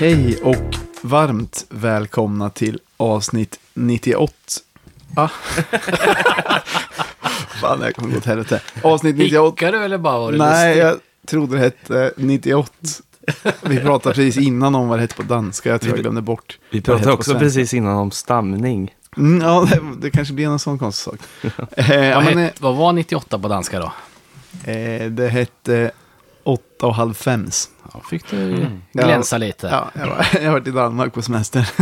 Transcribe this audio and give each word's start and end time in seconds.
Hej 0.00 0.38
och 0.42 0.76
varmt 1.02 1.66
välkomna 1.70 2.50
till 2.50 2.80
avsnitt 2.96 3.60
98. 3.74 4.32
Ah. 5.14 5.28
Fan, 7.60 7.82
här 7.82 7.92
kommer 7.92 8.12
gå 8.12 8.18
åt 8.18 8.24
helvete. 8.24 8.60
Avsnitt 8.82 9.16
98. 9.16 9.50
Hickade 9.50 9.78
du 9.78 9.84
eller 9.84 9.98
bara 9.98 10.18
var 10.18 10.32
det 10.32 10.38
Nej, 10.38 10.68
lustigt? 10.68 10.84
jag 10.84 10.98
trodde 11.26 11.56
det 11.56 11.62
hette 11.62 12.12
98. 12.16 12.72
Vi 13.62 13.80
pratade 13.80 14.14
precis 14.14 14.36
innan 14.36 14.74
om 14.74 14.88
vad 14.88 14.98
det 14.98 15.02
hette 15.02 15.14
på 15.14 15.22
danska. 15.22 15.68
Jag 15.68 15.80
tror 15.80 15.94
jag 15.94 16.02
glömde 16.02 16.22
bort. 16.22 16.58
Vi 16.70 16.80
pratade 16.80 17.12
också 17.12 17.38
precis 17.38 17.74
innan 17.74 17.96
om 17.96 18.10
stamning. 18.10 18.94
Mm, 19.16 19.42
ja, 19.42 19.68
det, 19.70 19.80
det 20.00 20.10
kanske 20.10 20.34
blir 20.34 20.46
en 20.46 20.58
sån 20.58 20.78
konstig 20.78 21.12
sak. 21.12 21.20
Eh, 21.76 22.04
ja, 22.04 22.14
vad, 22.14 22.24
men, 22.24 22.38
het, 22.38 22.60
vad 22.60 22.76
var 22.76 22.92
98 22.92 23.38
på 23.38 23.48
danska 23.48 23.78
då? 23.78 23.92
eh, 24.70 25.10
det 25.10 25.28
hette 25.28 25.90
åtta 26.50 26.86
och 26.86 26.94
halv 26.94 27.10
fems. 27.10 27.70
Ja, 27.92 28.00
fick 28.10 28.30
du 28.30 28.66
glänsa 28.92 29.38
lite. 29.38 29.66
Ja, 29.66 29.90
jag, 29.94 30.06
var, 30.06 30.26
jag 30.34 30.42
har 30.42 30.52
varit 30.52 30.68
i 30.68 30.70
Danmark 30.70 31.14
på 31.14 31.22
semester. 31.22 31.70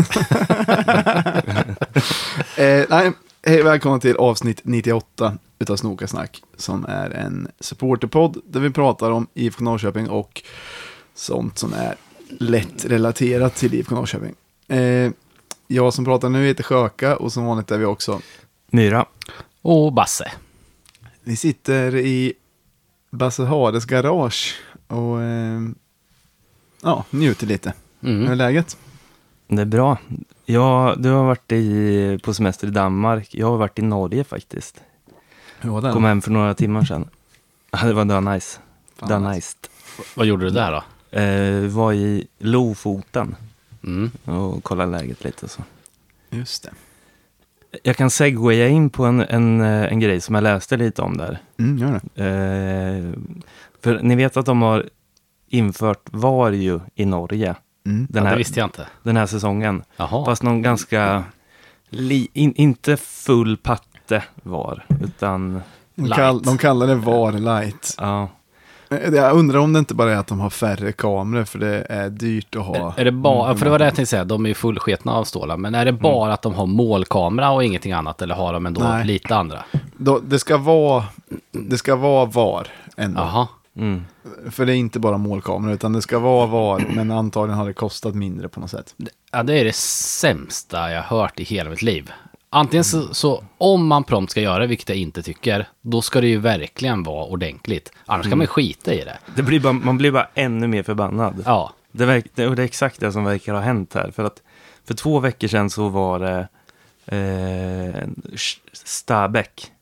eh, 2.56 2.84
nej, 2.88 3.12
hej, 3.46 3.62
välkomna 3.62 3.98
till 3.98 4.16
avsnitt 4.16 4.60
98 4.64 5.38
utav 5.58 5.76
Snokasnack. 5.76 6.42
Som 6.56 6.84
är 6.88 7.10
en 7.10 7.48
supporterpodd 7.60 8.36
där 8.46 8.60
vi 8.60 8.70
pratar 8.70 9.10
om 9.10 9.26
IFK 9.34 9.64
Norrköping 9.64 10.08
och 10.08 10.42
sånt 11.14 11.58
som 11.58 11.72
är 11.72 11.94
lätt 12.38 12.84
relaterat 12.84 13.54
till 13.54 13.74
IFK 13.74 13.94
Norrköping. 13.94 14.34
Eh, 14.68 15.10
jag 15.66 15.94
som 15.94 16.04
pratar 16.04 16.28
nu 16.28 16.46
heter 16.46 16.62
Sjöka 16.62 17.16
och 17.16 17.32
som 17.32 17.44
vanligt 17.44 17.70
är 17.70 17.78
vi 17.78 17.84
också. 17.84 18.20
Myra. 18.70 19.06
Och 19.62 19.92
Basse. 19.92 20.32
Vi 21.24 21.36
sitter 21.36 21.96
i 21.96 22.32
Basse 23.10 23.44
Hares 23.44 23.84
garage 23.84 24.54
och 24.86 25.22
eh, 25.22 25.60
ja, 26.82 27.04
njuter 27.10 27.46
lite. 27.46 27.72
Hur 28.00 28.10
är 28.10 28.24
Mm. 28.26 28.38
läget? 28.38 28.76
Det 29.48 29.62
är 29.62 29.66
bra. 29.66 29.98
Ja, 30.44 30.94
du 30.98 31.08
har 31.10 31.24
varit 31.24 31.52
i, 31.52 32.18
på 32.24 32.34
semester 32.34 32.66
i 32.66 32.70
Danmark. 32.70 33.34
Jag 33.34 33.46
har 33.50 33.56
varit 33.56 33.78
i 33.78 33.82
Norge 33.82 34.24
faktiskt. 34.24 34.80
Hur 35.60 35.70
var 35.70 35.80
den? 35.82 35.92
Kom 35.92 36.04
hem 36.04 36.22
för 36.22 36.30
några 36.30 36.54
timmar 36.54 36.84
sedan. 36.84 37.08
Ja, 37.70 37.84
Det 37.86 37.92
var 37.92 38.04
dö 38.04 38.20
nice. 38.20 38.58
Fan, 38.96 39.08
Dö 39.08 39.18
nice. 39.18 39.34
nice. 39.36 39.56
Vad 40.16 40.26
gjorde 40.26 40.44
du 40.44 40.50
där 40.50 40.72
då? 40.72 40.82
Eh, 41.18 41.68
var 41.70 41.92
i 41.92 42.26
Lofoten 42.38 43.36
Mm. 43.84 44.10
och 44.24 44.64
kollade 44.64 44.90
läget 44.90 45.24
lite 45.24 45.44
och 45.46 45.50
så. 45.50 45.62
Just 46.30 46.62
det. 46.62 46.70
Jag 47.82 47.96
kan 47.96 48.10
segwaya 48.10 48.68
in 48.68 48.90
på 48.90 49.04
en, 49.04 49.20
en, 49.20 49.60
eh, 49.60 49.92
en 49.92 50.00
grej 50.00 50.20
som 50.20 50.34
jag 50.34 50.42
läste 50.44 50.76
lite 50.76 51.02
om 51.02 51.16
där. 51.16 51.38
Mm, 51.58 51.78
gör 51.78 52.00
det. 52.14 52.24
Eh, 52.24 53.20
för 53.82 54.02
ni 54.02 54.16
vet 54.16 54.36
att 54.36 54.46
de 54.46 54.62
har 54.62 54.88
infört 55.48 56.02
VAR 56.10 56.50
ju 56.52 56.80
i 56.94 57.04
Norge 57.04 57.54
Mm. 57.86 58.06
den 58.10 58.22
ja, 58.22 58.28
här, 58.28 58.34
det 58.36 58.38
visste 58.38 58.60
jag 58.60 58.66
inte. 58.66 58.86
den 59.02 59.16
här 59.16 59.26
säsongen. 59.26 59.82
Jaha. 59.96 60.24
Fast 60.24 60.42
någon 60.42 60.62
ganska, 60.62 61.24
li, 61.88 62.28
in, 62.32 62.54
inte 62.56 62.96
full 62.96 63.56
patte 63.56 64.22
var, 64.42 64.84
utan 65.04 65.62
De, 65.94 66.08
kall, 66.10 66.42
de 66.42 66.58
kallar 66.58 66.86
det 66.86 66.94
VAR 66.94 67.32
light. 67.32 67.94
ja. 67.98 68.28
Eh, 68.90 69.14
Jag 69.14 69.36
undrar 69.36 69.58
om 69.58 69.72
det 69.72 69.78
inte 69.78 69.94
bara 69.94 70.12
är 70.12 70.16
att 70.16 70.26
de 70.26 70.40
har 70.40 70.50
färre 70.50 70.92
kameror 70.92 71.44
för 71.44 71.58
det 71.58 71.86
är 71.88 72.10
dyrt 72.10 72.56
att 72.56 72.66
ha. 72.66 72.94
Är 72.96 73.04
det 73.04 73.12
bara, 73.12 73.56
för 73.56 73.64
det 73.64 73.70
var 73.70 73.78
det 73.78 73.84
jag 73.84 73.94
tänkte 73.94 74.10
säga, 74.10 74.24
de 74.24 74.44
är 74.44 74.48
ju 74.48 74.54
fullsketna 74.54 75.12
av 75.12 75.24
stålar. 75.24 75.56
Men 75.56 75.74
är 75.74 75.84
det 75.84 75.92
bara 75.92 76.32
att 76.32 76.42
de 76.42 76.54
har 76.54 76.66
målkamera 76.66 77.50
och 77.50 77.64
ingenting 77.64 77.92
annat? 77.92 78.22
Eller 78.22 78.34
har 78.34 78.52
de 78.52 78.66
ändå 78.66 78.80
Nej. 78.80 79.06
lite 79.06 79.36
andra? 79.36 79.64
Då, 79.96 80.18
det, 80.18 80.38
ska 80.38 80.56
vara, 80.56 81.04
det 81.52 81.78
ska 81.78 81.96
vara 81.96 82.24
VAR 82.24 82.68
ändå. 82.96 83.20
Jaha. 83.20 83.48
Mm. 83.76 84.02
För 84.50 84.66
det 84.66 84.72
är 84.72 84.76
inte 84.76 84.98
bara 85.00 85.18
målkameror 85.18 85.74
utan 85.74 85.92
det 85.92 86.02
ska 86.02 86.18
vara 86.18 86.46
VAR 86.46 86.86
men 86.94 87.10
antagligen 87.10 87.58
har 87.58 87.66
det 87.66 87.72
kostat 87.72 88.14
mindre 88.14 88.48
på 88.48 88.60
något 88.60 88.70
sätt. 88.70 88.94
Ja, 89.32 89.42
det 89.42 89.60
är 89.60 89.64
det 89.64 89.74
sämsta 89.76 90.90
jag 90.90 91.02
hört 91.02 91.40
i 91.40 91.44
hela 91.44 91.70
mitt 91.70 91.82
liv. 91.82 92.12
Antingen 92.50 92.84
så, 92.84 93.14
så 93.14 93.44
om 93.58 93.86
man 93.86 94.04
prompt 94.04 94.30
ska 94.30 94.40
göra 94.40 94.58
det, 94.58 94.66
vilket 94.66 94.88
jag 94.88 94.98
inte 94.98 95.22
tycker, 95.22 95.68
då 95.80 96.02
ska 96.02 96.20
det 96.20 96.28
ju 96.28 96.38
verkligen 96.38 97.02
vara 97.02 97.24
ordentligt. 97.24 97.92
Annars 98.06 98.28
kan 98.28 98.38
man 98.38 98.46
skita 98.46 98.94
i 98.94 99.04
det. 99.04 99.18
Det 99.36 99.42
blir 99.42 99.60
bara, 99.60 99.72
man 99.72 99.98
blir 99.98 100.10
bara 100.12 100.28
ännu 100.34 100.66
mer 100.66 100.82
förbannad. 100.82 101.42
Ja, 101.46 101.72
Det, 101.92 102.06
verk, 102.06 102.26
det, 102.34 102.46
och 102.46 102.56
det 102.56 102.62
är 102.62 102.66
exakt 102.66 103.00
det 103.00 103.12
som 103.12 103.24
verkar 103.24 103.54
ha 103.54 103.60
hänt 103.60 103.94
här. 103.94 104.10
För 104.10 104.24
att 104.24 104.42
för 104.84 104.94
två 104.94 105.20
veckor 105.20 105.48
sedan 105.48 105.70
så 105.70 105.88
var 105.88 106.18
det 106.18 106.48
eh, 107.16 108.08
Stabäck. 108.72 109.72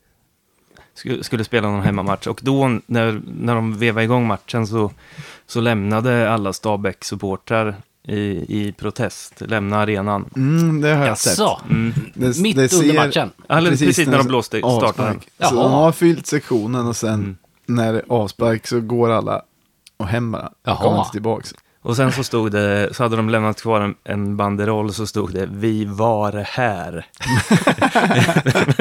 Skulle 1.21 1.43
spela 1.43 1.69
någon 1.69 1.83
hemmamatch. 1.83 2.27
Och 2.27 2.39
då 2.43 2.79
när, 2.85 3.21
när 3.25 3.55
de 3.55 3.77
vevade 3.77 4.03
igång 4.03 4.27
matchen 4.27 4.67
så, 4.67 4.91
så 5.45 5.61
lämnade 5.61 6.31
alla 6.31 6.51
Stabäck-supportrar 6.51 7.75
i, 8.07 8.45
i 8.67 8.73
protest. 8.77 9.33
Lämna 9.37 9.77
arenan. 9.77 10.29
Mm, 10.35 10.81
det 10.81 10.95
har 10.95 11.05
jag 11.05 11.17
sett. 11.17 11.39
jaså? 11.39 11.61
Mm. 11.69 11.93
Det, 12.13 12.39
Mitt 12.39 12.55
det 12.55 12.73
under 12.73 12.87
ser- 12.87 12.93
matchen? 13.07 13.29
Alldeles 13.47 13.79
precis, 13.79 14.07
när 14.07 14.17
de 14.17 14.27
blåste 14.27 14.59
starten. 14.59 15.19
Så 15.49 15.55
de 15.55 15.71
har 15.71 15.91
fyllt 15.91 16.27
sektionen 16.27 16.87
och 16.87 16.95
sen 16.95 17.13
Mm. 17.13 17.37
när 17.65 17.93
det 17.93 17.99
är 17.99 18.05
avspark 18.09 18.67
så 18.67 18.81
går 18.81 19.09
alla 19.11 19.41
och 19.97 20.07
hem 20.07 20.31
bara. 20.31 20.51
Kommer 20.77 20.99
inte 20.99 21.11
tillbaks. 21.11 21.53
Och 21.81 21.95
sen 21.95 22.11
så 22.11 22.23
stod 22.23 22.51
det, 22.51 22.89
så 22.93 23.03
hade 23.03 23.15
de 23.15 23.29
lämnat 23.29 23.61
kvar 23.61 23.81
en, 23.81 23.95
en 24.03 24.37
banderoll 24.37 24.93
så 24.93 25.07
stod 25.07 25.33
det 25.33 25.45
Vi 25.51 25.85
var 25.85 26.31
här. 26.47 27.05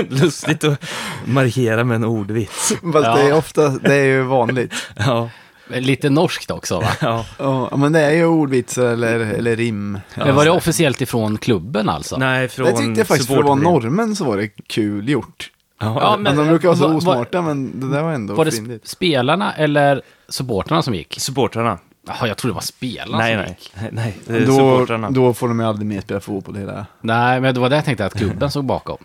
Lustigt 0.09 0.65
att 0.65 0.85
markera 1.27 1.85
med 1.85 1.95
en 1.95 2.05
ordvits. 2.05 2.69
Fast 2.93 3.07
Ja. 3.07 3.17
det 3.17 3.23
är 3.23 3.35
ofta, 3.35 3.69
det 3.69 3.95
är 3.95 4.05
ju 4.05 4.23
vanligt. 4.23 4.75
Ja, 4.97 5.31
Lite 5.69 6.11
norskt 6.11 6.51
också 6.51 6.81
va? 6.81 6.89
ja. 7.01 7.25
Ja, 7.71 7.77
men 7.77 7.93
det 7.93 8.01
är 8.01 8.11
ju 8.11 8.27
ordvitsar 8.27 8.87
eller, 8.87 9.19
eller 9.21 9.57
rim. 9.57 10.01
Men 10.15 10.35
var 10.35 10.45
det 10.45 10.51
officiellt 10.51 11.01
ifrån 11.01 11.39
klubben 11.39 11.89
alltså? 11.89 12.17
Nej, 12.17 12.49
från 12.49 12.67
Det 12.67 12.73
tyckte 12.73 13.01
jag 13.01 13.07
faktiskt, 13.07 13.29
för 13.31 13.39
att 13.39 13.45
vara 13.45 13.55
norrmän 13.55 14.17
så 14.17 14.25
var 14.25 14.37
det 14.37 14.49
kul 14.49 15.09
gjort. 15.09 15.51
Ja, 15.81 15.99
Ja, 16.01 16.11
men... 16.17 16.23
men- 16.23 16.37
de 16.37 16.49
brukar 16.49 16.69
vara 16.69 16.79
så 16.79 16.95
osmarta, 16.95 17.43
men 17.43 17.81
det 17.81 17.89
där 17.91 18.03
var 18.03 18.13
ändå 18.13 18.35
Var 18.35 18.45
det 18.45 18.51
sp- 18.51 18.81
spelarna 18.83 19.53
eller 19.55 20.03
supportrarna 20.29 20.83
som 20.83 20.95
gick? 20.95 21.17
Supportrarna. 21.21 21.79
Jaha, 22.07 22.29
jag 22.29 22.37
trodde 22.37 22.51
det 22.53 22.55
var 22.55 22.61
spelarna 22.61 23.19
Nej, 23.19 23.35
som 23.35 23.41
nej. 23.43 23.57
gick. 23.61 23.73
nej, 23.93 24.17
nej. 24.27 24.41
Då, 24.47 24.53
supportrarna. 24.53 25.11
då 25.11 25.35
får 25.35 25.49
de 25.49 25.61
ju 25.61 25.67
aldrig 25.67 25.87
mer 25.87 26.01
spela 26.01 26.21
fotboll 26.21 26.57
hela... 26.57 26.87
Nej, 27.01 27.41
men 27.41 27.55
det 27.55 27.61
var 27.61 27.69
det 27.71 27.77
jag 27.77 27.85
tänkte 27.85 28.05
att 28.07 28.15
klubben 28.19 28.51
såg 28.51 28.65
bakom. 28.65 28.99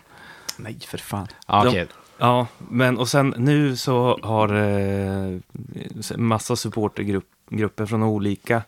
Nej, 0.56 0.78
för 0.88 0.98
fan. 0.98 1.26
Ja, 1.46 1.64
De-. 1.64 1.86
Ja, 2.22 2.46
men 2.58 2.98
och 2.98 3.08
sen 3.08 3.34
nu 3.38 3.76
så 3.76 4.18
har 4.22 4.54
eh, 4.54 5.38
massa 6.16 6.56
supportergrupper 6.56 7.86
från 7.86 8.02
olika 8.02 8.62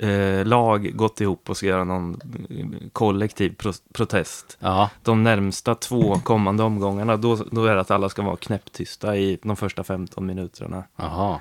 eh, 0.00 0.46
lag 0.46 0.96
gått 0.96 1.20
ihop 1.20 1.50
och 1.50 1.56
ska 1.56 1.66
göra 1.66 1.84
någon 1.84 2.20
eh, 2.50 2.88
kollektiv 2.92 3.54
pro 3.56 3.72
protest. 3.92 4.56
Ja, 4.60 4.90
De 5.02 5.22
närmsta 5.22 5.74
två 5.74 6.14
kommande 6.14 6.62
omgångarna, 6.62 7.16
då, 7.16 7.36
då 7.50 7.64
är 7.64 7.74
det 7.74 7.80
att 7.80 7.90
alla 7.90 8.08
ska 8.08 8.22
vara 8.22 8.36
knäpptysta 8.36 9.16
i 9.16 9.38
de 9.42 9.56
första 9.56 9.84
15 9.84 10.26
minuterna. 10.26 10.84
jaha. 10.96 11.40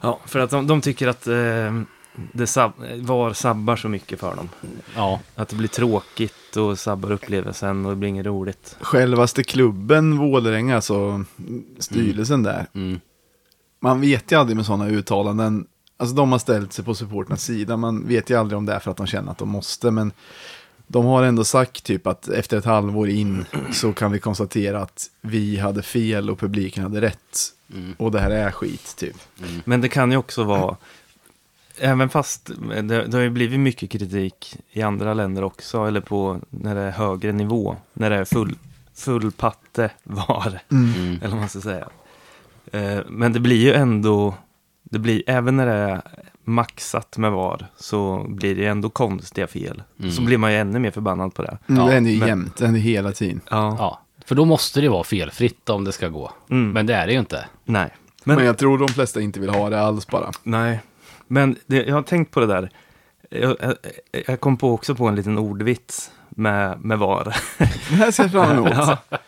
Ja, 0.00 0.20
för 0.24 0.38
att 0.38 0.50
de, 0.50 0.66
de 0.66 0.80
tycker 0.80 1.08
att 1.08 1.26
eh, 1.26 1.82
det 2.32 2.46
sab 2.46 2.72
var 2.96 3.32
sabbar 3.32 3.76
så 3.76 3.88
mycket 3.88 4.20
för 4.20 4.36
dem. 4.36 4.48
Ja, 4.96 5.20
Att 5.34 5.48
det 5.48 5.56
blir 5.56 5.68
tråkigt 5.68 6.56
och 6.56 6.78
sabbar 6.78 7.10
upplevelsen 7.12 7.84
och 7.84 7.90
det 7.90 7.96
blir 7.96 8.08
inget 8.08 8.26
roligt. 8.26 8.76
Självaste 8.80 9.42
klubben 9.44 10.18
Vålerenga, 10.18 10.74
alltså 10.76 11.24
styrelsen 11.78 12.42
där. 12.42 12.66
mm. 12.74 13.00
Man 13.82 14.00
vet 14.00 14.32
ju 14.32 14.36
aldrig 14.38 14.56
med 14.56 14.66
sådana 14.66 14.88
uttalanden. 14.88 15.66
Alltså 15.96 16.16
de 16.16 16.32
har 16.32 16.38
ställt 16.38 16.72
sig 16.72 16.84
på 16.84 16.94
supporternas 16.94 17.44
sida. 17.44 17.76
Man 17.76 18.08
vet 18.08 18.30
ju 18.30 18.38
aldrig 18.38 18.58
om 18.58 18.66
det 18.66 18.72
är 18.72 18.78
för 18.78 18.90
att 18.90 18.96
de 18.96 19.06
känner 19.06 19.32
att 19.32 19.38
de 19.38 19.48
måste. 19.48 19.90
Men 19.90 20.12
de 20.86 21.04
har 21.06 21.22
ändå 21.22 21.44
sagt 21.44 21.84
typ 21.84 22.06
att 22.06 22.28
efter 22.28 22.56
ett 22.58 22.64
halvår 22.64 23.08
in 23.08 23.44
så 23.72 23.92
kan 23.92 24.12
vi 24.12 24.18
konstatera 24.18 24.82
att 24.82 25.10
vi 25.20 25.56
hade 25.56 25.82
fel 25.82 26.30
och 26.30 26.38
publiken 26.38 26.82
hade 26.82 27.00
rätt. 27.00 27.38
Mm. 27.74 27.94
Och 27.98 28.10
det 28.10 28.20
här 28.20 28.30
är 28.30 28.50
skit 28.50 28.94
typ. 28.96 29.16
Men 29.64 29.80
det 29.80 29.88
kan 29.88 30.10
ju 30.10 30.16
också 30.16 30.44
vara, 30.44 30.76
även 31.80 32.08
fast 32.08 32.50
det, 32.82 32.82
det 33.06 33.12
har 33.16 33.22
ju 33.22 33.30
blivit 33.30 33.60
mycket 33.60 33.90
kritik 33.90 34.56
i 34.72 34.82
andra 34.82 35.14
länder 35.14 35.44
också, 35.44 35.84
eller 35.84 36.00
på 36.00 36.40
när 36.50 36.74
det 36.74 36.80
är 36.80 36.90
högre 36.90 37.32
nivå, 37.32 37.76
när 37.92 38.10
det 38.10 38.16
är 38.16 38.24
full, 38.24 38.56
full 38.94 39.32
patte 39.32 39.90
var, 40.02 40.60
Mm. 40.70 41.18
eller 41.22 41.30
vad 41.30 41.38
man 41.38 41.48
ska 41.48 41.60
säga. 41.60 41.88
Eh, 42.72 42.98
Men 43.08 43.32
det 43.32 43.40
blir 43.40 43.56
ju 43.56 43.72
ändå, 43.72 44.34
det 44.82 44.98
blir, 44.98 45.22
även 45.26 45.56
när 45.56 45.66
det 45.66 45.72
är 45.72 46.00
maxat 46.44 47.16
med 47.18 47.32
VAR, 47.32 47.66
så 47.76 48.26
blir 48.28 48.54
det 48.56 48.66
ändå 48.66 48.90
konstiga 48.90 49.46
fel. 49.46 49.82
Mm. 50.00 50.10
Så 50.12 50.22
blir 50.22 50.38
man 50.38 50.52
ju 50.52 50.58
ännu 50.58 50.78
mer 50.78 50.90
förbannad 50.90 51.34
på 51.34 51.42
det. 51.42 51.58
Mm, 51.68 51.80
Ja, 51.80 51.86
det 51.88 51.92
händer 51.94 52.10
ju 52.10 52.18
men- 52.18 52.28
jämt, 52.28 52.56
det 52.56 52.64
händer 52.64 52.80
hela 52.80 53.12
tiden. 53.12 53.40
Ja, 53.50 53.76
ja. 53.78 54.00
För 54.26 54.34
då 54.34 54.44
måste 54.44 54.80
det 54.80 54.88
vara 54.88 55.04
felfritt 55.04 55.68
om 55.68 55.84
det 55.84 55.92
ska 55.92 56.08
gå. 56.08 56.30
Mm. 56.50 56.70
Men 56.70 56.86
det 56.86 56.94
är 56.94 57.06
det 57.06 57.12
ju 57.12 57.18
inte. 57.18 57.46
nej. 57.64 57.90
Men, 58.24 58.36
Men, 58.36 58.46
jag 58.46 58.58
tror 58.58 58.78
de 58.78 58.88
flesta 58.88 59.20
inte 59.20 59.40
vill 59.40 59.50
ha 59.50 59.70
det 59.70 59.80
alls 59.80 60.06
bara. 60.06 60.30
nej. 60.42 60.80
Men 61.32 61.56
det, 61.66 61.84
jag 61.86 61.94
har 61.94 62.02
tänkt 62.02 62.30
på 62.30 62.40
det 62.40 62.46
där. 62.46 62.70
Jag, 63.30 63.56
jag, 63.60 63.74
jag 64.26 64.40
kom 64.40 64.56
på 64.56 64.72
också 64.74 64.94
på 64.94 65.06
en 65.06 65.14
liten 65.14 65.38
ordvits 65.38 66.10
med, 66.28 66.80
med 66.84 66.98
VAR. 66.98 67.36
Det 67.58 67.94
här 67.94 68.10
ser 68.10 68.22
jag 68.22 68.32
fram 68.32 68.50
emot. 68.58 68.72
Ja. 69.10 69.18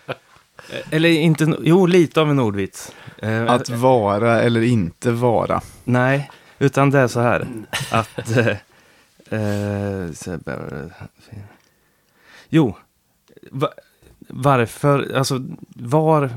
Eller 0.90 1.08
inte, 1.08 1.56
jo 1.60 1.87
lite 1.87 2.20
av 2.20 2.31
en 2.31 2.38
ordvits. 2.38 2.93
Eh, 3.19 3.50
Att 3.50 3.69
vara 3.69 4.40
eller 4.43 4.62
inte 4.62 5.10
vara. 5.10 5.60
Nej, 5.84 6.31
utan 6.58 6.90
det 6.90 6.99
är 6.99 7.08
så 7.08 7.20
här. 7.20 7.46
Att, 7.93 8.37
eh, 8.37 8.56
Eh, 9.32 10.10
jo, 12.48 12.76
va, 13.50 13.69
varför, 14.28 15.14
alltså 15.16 15.43
var, 15.76 16.31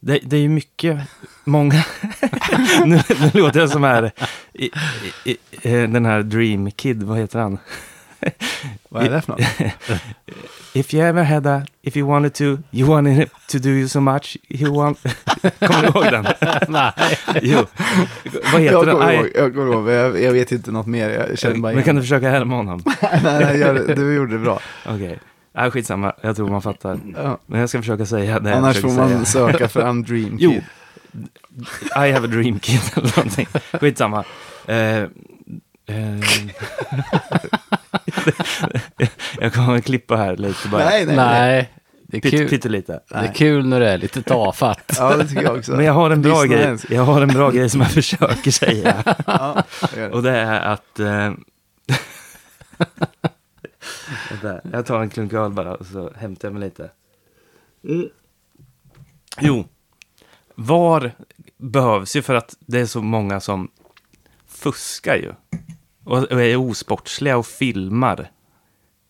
det, 0.00 0.18
det 0.22 0.36
är 0.36 0.40
ju 0.40 0.48
mycket, 0.48 0.98
många, 1.44 1.84
nu, 2.84 3.00
nu 3.08 3.40
låter 3.40 3.60
jag 3.60 3.70
som 3.70 3.82
här, 3.84 4.12
i, 4.52 4.70
i, 5.24 5.36
i, 5.62 5.70
den 5.86 6.06
här 6.06 6.22
Dream 6.22 6.70
Kid, 6.70 7.02
vad 7.02 7.18
heter 7.18 7.38
han? 7.38 7.58
Vad 8.88 9.04
är 9.04 9.10
det 9.10 9.20
för 9.22 9.32
något? 9.32 9.40
If 10.74 10.94
you 10.94 11.02
ever 11.04 11.22
had 11.22 11.46
a, 11.46 11.66
if 11.82 11.96
you 11.96 12.08
wanted 12.08 12.34
to, 12.34 12.44
you 12.72 12.88
wanted 12.88 13.30
to 13.48 13.58
do 13.58 13.68
you 13.68 13.88
so 13.88 14.00
much, 14.00 14.36
you 14.48 14.74
want... 14.74 14.98
Kommer 15.58 15.82
du 15.82 15.88
ihåg 15.88 16.04
den? 16.04 16.26
Nej. 16.68 16.92
Jo. 17.42 17.66
Vad 18.52 18.60
heter 18.60 18.72
Jag 18.76 18.86
den? 18.86 18.96
ihåg, 18.96 19.28
jag, 19.34 19.54
kommer 19.54 19.72
ihåg 19.72 19.88
jag, 19.88 20.22
jag 20.22 20.32
vet 20.32 20.52
inte 20.52 20.70
något 20.70 20.86
mer. 20.86 21.10
Jag 21.10 21.38
känner 21.38 21.56
bara 21.56 21.72
Men 21.72 21.82
kan 21.82 21.90
igen. 21.90 21.96
du 21.96 22.02
försöka 22.02 22.30
härma 22.30 22.56
honom? 22.56 22.82
nej, 23.02 23.20
nej, 23.22 23.58
jag, 23.58 23.96
du 23.96 24.14
gjorde 24.14 24.32
det 24.32 24.38
bra. 24.38 24.60
Okej. 24.86 25.18
Nej, 25.58 25.70
skitsamma. 25.70 26.12
Jag 26.20 26.36
tror 26.36 26.48
man 26.48 26.62
fattar. 26.62 27.00
Ja. 27.16 27.38
Men 27.46 27.60
jag 27.60 27.68
ska 27.68 27.78
försöka 27.78 28.06
säga 28.06 28.38
det 28.40 28.56
Annars 28.56 28.80
får 28.80 28.88
man 28.88 29.08
säga. 29.08 29.24
söka 29.52 29.68
fram 29.68 30.02
Dream 30.08 30.36
Jo. 30.40 30.50
Kid. 30.50 30.62
I 31.96 32.12
have 32.12 32.24
a 32.24 32.26
dream 32.26 32.58
kid 32.58 32.80
eller 32.96 33.16
någonting. 33.16 33.46
Skitsamma. 33.72 34.24
Eh, 34.66 34.76
eh, 34.76 35.06
jag 39.40 39.54
kommer 39.54 39.76
att 39.76 39.84
klippa 39.84 40.16
här 40.16 40.36
lite 40.36 40.68
bara. 40.68 40.84
Nej, 40.84 41.06
nej, 41.06 41.16
nej. 41.16 41.72
Det 42.02 42.16
är 42.16 42.30
kul. 42.30 42.48
pyttelite. 42.48 43.00
Det 43.08 43.14
är 43.14 43.34
kul 43.34 43.66
när 43.66 43.80
det 43.80 43.90
är 43.90 43.98
lite 43.98 44.22
tafatt. 44.22 44.94
Ja, 44.98 45.16
det 45.16 45.26
tycker 45.28 45.42
jag 45.42 45.56
också. 45.58 45.72
Men 45.72 45.84
jag 45.84 45.92
har 45.92 46.10
en 46.10 46.22
bra 46.22 46.44
grej. 46.44 46.76
Jag 46.88 47.02
har 47.02 47.22
en 47.22 47.28
bra 47.28 47.50
grej 47.50 47.70
som 47.70 47.80
jag 47.80 47.90
försöker 47.90 48.50
säga. 48.50 48.94
Ja, 49.26 49.62
det. 49.94 50.08
Och 50.10 50.22
det 50.22 50.30
är 50.38 50.60
att... 50.60 51.00
Eh, 51.00 51.32
vänta, 54.30 54.60
jag 54.72 54.86
tar 54.86 55.00
en 55.00 55.10
klunk 55.10 55.32
öl 55.32 55.50
bara 55.50 55.74
och 55.74 55.86
så 55.86 56.10
hämtar 56.16 56.48
jag 56.48 56.52
mig 56.54 56.62
lite. 56.62 56.90
Mm. 57.84 58.08
Jo, 59.40 59.64
VAR 60.54 61.12
behövs 61.56 62.16
ju 62.16 62.22
för 62.22 62.34
att 62.34 62.56
det 62.60 62.80
är 62.80 62.86
så 62.86 63.02
många 63.02 63.40
som 63.40 63.68
fuskar 64.46 65.16
ju. 65.16 65.32
Och, 66.04 66.18
och 66.32 66.42
är 66.42 66.56
osportsliga 66.56 67.36
och 67.36 67.46
filmar. 67.46 68.30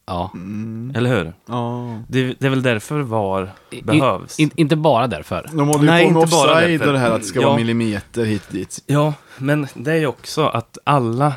Ja. 0.07 0.31
Mm. 0.35 0.93
Eller 0.97 1.17
hur? 1.17 1.33
Ja. 1.47 1.99
Det, 2.09 2.35
det 2.41 2.47
är 2.47 2.51
väl 2.51 2.63
därför 2.63 3.01
VAR 3.01 3.53
I- 3.71 3.83
behövs. 3.83 4.41
In, 4.41 4.51
inte 4.55 4.77
bara 4.77 5.07
därför. 5.07 5.51
De 5.53 5.69
håller 5.69 5.81
ju 5.85 5.87
Nej, 5.91 6.07
på 6.07 6.13
med 6.13 6.23
inte 6.23 6.31
bara 6.37 6.53
offside 6.53 6.83
och 6.83 6.93
det 6.93 6.99
här 6.99 7.11
att 7.11 7.21
det 7.21 7.27
ska 7.27 7.41
Ja. 7.41 7.47
vara 7.49 7.57
millimeter 7.57 8.25
hit 8.25 8.47
och 8.49 8.53
dit. 8.53 8.83
Ja, 8.87 9.15
men 9.39 9.67
det 9.75 9.93
är 9.93 9.97
ju 9.97 10.07
också 10.07 10.47
att 10.47 10.79
alla, 10.85 11.35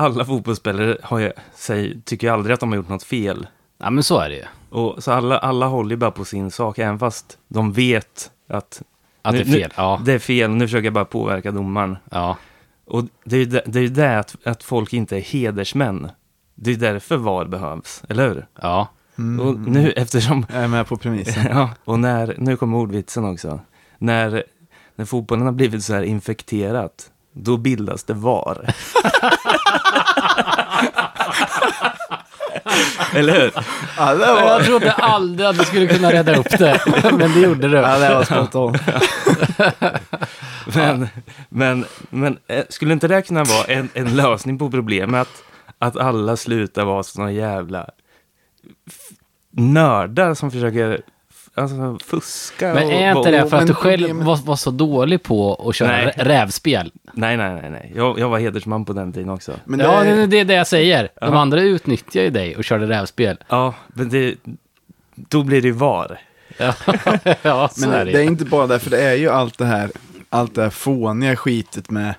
alla 0.00 0.24
fotbollsspelare 0.24 0.96
har 1.02 1.18
ju, 1.18 1.32
säg, 1.54 2.00
tycker 2.02 2.26
ju 2.26 2.32
aldrig 2.32 2.54
att 2.54 2.60
de 2.60 2.68
har 2.68 2.76
gjort 2.76 2.88
något 2.88 3.02
fel. 3.02 3.46
Ja, 3.78 3.90
men 3.90 4.02
så 4.04 4.18
är 4.18 4.28
det 4.28 4.34
ju. 4.36 4.44
Och, 4.70 5.02
så 5.04 5.12
alla, 5.12 5.38
alla 5.38 5.66
håller 5.66 5.90
ju 5.90 5.96
bara 5.96 6.10
på 6.10 6.24
sin 6.24 6.50
sak, 6.50 6.78
även 6.78 6.98
fast 6.98 7.38
de 7.48 7.72
vet 7.72 8.30
att 8.48 8.82
Att 9.22 9.32
det 9.32 9.40
är 9.40 9.44
Nu- 9.44 9.50
nu- 9.50 9.58
fel. 9.58 9.72
Ja. 9.76 10.00
det 10.04 10.12
är 10.12 10.18
fel. 10.18 10.50
Nu 10.50 10.66
försöker 10.66 10.84
jag 10.84 10.92
bara 10.94 11.04
påverka 11.04 11.50
domaren. 11.50 11.96
ja. 12.10 12.36
Och 12.84 13.04
det 13.24 13.36
är 13.36 13.40
ju 13.40 13.44
det, 13.46 13.62
det, 13.66 13.78
är 13.78 13.82
ju 13.82 13.88
det 13.88 14.18
att, 14.18 14.36
att 14.46 14.62
folk 14.62 14.92
inte 14.92 15.16
är 15.16 15.20
hedersmän. 15.20 16.10
Det 16.54 16.70
är 16.70 16.76
därför 16.76 17.16
VAR 17.16 17.44
behövs, 17.44 18.02
eller 18.08 18.28
hur? 18.28 18.46
Ja. 18.62 18.88
Mm. 19.18 19.46
Och 19.46 19.58
nu 19.60 19.90
eftersom... 19.92 20.46
Jag 20.52 20.62
är 20.64 20.68
med 20.68 20.86
på 20.86 20.96
premissen. 20.96 21.46
Ja, 21.50 21.70
och 21.84 21.98
när... 21.98 22.34
Nu 22.38 22.56
kommer 22.56 22.78
ordvitsen 22.78 23.24
också. 23.24 23.60
När, 23.98 24.44
när 24.96 25.04
fotbollen 25.04 25.44
har 25.44 25.52
blivit 25.52 25.84
så 25.84 25.94
här 25.94 26.02
infekterat, 26.02 27.10
då 27.32 27.56
bildas 27.56 28.04
det 28.04 28.14
VAR. 28.14 28.74
eller 33.14 33.32
hur? 33.32 33.52
Ja, 33.96 34.14
var... 34.14 34.42
Jag 34.42 34.64
trodde 34.64 34.92
aldrig 34.92 35.48
att 35.48 35.58
du 35.58 35.64
skulle 35.64 35.86
kunna 35.86 36.12
rädda 36.12 36.36
upp 36.36 36.58
det. 36.58 36.80
Men 37.18 37.32
det 37.32 37.40
gjorde 37.40 37.68
du. 37.68 37.76
Ja, 37.76 37.98
det 37.98 38.14
var 38.14 38.24
spontant. 38.24 38.76
Men, 40.74 41.08
men, 41.48 41.84
men 42.10 42.38
eh, 42.46 42.64
skulle 42.68 42.92
inte 42.92 43.08
det 43.08 43.22
kunna 43.22 43.44
vara 43.44 43.64
en, 43.64 43.88
en 43.94 44.16
lösning 44.16 44.58
på 44.58 44.70
problemet? 44.70 45.28
Att 45.78 45.96
alla 45.96 46.36
slutar 46.36 46.84
vara 46.84 47.02
såna 47.02 47.32
jävla 47.32 47.90
nördar 49.50 50.34
som 50.34 50.50
försöker 50.50 51.00
alltså, 51.60 51.98
fuska. 52.06 52.74
Men 52.74 52.90
är 52.90 53.08
inte 53.08 53.18
och- 53.18 53.26
det 53.26 53.38
för 53.38 53.56
att 53.56 53.60
men 53.62 53.66
du 53.66 53.74
själv 53.74 54.16
var, 54.16 54.36
var 54.36 54.56
så 54.56 54.70
dålig 54.70 55.22
på 55.22 55.68
att 55.68 55.74
köra 55.74 55.88
Nej. 55.92 56.06
rä- 56.06 56.24
rävspel? 56.24 56.92
Nej, 57.12 57.36
nej, 57.36 57.54
nej. 57.54 57.70
nej. 57.70 57.92
Jag, 57.96 58.18
jag 58.18 58.28
var 58.28 58.38
hedersman 58.38 58.84
på 58.84 58.92
den 58.92 59.12
tiden 59.12 59.30
också. 59.30 59.52
Men 59.64 59.78
det, 59.78 59.84
Ja, 59.84 60.04
det, 60.04 60.26
det 60.26 60.40
är 60.40 60.44
det 60.44 60.54
jag 60.54 60.66
säger. 60.66 61.02
De 61.20 61.32
Ja. 61.34 61.38
andra 61.40 61.60
utnyttjar 61.60 62.22
ju 62.22 62.30
dig 62.30 62.56
och 62.56 62.64
körde 62.64 62.86
rävspel. 62.88 63.36
Ja, 63.48 63.74
men 63.88 64.08
det, 64.08 64.34
då 65.14 65.42
blir 65.42 65.62
det 65.62 65.68
ju 65.68 65.72
VAR. 65.74 66.20
Ja, 66.58 66.74
ja 67.42 67.68
så 67.68 67.80
men 67.80 67.90
är 67.98 68.04
det, 68.04 68.12
det 68.12 68.18
är 68.18 68.24
inte 68.24 68.44
bara 68.44 68.66
det, 68.66 68.78
för 68.78 68.90
det 68.90 69.02
är 69.02 69.14
ju 69.14 69.28
allt 69.28 69.58
det 69.58 69.64
här, 69.64 69.90
allt 70.30 70.54
det 70.54 70.62
här 70.62 70.70
fåniga 70.70 71.36
skitet 71.36 71.90
med 71.90 72.14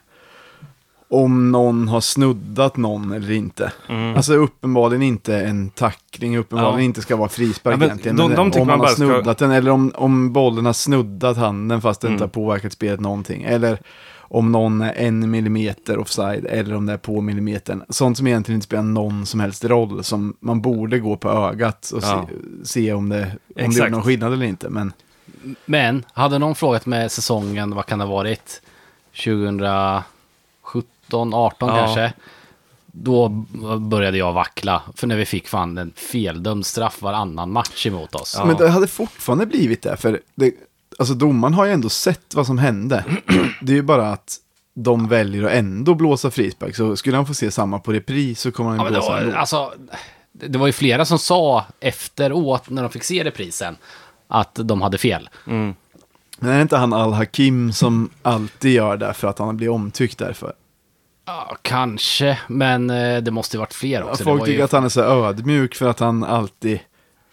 om 1.12 1.52
någon 1.52 1.88
har 1.88 2.02
snuddat 2.02 2.78
någon 2.78 3.12
eller 3.12 3.31
inte. 3.31 3.72
Mm. 3.90 4.16
Alltså 4.16 4.34
uppenbarligen 4.34 5.02
inte 5.02 5.36
en 5.40 5.69
tackling, 5.69 6.38
uppenbarligen 6.38 6.80
Ja. 6.80 6.84
inte 6.86 7.02
ska 7.02 7.16
vara 7.16 7.30
frispark 7.30 7.74
Ja, 7.74 7.78
men 7.78 7.88
egentligen. 7.88 8.18
de- 8.18 8.36
de 8.36 8.52
tycker 8.52 8.62
om 8.62 8.68
man 8.68 8.78
man 8.78 8.80
har 8.80 8.86
bara 8.86 8.96
ska- 8.96 8.96
snuddat 9.06 9.38
den, 9.38 9.52
eller 9.52 9.72
om, 9.72 9.92
om 9.96 10.34
bollen 10.34 10.66
har 10.66 10.74
snuddat 10.74 11.38
handen 11.38 11.81
fast 11.81 12.02
det 12.02 12.08
inte 12.08 12.13
Mm. 12.13 12.22
har 12.22 12.28
påverkat 12.28 12.74
spelet 12.74 13.00
någonting. 13.00 13.44
Eller 13.44 13.80
om 14.19 14.52
någon 14.52 14.81
är 14.81 14.94
en 14.94 15.31
millimeter 15.31 15.98
offside, 15.98 16.46
eller 16.46 16.75
om 16.75 16.86
det 16.86 16.94
är 16.94 16.98
på 16.98 17.22
millimetern. 17.22 17.84
Sånt 17.90 18.18
som 18.18 18.28
egentligen 18.28 18.56
inte 18.57 18.66
spelar 18.66 18.84
någon 18.84 19.25
som 19.25 19.40
helst 19.40 19.66
roll, 19.66 20.04
som 20.04 20.34
man 20.40 20.62
borde 20.62 21.00
gå 21.00 21.18
på 21.18 21.30
ögat 21.30 21.92
och 21.96 22.04
Ja. 22.04 22.28
se, 22.64 22.68
se 22.84 22.94
om 22.94 23.10
det, 23.10 23.31
om 23.56 23.69
det 23.72 23.75
gör 23.78 23.90
någon 23.90 24.04
skillnad 24.04 24.34
eller 24.34 24.46
inte. 24.46 24.69
Men 24.69 24.94
Men, 25.66 26.06
hade 26.14 26.40
någon 26.40 26.56
frågat 26.56 26.85
med 26.85 27.12
säsongen, 27.12 27.76
vad 27.76 27.85
kan 27.85 28.00
det 28.00 28.06
ha 28.06 28.12
varit? 28.16 28.62
2017, 31.11 31.33
18 31.33 31.69
Ja. 31.69 31.75
kanske? 31.85 32.13
Då 32.94 33.30
började 33.80 34.18
jag 34.18 34.33
vackla. 34.33 34.81
För 34.95 35.07
när 35.07 35.15
vi 35.18 35.25
fick 35.25 35.47
fan 35.47 35.77
en 35.77 35.94
feldömd 35.95 36.65
straff 36.65 37.01
varannan 37.01 37.51
match 37.51 37.85
emot 37.87 38.15
oss. 38.15 38.35
Ja. 38.37 38.45
Men 38.45 38.57
det 38.57 38.69
hade 38.69 38.87
fortfarande 38.87 39.45
blivit 39.45 39.81
det, 39.81 39.97
för 39.97 40.19
det, 40.35 40.51
alltså 40.99 41.13
domaren 41.13 41.53
har 41.53 41.65
ju 41.65 41.71
ändå 41.71 41.89
sett 41.89 42.35
vad 42.35 42.45
som 42.47 42.57
hände. 42.57 43.06
Det 43.61 43.71
är 43.71 43.75
ju 43.75 43.81
bara 43.81 44.09
att 44.11 44.37
de 44.73 45.07
väljer 45.07 45.44
att 45.44 45.51
ändå 45.51 45.95
blåsa 45.95 46.31
frispark, 46.31 46.75
så 46.75 46.95
skulle 46.95 47.18
han 47.18 47.25
få 47.25 47.33
se 47.33 47.51
samma 47.51 47.80
på 47.80 47.94
repris 47.94 48.41
så 48.41 48.51
kommer 48.51 48.69
han 48.69 48.80
Ja, 48.80 48.89
blåsa 48.91 49.09
var, 49.09 49.18
ändå. 49.21 49.37
alltså, 49.37 49.73
det 50.31 50.47
det 50.47 50.57
var 50.59 50.68
ju 50.68 50.73
flera 50.73 51.06
som 51.06 51.19
sa 51.19 51.65
efteråt, 51.80 52.69
när 52.69 52.81
de 52.81 52.91
fick 52.91 53.03
se 53.03 53.23
reprisen, 53.23 53.75
att 54.27 54.56
de 54.56 54.81
hade 54.81 54.97
fel. 54.97 55.30
Mm. 55.47 55.75
Men 56.39 56.49
är 56.51 56.56
det 56.56 56.61
inte 56.61 56.77
han 56.77 56.94
Al-Hakim 56.94 57.73
som 57.73 58.09
alltid 58.21 58.71
gör 58.71 58.97
det 58.97 59.13
för 59.13 59.27
att 59.27 59.39
han 59.39 59.57
blir 59.57 59.69
omtyckt 59.69 60.18
därför? 60.18 60.53
Ja, 61.25 61.56
kanske, 61.61 62.40
men 62.47 62.90
eh, 62.90 63.18
det 63.21 63.31
måste 63.31 63.57
ju 63.57 63.59
varit 63.59 63.73
fler 63.73 64.04
också. 64.04 64.18
Det 64.18 64.23
Folk 64.23 64.40
var 64.40 64.45
tycker 64.45 64.57
ju, 64.59 64.63
att 64.66 64.71
han 64.71 64.83
är 64.85 64.90
så 64.90 65.01
ödmjuk 65.01 65.75
för 65.75 65.90
att 65.90 65.99
han 65.99 66.23
alltid 66.23 66.80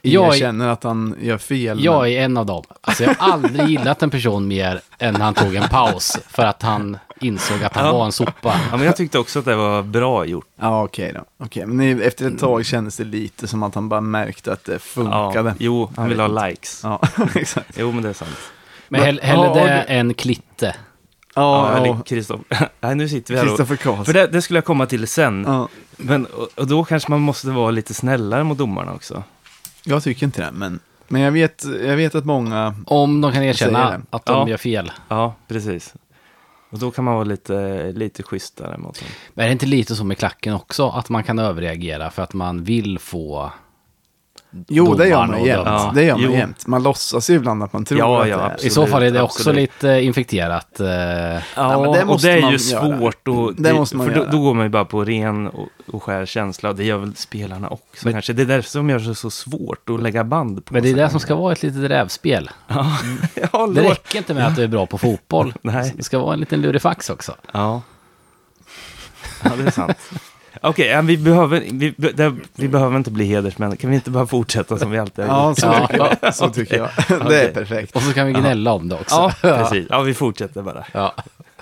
Jag 0.02 0.34
erkänner 0.36 0.68
att 0.68 0.82
han 0.84 1.16
gör 1.20 1.38
fel. 1.38 1.84
jag 1.84 2.02
men- 2.02 2.10
är 2.12 2.20
en 2.24 2.36
av 2.36 2.46
dem. 2.46 2.64
Alltså, 2.80 3.04
jag 3.04 3.14
har 3.14 3.32
aldrig 3.32 3.68
gillat 3.68 4.02
en 4.02 4.10
person 4.10 4.48
mer 4.48 4.80
än 4.98 5.16
han 5.16 5.34
tog 5.34 5.54
en 5.54 5.68
paus 5.68 6.18
för 6.28 6.44
att 6.44 6.62
han 6.62 6.98
insåg 7.20 7.64
att 7.64 7.74
han 7.76 7.86
Ja. 7.86 7.92
var 7.92 8.04
en 8.04 8.12
sopa. 8.12 8.60
Ja, 8.70 8.76
men 8.76 8.86
jag 8.86 8.96
tyckte 8.96 9.18
också 9.18 9.38
att 9.38 9.44
det 9.44 9.54
var 9.56 9.82
bra 9.82 10.24
gjort. 10.24 10.46
Ja, 10.60 10.82
okej 10.84 11.12
då. 11.14 11.44
Okej, 11.44 11.66
men 11.66 12.02
efter 12.02 12.26
ett 12.26 12.38
tag 12.38 12.66
kändes 12.66 12.96
det 12.96 13.04
lite 13.04 13.46
som 13.48 13.62
att 13.62 13.74
han 13.74 13.88
bara 13.88 14.00
märkte 14.00 14.52
att 14.52 14.64
det 14.64 14.78
funkade. 14.78 15.48
Ja, 15.48 15.54
jo, 15.58 15.90
han 15.96 16.08
vill 16.08 16.20
ha 16.20 16.46
likes. 16.46 16.80
Ja, 16.84 17.00
exakt. 17.34 17.70
Jo, 17.78 17.92
men 17.92 18.02
det 18.02 18.08
är 18.08 18.12
sant. 18.12 18.36
Men 18.88 19.00
hell, 19.02 19.20
hellre 19.22 19.46
Ja, 19.46 19.54
det 19.54 19.60
det- 19.60 19.82
än 19.94 20.14
klitte. 20.14 20.74
Ja, 21.38 21.70
Ja, 21.72 21.76
eller. 21.76 22.02
Kristoffer. 22.06 22.68
Nej, 22.80 22.94
nu 22.94 23.08
sitter 23.08 23.34
vi 23.34 23.40
här. 23.40 23.46
Kristoffer 23.46 23.76
Karlsson. 23.76 24.04
För 24.04 24.12
det, 24.12 24.26
det 24.26 24.42
skulle 24.42 24.56
jag 24.56 24.64
komma 24.64 24.86
till 24.86 25.08
sen. 25.08 25.44
Ja, 25.46 25.68
Men, 25.96 26.26
och, 26.26 26.48
och 26.56 26.66
då 26.66 26.84
kanske 26.84 27.10
man 27.10 27.20
måste 27.20 27.48
vara 27.50 27.70
lite 27.70 27.94
snällare 27.94 28.44
mot 28.44 28.58
domarna 28.58 28.92
också. 28.94 29.22
jag 29.84 30.02
tycker 30.02 30.26
inte 30.26 30.40
det, 30.42 30.50
men, 30.52 30.80
men 31.08 31.22
jag, 31.22 31.32
vet, 31.32 31.64
jag 31.84 31.96
vet 31.96 32.14
att 32.14 32.24
många... 32.24 32.74
Om 32.86 33.20
de 33.20 33.32
kan 33.32 33.42
erkänna 33.42 34.00
att 34.10 34.26
de 34.26 34.32
Ja. 34.38 34.48
gör 34.48 34.56
fel. 34.56 34.92
Ja, 35.08 35.34
precis. 35.48 35.94
Och 36.70 36.78
då 36.78 36.90
kan 36.90 37.04
man 37.04 37.14
vara 37.14 37.24
lite, 37.24 37.92
lite 37.92 38.22
schysstare 38.22 38.78
mot 38.78 38.98
dem. 39.00 39.08
Men 39.34 39.42
är 39.44 39.48
det 39.48 39.52
inte 39.52 39.66
lite 39.66 39.94
så 39.96 40.04
med 40.04 40.18
klacken 40.18 40.54
också? 40.54 40.88
Att 40.88 41.08
man 41.08 41.24
kan 41.24 41.38
överreagera 41.38 42.10
för 42.10 42.22
att 42.22 42.34
man 42.34 42.64
vill 42.64 42.98
få... 42.98 43.52
Jo, 44.68 44.94
det 44.94 45.08
gör 45.08 45.26
man 45.26 45.44
jämt. 45.44 45.64
döma. 45.64 45.92
Det 45.92 46.02
gör 46.04 46.14
man 46.14 46.22
Jo. 46.24 46.32
jämt. 46.32 46.66
Man 46.66 46.82
låtsas 46.82 47.30
ju 47.30 47.34
ibland 47.34 47.62
att 47.62 47.72
man 47.72 47.84
tror 47.84 47.98
Ja, 48.00 48.22
att 48.22 48.28
ja, 48.28 48.36
det 48.36 48.42
är... 48.42 48.46
absolut. 48.46 48.64
I 48.64 48.74
så 48.74 48.86
fall 48.86 49.02
är 49.02 49.10
det 49.10 49.22
också 49.22 49.40
absolut. 49.40 49.56
lite 49.60 49.90
eh, 49.90 50.06
infekterat. 50.06 50.80
eh, 50.80 50.86
Ja, 50.86 51.80
men 51.82 51.92
det 51.92 52.04
och 52.04 52.20
det 52.20 52.30
är 52.30 52.50
ju 52.50 52.58
svårt. 52.58 53.28
Och 53.28 53.54
Det 53.54 53.72
måste 53.74 53.96
man 53.96 54.06
för 54.06 54.14
då, 54.14 54.20
göra. 54.20 54.30
då 54.30 54.38
går 54.40 54.54
man 54.54 54.64
ju 54.64 54.68
bara 54.70 54.84
på 54.84 55.04
ren 55.04 55.46
och, 55.48 55.68
och 55.92 56.02
skär 56.02 56.26
känsla. 56.26 56.68
Och 56.68 56.76
det 56.76 56.84
gör 56.84 56.98
väl 56.98 57.14
spelarna 57.16 57.68
också 57.68 58.04
Men- 58.06 58.12
kanske. 58.12 58.32
Det 58.32 58.42
är 58.42 58.46
det 58.46 58.62
som 58.62 58.90
gör 58.90 58.98
det 58.98 59.14
så 59.14 59.30
svårt 59.30 59.90
att 59.90 60.02
lägga 60.02 60.24
band 60.24 60.64
på. 60.64 60.74
Men 60.74 60.82
det 60.82 60.90
är 60.90 60.94
det 60.96 61.10
som 61.10 61.20
ska 61.20 61.34
vara 61.34 61.52
ett 61.52 61.62
litet 61.62 61.90
rävspel. 61.90 62.50
Ja, 62.68 62.98
ja, 63.52 63.66
Det 63.74 63.82
räcker 63.90 64.18
inte 64.18 64.34
med 64.34 64.46
att 64.46 64.56
du 64.56 64.62
är 64.62 64.68
bra 64.68 64.86
på 64.86 64.98
fotboll. 64.98 65.54
Nej. 65.62 65.92
Det 65.96 66.02
ska 66.02 66.18
vara 66.18 66.34
en 66.34 66.40
liten 66.40 66.60
lurifax 66.60 67.10
också. 67.10 67.34
Ja. 67.52 67.82
ja, 69.44 69.50
det 69.58 69.66
är 69.66 69.70
sant. 69.70 69.98
Okej, 70.62 70.86
ja, 70.86 71.00
vi, 71.02 71.16
behöver, 71.16 71.62
vi, 71.72 71.94
be- 71.96 72.12
det, 72.12 72.34
vi 72.54 72.68
behöver 72.68 72.96
inte 72.96 73.10
bli 73.10 73.24
hedersmän. 73.24 73.76
Kan 73.76 73.90
vi 73.90 73.96
inte 73.96 74.10
bara 74.10 74.26
fortsätta 74.26 74.78
som 74.78 74.90
vi 74.90 74.98
alltid 74.98 75.24
har 75.24 75.36
Ja, 75.40 75.48
gjort? 75.48 75.58
så 75.58 75.66
Ja. 75.66 75.86
tycker 75.86 76.16
jag. 76.22 76.34
Så 76.34 76.48
tycker 76.50 76.76
jag. 76.76 76.88
Det 77.28 77.42
är 77.42 77.52
perfekt. 77.54 77.96
Och 77.96 78.02
så 78.02 78.12
kan 78.12 78.26
vi 78.26 78.32
gnälla 78.32 78.72
om 78.72 78.88
det 78.88 78.94
också. 78.94 79.14
Ja, 79.14 79.32
precis. 79.58 79.86
Ja, 79.90 80.00
vi 80.00 80.14
fortsätter 80.14 80.62
bara. 80.62 80.84
Ja. 80.92 81.14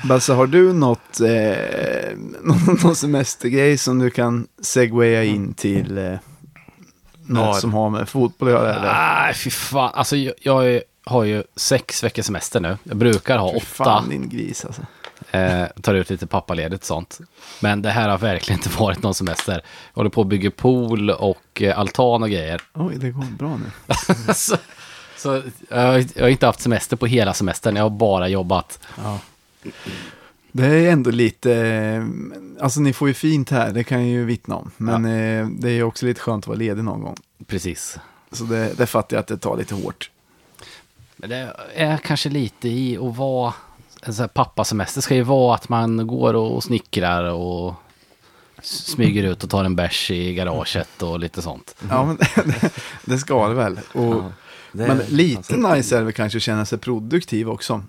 Basse, 0.04 0.32
har 0.32 0.46
du 0.46 0.72
något, 0.72 1.20
eh, 1.20 1.56
någon, 2.42 2.78
någon 2.82 2.96
semestergrej 2.96 3.78
som 3.78 3.98
du 3.98 4.10
kan 4.10 4.46
segwaya 4.62 5.24
in 5.24 5.54
till 5.54 5.98
eh, 5.98 6.12
något 7.26 7.60
som 7.60 7.74
har 7.74 7.90
med 7.90 8.08
fotboll 8.08 8.48
att 8.48 8.54
göra? 8.54 8.74
Eller? 8.74 8.92
Nej, 8.92 9.34
fy 9.34 9.50
fan. 9.50 9.90
Alltså, 9.94 10.16
jag, 10.16 10.34
jag 10.40 10.80
har 11.04 11.24
ju 11.24 11.42
sex 11.56 12.04
veckors 12.04 12.24
semester 12.26 12.60
nu. 12.60 12.78
Jag 12.82 12.96
brukar 12.96 13.38
ha 13.38 13.50
Fy 13.52 13.56
åtta. 13.56 13.66
Fan 13.66 14.08
din 14.08 14.28
gris 14.28 14.64
alltså. 14.64 14.82
Eh, 15.30 15.64
tar 15.82 15.94
ut 15.94 16.10
lite 16.10 16.26
pappaledigt 16.26 16.82
och 16.82 16.86
sånt. 16.86 17.20
Men 17.60 17.82
det 17.82 17.90
här 17.90 18.08
har 18.08 18.18
verkligen 18.18 18.58
inte 18.60 18.78
varit 18.78 19.02
någon 19.02 19.14
semester. 19.14 19.52
Jag 19.92 19.98
håller 19.98 20.10
på 20.10 20.20
att 20.20 20.26
bygga 20.26 20.50
pool 20.50 21.10
och 21.10 21.62
eh, 21.62 21.78
altan 21.78 22.22
och 22.22 22.30
grejer. 22.30 22.60
Oj, 22.74 22.94
det 22.96 23.10
går 23.10 23.24
bra 23.38 23.56
nu. 23.56 23.94
så, 24.34 24.56
så 25.16 25.42
jag, 25.68 25.76
har- 25.86 26.04
jag 26.14 26.22
har 26.22 26.28
inte 26.28 26.46
haft 26.46 26.60
semester 26.60 26.96
på 26.96 27.06
hela 27.06 27.34
semestern. 27.34 27.76
Jag 27.76 27.82
har 27.82 27.90
bara 27.90 28.28
jobbat. 28.28 28.78
Ja. 29.04 29.18
Det 30.52 30.66
är 30.66 30.92
ändå 30.92 31.10
lite, 31.10 31.54
eh, 31.56 32.04
alltså 32.60 32.80
ni 32.80 32.92
får 32.92 33.08
ju 33.08 33.14
fint 33.14 33.50
här, 33.50 33.70
det 33.72 33.84
kan 33.84 33.98
jag 34.00 34.08
ju 34.08 34.24
vittna 34.24 34.54
om. 34.56 34.70
Men 34.76 35.04
eh, 35.04 35.46
det 35.48 35.70
är 35.70 35.82
också 35.82 36.06
lite 36.06 36.20
skönt 36.20 36.44
att 36.44 36.48
vara 36.48 36.58
ledig 36.58 36.84
någon 36.84 37.00
gång. 37.02 37.16
Precis. 37.46 37.98
Så 38.32 38.44
det, 38.44 38.74
det 38.78 38.86
fattar 38.86 39.16
jag 39.16 39.20
att 39.20 39.26
det 39.26 39.38
tar 39.38 39.56
lite 39.56 39.74
hårt. 39.74 40.10
Men 41.16 41.30
det 41.30 41.56
är 41.74 41.96
kanske 41.98 42.28
lite 42.28 42.68
i 42.68 42.96
att 42.98 43.16
vara... 43.16 43.54
En 44.06 44.14
sån 44.14 44.22
här 44.22 44.28
pappasemester 44.28 45.00
ska 45.00 45.14
ju 45.14 45.22
vara 45.22 45.54
att 45.54 45.68
man 45.68 46.06
går 46.06 46.34
och 46.34 46.64
snickrar 46.64 47.24
och 47.24 47.74
smyger 48.62 49.22
ut 49.24 49.44
och 49.44 49.50
tar 49.50 49.64
en 49.64 49.76
bärs 49.76 50.10
i 50.10 50.34
garaget 50.34 51.02
och 51.02 51.18
lite 51.20 51.42
sånt. 51.42 51.74
Ja, 51.90 52.04
men 52.06 52.16
det, 52.44 52.70
det 53.04 53.18
ska 53.18 53.48
det 53.48 53.54
väl. 53.54 53.80
Och, 53.92 54.04
Ja, 54.14 54.30
det 54.72 54.88
men 54.88 54.98
lite 55.08 55.36
alltså- 55.38 55.56
nice 55.56 55.94
är 55.96 55.98
det 55.98 56.04
väl 56.04 56.12
kanske 56.14 56.36
att 56.38 56.42
känna 56.42 56.64
sig 56.66 56.78
produktiv 56.78 57.48
också. 57.50 57.82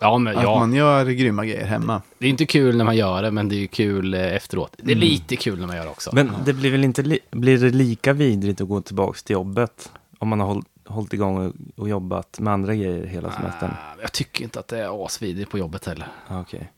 Ja, 0.00 0.18
men 0.18 0.36
Att 0.36 0.42
ja, 0.42 0.58
man 0.58 0.72
gör 0.74 1.04
grymma 1.04 1.46
grejer 1.46 1.66
hemma. 1.66 2.02
det 2.18 2.26
är 2.26 2.30
inte 2.30 2.46
kul 2.46 2.76
när 2.76 2.84
man 2.84 2.96
gör 2.96 3.22
det, 3.22 3.30
men 3.30 3.48
det 3.48 3.54
är 3.54 3.58
ju 3.58 3.66
kul 3.66 4.14
eh, 4.14 4.20
efteråt. 4.36 4.72
Det 4.78 4.92
är 4.92 4.96
lite 4.96 5.36
kul 5.36 5.58
när 5.60 5.66
man 5.66 5.76
gör 5.76 5.84
det 5.84 5.90
också. 5.90 6.10
Men 6.12 6.30
det 6.44 6.52
blir 6.52 6.70
väl 6.70 6.84
inte 6.84 7.02
li- 7.02 7.18
blir 7.30 7.58
det 7.58 7.70
lika 7.70 8.12
vidrigt 8.12 8.60
att 8.60 8.68
gå 8.68 8.80
tillbaka 8.80 9.18
till 9.24 9.34
jobbet? 9.34 9.90
Om 10.18 10.28
man 10.28 10.40
har 10.40 10.46
håll, 10.46 10.62
hållit 10.86 11.12
igång 11.12 11.46
och, 11.46 11.52
och 11.76 11.88
jobbat 11.88 12.38
med 12.40 12.52
andra 12.52 12.74
grejer 12.74 13.06
hela 13.06 13.32
semestern? 13.32 13.70
Ah, 13.70 14.00
jag 14.00 14.12
tycker 14.12 14.44
inte 14.44 14.60
att 14.60 14.68
det 14.68 14.78
är 14.78 15.06
asvidrigt 15.06 15.50
på 15.50 15.58
jobbet 15.58 15.84
heller. 15.86 16.08
Ah, 16.28 16.40
Okej. 16.40 16.72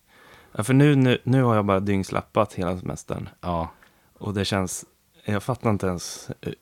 Ja, 0.53 0.65
för 0.65 0.75
nu, 0.75 0.95
nu, 0.97 1.19
nu 1.25 1.43
har 1.43 1.55
jag 1.55 1.65
bara 1.65 1.81
dyngslappat 1.81 2.55
hela 2.55 2.79
semestern. 2.79 3.29
Ja. 3.41 3.71
Och 4.19 4.35
det 4.35 4.45
känns, 4.45 4.85
jag 5.25 5.43
fattar 5.43 5.71
inte 5.71 5.87
ens. 5.87 6.31
eh, 6.41 6.53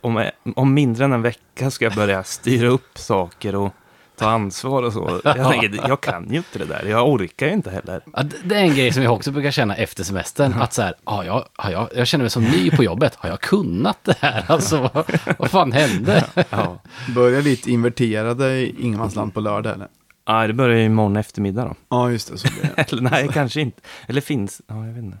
Om, 0.00 0.30
om 0.56 0.74
mindre 0.74 1.04
än 1.04 1.12
en 1.12 1.22
vecka 1.22 1.70
ska 1.70 1.84
jag 1.84 1.94
börja 1.94 2.24
styra 2.24 2.68
upp 2.68 2.98
saker 2.98 3.54
och 3.54 3.72
ta 4.20 4.30
ansvar 4.30 4.82
och 4.82 4.92
så. 4.92 5.20
Jag 5.24 5.50
tänker, 5.50 5.88
jag 5.88 6.00
kan 6.00 6.30
ju 6.30 6.36
inte 6.36 6.58
det 6.58 6.64
där. 6.64 6.84
Jag 6.86 7.08
orkar 7.08 7.46
ju 7.46 7.52
inte 7.52 7.70
heller. 7.70 8.00
Ja, 8.16 8.22
det- 8.44 8.54
är 8.54 8.60
en 8.60 8.74
grej 8.74 8.92
som 8.92 9.02
jag 9.02 9.12
också 9.14 9.30
brukar 9.30 9.50
känna 9.50 9.76
efter 9.76 10.04
semestern. 10.04 10.52
Att 10.60 10.72
så 10.72 10.82
här, 10.82 10.94
har 11.04 11.24
jag, 11.24 11.44
har 11.56 11.70
jag, 11.70 11.88
jag 11.96 12.06
känner 12.06 12.22
mig 12.22 12.30
som 12.30 12.44
ny 12.44 12.70
på 12.70 12.84
jobbet. 12.84 13.14
Har 13.14 13.28
jag 13.28 13.40
kunnat 13.40 13.98
det 14.04 14.16
här? 14.20 14.44
Alltså, 14.48 14.90
vad, 14.94 15.04
vad 15.38 15.50
fan 15.50 15.72
hände? 15.72 16.24
Ja. 16.50 16.78
Börja 17.14 17.40
lite 17.40 17.70
inverterade 17.70 18.50
i 18.52 18.74
ingenmansland 18.80 19.34
på 19.34 19.40
lördag 19.40 19.74
eller? 19.74 19.88
Ja, 20.26 20.46
det 20.46 20.52
börjar 20.52 20.78
ju 20.78 20.84
imorgon 20.84 21.16
eftermiddag 21.16 21.64
då. 21.64 21.74
Ja, 21.88 22.10
just 22.10 22.32
det. 22.32 22.38
Så 22.38 22.48
blir 22.52 22.70
det. 22.76 22.82
Eller 22.92 23.02
nej, 23.02 23.28
kanske 23.32 23.60
inte. 23.60 23.80
Eller 24.06 24.20
finns, 24.20 24.62
ja, 24.66 24.74
jag 24.86 24.92
vet 24.94 25.04
inte. 25.04 25.18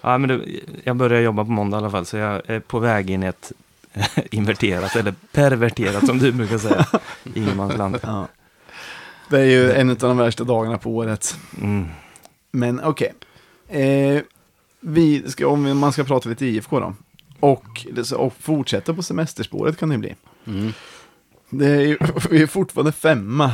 Ja, 0.00 0.18
men 0.18 0.28
det, 0.28 0.40
jag 0.84 0.96
börjar 0.96 1.20
jobba 1.20 1.44
på 1.44 1.50
måndag 1.50 1.76
i 1.76 1.78
alla 1.78 1.90
fall, 1.90 2.06
så 2.06 2.16
jag 2.16 2.42
är 2.50 2.60
på 2.60 2.78
väg 2.78 3.10
in 3.10 3.22
i 3.22 3.26
ett 3.26 3.52
inverterat, 4.30 4.96
eller 4.96 5.14
perverterat 5.32 6.06
som 6.06 6.18
du 6.18 6.32
brukar 6.32 6.58
säga, 6.58 6.86
ingenmansland. 7.34 7.98
Ja. 8.02 8.28
Det 9.30 9.40
är 9.40 9.44
ju 9.44 9.72
en 9.72 9.90
av 9.90 9.96
de 9.96 10.16
värsta 10.16 10.44
dagarna 10.44 10.78
på 10.78 10.90
året. 10.90 11.36
Mm. 11.60 11.86
Men 12.52 12.80
okej. 12.84 13.12
Eh, 13.68 14.22
vi 14.80 15.24
ska, 15.30 15.48
om 15.48 15.78
man 15.78 15.92
ska 15.92 16.04
prata 16.04 16.28
lite 16.28 16.46
IFK 16.46 16.80
då. 16.80 16.94
Och, 17.40 17.86
och 18.16 18.34
fortsätta 18.40 18.94
på 18.94 19.02
semesterspåret 19.02 19.78
kan 19.78 19.88
det 19.88 19.98
bli. 19.98 20.14
Mm. 20.46 20.72
Det 21.50 21.66
är 21.66 21.80
ju, 21.80 21.98
vi 22.30 22.42
är 22.42 22.46
fortfarande 22.46 22.92
femma. 22.92 23.52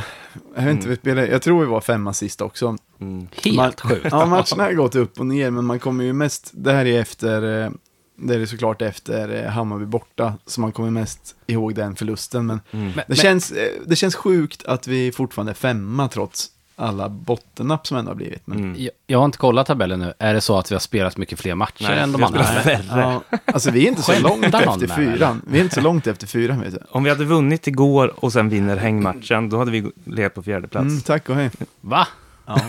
Jag, 0.55 0.63
vet 0.63 0.85
inte, 0.85 1.11
Mm. 1.11 1.31
jag 1.31 1.41
tror 1.41 1.59
vi 1.59 1.65
var 1.65 1.81
femma 1.81 2.13
sist 2.13 2.41
också. 2.41 2.77
Mm. 2.99 3.27
Helt 3.43 3.57
Man- 3.57 3.71
sjukt. 3.71 4.07
Ja, 4.11 4.25
matcherna 4.25 4.63
har 4.63 4.73
gått 4.73 4.95
upp 4.95 5.19
och 5.19 5.25
ner, 5.25 5.51
men 5.51 5.65
man 5.65 5.79
kommer 5.79 6.03
ju 6.03 6.13
mest, 6.13 6.51
det 6.53 6.71
här 6.73 6.85
är 6.85 6.99
efter, 7.01 7.63
eh, 7.65 7.71
det 8.17 8.35
är 8.35 8.45
såklart 8.45 8.81
efter 8.81 9.43
eh, 9.45 9.51
Hammarby 9.51 9.85
borta, 9.85 10.33
så 10.45 10.61
man 10.61 10.71
kommer 10.71 10.89
mest 10.91 11.35
ihåg 11.47 11.75
den 11.75 11.95
förlusten. 11.95 12.45
Men 12.45 12.59
Mm. 12.71 12.91
Men- 12.95 13.05
det, 13.07 13.15
känns, 13.15 13.51
eh, 13.51 13.69
det 13.85 13.95
känns 13.95 14.15
sjukt 14.15 14.65
att 14.65 14.87
vi 14.87 15.11
fortfarande 15.11 15.51
är 15.51 15.53
femma 15.53 16.07
trots 16.07 16.47
alla 16.79 17.09
bottennapp 17.09 17.87
som 17.87 17.97
ändå 17.97 18.09
har 18.11 18.15
blivit. 18.15 18.47
Men, 18.47 18.57
Mm. 18.57 18.75
Jag, 18.81 18.91
jag 19.07 19.17
har 19.19 19.25
inte 19.25 19.37
kollat 19.37 19.67
tabellen 19.67 19.99
nu. 19.99 20.13
Är 20.19 20.33
det 20.33 20.41
så 20.41 20.57
att 20.57 20.71
vi 20.71 20.75
har 20.75 20.79
spelat 20.79 21.17
mycket 21.17 21.39
fler 21.39 21.55
matcher 21.55 21.83
Nej, 21.89 21.99
än 21.99 22.11
de 22.11 22.23
andra? 22.23 22.45
ja, 22.89 23.21
alltså 23.45 23.71
vi 23.71 23.83
är 23.85 23.89
inte 23.89 24.01
så 24.01 24.19
långt 24.19 24.43
efter 24.45 24.87
fyran. 24.95 25.41
Vi 25.47 25.59
är 25.59 25.63
inte 25.63 25.75
så 25.75 25.81
långt 25.81 26.07
efter 26.07 26.27
fyran, 26.27 26.61
vet 26.61 26.71
du. 26.73 26.79
Om 26.89 27.03
vi 27.03 27.09
hade 27.09 27.25
vunnit 27.25 27.67
igår 27.67 28.13
och 28.25 28.33
sen 28.33 28.49
vinner 28.49 28.77
hängmatchen, 28.77 29.49
då 29.49 29.57
hade 29.57 29.71
vi 29.71 29.91
legat 30.05 30.33
på 30.33 30.43
fjärde 30.43 30.67
plats. 30.67 30.83
Mm, 30.87 31.01
tack 31.01 31.29
och 31.29 31.35
hej. 31.35 31.49
Va? 31.81 32.07
Ja. 32.45 32.59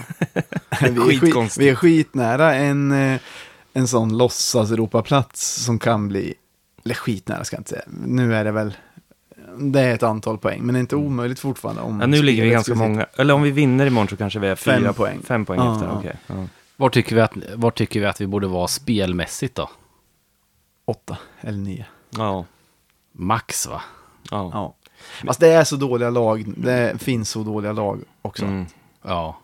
vi, 0.80 0.88
är 0.88 1.18
skit, 1.20 1.58
vi 1.58 1.68
är 1.68 1.74
skitnära 1.74 2.54
en, 2.54 2.92
eh, 3.12 3.20
en 3.78 3.88
sån 3.88 4.18
låtsas 4.18 4.70
Europaplats 4.70 5.64
som 5.64 5.78
kan 5.78 6.08
bli, 6.08 6.34
eller 6.84 6.94
skitnära 6.94 7.44
ska 7.44 7.56
jag 7.56 7.60
inte 7.60 7.70
säga, 7.70 7.82
nu 7.86 8.34
är 8.34 8.44
det 8.44 8.50
väl, 8.50 8.74
det 9.58 9.80
är 9.80 9.94
ett 9.94 10.02
antal 10.02 10.38
poäng, 10.38 10.62
men 10.62 10.72
det 10.72 10.78
är 10.78 10.80
inte 10.80 10.96
omöjligt 10.96 11.40
fortfarande. 11.40 11.82
Om 11.82 12.00
Ja, 12.00 12.06
nu 12.06 12.22
ligger 12.22 12.42
vi 12.42 12.50
ganska 12.50 12.74
många, 12.74 13.06
eller 13.16 13.34
om 13.34 13.42
vi 13.42 13.50
vinner 13.50 13.86
imorgon 13.86 14.08
så 14.08 14.16
kanske 14.16 14.38
vi 14.38 14.48
är 14.48 14.56
fyra 14.56 14.74
Fem 14.80 14.94
poäng. 14.94 15.20
Fem 15.24 15.44
poäng 15.44 15.60
Ja, 15.60 15.74
efter, 15.74 15.86
ja. 15.86 15.98
okej. 15.98 16.16
Ja. 16.26 16.34
Var 16.76 16.88
tycker, 16.90 17.14
vi 17.16 17.20
att, 17.20 17.32
var 17.54 17.70
tycker 17.70 18.00
vi 18.00 18.06
att 18.06 18.20
vi 18.20 18.26
borde 18.26 18.46
vara 18.46 18.68
spelmässigt 18.68 19.54
då? 19.54 19.70
Åtta 20.84 21.18
eller 21.40 21.58
nio. 21.58 21.86
Ja. 22.10 22.44
Max 23.12 23.66
va? 23.66 23.82
Ja. 24.30 24.50
Ja. 24.52 24.74
Fast 25.26 25.40
det 25.40 25.48
är 25.48 25.64
så 25.64 25.76
dåliga 25.76 26.10
lag, 26.10 26.44
det 26.56 27.02
finns 27.02 27.30
så 27.30 27.42
dåliga 27.42 27.72
lag 27.72 28.00
också. 28.22 28.44
Mm. 28.44 28.66
Ja. 29.02 29.38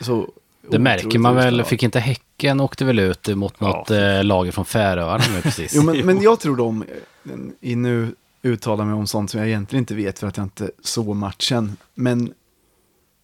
Så 0.00 0.28
Det 0.70 0.78
märker 0.78 1.18
man 1.18 1.34
väl. 1.34 1.64
Fick 1.64 1.82
inte 1.82 2.00
Häcken 2.38 2.60
åkte 2.60 2.84
väl 2.84 2.98
ut 2.98 3.28
mot 3.36 3.60
något 3.60 3.90
eh, 3.90 4.24
lag 4.24 4.54
från 4.54 4.64
Färöarna 4.64 5.24
nu 5.34 5.42
precis. 5.42 5.72
Jo, 5.74 5.82
men, 5.82 6.06
men 6.06 6.22
jag 6.22 6.40
tror 6.40 6.56
de, 6.56 6.84
i 7.60 7.76
nu 7.76 8.14
uttalar 8.42 8.84
mig 8.84 8.94
om 8.94 9.06
sånt 9.06 9.30
som 9.30 9.40
jag 9.40 9.48
egentligen 9.48 9.82
inte 9.82 9.94
vet 9.94 10.18
för 10.18 10.26
att 10.26 10.36
jag 10.36 10.46
inte 10.46 10.70
såg 10.82 11.16
matchen. 11.16 11.76
Men 11.94 12.32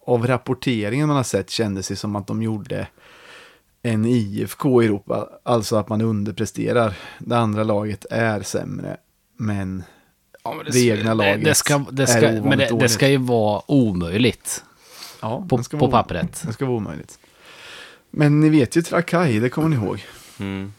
av 0.05 0.27
rapporteringen 0.27 1.07
man 1.07 1.17
har 1.17 1.23
sett 1.23 1.49
kändes 1.49 1.87
det 1.87 1.95
som 1.95 2.15
att 2.15 2.27
de 2.27 2.43
gjorde 2.43 2.87
en 3.81 4.05
IFK 4.05 4.83
i 4.83 4.85
Europa. 4.85 5.29
Alltså 5.43 5.75
att 5.75 5.89
man 5.89 6.01
underpresterar. 6.01 6.93
Det 7.19 7.37
andra 7.37 7.63
laget 7.63 8.05
är 8.11 8.41
sämre. 8.41 8.97
Men 9.37 9.83
Ja, 10.43 10.53
men 10.53 10.65
det 10.71 10.79
egna 10.79 11.13
laget 11.13 11.43
det, 11.43 11.49
det 11.49 11.55
ska, 11.55 11.85
det 11.91 12.03
är 12.03 12.07
ska, 12.07 12.19
ovanligt 12.19 12.43
Men 12.43 12.57
det, 12.57 12.77
det 12.79 12.89
ska 12.89 13.07
ju 13.07 13.17
vara 13.17 13.61
omöjligt 13.71 14.63
ja, 15.21 15.45
på, 15.49 15.57
det 15.57 15.63
ska 15.63 15.77
på 15.77 15.87
vara- 15.87 16.03
pappret. 16.03 16.43
Det 16.47 16.53
ska 16.53 16.65
vara 16.65 16.77
omöjligt. 16.77 17.19
Men 18.17 18.39
ni 18.39 18.49
vet 18.49 18.75
ju 18.77 18.81
Trakai, 18.81 19.39
det 19.39 19.49
kommer 19.49 19.69
ni 19.69 19.75
ihåg. 19.75 20.03
Mm. 20.39 20.73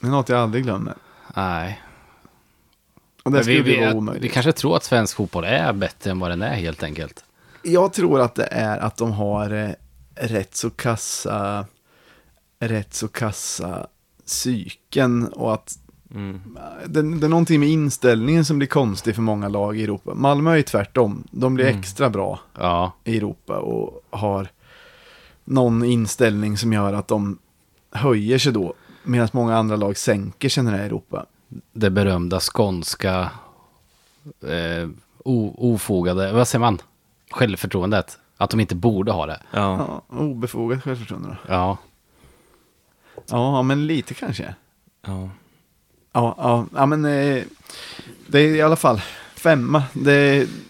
Det 0.00 0.06
är 0.06 0.10
något 0.10 0.28
jag 0.28 0.38
aldrig 0.38 0.64
glömmer. 0.64 0.94
Nej. 1.34 1.80
Och 3.22 3.32
det 3.32 3.42
skulle 3.42 3.62
vi, 3.62 3.76
vi, 3.76 3.80
vara 3.80 3.94
omöjligt. 3.94 4.24
vi 4.24 4.28
kanske 4.28 4.52
tror 4.52 4.76
att 4.76 4.84
svensk 4.84 5.16
fotboll 5.16 5.44
är 5.44 5.72
bättre 5.72 6.10
än 6.10 6.18
vad 6.20 6.30
den 6.30 6.42
är 6.42 6.54
helt 6.54 6.82
enkelt. 6.82 7.24
Jag 7.62 7.92
tror 7.92 8.20
att 8.20 8.34
det 8.34 8.46
är 8.50 8.78
att 8.78 8.96
de 8.96 9.12
har 9.12 9.50
eh, 9.50 9.70
rätt 10.14 10.56
så 10.56 10.70
kassa, 10.70 11.66
rätt 12.60 12.94
så 12.94 13.08
kassa 13.08 13.86
psyken 14.26 15.26
och 15.28 15.54
att 15.54 15.76
Mm. 16.14 16.58
det, 16.86 17.02
det 17.02 17.26
är 17.26 17.28
någonting 17.28 17.60
med 17.60 17.68
inställningen 17.68 18.44
som 18.44 18.58
blir 18.58 18.68
konstig 18.68 19.14
för 19.14 19.22
många 19.22 19.48
lag 19.48 19.78
i 19.78 19.82
Europa. 19.84 20.14
Malmö 20.14 20.52
är 20.52 20.56
ju 20.56 20.62
tvärtom. 20.62 21.24
De 21.30 21.54
blir 21.54 21.66
Mm. 21.66 21.78
extra 21.80 22.10
bra 22.10 22.40
Ja. 22.58 22.92
i 23.04 23.16
Europa 23.16 23.56
och 23.58 24.00
har 24.10 24.48
någon 25.50 25.84
inställning 25.84 26.56
som 26.56 26.72
gör 26.72 26.92
att 26.92 27.08
de 27.08 27.38
höjer 27.90 28.38
sig 28.38 28.52
då. 28.52 28.74
Medan 29.02 29.28
många 29.32 29.56
andra 29.56 29.76
lag 29.76 29.96
sänker 29.96 30.48
sig 30.48 30.62
när 30.62 30.72
det 30.72 30.78
är 30.78 30.86
Europa. 30.86 31.26
Det 31.72 31.90
berömda 31.90 32.40
skånska 32.40 33.30
eh, 34.42 34.88
o, 35.24 35.54
ofogade, 35.74 36.32
vad 36.32 36.48
säger 36.48 36.60
man? 36.60 36.78
Självförtroendet. 37.30 38.18
Att 38.36 38.50
de 38.50 38.60
inte 38.60 38.74
borde 38.74 39.12
ha 39.12 39.26
det. 39.26 39.40
Ja. 39.50 40.02
Ja, 40.08 40.16
obefogat 40.16 40.82
självförtroende 40.82 41.28
då. 41.28 41.36
Ja. 41.54 41.78
Ja, 43.28 43.62
men 43.62 43.86
lite 43.86 44.14
kanske. 44.14 44.54
Ja. 45.06 45.28
Ja, 46.12 46.34
ja, 46.38 46.66
ja 46.74 46.86
men 46.86 47.04
eh, 47.04 47.44
det 48.26 48.38
är 48.40 48.54
i 48.54 48.62
alla 48.62 48.76
fall 48.76 49.00
femma. 49.34 49.82
Det, 49.92 50.48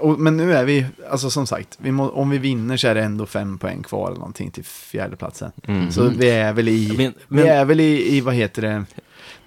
och, 0.00 0.20
men 0.20 0.36
nu 0.36 0.52
är 0.54 0.64
vi, 0.64 0.86
alltså 1.10 1.30
som 1.30 1.46
sagt, 1.46 1.78
vi 1.80 1.92
må, 1.92 2.10
om 2.10 2.30
vi 2.30 2.38
vinner 2.38 2.76
så 2.76 2.88
är 2.88 2.94
det 2.94 3.02
ändå 3.02 3.26
fem 3.26 3.58
poäng 3.58 3.82
kvar 3.82 4.06
eller 4.06 4.18
någonting 4.18 4.50
till 4.50 4.64
fjärdeplatsen. 4.64 5.52
Mm. 5.66 5.90
Så 5.90 6.08
vi 6.08 6.30
är 6.30 6.52
väl 6.52 6.68
i, 6.68 6.88
Men, 6.88 6.96
vi 6.96 7.12
men 7.28 7.46
är 7.46 7.64
väl 7.64 7.80
i, 7.80 8.16
i, 8.16 8.20
vad 8.20 8.34
heter 8.34 8.62
det, 8.62 8.84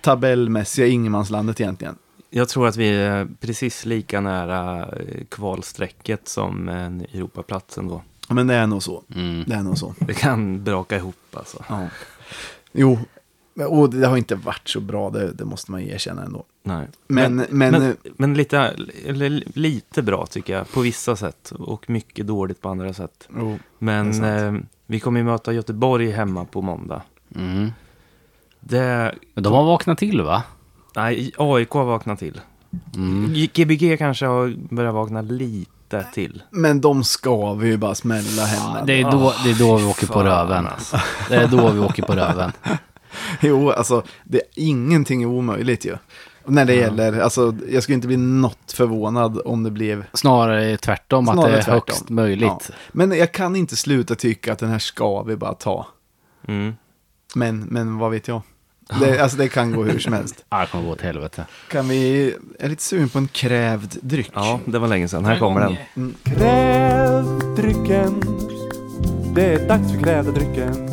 tabellmässiga 0.01 0.88
ingenmanslandet 0.88 1.62
egentligen. 1.62 1.96
jag 2.30 2.50
tror 2.50 2.68
att 2.68 2.75
vi 2.75 2.89
är 2.89 3.27
precis 3.39 3.86
lika 3.86 4.22
nära 4.22 4.86
eh, 4.86 5.25
kvalstrecket 5.30 6.27
som 6.27 6.70
en 6.70 7.01
Europaplats 7.01 7.77
ändå. 7.77 8.01
Ja, 8.27 8.34
Men 8.34 8.48
det 8.48 8.54
är 8.54 8.68
nog 8.68 8.84
så. 8.84 9.04
Mm. 9.16 9.44
Det 9.48 9.56
är 9.56 9.63
nog 9.63 9.77
så. 9.77 9.96
Det 10.00 10.13
kan 10.13 10.63
braka 10.63 10.98
ihop 10.98 11.16
alltså. 11.34 11.63
Ja. 11.70 11.88
Jo, 12.72 13.00
och 13.70 13.89
det 13.89 14.08
har 14.08 14.18
inte 14.18 14.36
varit 14.36 14.68
så 14.68 14.80
bra, 14.80 15.10
det, 15.10 15.32
det 15.32 15.46
måste 15.46 15.72
man 15.72 15.82
ju 15.84 15.92
erkänna 15.92 16.24
ändå. 16.24 16.46
Nej. 16.67 16.88
Men, 17.07 17.36
men, 17.36 17.71
men, 17.71 17.97
men 18.17 18.33
lite, 18.33 18.75
eller 19.05 19.43
lite 19.53 20.01
bra 20.01 20.25
tycker 20.25 20.53
jag 20.53 20.71
på 20.71 20.81
vissa 20.81 21.15
sätt 21.15 21.51
och 21.51 21.89
mycket 21.89 22.27
dåligt 22.27 22.62
på 22.62 22.69
andra 22.69 22.93
sätt. 22.93 23.27
jo, 23.38 23.59
Men 23.79 24.24
eh, 24.24 24.53
vi 24.86 25.00
kommer 25.00 25.19
ju 25.19 25.24
möta 25.25 25.53
Göteborg 25.53 26.12
hemma 26.12 26.45
på 26.45 26.62
måndag. 26.62 27.01
Mm. 27.36 27.71
Det, 28.59 29.15
Men 29.33 29.43
de 29.43 29.53
har 29.53 29.63
vaknat 29.63 29.97
till 29.97 30.21
va? 30.21 30.43
nej, 30.95 31.31
AIK 31.38 31.69
har 31.69 31.86
vaknat 31.86 32.19
till. 32.19 32.41
Mm. 32.95 33.33
Gbg 33.33 33.97
kanske 33.97 34.25
har 34.25 34.75
börjat 34.75 34.93
vakna 34.93 35.21
lite 35.21 36.05
till. 36.13 36.43
men 36.50 36.81
de 36.81 37.03
ska 37.03 37.53
vi 37.53 37.67
ju 37.67 37.77
bara 37.77 37.95
smälla 37.95 38.45
hemma. 38.45 38.83
Det 38.86 39.01
är, 39.01 39.12
då, 39.12 39.33
det 39.43 39.50
är 39.50 39.59
då 39.59 39.77
vi 39.77 39.86
åker 39.86 40.07
på 40.07 40.24
röven. 40.24 40.67
alltså. 40.67 41.00
Det 41.29 41.36
är 41.36 41.47
då 41.47 41.71
vi 41.71 41.79
åker 41.79 42.03
på 42.03 42.13
röven. 42.13 42.51
Jo, 43.41 43.71
alltså, 43.71 44.03
det, 44.24 44.41
ingenting 44.55 45.24
är 45.24 45.27
omöjligt 45.27 45.86
ju. 45.86 45.97
När 46.48 46.66
det 46.66 46.75
gäller, 46.75 47.20
alltså, 47.20 47.56
jag 47.70 47.84
skulle 47.84 47.96
inte 47.96 48.08
bli 48.08 48.18
något 48.18 48.72
förvånad 48.72 49.42
om 49.46 49.63
det 49.63 49.72
blev... 49.72 50.06
Snarare 50.13 50.77
tvärtom, 50.77 51.30
att 51.30 51.36
Snarare 51.36 51.51
det 51.51 51.58
är 51.58 51.62
tvärtom. 51.62 51.82
högst 51.88 52.10
möjligt. 52.10 52.48
Ja. 52.70 52.75
Men 52.92 53.12
jag 53.18 53.32
kan 53.32 53.56
inte 53.56 53.75
sluta 53.75 54.16
tycka 54.16 54.54
att 54.54 54.60
den 54.60 54.70
här 54.70 54.80
ska 54.80 55.24
vi 55.24 55.36
bara 55.36 55.54
ta. 55.54 55.88
Mm. 56.48 56.74
Men, 57.36 57.60
men 57.60 57.98
vad 57.98 58.12
vet 58.12 58.27
jag? 58.27 58.42
Det, 59.00 59.20
alltså 59.20 59.38
det 59.38 59.50
kan 59.50 59.72
gå 59.72 59.84
hur 59.84 60.00
som 60.00 60.13
helst. 60.13 60.46
Ja, 60.50 60.60
det 60.62 60.68
kommer 60.68 60.84
gå 60.86 60.92
åt 60.92 61.01
helvete. 61.01 61.46
Kan 61.72 61.88
vi, 61.88 62.25
jag 62.60 62.66
är 62.66 62.70
lite 62.70 62.84
sugen 62.84 63.10
på 63.10 63.18
en 63.18 63.27
krävd 63.27 63.96
dryck. 64.01 64.32
Ja, 64.34 64.60
det 64.66 64.80
var 64.80 64.88
länge 64.88 65.08
sedan. 65.08 65.25
Här 65.25 65.39
kommer 65.39 65.62
den. 65.62 65.75
Mm. 65.96 66.16
Kräv 66.24 67.39
drycken. 67.56 68.22
Det 69.36 69.54
är 69.54 69.68
dags 69.68 69.92
för 69.92 70.00
krävda 70.00 70.32
drycken. 70.32 70.89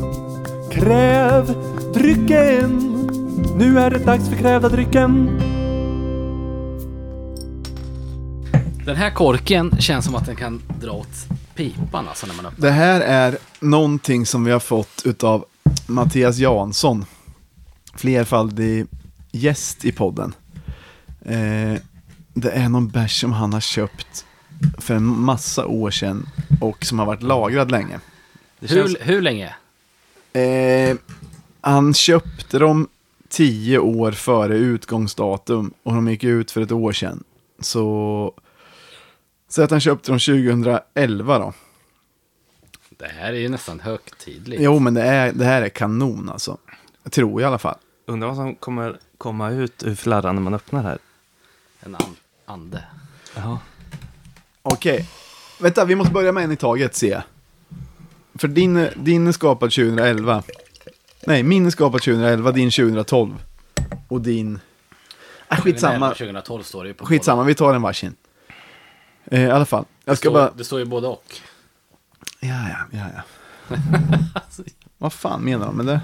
Kräv 0.73 1.55
drycken. 1.95 2.94
Nu 3.57 3.79
är 3.79 3.91
det 3.91 3.99
dags 3.99 4.29
för 4.29 4.37
krävda 4.37 4.69
drycken. 4.69 5.41
Den 8.87 8.97
här 8.97 9.11
korken 9.11 9.81
känns 9.81 10.05
som 10.05 10.15
att 10.15 10.27
den 10.27 10.37
kan 10.37 10.63
dra 10.81 10.91
åt 10.91 11.27
pipan 11.55 12.09
alltså 12.09 12.27
när 12.27 12.35
man 12.35 12.47
öppnar. 12.47 12.69
Det 12.69 12.75
här 12.75 13.01
är 13.01 13.39
någonting 13.61 14.27
som 14.27 14.45
vi 14.45 14.53
har 14.53 14.61
fått 14.61 15.03
utav 15.05 15.45
Mattias 15.87 16.39
Jansson. 16.39 17.05
Flerfaldig 17.95 18.87
gäst 19.33 19.85
i 19.85 19.93
podden. 19.93 20.35
Eh, 21.25 21.75
det 22.35 22.51
är 22.51 22.69
någon 22.69 22.89
bärs 22.89 23.21
som 23.21 23.33
han 23.33 23.53
har 23.53 23.61
köpt 23.61 24.25
för 24.79 24.95
en 24.95 25.05
massa 25.05 25.67
år 25.67 25.91
sedan 25.91 26.29
och 26.61 26.85
som 26.85 26.99
har 26.99 27.07
varit 27.07 27.23
lagrad 27.23 27.71
länge. 27.71 28.01
Känns, 28.61 28.73
Hur, 28.73 28.97
hur 29.01 29.23
länge? 29.23 29.55
Eh, 30.33 30.97
han 31.61 31.95
köpte 31.95 32.59
dem 32.59 32.89
tio 33.35 33.79
år 33.79 34.13
före 34.13 34.57
utgångsdatum 34.57 35.75
och 35.83 35.95
de 35.95 36.09
gick 36.09 36.25
ut 36.25 36.51
för 36.51 36.61
ett 36.61 36.73
år 36.73 36.93
sedan. 36.93 37.25
Så, 37.61 38.35
så 39.49 39.63
att 39.63 39.71
han 39.71 39.81
köpte 39.81 40.11
dem 40.11 40.19
2011 40.19 41.39
då. 41.39 41.53
Det 42.99 43.07
här 43.07 43.33
är 43.33 43.39
ju 43.39 43.49
nästan 43.49 43.81
högtidligt. 43.81 44.63
Jo, 44.63 44.79
men 44.79 44.95
det, 44.95 45.03
är, 45.03 45.33
det 45.33 45.45
här 45.45 45.63
är 45.63 45.69
kanon 45.69 46.29
alltså. 46.29 46.59
Jag 47.03 47.13
tror 47.13 47.41
i 47.41 47.45
alla 47.45 47.59
fall. 47.59 47.77
undrar 48.07 48.29
vad 48.29 48.37
som 48.37 48.55
kommer 48.55 48.99
komma 49.19 49.51
ut 49.51 49.83
ur 49.83 49.95
flarran 49.95 50.35
när 50.35 50.43
man 50.43 50.55
öppnar 50.55 50.83
här. 50.83 50.99
En 51.81 51.95
an 51.95 52.17
ande. 52.47 52.85
Ja. 53.37 53.59
Okej. 54.63 55.09
Vänta, 55.61 55.85
vi 55.85 55.95
måste 55.95 56.13
börja 56.13 56.33
med 56.33 56.45
en 56.45 56.53
i 56.53 56.57
taget, 56.57 56.95
ser 56.95 57.11
jag. 57.11 57.23
För 58.35 58.49
din, 58.49 58.89
din 58.97 59.27
är 59.27 59.33
skapad 59.33 59.71
2011. 59.71 60.43
Nej, 61.27 61.43
min 61.43 61.67
är 61.67 61.71
skapad 61.71 62.01
2011, 62.03 62.53
din 62.53 62.71
2012. 62.71 63.43
Och 64.09 64.21
din... 64.21 64.61
Äh, 65.51 65.61
skitsamma. 65.61 66.09
2012 66.09 66.63
står 66.63 66.85
det 66.85 66.89
ju 66.89 66.95
på 66.95 67.07
Skitsamma, 67.07 67.43
vi 67.45 67.55
tar 67.55 67.75
en 67.75 67.83
varsin. 67.83 68.15
Eh, 69.25 69.43
I 69.43 69.51
alla 69.51 69.67
fall. 69.67 69.85
Jag 70.05 70.13
Det 70.13 70.17
ska 70.17 70.29
står, 70.29 70.33
bara... 70.35 70.51
det 70.57 70.65
står 70.65 70.79
ju 70.79 70.85
både 70.85 71.07
och. 71.09 71.25
Ja, 72.41 72.69
ja, 72.69 72.99
ja, 72.99 73.07
ja. 73.15 73.77
Vad 74.99 75.13
fan 75.13 75.41
menar 75.43 75.67
de 75.67 75.77
med 75.77 75.87
det? 75.87 76.01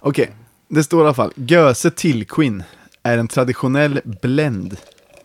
Okej, 0.00 0.30
det 0.68 0.84
står 0.84 1.00
i 1.00 1.04
alla 1.04 1.14
fall. 1.14 1.32
Göse 1.34 1.90
Tillquin 1.90 2.62
är 3.02 3.18
en 3.18 3.28
traditionell 3.28 4.00
blend 4.04 4.76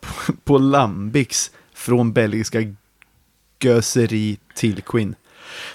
på, 0.02 0.34
på 0.44 0.58
Lambics 0.58 1.52
från 1.74 2.14
belgiska 2.14 2.60
Göseri 3.60 4.38
Tillquin. 4.56 5.16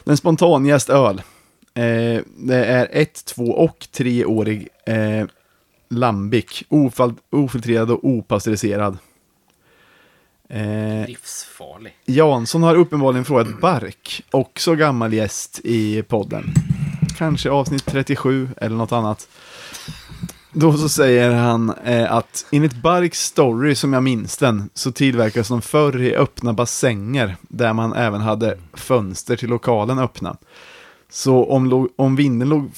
Den 0.05 0.17
spontanjäst 0.17 0.91
öl. 0.91 1.23
Eh, 1.81 2.23
det 2.37 2.65
är 2.65 2.89
ett, 2.93 3.25
två 3.25 3.45
och 3.45 3.89
treårig 3.93 4.69
eh, 4.87 5.27
Lambic. 5.91 6.65
Ofal, 6.69 7.15
ofiltrerad 7.31 7.91
och 7.91 8.05
opastöriserad. 8.05 8.99
Eh, 10.49 11.07
Livsfarlig. 11.07 11.97
Jansson 12.05 12.63
har 12.63 12.75
uppenbarligen 12.75 13.25
frågat 13.25 13.61
Bark, 13.61 14.23
också 14.31 14.75
gammal 14.75 15.13
gäst 15.13 15.61
i 15.65 16.03
podden. 16.03 16.45
Kanske 17.19 17.51
avsnitt 17.51 17.87
37 17.87 18.49
eller 18.57 18.77
något 18.77 18.93
annat. 18.93 19.29
Då 20.53 20.73
så 20.73 20.89
säger 20.89 21.31
han 21.31 21.75
eh, 21.85 22.13
att 22.13 22.47
enligt 22.53 22.83
Barks 22.83 23.21
story, 23.21 23.75
som 23.75 23.93
jag 23.93 24.03
minns 24.03 24.37
den, 24.37 24.71
så 24.75 24.93
tillverkas 24.93 25.49
de 25.49 25.63
förr 25.63 26.03
i 26.03 26.17
öppna 26.17 26.53
bassänger, 26.53 27.37
där 27.41 27.73
man 27.73 27.93
även 27.93 28.21
hade 28.21 28.59
fönster 28.75 29.37
till 29.37 29.49
lokalen 29.49 29.99
öppna. 29.99 30.37
Så 31.11 31.45
om, 31.45 31.89
om 31.97 32.17
vinden 32.17 32.49
låg 32.49 32.71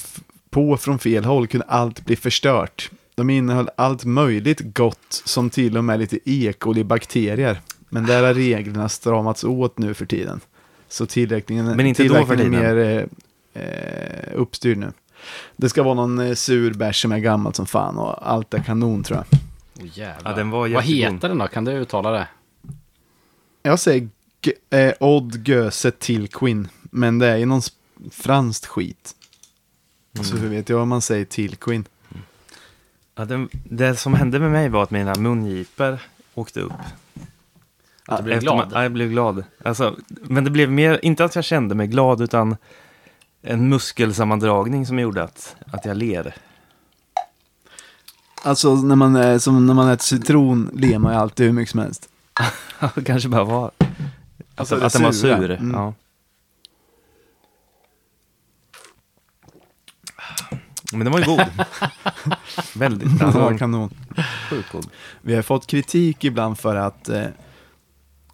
på 0.50 0.76
från 0.76 0.98
fel 0.98 1.24
håll 1.24 1.46
kunde 1.46 1.66
allt 1.66 2.04
bli 2.04 2.16
förstört. 2.16 2.90
De 3.14 3.30
innehöll 3.30 3.68
allt 3.76 4.04
möjligt 4.04 4.60
gott, 4.74 5.22
som 5.24 5.50
till 5.50 5.76
och 5.76 5.84
med 5.84 5.98
lite 6.00 6.18
E. 6.24 6.52
coli-bakterier. 6.58 7.60
Men 7.88 8.06
där 8.06 8.22
har 8.22 8.34
reglerna 8.34 8.88
stramats 8.88 9.44
åt 9.44 9.78
nu 9.78 9.94
för 9.94 10.06
tiden. 10.06 10.40
Så 10.88 11.06
tillräckningen, 11.06 11.66
Men 11.76 11.86
inte 11.86 12.04
då 12.08 12.26
för 12.26 12.36
tiden. 12.36 12.50
mer 12.50 12.76
eh, 12.76 13.62
eh, 13.62 14.28
uppstyrd 14.34 14.78
nu. 14.78 14.92
Det 15.56 15.68
ska 15.68 15.82
vara 15.82 15.94
någon 15.94 16.18
eh, 16.18 16.34
sur 16.34 16.72
bärs 16.74 17.02
som 17.02 17.12
är 17.12 17.18
gammalt 17.18 17.56
som 17.56 17.66
fan 17.66 17.98
och 17.98 18.30
allt 18.32 18.54
är 18.54 18.58
kanon 18.62 19.02
tror 19.02 19.18
jag. 19.18 19.38
Oh, 19.84 19.98
jävlar. 19.98 20.30
Ja, 20.30 20.36
den 20.36 20.50
var 20.50 20.58
Vad 20.60 20.70
jättegod. 20.70 21.12
heter 21.14 21.28
den 21.28 21.38
då? 21.38 21.46
Kan 21.46 21.64
du 21.64 21.72
uttala 21.72 22.10
det? 22.10 22.28
Jag 23.62 23.78
säger 23.80 24.08
eh, 24.70 24.92
Odd 25.00 25.48
Göse 25.48 25.90
till 25.90 26.28
Quinn, 26.28 26.68
men 26.82 27.18
det 27.18 27.26
är 27.28 27.36
ju 27.36 27.46
någon 27.46 27.60
sp- 27.60 27.72
franskt 28.10 28.66
skit. 28.66 29.16
Så 30.22 30.36
hur 30.36 30.48
vet 30.48 30.68
jag 30.68 30.78
vad 30.78 30.88
man 30.88 31.02
säger 31.02 31.24
till 31.24 31.56
Quinn? 31.56 31.84
Ja, 33.14 33.24
den, 33.24 33.48
det 33.52 33.96
som 33.96 34.14
hände 34.14 34.38
med 34.38 34.50
mig 34.50 34.68
var 34.68 34.82
att 34.82 34.90
mina 34.90 35.14
mungiper 35.14 36.02
åkte 36.34 36.60
upp. 36.60 36.72
Att 38.06 38.18
du 38.18 38.24
blev 38.24 38.36
Efter 38.36 38.46
glad? 38.46 38.56
Man, 38.56 38.68
ja, 38.72 38.82
jag 38.82 38.92
blev 38.92 39.10
glad. 39.10 39.44
Alltså, 39.64 39.96
men 40.08 40.44
det 40.44 40.50
blev 40.50 40.70
mer, 40.70 41.00
inte 41.02 41.24
att 41.24 41.34
jag 41.34 41.44
kände 41.44 41.74
mig 41.74 41.86
glad, 41.86 42.20
utan 42.20 42.56
en 43.42 43.68
muskelsammandragning 43.68 44.86
som 44.86 44.98
gjorde 44.98 45.22
att, 45.22 45.56
att 45.72 45.84
jag 45.84 45.96
ler. 45.96 46.34
Alltså 48.42 48.74
när 48.74 48.96
man, 48.96 49.16
är, 49.16 49.38
som 49.38 49.66
när 49.66 49.74
man 49.74 49.88
äter 49.88 50.02
citron 50.02 50.70
ler 50.74 50.98
man 50.98 51.12
ju 51.12 51.18
alltid 51.18 51.46
hur 51.46 51.52
mycket 51.52 51.70
som 51.70 51.80
helst. 51.80 52.08
det 52.94 53.04
kanske 53.04 53.28
bara 53.28 53.44
var 53.44 53.70
Alltså, 54.54 54.74
att, 54.74 54.80
det 54.80 54.86
att 54.86 54.92
den 54.92 55.02
var 55.02 55.12
sur. 55.12 55.50
Mm. 55.50 55.70
Ja. 55.74 55.94
Men 60.92 61.04
den 61.04 61.12
var 61.12 61.18
ju 61.18 61.24
god. 61.26 61.42
Väldigt. 62.74 63.18
Det 63.18 63.24
var 63.26 63.58
kanon. 63.58 63.94
sjukt 64.50 64.72
god. 64.72 64.86
Vi 65.20 65.34
har 65.34 65.42
fått 65.42 65.66
kritik 65.66 66.24
ibland 66.24 66.58
för 66.58 66.76
att 66.76 67.08
eh, 67.08 67.26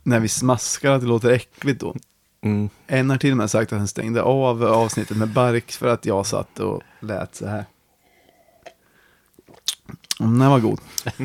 när 0.03 0.21
vi 0.21 0.29
smaskar 0.29 0.93
att 0.93 1.01
det 1.01 1.07
låter 1.07 1.31
äckligt 1.31 1.81
då. 1.81 1.97
Mm. 2.43 2.69
En 2.87 3.11
har 3.11 3.17
till 3.17 3.31
och 3.31 3.37
med 3.37 3.51
sagt 3.51 3.73
att 3.73 3.79
han 3.79 3.89
stängde 3.89 4.23
av 4.23 4.65
avsnittet 4.65 5.17
med 5.17 5.29
Bark 5.29 5.73
för 5.73 5.89
att 5.89 6.07
jag 6.07 6.27
satt 6.27 6.61
och 6.61 6.83
lät 7.01 7.35
så 7.35 7.47
här. 7.47 7.65
Mm, 10.21 10.39
den 10.39 10.51
var 10.51 10.61
god. 10.61 10.81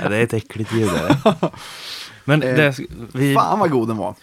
Ja, 0.00 0.08
det 0.08 0.16
är 0.16 0.22
ett 0.22 0.32
äckligt 0.32 0.72
ljud. 0.72 0.90
Men 2.24 2.42
Eh, 2.42 2.56
det, 2.56 2.78
vi, 3.12 3.34
Fan 3.34 3.58
vad 3.58 3.70
god 3.70 3.88
den 3.88 3.96
var. 3.96 4.14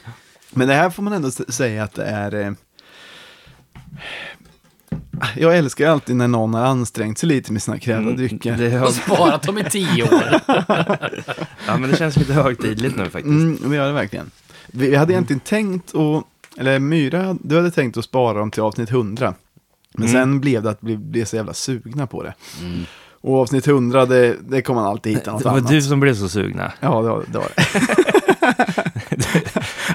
Men 0.50 0.68
det 0.68 0.74
här 0.74 0.90
får 0.90 1.04
man 1.04 1.14
ändå 1.14 1.32
säga 1.32 1.84
att 1.84 1.94
det 1.94 2.06
är... 2.06 2.36
Eh, 2.36 2.52
Jag 5.38 5.58
älskar 5.58 5.90
alltid 5.90 6.16
när 6.16 6.28
någon 6.28 6.54
har 6.54 6.62
ansträngt 6.66 7.18
sig 7.18 7.30
lite 7.30 7.54
med 7.54 7.62
sina 7.62 7.80
krävda 7.80 8.12
drycker. 8.12 8.58
Det, 8.58 8.74
Och 8.74 8.80
har, 8.80 8.88
sparat 8.92 9.42
dem 9.44 9.58
i 9.58 9.64
tio 9.64 10.04
år. 10.04 10.24
ja, 11.68 11.78
men 11.78 11.90
det 11.92 11.98
känns 11.98 12.18
lite 12.18 12.34
högtidligt 12.34 12.96
nu 12.98 13.04
faktiskt. 13.04 13.26
Mm, 13.26 13.58
det 13.70 13.76
gör 13.76 13.88
det 13.88 13.94
verkligen. 13.94 14.32
Vi, 14.68 14.90
vi 14.90 14.96
hade 14.96 15.14
egentligen 15.14 15.40
tänkt 15.40 15.96
att, 15.96 16.24
eller 16.60 16.80
Myra, 16.80 17.36
du 17.44 17.56
hade 17.56 17.72
tänkt 17.72 17.98
att 17.98 18.06
spara 18.06 18.40
dem 18.40 18.52
till 18.52 18.62
avsnitt 18.64 18.90
100. 18.92 19.34
Men 19.94 20.08
Mm. 20.08 20.22
sen 20.22 20.40
blev 20.40 20.64
det 20.64 20.70
att 20.70 20.78
vi 20.82 20.98
blev 20.98 21.26
så 21.26 21.36
jävla 21.36 21.54
sugna 21.54 22.08
på 22.08 22.24
det. 22.24 22.34
Mm. 22.62 22.84
Och 23.22 23.42
avsnitt 23.42 23.68
100, 23.68 24.06
det, 24.06 24.36
det 24.50 24.62
kommer 24.62 24.82
man 24.82 24.90
alltid 24.90 25.14
hitta 25.14 25.32
något 25.32 25.44
Det 25.44 25.50
var 25.50 25.58
annat. 25.58 25.70
du 25.72 25.82
som 25.82 26.00
blev 26.00 26.16
så 26.16 26.30
sugna. 26.30 26.72
Ja, 26.80 27.02
det 27.02 27.10
var 27.10 27.24
det. 27.28 27.38
Var 27.38 27.48
det. 27.56 27.64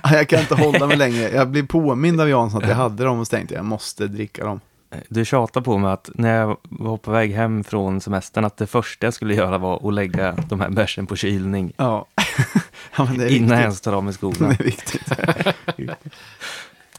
jag 0.16 0.28
kan 0.28 0.40
inte 0.40 0.54
hålla 0.54 0.86
mig 0.86 0.96
längre. 0.96 1.30
Jag 1.30 1.48
blev 1.50 1.66
påmind 1.66 2.20
av 2.20 2.28
Jansson 2.28 2.62
att 2.62 2.68
jag 2.68 2.76
hade 2.76 3.04
dem 3.04 3.18
och 3.20 3.26
så 3.26 3.30
tänkte 3.30 3.54
jag, 3.54 3.58
jag 3.58 3.64
måste 3.66 4.06
dricka 4.06 4.44
dem. 4.44 4.60
Du 5.08 5.24
tjatade 5.24 5.64
på 5.64 5.78
mig 5.78 5.92
att 5.92 6.10
när 6.14 6.36
jag 6.36 6.56
var 6.62 6.96
på 6.96 7.10
väg 7.10 7.32
hem 7.32 7.64
från 7.64 8.00
semestern 8.00 8.44
att 8.44 8.56
det 8.56 8.66
första 8.66 9.06
jag 9.06 9.14
skulle 9.14 9.34
göra 9.34 9.58
var 9.58 9.88
att 9.88 9.94
lägga 9.94 10.32
de 10.48 10.60
här 10.60 10.70
bärsen 10.70 11.06
på 11.06 11.16
kylning 11.16 11.72
Ja, 11.76 12.06
ja 12.96 13.04
men 13.04 13.18
det 13.18 13.24
är 13.24 13.28
innan 13.28 13.48
jag 13.48 13.56
viktigt. 13.56 13.60
ens 13.62 13.80
tar 13.80 13.92
av 13.92 14.04
mig 14.04 14.12
skorna. 14.12 14.48
Det 14.48 14.60
är 14.60 14.64
viktigt. 14.64 15.12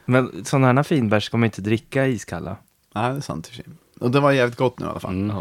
Men 0.05 0.45
sådana 0.45 0.73
här 0.73 0.83
finbär 0.83 1.19
ska 1.19 1.37
man 1.37 1.45
inte 1.45 1.61
dricka 1.61 2.07
iskalla. 2.07 2.55
Nej, 2.95 3.11
det 3.11 3.17
är 3.17 3.21
sant 3.21 3.47
i 3.47 3.49
och 3.49 3.53
för 3.55 3.63
sig. 3.63 3.73
Och 3.99 4.11
det 4.11 4.19
var 4.19 4.31
jävligt 4.31 4.57
gott 4.57 4.79
nu 4.79 4.85
i 4.85 4.89
alla 4.89 4.99
fall. 4.99 5.13
Mm. 5.13 5.35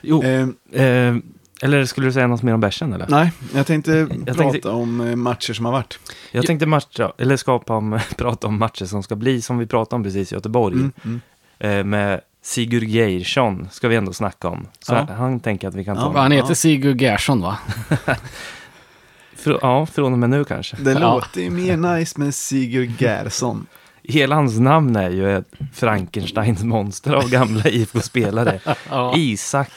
Jo, 0.00 0.22
Eh, 0.22 0.48
eh, 0.82 1.16
eller 1.62 1.84
skulle 1.84 2.06
du 2.06 2.12
säga 2.12 2.26
något 2.26 2.42
mer 2.42 2.54
om 2.54 2.60
bärsen 2.60 2.92
eller? 2.92 3.06
nej, 3.08 3.32
jag 3.54 3.66
tänkte 3.66 4.06
prata 4.26 4.34
tänkte- 4.42 4.68
om 4.68 5.00
eh, 5.00 5.16
matcher 5.16 5.52
som 5.52 5.64
har 5.64 5.72
varit. 5.72 5.98
Jag 6.32 6.46
tänkte 6.46 6.66
matcha, 6.66 7.12
eller 7.18 7.36
skapa 7.36 7.76
om, 7.76 8.00
prata 8.16 8.46
om 8.46 8.58
matcher 8.58 8.84
som 8.84 9.02
ska 9.02 9.16
bli, 9.16 9.42
som 9.42 9.58
vi 9.58 9.66
pratade 9.66 9.96
om 9.96 10.02
precis 10.02 10.32
i 10.32 10.34
Göteborg. 10.34 10.74
Mm, 10.74 10.92
mm. 11.04 11.20
Eh, 11.64 11.84
med 11.84 12.20
Sigurd 12.42 12.82
Geirsson 12.82 13.68
ska 13.72 13.88
vi 13.88 13.96
ändå 13.96 14.12
snacka 14.12 14.48
om. 14.48 14.66
Så 14.80 14.92
Ja. 14.94 15.06
han 15.14 15.40
tänker 15.40 15.68
att 15.68 15.74
vi 15.74 15.84
kan 15.84 15.96
Ja. 15.96 16.12
ta. 16.12 16.20
Han 16.20 16.32
heter 16.32 16.48
Ja. 16.48 16.54
Sigurd 16.54 17.00
Gerson 17.02 17.40
va? 17.40 17.58
Fr- 19.36 19.58
ja, 19.62 19.86
från 19.86 20.12
och 20.12 20.18
med 20.18 20.30
nu 20.30 20.44
kanske. 20.44 20.76
Det 20.76 20.92
Ja. 20.92 20.98
låter 20.98 21.40
ju 21.40 21.50
mer 21.50 21.76
nice 21.76 22.20
med 22.20 22.34
Sigurd 22.34 23.00
Gerson. 23.02 23.66
Hela 24.02 24.34
hans 24.34 24.58
namn 24.58 24.96
är 24.96 25.10
ju 25.10 25.36
ett 25.38 25.52
Frankensteins 25.74 26.62
monster 26.64 27.12
av 27.12 27.30
gamla 27.30 27.68
IFK-spelare. 27.68 28.60
Ja. 28.90 29.16
Isak, 29.16 29.70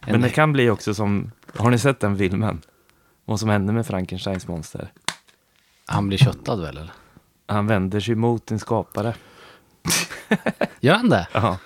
Men 0.08 0.22
det 0.22 0.30
kan 0.30 0.54
bli 0.54 0.69
också 0.69 0.93
som, 0.93 1.32
har 1.58 1.72
ni 1.72 1.78
sett 1.80 2.00
den 2.00 2.17
filmen? 2.17 2.62
Vad 3.26 3.39
som 3.39 3.50
hände 3.50 3.74
med 3.74 3.86
Frankensteins 3.88 4.48
monster? 4.48 4.91
Han 5.86 6.08
blir 6.08 6.17
köttad 6.17 6.62
väl 6.62 6.78
eller? 6.78 6.91
Han 7.48 7.67
vänder 7.67 8.00
sig 8.00 8.15
mot 8.15 8.52
en 8.52 8.60
skapare. 8.60 9.13
Gör 10.80 10.96
han 10.96 11.10
det? 11.10 11.28
Ja, 11.34 11.58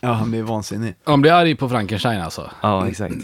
Ja, 0.00 0.12
han 0.12 0.30
blir 0.30 0.42
vansinnig. 0.42 0.94
Han 1.04 1.20
blir 1.20 1.32
arg 1.32 1.56
på 1.56 1.68
Frankenstein 1.68 2.20
alltså. 2.20 2.50
ja 2.62 2.88
exakt. 2.88 3.14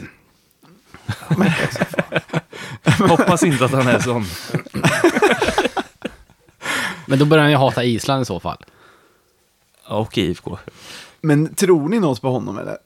Hoppas 3.08 3.42
inte 3.42 3.64
att 3.64 3.70
han 3.72 3.86
är 3.88 3.98
sån. 3.98 4.24
Men 7.10 7.18
då 7.18 7.24
börjar 7.24 7.42
han 7.42 7.50
ju 7.50 7.56
hata 7.56 7.84
Island 7.84 8.22
i 8.22 8.24
så 8.24 8.40
fall. 8.40 8.64
Och 9.88 10.18
IFK. 10.18 10.58
Men 11.20 11.54
tror 11.54 11.88
ni 11.88 12.00
något 12.00 12.20
på 12.20 12.30
honom 12.30 12.58
eller? 12.58 12.76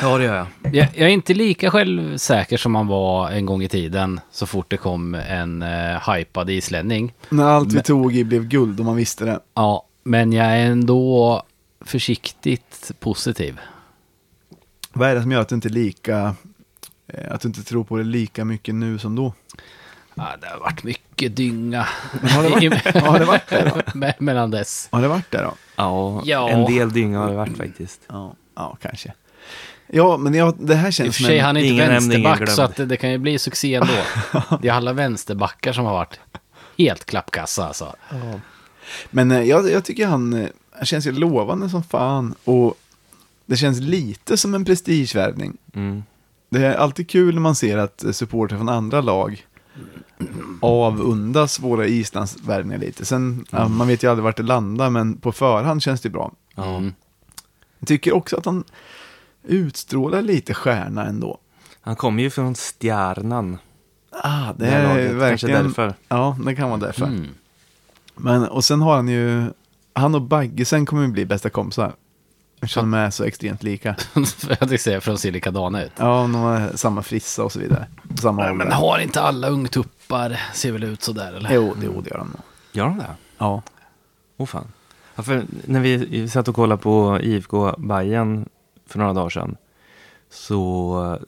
Ja, 0.00 0.18
det 0.18 0.24
gör 0.24 0.36
jag. 0.36 0.46
Jag, 0.74 0.88
jag 0.94 1.08
är 1.08 1.12
inte 1.12 1.34
lika 1.34 1.70
självsäker 1.70 2.56
som 2.56 2.74
han 2.74 2.86
var 2.86 3.30
en 3.30 3.46
gång 3.46 3.62
i 3.62 3.68
tiden 3.68 4.20
så 4.30 4.46
fort 4.46 4.70
det 4.70 4.76
kom 4.76 5.14
en 5.14 5.62
uh, 5.62 6.10
hypad 6.14 6.50
islänning. 6.50 7.14
När 7.28 7.44
allt 7.44 7.68
vi 7.70 7.74
Men- 7.74 7.82
tog 7.84 8.16
i 8.16 8.24
blev 8.24 8.44
guld 8.48 8.80
och 8.80 8.86
man 8.86 8.96
visste 8.96 9.24
det. 9.24 9.40
Ja, 9.54 9.86
men 10.02 10.32
jag 10.32 10.46
är 10.46 10.66
ändå 10.66 11.42
försiktigt 11.80 12.90
positiv. 13.00 13.58
Vad 14.92 15.08
är 15.10 15.14
det 15.14 15.22
som 15.22 15.32
gör 15.32 15.40
att 15.40 15.48
du 15.48 15.54
inte 15.54 15.68
är 15.68 15.70
lika, 15.70 16.34
eh, 17.06 17.32
att 17.32 17.40
du 17.40 17.48
inte 17.48 17.62
tror 17.62 17.84
på 17.84 17.96
det 17.96 18.04
lika 18.04 18.44
mycket 18.44 18.74
nu 18.74 18.98
som 18.98 19.16
då? 19.16 19.32
Ja, 20.18 20.24
det 20.40 20.46
har 20.46 20.58
varit 20.58 20.82
mycket 20.84 21.36
dynga 21.36 21.86
har 22.22 22.42
det 22.42 22.48
varit, 22.48 22.94
har 23.04 23.18
det 23.18 23.24
varit 23.24 23.48
det 23.48 23.72
då? 23.74 23.80
me- 23.98 24.14
mellan 24.18 24.50
dess. 24.50 24.88
Har 24.92 25.02
det 25.02 25.08
varit 25.08 25.30
det 25.30 25.42
då? 25.42 25.54
Ja, 25.76 26.22
Ja. 26.24 26.48
en 26.50 26.64
del 26.64 26.92
dynga 26.92 27.18
har 27.18 27.28
det 27.30 27.36
varit 27.36 27.56
faktiskt. 27.56 28.00
Ja, 28.08 28.34
ja 28.54 28.76
kanske. 28.82 29.12
Ja, 29.86 30.16
men 30.16 30.34
jag, 30.34 30.54
det 30.58 30.74
här 30.74 30.86
I 30.86 30.90
och 30.90 30.92
känns 30.94 31.16
för 31.16 31.24
sig, 31.24 31.38
han 31.38 31.56
är 31.56 31.60
inte 31.60 31.86
vänsterback 31.88 32.50
så 32.50 32.62
att 32.62 32.76
det, 32.76 32.86
det 32.86 32.96
kan 32.96 33.10
ju 33.10 33.18
bli 33.18 33.38
succé 33.38 33.74
ändå. 33.74 33.92
Det 34.62 34.68
är 34.68 34.72
alla 34.72 34.92
vänsterbackar 34.92 35.72
som 35.72 35.84
har 35.84 35.92
varit 35.92 36.20
helt 36.78 37.04
klappkassa 37.04 37.66
alltså. 37.66 37.94
Men 39.10 39.30
eh, 39.30 39.42
jag, 39.42 39.70
jag 39.70 39.84
tycker 39.84 40.06
han, 40.06 40.32
eh, 40.32 40.48
han 40.70 40.86
känns 40.86 41.06
ju 41.06 41.12
lovande 41.12 41.68
som 41.70 41.82
fan. 41.82 42.34
Och 42.44 42.74
det 43.46 43.56
känns 43.56 43.80
lite 43.80 44.36
som 44.36 44.54
en 44.54 44.64
prestigevärvning. 44.64 45.56
Mm. 45.74 46.04
Det 46.48 46.66
är 46.66 46.74
alltid 46.74 47.10
kul 47.10 47.34
när 47.34 47.40
man 47.40 47.54
ser 47.54 47.78
att 47.78 48.04
eh, 48.04 48.10
supportrar 48.10 48.58
från 48.58 48.68
andra 48.68 49.00
lag 49.00 49.46
avundas 50.60 51.60
våra 51.60 51.86
islandsvärvningar 51.86 52.78
lite. 52.78 53.04
Sen, 53.04 53.46
ja, 53.50 53.68
man 53.68 53.88
vet 53.88 54.02
ju 54.02 54.10
aldrig 54.10 54.24
vart 54.24 54.36
det 54.36 54.42
landar, 54.42 54.90
men 54.90 55.16
på 55.16 55.32
förhand 55.32 55.82
känns 55.82 56.00
det 56.00 56.10
bra. 56.10 56.32
Mm. 56.56 56.94
Jag 57.78 57.88
tycker 57.88 58.14
också 58.14 58.36
att 58.36 58.46
han 58.46 58.64
utstrålar 59.42 60.22
lite 60.22 60.54
stjärna 60.54 61.06
ändå. 61.06 61.38
Han 61.80 61.96
kommer 61.96 62.22
ju 62.22 62.30
från 62.30 62.54
Stjärnan. 62.54 63.58
Ah, 64.22 64.52
det 64.52 64.66
är 64.66 64.82
laget. 64.82 65.08
Kanske 65.08 65.18
verkligen... 65.18 65.64
därför. 65.64 65.94
Ja, 66.08 66.38
det 66.46 66.54
kan 66.54 66.68
vara 66.68 66.80
därför. 66.80 67.06
Mm. 67.06 67.28
Men, 68.16 68.44
och 68.44 68.64
sen 68.64 68.80
har 68.82 68.96
han 68.96 69.08
ju, 69.08 69.44
han 69.92 70.14
och 70.14 70.22
Baggesen 70.22 70.86
kommer 70.86 71.02
ju 71.02 71.08
bli 71.08 71.24
bästa 71.26 71.50
kompisar. 71.50 71.92
Eftersom 72.60 72.90
de 72.90 72.98
är 72.98 73.10
så 73.10 73.24
extremt 73.24 73.62
lika. 73.62 73.96
jag 74.48 74.58
tänkte 74.58 74.78
säga 74.78 75.00
från 75.00 75.18
se 75.18 75.30
likadana 75.30 75.82
ut. 75.84 75.92
Ja, 75.96 76.04
de 76.22 76.34
har 76.34 76.70
samma 76.76 77.02
frissa 77.02 77.44
och 77.44 77.52
så 77.52 77.58
vidare. 77.58 77.86
Samma 78.20 78.42
Men 78.42 78.60
ålder. 78.60 78.70
har 78.76 78.98
inte 78.98 79.20
alla 79.20 79.48
ungtuppar 79.48 80.40
ser 80.54 80.72
väl 80.72 80.84
ut 80.84 81.02
sådär 81.02 81.32
eller? 81.32 81.54
Jo, 81.54 81.74
det, 81.80 81.86
jo, 81.86 82.00
det 82.00 82.10
gör 82.10 82.18
de 82.18 82.26
nog. 82.28 82.40
Gör 82.72 82.84
de 82.84 82.98
det? 82.98 83.06
Ja. 83.38 83.62
Åh 84.36 84.46
fan. 84.46 84.66
Ja, 85.14 85.22
för 85.22 85.44
när 85.66 85.80
vi 85.80 86.28
satt 86.28 86.48
och 86.48 86.54
kollade 86.54 86.82
på 86.82 87.18
IFK 87.22 87.72
Bayern 87.78 88.48
för 88.86 88.98
några 88.98 89.12
dagar 89.12 89.30
sedan. 89.30 89.56
Så 90.30 91.18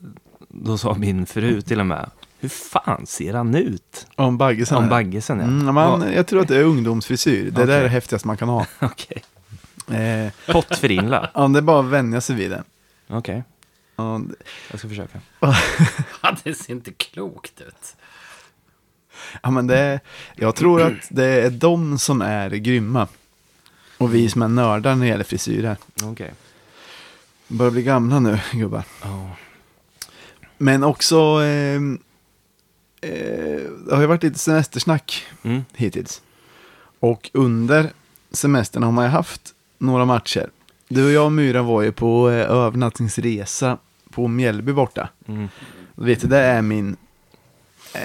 då 0.48 0.78
sa 0.78 0.94
min 0.94 1.26
fru 1.26 1.60
till 1.62 1.80
och 1.80 1.86
med. 1.86 2.10
Hur 2.40 2.48
fan 2.48 3.06
ser 3.06 3.34
han 3.34 3.54
ut? 3.54 4.06
Om 4.16 4.38
Baggesen. 4.38 4.76
Om. 4.78 4.88
Baggesen 4.88 5.38
ja. 5.38 5.44
Mm, 5.44 5.64
men 5.64 5.74
Vad- 5.74 6.12
jag 6.14 6.26
tror 6.26 6.40
att 6.42 6.48
det 6.48 6.56
är 6.56 6.62
ungdomsfrisyr. 6.64 7.44
Det 7.44 7.50
där 7.50 7.62
Okej. 7.64 7.74
är 7.76 7.82
det 7.82 7.88
häftigaste 7.88 8.28
man 8.28 8.36
kan 8.36 8.48
ha. 8.48 8.66
Okej. 8.80 9.22
Eh, 9.92 10.33
Pottfrilla. 10.46 11.31
ja, 11.35 11.48
det 11.48 11.59
är 11.59 11.62
bara 11.62 11.81
att 11.81 11.87
vänja 11.87 12.20
sig 12.20 12.37
vid 12.37 12.51
det. 12.51 12.64
Okej, 13.09 13.42
Ja, 13.96 14.20
jag 14.70 14.79
ska 14.79 14.88
försöka. 14.88 15.20
Ja, 16.22 16.37
det 16.44 16.55
ser 16.55 16.72
inte 16.72 16.92
klokt 16.92 17.61
ut. 17.61 17.96
Ja, 19.42 19.51
men 19.51 19.66
det 19.66 20.01
jag 20.37 20.55
tror 20.55 20.83
att 20.83 20.92
det 21.09 21.24
är 21.24 21.51
de 21.51 21.98
som 21.98 22.22
är 22.22 22.51
grymma. 22.51 23.09
Och 23.98 24.14
vi 24.14 24.29
som 24.31 24.42
är 24.42 24.48
nördar 24.48 24.94
när 24.94 25.03
det 25.05 25.09
gäller 25.11 25.24
frisyrer. 25.24 25.77
Okej. 26.03 26.33
Börjar 27.48 27.70
bli 27.70 27.83
gamla 27.83 28.20
nu, 28.20 28.40
gubbar. 28.53 28.83
Ja. 29.03 29.31
Men 30.59 30.85
också, 30.85 31.16
eh, 31.42 31.74
eh, 33.01 33.61
det 33.87 33.94
har 33.94 34.01
ju 34.01 34.07
varit 34.07 34.22
lite 34.22 34.38
semestersnack 34.38 35.27
Mm. 35.42 35.64
hittills. 35.74 36.22
Och 37.01 37.31
under 37.33 37.90
semestern 38.31 38.83
har 38.83 38.92
man 38.92 39.05
ju 39.05 39.11
haft 39.11 39.55
några 39.78 40.04
matcher. 40.04 40.50
Du 40.88 41.06
och 41.06 41.12
jag 41.12 41.24
och 41.24 41.32
Myra 41.32 41.62
var 41.62 41.82
ju 41.82 41.92
på 41.92 42.30
eh, 42.30 42.50
övernattningsresa 42.50 43.78
på 44.10 44.28
Mjällby 44.28 44.72
borta. 44.72 45.08
Mm. 45.26 45.48
Och 45.94 46.08
vet 46.08 46.20
du, 46.20 46.26
det 46.26 46.38
är 46.38 46.62
min... 46.62 46.96
Eh, 47.92 48.00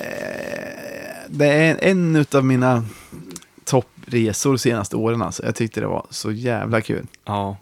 det 1.27 1.45
är 1.45 1.77
en 1.81 2.25
av 2.35 2.45
mina 2.45 2.85
toppresor 3.65 4.57
senaste 4.57 4.95
åren 4.95 5.21
alltså. 5.21 5.45
Jag 5.45 5.55
tyckte 5.55 5.79
det 5.79 5.87
var 5.87 6.05
så 6.09 6.31
jävla 6.31 6.81
kul. 6.81 7.07
Ja, 7.25 7.57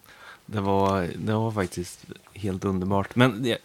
det 0.45 0.62
var, 0.62 1.08
det 1.15 1.34
var 1.34 1.52
faktiskt 1.52 2.06
helt 2.34 2.65
underbart. 2.65 3.15
Men 3.15 3.56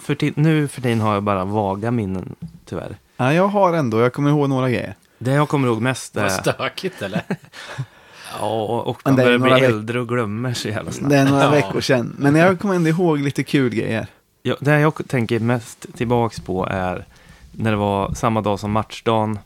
för 0.00 0.40
nu 0.40 0.68
för 0.68 0.80
tiden 0.80 1.00
har 1.00 1.14
jag 1.14 1.22
bara 1.22 1.44
vaga 1.44 1.90
minnen, 1.90 2.34
tyvärr. 2.64 2.96
Ja, 3.16 3.32
jag 3.32 3.48
har 3.48 3.72
ändå, 3.72 4.00
jag 4.00 4.12
kommer 4.12 4.30
ihåg 4.30 4.48
några 4.48 4.70
grejer. 4.70 4.94
Det 5.18 5.30
jag 5.30 5.48
kommer 5.48 5.68
ihåg 5.68 5.82
mest 5.82 6.14
Vad 6.14 6.24
är... 6.24 6.28
stökigt 6.28 7.02
eller? 7.02 7.22
Ja, 8.40 8.82
och 8.82 9.00
man 9.04 9.16
börjar 9.16 9.38
bli 9.38 9.50
äldre 9.52 10.00
och 10.00 10.08
glömmer 10.08 10.54
så 10.54 10.68
jävla 10.68 10.92
snabbt. 10.92 11.10
Det 11.10 11.16
är 11.18 11.24
några 11.30 11.42
Ja. 11.44 11.50
veckor 11.50 11.80
sedan. 11.80 12.16
Men 12.18 12.34
jag 12.36 12.60
kommer 12.60 12.74
ändå 12.74 12.90
ihåg 12.90 13.18
lite 13.18 13.42
kul 13.44 13.74
grejer. 13.74 14.06
Ja, 14.42 14.56
det 14.60 14.80
jag 14.80 15.08
tänker 15.08 15.40
mest 15.40 15.86
tillbaks 15.96 16.40
på 16.40 16.66
är 16.66 17.04
när 17.52 17.70
det 17.70 17.76
var 17.76 18.14
samma 18.14 18.40
dag 18.40 18.60
som 18.60 18.70
matchdagen 18.72 19.38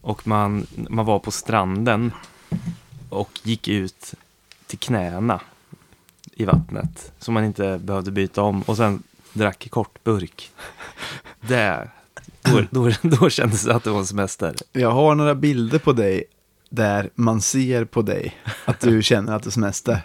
och 0.00 0.26
man, 0.26 0.66
man 0.88 1.06
var 1.06 1.18
på 1.18 1.30
stranden 1.30 2.12
och 3.08 3.30
gick 3.42 3.68
ut 3.68 4.14
till 4.66 4.78
knäna 4.78 5.40
i 6.32 6.44
vattnet. 6.44 7.12
Så 7.18 7.32
man 7.32 7.44
inte 7.44 7.78
behövde 7.78 8.10
byta 8.10 8.42
om. 8.42 8.62
Och 8.62 8.76
sen 8.76 9.02
drack 9.32 9.66
kortburk. 9.70 10.50
Det, 11.40 11.88
då, 12.42 12.62
då, 12.70 12.90
då 13.02 13.30
kändes 13.30 13.62
det 13.64 13.74
att 13.74 13.84
det 13.84 13.90
var 13.90 13.98
en 13.98 14.06
semester. 14.06 14.54
Jag 14.72 14.90
har 14.90 15.14
några 15.14 15.34
bilder 15.34 15.78
på 15.78 15.92
dig 15.92 16.24
där 16.68 17.10
man 17.14 17.40
ser 17.40 17.84
på 17.84 18.02
dig 18.02 18.36
att 18.64 18.80
du 18.80 19.02
känner 19.02 19.36
att 19.36 19.42
det 19.42 19.48
är 19.48 19.50
semester. 19.50 20.02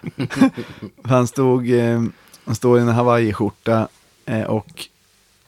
han 1.04 1.26
stod, 1.26 1.70
eh, 1.70 2.02
han 2.44 2.54
står 2.54 2.78
i 2.78 2.82
en 2.82 2.88
hawaiiskjorta 2.88 3.88
eh, 4.26 4.42
och 4.42 4.88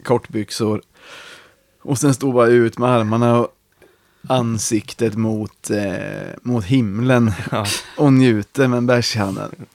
kortbyxor. 0.02 0.82
Och 1.82 1.98
sen 1.98 2.14
stod 2.14 2.34
bara 2.34 2.46
ut 2.46 2.78
med 2.78 2.90
armarna 2.90 3.38
och 3.38 3.48
ansiktet 4.28 5.16
mot, 5.16 5.70
eh, 5.70 6.34
mot 6.42 6.64
himlen 6.64 7.32
Ja. 7.50 7.66
och 7.96 8.12
njuter 8.12 8.68
med 8.68 8.76
en 8.76 8.86
bärs 8.86 9.16
i 9.16 9.18
handen. 9.18 9.66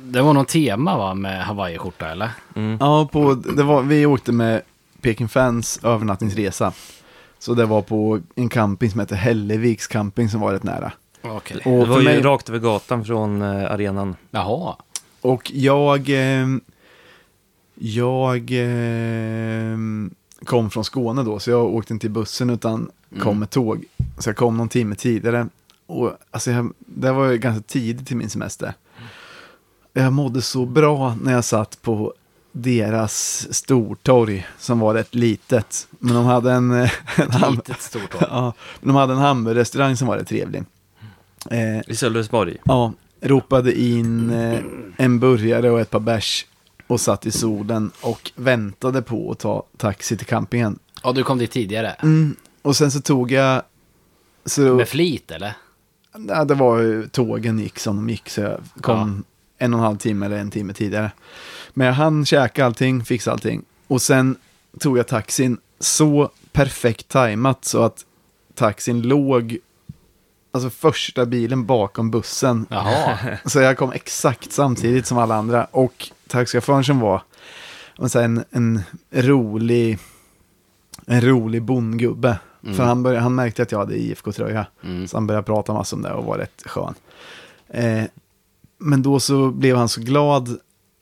Det 0.00 0.22
var 0.22 0.32
någon 0.32 0.46
tema 0.46 0.96
va 0.96 1.14
med 1.14 1.44
hawaiiskjorta 1.44 2.10
eller? 2.10 2.30
Mm. 2.54 2.76
Ja, 2.80 3.08
på, 3.12 3.34
det 3.34 3.62
var, 3.62 3.82
vi 3.82 4.06
åkte 4.06 4.32
med 4.32 4.62
Peking 5.00 5.28
Fans 5.28 5.80
övernattningsresa. 5.82 6.72
Så 7.38 7.54
det 7.54 7.66
var 7.66 7.82
på 7.82 8.20
en 8.34 8.48
camping 8.48 8.90
som 8.90 9.00
heter 9.00 9.16
Hälleviks 9.16 9.86
camping 9.86 10.28
som 10.28 10.40
var 10.40 10.52
rätt 10.52 10.62
nära. 10.62 10.92
Okej. 11.22 11.56
Och 11.64 11.70
Det 11.72 11.78
var 11.78 11.86
för 11.86 11.98
ju 12.00 12.04
mig- 12.04 12.20
rakt 12.22 12.48
över 12.48 12.58
gatan 12.58 13.04
från 13.04 13.42
eh, 13.42 13.70
arenan. 13.72 14.16
Jaha. 14.30 14.76
Och 15.20 15.50
jag, 15.54 16.08
eh, 16.10 16.46
jag 17.74 18.36
eh, 18.52 19.76
kom 20.44 20.70
från 20.70 20.84
Skåne 20.84 21.22
då, 21.22 21.38
så 21.38 21.50
jag 21.50 21.64
åkte 21.74 21.92
inte 21.92 22.06
i 22.06 22.10
bussen 22.10 22.50
utan 22.50 22.90
kom 23.20 23.38
med 23.38 23.50
tåg. 23.50 23.84
Så 24.18 24.28
jag 24.28 24.36
kom 24.36 24.56
någon 24.56 24.68
timme 24.68 24.94
tidigare. 24.94 25.48
Och 25.86 26.12
alltså 26.30 26.50
jag, 26.50 26.72
det 26.78 27.12
var 27.12 27.26
ju 27.30 27.38
ganska 27.38 27.62
tidigt 27.62 28.06
till 28.06 28.16
min 28.16 28.30
semester. 28.30 28.74
Jag 29.92 30.12
mådde 30.12 30.42
så 30.42 30.66
bra 30.66 31.16
när 31.22 31.32
jag 31.32 31.44
satt 31.44 31.82
på 31.82 32.14
deras 32.58 33.46
stortorg 33.54 34.46
som 34.58 34.78
var 34.80 34.94
rätt 34.94 35.14
litet. 35.14 35.88
Men 35.98 36.14
de 36.14 36.24
hade 36.24 36.52
en, 36.52 36.70
eh, 36.70 36.90
en, 37.16 37.28
ham- 37.30 37.60
ja, 38.20 38.52
men 38.80 38.86
de 38.94 38.96
hade 38.96 39.12
en 39.12 39.18
hamburgerrestaurang 39.18 39.96
som 39.96 40.08
var 40.08 40.16
rätt 40.18 40.28
trevlig. 40.28 40.64
Eh, 41.50 41.80
I 41.90 41.96
Sölvesborg. 41.96 42.56
Ja, 42.64 42.92
ropade 43.20 43.80
in 43.80 44.30
eh, 44.30 44.60
en 44.96 45.20
burgare 45.20 45.70
och 45.70 45.80
ett 45.80 45.90
par 45.90 46.00
bärs 46.00 46.46
och 46.86 47.00
satt 47.00 47.26
i 47.26 47.30
solen 47.30 47.90
och 48.00 48.32
väntade 48.34 49.02
på 49.02 49.30
att 49.30 49.38
ta 49.38 49.66
taxi 49.76 50.16
till 50.16 50.26
campingen. 50.26 50.78
Ja, 51.02 51.12
du 51.12 51.22
kom 51.24 51.38
dit 51.38 51.50
tidigare. 51.50 51.90
Mm. 51.92 52.36
Och 52.62 52.76
sen 52.76 52.90
så 52.90 53.00
tog 53.00 53.32
jag, 53.32 53.62
så, 54.44 54.60
Med 54.60 54.88
flit 54.88 55.30
eller? 55.30 55.52
ja, 56.28 56.44
det 56.44 56.54
var 56.54 56.78
ju, 56.80 57.08
tågen 57.08 57.58
gick 57.58 57.78
som 57.78 57.96
de 57.96 58.10
gick 58.10 58.28
så 58.28 58.40
jag 58.40 58.60
kom 58.80 59.24
en 59.58 59.74
och 59.74 59.80
en 59.80 59.84
halv 59.84 59.96
timme 59.96 60.26
eller 60.26 60.36
en 60.36 60.50
timme 60.50 60.72
tidigare. 60.72 61.10
Men 61.78 61.86
jag 61.86 61.94
hann 61.94 62.26
käka 62.26 62.66
allting, 62.66 63.04
fixa 63.04 63.32
allting 63.32 63.62
och 63.86 64.02
sen 64.02 64.36
tog 64.80 64.98
jag 64.98 65.06
taxin 65.06 65.58
så 65.80 66.30
perfekt 66.52 67.08
tajmat 67.08 67.64
så 67.64 67.82
att 67.82 68.04
taxin 68.54 69.02
låg, 69.02 69.58
alltså 70.52 70.70
första 70.70 71.26
bilen 71.26 71.66
bakom 71.66 72.10
bussen 72.10 72.66
Jaha. 72.70 73.18
Så 73.44 73.60
jag 73.60 73.78
kom 73.78 73.92
exakt 73.92 74.52
samtidigt 74.52 75.06
som 75.06 75.18
alla 75.18 75.34
andra. 75.34 75.64
Och 75.64 76.10
taxichauffören 76.28 76.84
som 76.84 77.00
var 77.00 77.22
så 78.06 78.18
en, 78.18 78.44
en 78.50 78.82
rolig 79.10 79.98
en 81.06 81.20
rolig 81.20 81.62
bondgubbe. 81.62 82.38
För 82.62 82.84
han, 82.84 83.02
började, 83.02 83.22
han 83.22 83.34
märkte 83.34 83.62
att 83.62 83.72
jag 83.72 83.78
hade 83.78 83.98
IFK-tröja. 83.98 84.66
Mm. 84.84 85.08
Så 85.08 85.16
han 85.16 85.26
började 85.26 85.46
prata 85.46 85.72
massor 85.72 85.96
om 85.96 86.02
det 86.02 86.12
och 86.12 86.24
var 86.24 86.38
rätt 86.38 86.62
skön. 86.66 86.94
Eh, 87.68 88.04
men 88.78 89.02
då 89.02 89.20
så 89.20 89.50
blev 89.50 89.76
han 89.76 89.88
så 89.88 90.00
glad 90.00 90.58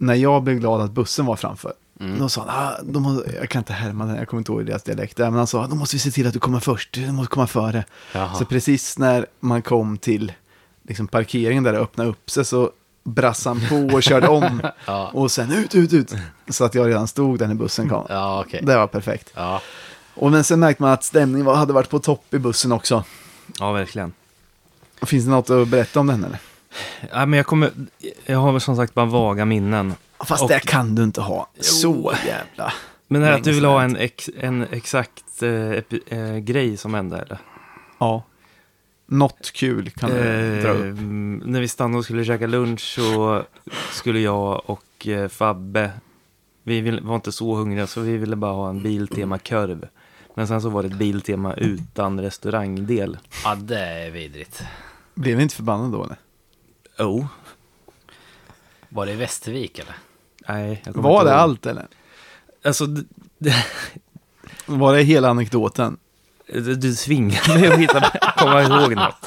när 0.06 0.14
jag 0.14 0.42
blev 0.42 0.58
glad 0.58 0.80
att 0.80 0.90
bussen 0.90 1.26
var 1.26 1.36
framför. 1.36 1.72
Mm. 2.00 2.18
Då 2.18 2.28
sa 2.28 2.40
han, 2.40 2.50
ah, 2.50 2.76
de 2.82 3.02
må, 3.02 3.22
jag 3.40 3.48
kan 3.48 3.60
inte 3.60 3.72
härma 3.72 4.04
den, 4.06 4.16
jag 4.16 4.28
kommer 4.28 4.40
inte 4.40 4.52
ihåg 4.52 4.66
deras 4.66 4.82
dialekt. 4.82 5.16
där, 5.16 5.24
Men 5.30 5.38
han 5.38 5.46
sa, 5.46 5.66
då 5.66 5.74
måste 5.74 5.96
vi 5.96 6.00
se 6.00 6.10
till 6.10 6.26
att 6.26 6.32
du 6.32 6.40
kommer 6.40 6.60
först, 6.60 6.92
du 6.92 7.12
måste 7.12 7.34
komma 7.34 7.46
före. 7.46 7.84
Jaha. 8.12 8.34
Så 8.34 8.44
precis 8.44 8.98
när 8.98 9.26
man 9.40 9.62
kom 9.62 9.98
till 9.98 10.32
liksom, 10.82 11.06
parkeringen 11.08 11.62
där 11.64 11.72
det 11.72 11.78
öppnade 11.78 12.10
upp 12.10 12.30
sig 12.30 12.44
så 12.44 12.70
brassade 13.04 13.60
han 13.60 13.88
på 13.88 13.94
och 13.94 14.02
körde 14.02 14.28
om. 14.28 14.62
Ja. 14.86 15.10
Och 15.12 15.30
sen 15.30 15.52
ut, 15.52 15.74
ut, 15.74 15.92
ut. 15.92 16.14
Så 16.48 16.64
att 16.64 16.74
jag 16.74 16.88
redan 16.88 17.08
stod 17.08 17.38
där 17.38 17.46
när 17.46 17.54
bussen 17.54 17.88
kom. 17.88 18.06
Ja, 18.08 18.40
okej. 18.46 18.60
Det 18.62 18.76
var 18.76 18.86
perfekt. 18.86 19.32
Ja. 19.34 19.60
Och 20.14 20.30
men 20.30 20.44
sen 20.44 20.60
märkte 20.60 20.82
man 20.82 20.92
att 20.92 21.04
stämningen 21.04 21.46
hade 21.46 21.72
varit 21.72 21.90
på 21.90 21.98
topp 21.98 22.34
i 22.34 22.38
bussen 22.38 22.72
också. 22.72 23.04
Ja, 23.58 23.72
verkligen. 23.72 24.12
Finns 25.02 25.24
det 25.24 25.30
något 25.30 25.50
att 25.50 25.68
berätta 25.68 26.00
om 26.00 26.06
den 26.06 26.24
eller? 26.24 26.38
Ja, 27.12 27.26
men 27.26 27.36
jag, 27.36 27.46
kommer, 27.46 27.70
jag 28.26 28.38
har 28.38 28.52
väl 28.52 28.60
som 28.60 28.76
sagt 28.76 28.94
bara 28.94 29.06
vaga 29.06 29.44
minnen. 29.44 29.94
Fast 30.18 30.42
Och- 30.42 30.48
det 30.48 30.60
kan 30.60 30.94
du 30.94 31.02
inte 31.02 31.20
ha. 31.20 31.48
Så 31.60 32.12
jävla. 32.26 32.72
Men 33.08 33.22
är 33.22 33.30
det 33.30 33.36
att 33.36 33.44
du 33.44 33.52
vill 33.52 33.64
ha 33.64 33.82
en, 33.82 33.96
ex, 33.96 34.30
en 34.40 34.62
exakt 34.70 35.42
eh, 35.42 35.70
epi, 35.70 36.00
eh, 36.06 36.36
grej 36.36 36.76
som 36.76 36.94
hände 36.94 37.18
eller? 37.18 37.38
Ja. 37.98 38.22
Något 39.06 39.52
kul 39.54 39.90
kan 39.90 40.10
du 40.10 40.16
dra 40.62 40.68
Eh, 40.70 40.76
upp. 40.76 40.96
när 41.46 41.60
vi 41.60 41.68
stannade 41.68 41.98
och 41.98 42.04
skulle 42.04 42.24
käka 42.24 42.46
lunch 42.46 42.80
så 42.80 43.42
skulle 43.92 44.20
jag 44.20 44.62
och 44.70 45.06
eh, 45.08 45.28
Fabbe, 45.28 45.90
vi 46.62 46.80
vill, 46.80 47.00
var 47.00 47.14
inte 47.14 47.32
så 47.32 47.54
hungriga 47.54 47.86
så 47.86 48.00
vi 48.00 48.16
ville 48.16 48.36
bara 48.36 48.52
ha 48.52 48.68
en 48.68 48.82
Biltema-korv. 48.82 49.88
Men 50.34 50.48
sen 50.48 50.60
så 50.62 50.68
var 50.68 50.82
det 50.82 50.88
ett 50.88 50.94
Biltema 50.98 51.54
utan 51.54 52.20
restaurangdel. 52.20 53.18
ja, 53.44 53.54
det 53.54 53.80
är 53.80 54.10
vidrigt. 54.10 54.62
Blev 55.14 55.36
ni 55.36 55.42
inte 55.42 55.54
förbannade 55.54 55.96
då 55.96 56.04
eller? 56.04 56.16
Oh. 56.98 57.26
Var 58.88 59.06
det 59.06 59.12
i 59.12 59.16
Västervik 59.16 59.78
eller? 59.78 59.94
Nej, 60.48 60.82
jag 60.84 60.94
kommer 60.94 61.08
Var 61.08 61.20
inte 61.20 61.24
det 61.24 61.30
ihåg. 61.34 61.40
allt 61.40 61.66
eller? 61.66 61.86
Alltså, 62.64 62.86
d- 62.86 63.02
d- 63.38 63.54
Var 64.66 64.94
det 64.94 65.02
hela 65.02 65.28
anekdoten? 65.28 65.96
du, 66.46 66.74
du 66.74 66.94
tvingade 66.94 67.58
mig 67.58 67.68
att 67.72 67.78
hitta, 67.78 68.10
komma 68.36 68.62
ihåg 68.62 68.94
något. 68.96 69.26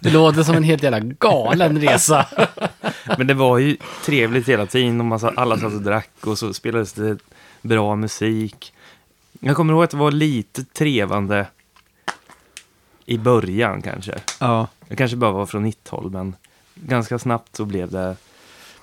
Det 0.00 0.10
låter 0.10 0.42
som 0.42 0.54
en 0.56 0.62
helt 0.62 0.82
jävla 0.82 1.00
galen 1.00 1.80
resa. 1.80 2.26
Men 3.18 3.26
det 3.26 3.34
var 3.34 3.58
ju 3.58 3.76
trevligt 4.04 4.48
hela 4.48 4.66
tiden 4.66 5.00
och 5.00 5.06
man 5.06 5.20
satt, 5.20 5.38
alla 5.38 5.58
satt 5.58 5.72
och 5.72 5.82
drack 5.82 6.10
och 6.26 6.38
så 6.38 6.54
spelades 6.54 6.92
det 6.92 7.18
bra 7.62 7.96
musik. 7.96 8.72
Jag 9.40 9.56
kommer 9.56 9.72
ihåg 9.72 9.84
att 9.84 9.90
det 9.90 9.96
var 9.96 10.10
lite 10.10 10.64
trevande 10.64 11.46
i 13.06 13.18
början 13.18 13.82
kanske. 13.82 14.14
Ja. 14.40 14.66
Det 14.92 14.96
kanske 14.96 15.16
bara 15.16 15.32
var 15.32 15.46
från 15.46 15.62
mitt 15.62 15.88
håll, 15.88 16.10
men 16.10 16.36
ganska 16.74 17.18
snabbt 17.18 17.56
så 17.56 17.64
blev 17.64 17.90
det 17.90 18.16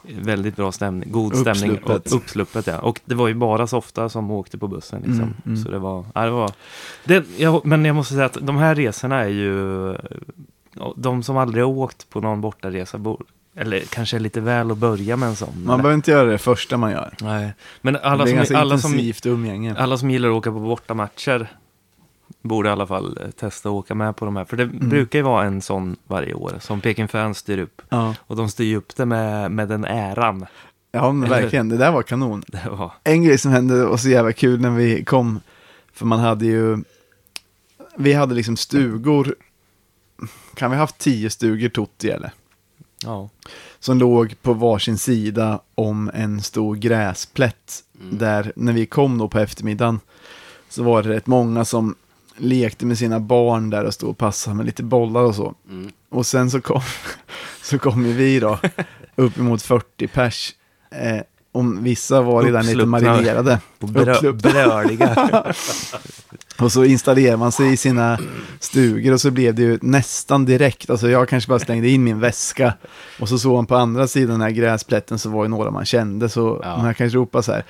väldigt 0.01 0.55
bra 0.55 0.71
stämning, 0.71 1.11
god 1.11 1.35
stämning. 1.35 1.71
Uppsluppet. 1.71 2.11
Och, 2.11 2.17
uppsluppet 2.17 2.67
ja. 2.67 2.77
Och 2.77 2.99
det 3.05 3.15
var 3.15 3.27
ju 3.27 3.33
bara 3.33 3.67
softa 3.67 4.09
som 4.09 4.31
åkte 4.31 4.57
på 4.57 4.67
bussen 4.67 4.99
liksom. 4.99 5.23
Mm, 5.23 5.35
mm. 5.45 5.57
Så 5.57 5.71
det 5.71 5.79
var, 5.79 6.05
ja, 6.15 6.25
det 6.25 6.31
var 6.31 6.51
det, 7.03 7.25
jag, 7.37 7.65
men 7.65 7.85
jag 7.85 7.95
måste 7.95 8.13
säga 8.13 8.25
att 8.25 8.37
de 8.41 8.57
här 8.57 8.75
resorna 8.75 9.19
är 9.19 9.27
ju, 9.27 9.95
de 10.95 11.23
som 11.23 11.37
aldrig 11.37 11.63
har 11.63 11.71
åkt 11.71 12.09
på 12.09 12.21
någon 12.21 12.41
bortaresa, 12.41 12.97
bor, 12.97 13.25
eller 13.55 13.79
kanske 13.79 14.19
lite 14.19 14.41
väl 14.41 14.71
att 14.71 14.77
börja 14.77 15.17
med 15.17 15.29
en 15.29 15.35
sån. 15.35 15.49
Man 15.49 15.73
eller? 15.73 15.83
behöver 15.83 15.95
inte 15.95 16.11
göra 16.11 16.31
det 16.31 16.37
första 16.37 16.77
man 16.77 16.91
gör. 16.91 17.13
Nej, 17.21 17.53
men 17.81 17.95
alla 17.95 18.27
som, 18.27 18.37
alla, 18.55 18.77
som, 18.77 18.99
alla 19.77 19.97
som 19.97 20.09
gillar 20.09 20.29
att 20.29 20.35
åka 20.35 20.51
på 20.51 20.59
bortamatcher 20.59 21.47
borde 22.41 22.69
i 22.69 22.71
alla 22.71 22.87
fall 22.87 23.17
eh, 23.21 23.29
testa 23.31 23.69
att 23.69 23.73
åka 23.73 23.95
med 23.95 24.15
på 24.15 24.25
de 24.25 24.35
här. 24.35 24.45
För 24.45 24.57
det 24.57 24.63
Mm. 24.63 24.89
brukar 24.89 25.19
ju 25.19 25.23
vara 25.23 25.45
en 25.45 25.61
sån 25.61 25.95
varje 26.07 26.33
år 26.33 26.53
som 26.59 26.81
Peking 26.81 27.07
Fans 27.07 27.37
styr 27.37 27.57
upp. 27.57 27.81
Ja. 27.89 28.15
Och 28.19 28.35
de 28.35 28.49
styr 28.49 28.75
upp 28.77 28.95
det 28.95 29.05
med, 29.05 29.51
med 29.51 29.67
den 29.69 29.85
äran. 29.85 30.45
ja, 30.91 31.11
men 31.11 31.29
verkligen. 31.29 31.69
Det 31.69 31.77
där 31.77 31.91
var 31.91 32.03
kanon. 32.03 32.43
Det 32.47 32.69
var, 32.69 32.91
En 33.03 33.23
grej 33.23 33.37
som 33.37 33.51
hände 33.51 33.85
och 33.85 33.99
så 33.99 34.09
jävla 34.09 34.33
kul 34.33 34.61
när 34.61 34.69
vi 34.69 35.03
kom. 35.03 35.39
För 35.93 36.05
man 36.05 36.19
hade 36.19 36.45
ju, 36.45 36.77
vi 37.95 38.13
hade 38.13 38.35
liksom 38.35 38.57
stugor. 38.57 39.35
Kan 40.55 40.71
vi 40.71 40.77
ha 40.77 40.83
haft 40.83 40.97
tio 40.97 41.29
stugor 41.29 41.69
Totti 41.69 42.09
eller? 42.09 42.31
ja. 43.03 43.29
Som 43.79 43.97
låg 43.97 44.35
på 44.41 44.53
varsin 44.53 44.97
sida 44.97 45.59
om 45.75 46.11
en 46.13 46.41
stor 46.41 46.75
gräsplätt. 46.75 47.83
Där 48.11 48.53
när 48.55 48.73
vi 48.73 48.85
kom 48.85 49.17
då 49.17 49.27
på 49.27 49.39
eftermiddagen. 49.39 49.99
Så 50.69 50.83
var 50.83 51.03
det 51.03 51.09
rätt 51.09 51.27
många 51.27 51.65
som 51.65 51.95
lekte 52.39 52.85
med 52.85 52.97
sina 52.97 53.19
barn 53.19 53.69
där 53.69 53.83
och 53.85 53.93
stod 53.93 54.09
och 54.09 54.17
passade 54.17 54.55
med 54.55 54.65
lite 54.65 54.83
bollar 54.83 55.21
och 55.21 55.35
så. 55.35 55.53
Mm. 55.69 55.91
Och 56.11 56.25
sen 56.25 56.51
så 56.51 56.61
kom, 56.61 56.81
så 57.61 57.79
kom 57.79 58.05
ju 58.05 58.13
vi 58.13 58.39
då, 58.39 58.59
uppemot 59.15 59.61
40 59.61 60.07
pers. 60.07 60.53
Eh, 60.91 61.21
om 61.51 61.83
vissa 61.83 62.21
var 62.21 62.43
redan 62.43 62.65
lite 62.65 62.85
marinerade. 62.85 63.59
Brö, 63.79 64.31
bröliga. 64.33 65.33
Och 66.59 66.71
så 66.71 66.83
installerar 66.83 67.37
man 67.37 67.51
sig 67.51 67.73
i 67.73 67.77
sina 67.77 68.19
stugor 68.59 69.13
och 69.13 69.21
så 69.21 69.31
blev 69.31 69.55
det 69.55 69.61
ju 69.61 69.79
nästan 69.81 70.45
direkt. 70.45 70.89
Alltså 70.89 71.09
jag 71.09 71.29
kanske 71.29 71.49
bara 71.49 71.59
slängde 71.59 71.89
in 71.89 72.03
min 72.03 72.19
väska. 72.19 72.73
Och 73.19 73.29
så 73.29 73.39
såg 73.39 73.53
man 73.55 73.65
på 73.65 73.75
andra 73.75 74.07
sidan 74.07 74.29
den 74.31 74.41
här 74.41 74.49
gräsplätten 74.49 75.19
så 75.19 75.29
var 75.29 75.43
det 75.43 75.49
några 75.49 75.71
man 75.71 75.85
kände. 75.85 76.29
Så 76.29 76.61
Ja. 76.63 76.77
man 76.77 76.93
kanske 76.95 77.17
ropade 77.17 77.43
så 77.43 77.51
här. 77.51 77.63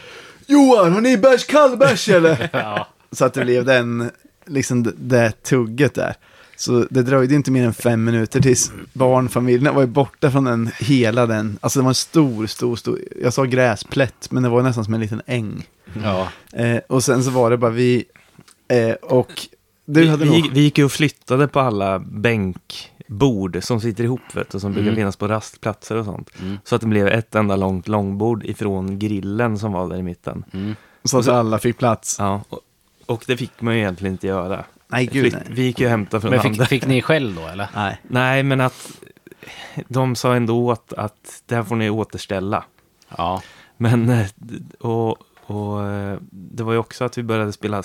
Johan, 0.48 0.94
har 0.94 1.02
ni 1.02 1.18
bärs, 1.18 1.46
kallbärs 1.46 2.10
eller? 2.10 2.50
Ja. 2.54 2.88
Så 3.12 3.26
att 3.26 3.34
det 3.34 3.42
blev 3.46 3.66
den, 3.66 4.10
liksom 4.50 4.84
det, 4.84 4.94
det 4.98 5.44
tugget 5.44 5.94
där. 5.96 6.14
Så 6.56 6.86
det 6.90 7.04
dröjde 7.04 7.36
inte 7.36 7.52
mer 7.52 7.66
än 7.66 7.74
fem 7.74 8.04
minuter 8.04 8.42
tills 8.42 8.72
barnfamiljerna 8.94 9.72
var 9.72 9.82
ju 9.82 9.88
borta 9.88 10.32
från 10.32 10.44
den, 10.44 10.70
hela 10.80 11.26
den. 11.26 11.58
Alltså 11.62 11.80
det 11.80 11.84
var 11.84 11.90
en 11.92 11.96
stor, 11.96 12.48
stor, 12.48 12.76
stor, 12.76 13.00
jag 13.22 13.34
sa 13.34 13.44
gräsplätt, 13.44 14.32
men 14.32 14.44
det 14.44 14.50
var 14.50 14.62
nästan 14.64 14.86
som 14.86 14.94
en 14.94 15.00
liten 15.00 15.22
äng. 15.26 15.64
Ja. 16.04 16.28
Eh, 16.54 16.78
och 16.90 17.04
sen 17.04 17.24
så 17.24 17.30
var 17.32 17.50
det 17.52 17.58
bara 17.58 17.72
vi, 17.72 18.06
eh, 18.68 18.92
och 18.92 19.32
du 19.86 20.02
Vi, 20.02 20.08
hade 20.08 20.24
vi, 20.24 20.30
nog... 20.30 20.40
gick- 20.40 20.52
vi 20.54 20.60
gick 20.62 20.78
ju 20.78 20.84
och 20.86 20.92
flyttade 20.92 21.48
på 21.48 21.60
alla 21.60 22.00
bänkbord 22.00 23.58
som 23.62 23.82
sitter 23.82 24.04
ihop 24.04 24.22
vet, 24.36 24.54
och 24.54 24.62
som 24.62 24.72
brukar 24.72 24.88
Mm. 24.88 24.96
finnas 24.96 25.16
på 25.16 25.28
rastplatser 25.28 25.96
och 25.96 26.06
sånt. 26.06 26.30
Mm. 26.42 26.58
Så 26.64 26.76
att 26.76 26.82
det 26.82 26.88
blev 26.88 27.08
ett 27.08 27.36
enda 27.36 27.56
långt 27.56 27.88
långbord 27.88 28.44
ifrån 28.46 29.00
grillen 29.00 29.60
som 29.60 29.72
var 29.72 29.90
där 29.90 29.98
i 29.98 30.04
mitten. 30.04 30.44
Mm. 30.54 30.76
Så 31.04 31.18
att 31.20 31.28
alla 31.28 31.60
fick 31.60 31.78
plats. 31.78 32.16
Ja, 32.20 32.42
och, 32.50 32.60
och 33.10 33.24
det 33.28 33.38
fick 33.38 33.62
man 33.62 33.74
ju 33.74 33.80
egentligen 33.80 34.14
inte 34.14 34.28
göra. 34.28 34.66
Nej, 34.88 35.06
gud 35.06 35.22
Flytt, 35.22 35.34
nej. 35.34 35.44
vi 35.50 35.62
gick 35.64 35.80
ju 35.80 35.86
och 35.86 35.92
hämtade 35.92 36.22
från 36.22 36.32
Men 36.32 36.40
fick, 36.42 36.68
fick 36.68 36.86
ni 36.86 37.02
skäll 37.02 37.36
då 37.36 37.48
eller? 37.48 37.68
Nej. 37.76 38.02
Nej, 38.08 38.44
men 38.44 38.62
att 38.62 38.92
de 39.88 40.16
sa 40.16 40.36
ändå 40.36 40.72
att, 40.72 40.94
att 40.94 41.42
det 41.46 41.56
här 41.56 41.64
får 41.64 41.76
ni 41.76 41.90
återställa. 41.90 42.64
Ja. 43.18 43.42
Men, 43.78 44.10
eh, 44.10 44.28
och, 44.80 45.18
och 45.46 45.86
eh, 45.88 46.18
det 46.32 46.64
var 46.64 46.74
ju 46.74 46.80
också 46.80 47.04
att 47.06 47.18
vi 47.18 47.24
började 47.24 47.52
spela 47.52 47.84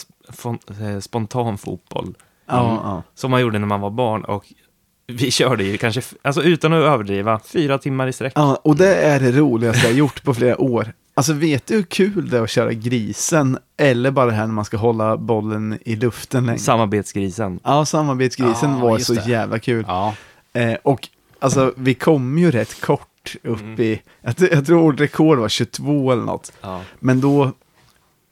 eh, 0.80 1.00
spontan 1.00 1.58
fotboll. 1.58 2.14
Ja, 2.46 2.60
Mm. 2.64 2.74
ja. 2.74 3.02
Som 3.14 3.30
man 3.30 3.40
gjorde 3.40 3.58
när 3.58 3.66
man 3.66 3.80
var 3.80 3.90
barn. 3.90 4.24
Och 4.24 4.44
vi 5.06 5.30
körde 5.30 5.64
ju 5.64 5.76
kanske, 5.78 6.02
alltså 6.22 6.42
utan 6.42 6.72
att 6.72 6.82
överdriva, 6.84 7.40
fyra 7.44 7.78
timmar 7.78 8.06
i 8.06 8.12
sträck. 8.12 8.32
Ja, 8.36 8.60
och 8.64 8.76
det 8.76 8.94
är 8.96 9.20
det 9.20 9.32
roligaste 9.32 9.86
jag 9.86 9.96
gjort 9.96 10.22
på 10.22 10.34
flera 10.34 10.60
år. 10.60 10.92
Alltså 11.16 11.32
vet 11.32 11.66
du 11.66 11.74
hur 11.74 11.82
kul 11.82 12.30
det 12.30 12.38
är 12.38 12.42
att 12.42 12.50
köra 12.50 12.72
grisen? 12.72 13.58
Eller 13.76 14.10
bara 14.10 14.26
det 14.26 14.32
här 14.32 14.46
när 14.46 14.54
man 14.54 14.64
ska 14.64 14.76
hålla 14.76 15.16
bollen 15.16 15.78
i 15.84 15.96
luften 15.96 16.46
länge. 16.46 16.58
Samarbetsgrisen. 16.58 17.60
Ja, 17.64 17.84
samarbetsgrisen 17.84 18.70
Ja, 18.70 18.78
var 18.78 18.98
så 18.98 19.14
det. 19.14 19.28
jävla 19.28 19.58
kul. 19.58 19.84
Ja. 19.88 20.14
Eh, 20.52 20.74
och 20.82 21.08
alltså 21.38 21.72
vi 21.76 21.94
kom 21.94 22.38
ju 22.38 22.50
rätt 22.50 22.80
kort 22.80 23.36
upp 23.42 23.60
Mm. 23.60 23.80
i, 23.80 24.02
jag, 24.22 24.34
jag 24.52 24.66
tror 24.66 24.82
vårt 24.82 25.00
rekord 25.00 25.38
var 25.38 25.48
22 25.48 26.12
eller 26.12 26.22
något. 26.22 26.52
Ja. 26.60 26.80
Men 27.00 27.20
då, 27.20 27.52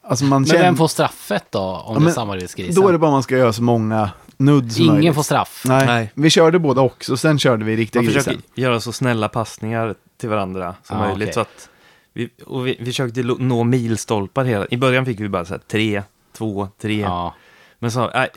alltså 0.05 0.25
man 0.25 0.43
Men 0.43 0.49
känner, 0.49 0.63
vem 0.65 0.77
får 0.77 0.89
straffet 0.89 1.45
då 1.51 1.59
om 1.61 1.67
Ja, 1.87 1.93
det 1.93 1.97
är 1.97 2.05
men 2.05 2.13
samarbetsgrisen? 2.13 2.83
då 2.83 2.89
är 2.89 2.93
det 2.93 2.99
bara 2.99 3.11
man 3.11 3.23
ska 3.23 3.37
göra 3.37 3.53
så 3.53 3.63
många 3.63 4.11
nudd 4.37 4.73
som 4.73 4.83
Ingen 4.83 4.95
möjligt. 4.95 5.15
får 5.15 5.23
straff. 5.23 5.63
Nej. 5.67 5.87
Nej. 5.87 6.11
vi 6.15 6.31
körde 6.31 6.59
båda 6.59 6.81
också, 6.81 7.17
sen 7.17 7.39
körde 7.39 7.65
vi 7.65 7.77
riktiga 7.77 8.03
Man 8.03 8.07
grisen. 8.13 8.23
försöker 8.25 8.61
göra 8.61 8.81
så 8.81 8.93
snälla 8.93 9.29
passningar 9.29 9.95
till 10.21 10.29
varandra 10.29 10.75
som 10.83 10.99
Ja, 10.99 11.07
möjligt. 11.09 11.23
okej. 11.29 11.35
Så 11.35 11.41
att 11.41 11.69
vi, 12.13 12.31
och 12.47 12.67
vi, 12.67 12.77
vi 12.81 12.85
försökte 12.87 13.23
nå 13.23 13.65
milstolpar 13.65 14.45
hela 14.45 14.67
I 14.71 14.77
början 14.77 15.07
fick 15.07 15.21
vi 15.21 15.29
bara 15.29 15.45
så 15.45 15.55
här 15.55 15.61
tre, 15.71 16.03
två, 16.33 16.69
tre. 16.81 17.01
Ja. 17.01 17.35
Men 17.79 17.91
så, 17.91 18.11
nej, 18.15 18.29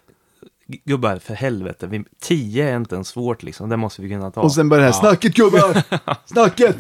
gubbar, 0.86 1.20
för 1.20 1.34
helvete. 1.34 1.88
Vi, 1.88 2.04
tio 2.22 2.70
är 2.70 2.76
inte 2.76 2.96
ens 2.96 3.08
svårt 3.08 3.44
liksom. 3.44 3.70
Det 3.70 3.78
måste 3.78 4.02
vi 4.02 4.10
kunna 4.10 4.32
ta. 4.32 4.42
Och 4.42 4.54
sen 4.54 4.70
började 4.70 4.88
det 4.88 4.94
här, 4.94 5.04
Ja. 5.04 5.10
snacket 5.10 5.36
gubbar! 5.36 5.84
snacket! 6.26 6.78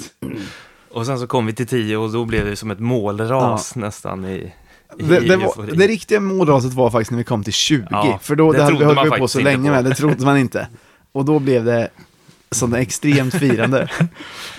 Och 0.91 1.05
sen 1.05 1.19
så 1.19 1.27
kom 1.27 1.45
vi 1.45 1.53
till 1.53 1.67
tio 1.67 1.97
och 1.97 2.11
då 2.11 2.25
blev 2.25 2.45
det 2.45 2.55
som 2.55 2.71
ett 2.71 2.79
målras 2.79 3.75
nästan 3.75 4.25
i, 4.25 4.53
Det, 4.97 5.19
det, 5.19 5.35
var, 5.37 5.75
det 5.75 5.87
riktiga 5.87 6.19
målraset 6.19 6.73
var 6.73 6.89
faktiskt 6.89 7.11
när 7.11 7.17
vi 7.17 7.23
kom 7.23 7.43
till 7.43 7.53
20. 7.53 7.87
Ja, 7.91 8.19
för 8.21 8.35
då 8.35 8.51
det 8.51 8.63
hade 8.63 8.77
vi 8.77 8.85
man 8.85 8.97
hållit 8.97 9.17
på 9.17 9.27
så 9.27 9.39
länge 9.39 9.69
på. 9.69 9.75
med, 9.75 9.85
det 9.85 9.95
trodde 9.95 10.25
man 10.25 10.37
inte. 10.37 10.67
Och 11.11 11.25
då 11.25 11.39
blev 11.39 11.65
det 11.65 11.89
sånt 12.51 12.75
extremt 12.75 13.33
firande. 13.39 13.89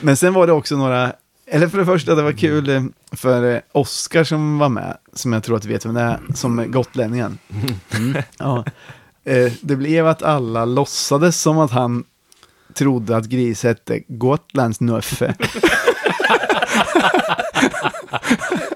Men 0.01 0.17
sen 0.17 0.35
var 0.35 0.47
det 0.47 0.53
också 0.53 0.77
några, 0.77 1.13
eller 1.51 1.69
för 1.69 1.79
det 1.79 1.87
första 1.87 2.15
det 2.15 2.23
var 2.23 2.33
kul 2.33 2.69
eh, 2.71 2.83
för 3.13 3.55
eh, 3.55 3.61
Oskar 3.73 4.25
som 4.25 4.59
var 4.59 4.69
med, 4.69 4.97
som 5.13 5.33
jag 5.33 5.45
tror 5.45 5.57
att 5.57 5.63
du 5.63 5.69
vet 5.69 5.87
vem 5.87 5.95
det 5.95 6.01
är, 6.01 6.19
som 6.35 6.59
är 6.59 6.67
gotlänningen. 6.67 7.39
Mm. 7.97 8.23
Ja. 8.39 8.65
Eh, 9.25 9.53
Det 9.61 9.77
blev 9.77 10.07
att 10.07 10.23
alla 10.23 10.65
låtsades 10.65 11.41
som 11.41 11.59
att 11.59 11.71
han 11.71 12.05
trodde 12.75 13.17
att 13.17 13.25
gris 13.25 13.63
hette 13.65 14.01
Gotlands 14.09 14.81
Nuffe. 14.81 15.35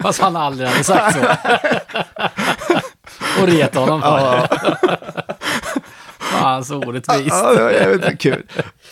Fast 0.01 0.21
han 0.21 0.37
aldrig 0.37 0.69
hade 0.69 0.85
sagt 0.85 1.17
så. 1.19 1.21
Och 3.43 3.47
reta 3.49 3.81
honom 3.81 4.03
för 4.03 4.21
det. 4.21 4.49
Fan 6.31 6.65
så 6.65 6.77
orättvist. 6.77 7.27
Ja, 7.29 7.53
det 7.55 7.63
var 7.63 7.71
jävligt 7.71 8.21
kul. 8.21 8.43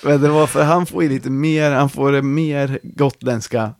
Men 0.02 0.20
det 0.22 0.28
var 0.28 0.46
för 0.46 0.64
han 0.64 0.86
får 0.86 1.02
ju 1.02 1.08
lite 1.08 1.30
mer, 1.30 1.70
han 1.70 1.90
får 1.90 2.12
det 2.12 2.22
mer 2.22 2.78
gotländska 2.82 3.70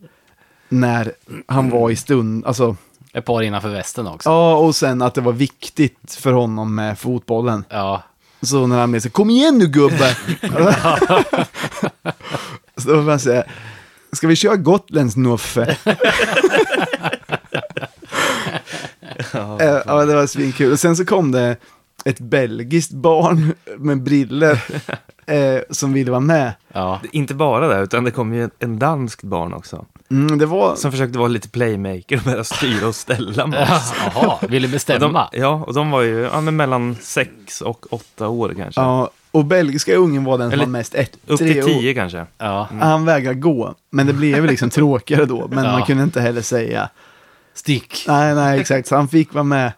när 0.69 1.11
han 1.47 1.69
var 1.69 1.89
i 1.89 1.95
stund, 1.95 2.45
alltså, 2.45 2.75
Ett 3.13 3.25
par 3.25 3.41
innanför 3.41 3.69
västen 3.69 4.07
också. 4.07 4.29
ja, 4.29 4.55
och 4.55 4.75
sen 4.75 5.01
att 5.01 5.13
det 5.13 5.21
var 5.21 5.33
viktigt 5.33 6.17
för 6.19 6.31
honom 6.33 6.75
med 6.75 6.99
fotbollen. 6.99 7.63
Ja. 7.69 8.03
Så 8.41 8.67
när 8.67 8.79
han 8.79 8.91
blev 8.91 9.01
så, 9.01 9.09
kom 9.09 9.29
igen 9.29 9.57
nu 9.57 9.67
gubbe! 9.67 10.15
så 12.77 12.87
då 12.89 12.93
får 12.95 13.01
man 13.01 13.19
säga, 13.19 13.43
ska 14.13 14.27
vi 14.27 14.35
köra 14.35 14.55
gotländsk 14.55 15.17
nuffe? 15.17 15.77
Ja, 19.33 20.05
det 20.05 20.15
var 20.15 20.27
svinkul. 20.27 20.71
Och 20.71 20.79
sen 20.79 20.95
så 20.95 21.05
kom 21.05 21.31
det 21.31 21.57
ett 22.05 22.19
belgiskt 22.19 22.91
barn 22.91 23.53
med 23.77 24.03
briller 24.03 24.63
eh, 25.25 25.61
som 25.69 25.93
ville 25.93 26.11
vara 26.11 26.19
med. 26.21 26.53
Ja. 26.73 26.99
Inte 27.11 27.33
bara 27.33 27.67
det, 27.67 27.79
utan 27.83 28.03
det 28.03 28.11
kom 28.11 28.33
ju 28.33 28.49
en, 28.59 28.79
dansk 28.79 29.21
barn 29.23 29.53
också. 29.53 29.85
Mm, 30.11 30.37
det 30.37 30.45
var... 30.45 30.75
Som 30.75 30.91
försökte 30.91 31.17
vara 31.19 31.27
lite 31.27 31.49
playmaker 31.49 32.17
och 32.17 32.23
börja 32.23 32.43
styra 32.43 32.87
och 32.87 32.95
ställa 32.95 33.47
med 33.47 33.61
oss. 33.63 33.93
Jaha, 34.15 34.37
ville 34.49 34.67
Och 34.67 34.71
bestämma. 34.71 35.29
de, 35.31 35.39
ja, 35.39 35.63
och 35.67 35.73
de 35.73 35.91
var 35.91 36.01
ju 36.01 36.19
ja, 36.19 36.41
men 36.41 36.55
mellan 36.55 36.95
sex 37.01 37.61
och 37.61 37.93
åtta 37.93 38.27
år 38.27 38.53
kanske. 38.57 38.81
Ja, 38.81 39.09
och 39.31 39.45
belgiska 39.45 39.95
ungen 39.95 40.23
var 40.23 40.37
den 40.37 40.47
som 40.49 40.53
Eller 40.53 40.65
var 40.65 40.71
mest 40.71 40.95
ett, 40.95 41.17
Upp 41.27 41.37
till 41.37 41.59
år. 41.63 41.67
tio 41.67 41.93
kanske. 41.93 42.25
Ja. 42.37 42.67
Han 42.81 43.05
vägrade 43.05 43.39
gå, 43.39 43.75
men 43.89 44.07
det 44.07 44.13
blev 44.13 44.35
ju 44.35 44.47
liksom 44.47 44.69
tråkigare 44.69 45.25
då. 45.25 45.47
Men 45.51 45.63
Ja. 45.65 45.71
man 45.71 45.83
kunde 45.85 46.03
inte 46.03 46.21
heller 46.21 46.41
säga, 46.41 46.89
Stick. 47.53 48.05
nej, 48.07 48.35
nej, 48.35 48.59
exakt. 48.59 48.87
Så 48.87 48.95
han 48.95 49.07
fick 49.07 49.33
vara 49.33 49.43
med. 49.43 49.71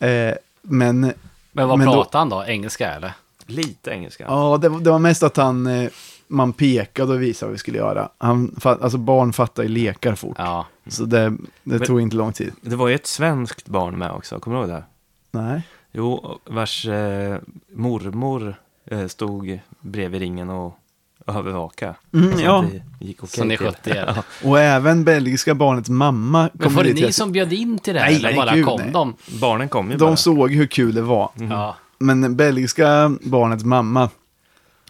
Eh, 0.00 0.34
men 0.62 1.12
Men 1.56 1.68
vad 1.68 1.78
Men 1.78 1.86
då- 1.86 1.92
pratade 1.92 2.18
han 2.20 2.28
då? 2.28 2.44
Engelska 2.44 2.92
eller? 2.94 3.12
Lite 3.46 3.90
engelska. 3.90 4.24
ja, 4.28 4.58
det, 4.62 4.68
var- 4.68 4.80
det 4.80 4.90
var 4.90 4.98
mest 4.98 5.22
att 5.22 5.36
han, 5.36 5.66
eh, 5.66 5.90
man 6.28 6.52
pekade 6.52 7.12
och 7.14 7.22
visade 7.22 7.48
vad 7.48 7.52
vi 7.52 7.58
skulle 7.58 7.78
göra. 7.78 8.08
Han, 8.18 8.56
alltså 8.64 8.98
barn 8.98 9.32
fattar 9.32 9.62
ju 9.62 9.68
lekar 9.68 10.14
fort. 10.14 10.36
Ja. 10.38 10.66
Så 10.86 11.04
det, 11.04 11.18
det 11.30 11.38
Men- 11.62 11.80
tog 11.80 12.00
inte 12.00 12.16
lång 12.16 12.32
tid. 12.32 12.52
Det 12.60 12.76
var 12.76 12.88
ju 12.88 12.94
ett 12.94 13.06
svenskt 13.06 13.68
barn 13.68 13.98
med 13.98 14.10
också, 14.10 14.38
kommer 14.40 14.56
du 14.56 14.62
ihåg 14.62 14.70
det? 14.70 14.84
Nej. 15.30 15.62
Jo, 15.92 16.38
vars 16.44 16.86
eh, 16.86 17.38
mormor 17.74 18.54
eh, 18.86 19.06
stod 19.06 19.58
bredvid 19.80 20.20
ringen 20.20 20.50
och 20.50 20.78
övervaka. 21.26 21.94
Mm, 22.14 22.36
Så 22.36 22.42
ja. 22.42 22.64
att 22.64 22.70
det 22.70 23.04
gick 23.06 23.22
okej 23.22 23.36
Så 23.38 23.44
ni 23.44 23.56
till. 23.56 23.66
skötte 23.66 23.90
er. 23.90 24.18
Och 24.44 24.60
även 24.60 25.04
belgiska 25.04 25.54
barnets 25.54 25.88
mamma 25.88 26.50
Men 26.52 26.74
var 26.74 26.84
det 26.84 26.92
dit. 26.92 27.06
ni 27.06 27.12
som 27.12 27.32
bjöd 27.32 27.52
in 27.52 27.78
till 27.78 27.94
det 27.94 28.00
här? 28.00 28.06
Nej, 28.06 28.16
eller 28.16 28.28
nej, 28.28 28.36
bara 28.36 28.54
gud, 28.54 28.64
kom 28.64 28.80
nej. 28.80 28.90
de? 28.92 29.14
Barnen 29.40 29.68
kom 29.68 29.90
ju 29.90 29.96
bara. 29.96 30.10
De 30.10 30.16
såg 30.16 30.50
hur 30.52 30.66
kul 30.66 30.94
det 30.94 31.02
var. 31.02 31.30
Ja. 31.34 31.76
Men 31.98 32.36
belgiska 32.36 33.16
barnets 33.22 33.64
mamma, 33.64 34.10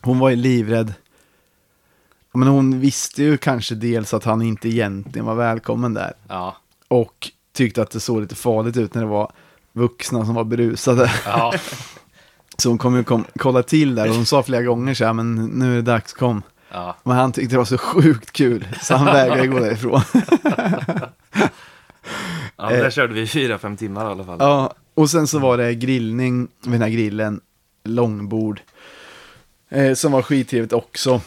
hon 0.00 0.18
var 0.18 0.30
ju 0.30 0.36
livrädd. 0.36 0.94
Men 2.34 2.48
hon 2.48 2.80
visste 2.80 3.22
ju 3.22 3.36
kanske 3.36 3.74
dels 3.74 4.14
att 4.14 4.24
han 4.24 4.42
inte 4.42 4.68
egentligen 4.68 5.26
var 5.26 5.34
välkommen 5.34 5.94
där. 5.94 6.12
Ja. 6.28 6.56
Och 6.88 7.30
tyckte 7.52 7.82
att 7.82 7.90
det 7.90 8.00
såg 8.00 8.20
lite 8.20 8.34
farligt 8.34 8.76
ut 8.76 8.94
när 8.94 9.02
det 9.02 9.08
var 9.08 9.32
vuxna 9.72 10.24
som 10.26 10.34
var 10.34 10.44
berusade. 10.44 11.12
Ja. 11.24 11.54
Så 12.58 12.68
hon 12.68 12.78
kom 12.78 12.96
ju 12.96 13.04
kom, 13.04 13.24
kolla 13.38 13.62
till 13.62 13.94
där 13.94 14.08
och 14.08 14.14
hon 14.14 14.26
sa 14.26 14.42
flera 14.42 14.62
gånger 14.62 14.94
så 14.94 15.04
här, 15.04 15.12
men 15.12 15.46
nu 15.46 15.72
är 15.72 15.76
det 15.76 15.82
dags, 15.82 16.12
kom. 16.12 16.42
Ja. 16.70 16.96
Men 17.02 17.16
han 17.16 17.32
tyckte 17.32 17.54
det 17.54 17.58
var 17.58 17.64
så 17.64 17.78
sjukt 17.78 18.32
kul, 18.32 18.68
så 18.82 18.96
han 18.96 19.06
vägrade 19.06 19.46
gå 19.46 19.58
därifrån. 19.58 20.00
Ja, 22.58 22.70
där 22.70 22.90
körde 22.90 23.14
vi 23.14 23.26
fyra, 23.26 23.58
fem 23.58 23.76
timmar 23.76 24.08
i 24.08 24.08
alla 24.08 24.24
fall. 24.24 24.36
Ja, 24.40 24.74
och 24.94 25.10
sen 25.10 25.26
så 25.26 25.38
var 25.38 25.56
det 25.56 25.74
grillning 25.74 26.48
vid 26.62 26.72
den 26.72 26.82
här 26.82 26.88
grillen, 26.88 27.40
långbord, 27.84 28.60
eh, 29.68 29.94
som 29.94 30.12
var 30.12 30.22
skittrevligt 30.22 30.72
också. 30.72 31.20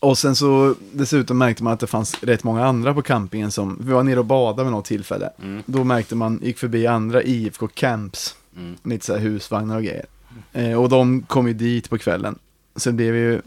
Och 0.00 0.18
sen 0.18 0.36
så 0.36 0.74
dessutom 0.92 1.38
märkte 1.38 1.64
man 1.64 1.72
att 1.72 1.80
det 1.80 1.86
fanns 1.86 2.22
rätt 2.22 2.44
många 2.44 2.66
andra 2.66 2.94
på 2.94 3.02
campingen 3.02 3.50
som, 3.50 3.78
vi 3.80 3.92
var 3.92 4.02
nere 4.02 4.18
och 4.18 4.24
badade 4.24 4.64
vid 4.64 4.72
något 4.72 4.84
tillfälle. 4.84 5.30
Mm. 5.42 5.62
Då 5.66 5.84
märkte 5.84 6.14
man, 6.14 6.40
gick 6.42 6.58
förbi 6.58 6.86
andra 6.86 7.22
IFK 7.22 7.68
camps, 7.68 8.36
Mm. 8.56 8.76
lite 8.82 9.06
så 9.06 9.12
här 9.12 9.20
husvagnar 9.20 9.76
och 9.76 9.82
grejer. 9.82 10.06
Eh, 10.52 10.82
och 10.82 10.88
de 10.88 11.22
kom 11.22 11.46
ju 11.48 11.52
dit 11.54 11.90
på 11.90 11.98
kvällen. 11.98 12.38
Så 12.76 12.90
det 12.90 12.96
blev 12.96 13.16
ju 13.16 13.40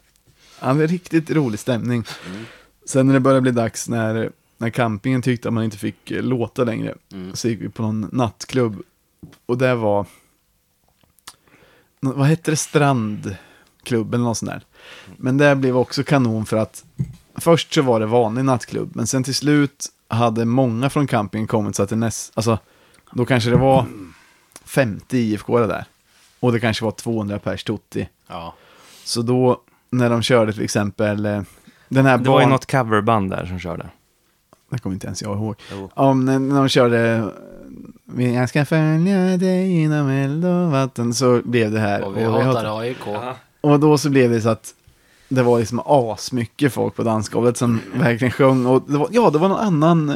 ja, 0.60 0.70
en 0.70 0.88
riktigt 0.88 1.32
rolig 1.32 1.60
stämning. 1.60 2.04
Mm. 2.30 2.46
Sen 2.86 3.08
när 3.08 3.14
det 3.14 3.20
började 3.20 3.42
bli 3.42 3.52
dags 3.52 3.90
när, 3.90 4.32
när 4.58 4.70
campingen 4.70 5.22
tyckte 5.22 5.48
att 5.48 5.54
man 5.54 5.64
inte 5.64 5.78
fick 5.78 6.12
eh, 6.12 6.24
låta 6.24 6.64
längre, 6.64 6.96
Mm. 7.14 7.36
så 7.36 7.48
gick 7.48 7.62
vi 7.62 7.70
på 7.70 7.82
någon 7.82 8.10
nattklubb. 8.12 8.82
Och 9.46 9.58
det 9.58 9.76
var, 9.76 10.06
vad 12.00 12.28
hette 12.28 12.52
det, 12.52 12.58
strandklubb 12.58 14.14
eller 14.14 14.24
något 14.24 14.38
sånt 14.38 14.52
där. 14.52 14.62
Men 15.18 15.38
det 15.38 15.56
blev 15.56 15.78
också 15.78 16.04
kanon 16.04 16.46
för 16.46 16.58
att 16.58 16.86
först 17.36 17.74
så 17.74 17.82
var 17.82 18.00
det 18.00 18.06
vanlig 18.06 18.46
nattklubb, 18.46 18.96
men 18.96 19.08
sen 19.08 19.24
till 19.24 19.36
slut 19.36 19.86
hade 20.08 20.46
många 20.46 20.90
från 20.90 21.08
campingen 21.08 21.48
kommit 21.48 21.76
så 21.76 21.84
att 21.84 21.90
det 21.90 21.96
näst, 21.96 22.32
alltså 22.36 22.60
då 23.12 23.26
kanske 23.26 23.50
det 23.50 23.56
var 23.58 23.86
50 24.70 25.18
IFK 25.18 25.60
där. 25.60 25.86
Och 26.40 26.52
det 26.52 26.60
kanske 26.60 26.86
var 26.86 26.92
200 26.92 27.40
pers 27.40 27.64
Tutti. 27.64 28.10
Ja. 28.28 28.54
Så 29.04 29.22
då, 29.22 29.62
när 29.90 30.10
de 30.10 30.22
körde 30.22 30.54
till 30.54 30.64
exempel 30.64 31.26
eh, 31.26 31.42
den 31.88 32.06
här 32.06 32.18
Det 32.18 32.30
var 32.30 32.40
ju 32.40 32.44
barn- 32.46 32.50
något 32.50 32.72
coverband 32.72 33.30
där 33.32 33.46
som 33.46 33.60
körde. 33.60 33.86
Det 34.70 34.78
kommer 34.80 34.94
inte 34.94 35.08
ens 35.08 35.22
jag 35.22 35.38
ihåg. 35.38 35.56
Jo. 35.72 35.90
Ja, 35.96 36.14
när, 36.14 36.40
när 36.40 36.56
de 36.60 36.70
körde 36.70 37.30
Jag 38.18 38.50
ska 38.50 38.66
följa 38.66 39.38
dig 39.38 39.82
inom 39.84 40.08
eld 40.10 40.46
och 40.46 40.72
vatten 40.72 41.14
så 41.14 41.42
blev 41.44 41.72
det 41.72 41.80
här. 41.80 42.02
Och 42.04 42.18
vi 42.18 42.26
Och, 42.26 42.36
vi 42.38 42.42
hatar 42.42 42.64
hatar- 42.66 42.80
AIK. 42.80 43.08
och 43.62 43.80
då 43.80 43.98
så 43.98 44.10
blev 44.10 44.32
det 44.32 44.42
så 44.42 44.50
att 44.50 44.74
det 45.30 45.44
var 45.44 45.60
liksom 45.60 45.82
asmycket 45.86 46.74
folk 46.74 46.96
på 46.96 47.04
dansgolvet 47.04 47.58
som 47.58 47.82
verkligen 47.94 48.32
sjöng. 48.32 48.66
Och 48.66 48.84
det 48.88 48.98
var, 48.98 49.08
ja, 49.12 49.30
det 49.30 49.38
var 49.40 49.50
någon 49.50 49.60
annan, 49.60 50.10
eh, 50.10 50.16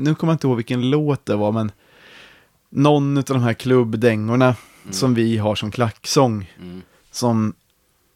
nu 0.00 0.14
kommer 0.14 0.32
jag 0.32 0.34
inte 0.34 0.46
ihåg 0.46 0.56
vilken 0.56 0.90
låt 0.90 1.26
det 1.26 1.36
var, 1.36 1.52
men 1.52 1.70
någon 2.70 3.18
av 3.18 3.24
de 3.24 3.42
här 3.42 3.52
klubbdängorna 3.52 4.54
som 4.90 5.14
vi 5.14 5.36
har 5.38 5.54
som 5.54 5.70
klacksång, 5.70 6.52
Mm. 6.60 6.82
som 7.10 7.54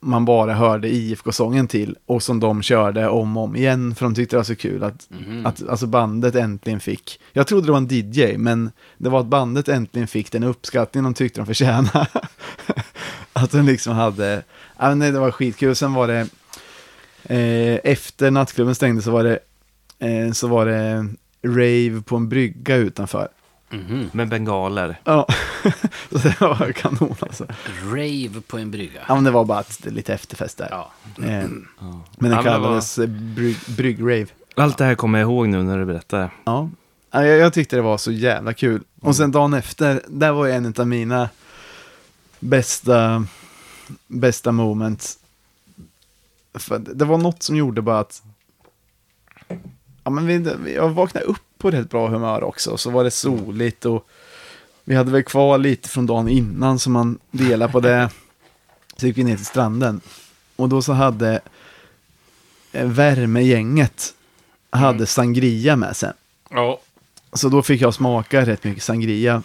man 0.04 0.24
bara 0.24 0.54
hörde 0.54 0.88
IFK-sången 0.94 1.68
till 1.68 1.96
och 2.06 2.22
som 2.22 2.40
de 2.40 2.62
körde 2.62 3.08
om 3.08 3.36
och 3.36 3.42
om 3.44 3.56
igen 3.56 3.94
för 3.94 4.04
de 4.06 4.14
tyckte 4.14 4.36
det 4.36 4.38
var 4.38 4.44
så 4.44 4.56
kul 4.56 4.82
att, 4.84 5.08
Mhm. 5.10 5.46
att 5.46 5.68
alltså 5.68 5.86
bandet 5.86 6.34
äntligen 6.34 6.80
fick, 6.80 7.20
jag 7.32 7.46
trodde 7.46 7.66
det 7.66 7.72
var 7.72 7.78
en 7.78 7.88
DJ 7.90 8.36
men 8.38 8.70
det 8.98 9.08
var 9.10 9.20
att 9.20 9.26
bandet 9.26 9.68
äntligen 9.68 10.08
fick 10.08 10.32
den 10.32 10.42
uppskattning 10.44 11.04
de 11.04 11.14
tyckte 11.14 11.40
de 11.40 11.46
förtjänade. 11.46 12.06
att 13.32 13.50
de 13.50 13.62
liksom 13.66 13.94
hade, 13.94 14.42
ja 14.78 14.94
nej, 14.94 15.12
det 15.12 15.18
var 15.18 15.30
skitkul, 15.30 15.74
sen 15.74 15.94
var 15.94 16.06
det 16.08 16.28
eh, 17.24 17.80
efter 17.92 18.30
nattklubben 18.30 18.74
stängde 18.74 19.02
så 19.02 19.10
var 19.10 19.24
det 19.24 19.38
eh, 19.98 20.32
så 20.32 20.46
var 20.48 20.66
det 20.66 21.08
rave 21.46 22.02
på 22.02 22.16
en 22.16 22.28
brygga 22.28 22.76
utanför. 22.76 23.28
Mhm. 23.72 24.10
Med 24.12 24.28
bengaler. 24.28 25.00
Ja, 25.04 25.26
så 26.10 26.18
det 26.18 26.40
var 26.40 26.72
kanon 26.72 27.14
alltså. 27.20 27.46
Rave 27.84 28.40
på 28.46 28.58
en 28.58 28.70
brygga. 28.70 29.00
Ja, 29.08 29.14
men 29.14 29.24
det 29.24 29.30
var 29.30 29.44
bara 29.44 29.58
är 29.86 29.90
lite 29.90 30.14
efterfest 30.14 30.58
där. 30.58 30.68
Ja. 30.70 30.92
Eh, 31.24 31.44
Ja. 31.80 32.00
men 32.18 32.30
det 32.30 32.42
kallades 32.42 32.98
var... 32.98 33.06
brygg, 33.06 33.56
bryggrave. 33.76 34.26
Allt 34.56 34.78
det 34.78 34.84
här 34.84 34.94
kommer 34.94 35.18
jag 35.18 35.26
ihåg 35.26 35.48
nu 35.48 35.62
när 35.62 35.78
du 35.78 35.84
berättar. 35.84 36.30
Ja, 36.44 36.70
Ja, 37.10 37.26
jag, 37.26 37.38
jag 37.38 37.52
tyckte 37.52 37.76
det 37.76 37.82
var 37.82 37.98
så 37.98 38.12
jävla 38.12 38.52
kul. 38.54 38.82
Och 39.00 39.16
sen 39.16 39.30
dagen 39.32 39.54
efter, 39.54 40.02
där 40.08 40.32
var 40.32 40.46
ju 40.46 40.52
en 40.52 40.74
av 40.78 40.88
mina 40.88 41.28
bästa, 42.40 43.26
bästa 44.06 44.52
moments. 44.52 45.18
För 46.54 46.78
det 46.78 46.94
det 46.94 47.04
var 47.04 47.18
något 47.18 47.42
som 47.42 47.56
gjorde 47.56 47.82
bara 47.82 47.98
att 47.98 48.22
ja, 50.04 50.10
men 50.10 50.26
vi, 50.26 50.74
jag 50.74 50.88
vaknade 50.88 51.26
upp 51.26 51.38
på 51.62 51.70
helt 51.70 51.90
bra 51.90 52.08
humör 52.08 52.44
också. 52.44 52.76
Så 52.76 52.90
var 52.90 53.04
det 53.04 53.10
soligt 53.10 53.84
och 53.84 54.08
vi 54.84 54.94
hade 54.94 55.10
väl 55.10 55.22
kvar 55.22 55.58
lite 55.58 55.88
från 55.88 56.06
dagen 56.06 56.28
innan 56.28 56.78
så 56.78 56.90
man 56.90 57.18
delade 57.30 57.72
på 57.72 57.80
det. 57.80 58.10
Så 58.96 59.06
gick 59.06 59.18
vi 59.18 59.24
ner 59.24 59.36
till 59.36 59.46
stranden. 59.46 60.00
Och 60.56 60.68
då 60.68 60.82
så 60.82 60.92
hade 60.92 61.40
eh, 62.72 62.86
värmegänget 62.86 64.14
hade 64.70 65.06
sangria 65.06 65.76
med 65.76 65.96
sig. 65.96 66.12
Ja. 66.50 66.80
Så 67.32 67.48
då 67.48 67.62
fick 67.62 67.80
jag 67.80 67.94
smaka 67.94 68.46
rätt 68.46 68.64
mycket 68.64 68.82
sangria. 68.82 69.42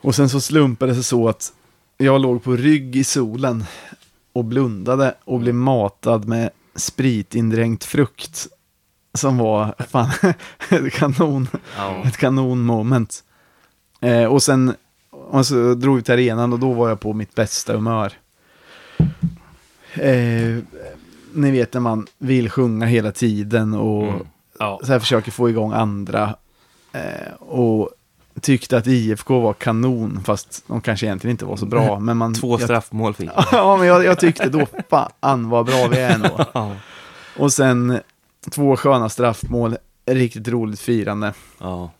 Och 0.00 0.14
sen 0.14 0.28
så 0.28 0.40
slumpade 0.40 0.92
det 0.92 0.94
sig 0.94 1.04
så 1.04 1.28
att 1.28 1.52
jag 1.96 2.20
låg 2.20 2.42
på 2.42 2.52
rygg 2.56 2.96
i 2.96 3.04
solen 3.04 3.64
och 4.32 4.44
blundade 4.44 5.14
och 5.24 5.40
blev 5.40 5.54
matad 5.54 6.28
med 6.28 6.50
spritindränkt 6.74 7.84
frukt. 7.84 8.48
Som 9.16 9.38
var 9.38 9.74
fan 9.88 10.10
ett 10.70 10.92
kanon, 10.92 11.48
Ja. 11.76 12.02
ett 12.04 12.16
kanon 12.16 12.62
moment. 12.64 13.24
Eh, 14.00 14.24
och 14.24 14.42
sen 14.42 14.74
och 15.10 15.46
så 15.46 15.74
drog 15.74 15.96
vi 15.96 16.02
till 16.02 16.14
arenan 16.14 16.52
och 16.52 16.58
då 16.58 16.72
var 16.72 16.88
jag 16.88 17.00
på 17.00 17.12
mitt 17.12 17.34
bästa 17.34 17.72
humör. 17.72 18.12
Eh, 19.94 20.58
ni 21.34 21.50
vet 21.50 21.72
när 21.74 21.80
man 21.80 22.06
vill 22.18 22.50
sjunga 22.50 22.86
hela 22.86 23.12
tiden 23.12 23.74
och 23.74 24.02
Mm. 24.02 24.26
Ja. 24.58 24.80
så 24.84 24.92
här 24.92 24.98
försöker 24.98 25.30
få 25.32 25.48
igång 25.50 25.72
andra. 25.72 26.34
Eh, 26.92 27.32
och 27.38 27.90
tyckte 28.40 28.76
att 28.76 28.86
IFK 28.86 29.40
var 29.40 29.52
kanon, 29.52 30.20
fast 30.24 30.64
de 30.66 30.80
kanske 30.80 31.06
egentligen 31.06 31.30
inte 31.32 31.44
var 31.44 31.56
så 31.56 31.66
bra. 31.66 31.98
Men 32.00 32.16
man, 32.16 32.34
Två 32.34 32.52
jag, 32.52 32.62
straffmål 32.62 33.14
fick 33.14 33.30
Ja, 33.52 33.76
men 33.76 33.86
jag, 33.86 34.04
jag 34.04 34.18
tyckte 34.20 34.48
då, 34.48 34.66
fan 34.90 35.50
vad 35.50 35.66
bra 35.66 35.88
vi 35.90 35.98
är. 35.98 36.30
Ja. 36.54 36.72
Och 37.36 37.52
sen 37.52 38.00
två 38.50 38.76
sköna 38.76 39.08
straffmål, 39.08 39.76
riktigt 40.06 40.48
roligt 40.48 40.80
firande. 40.80 41.32
ja. 41.60 41.90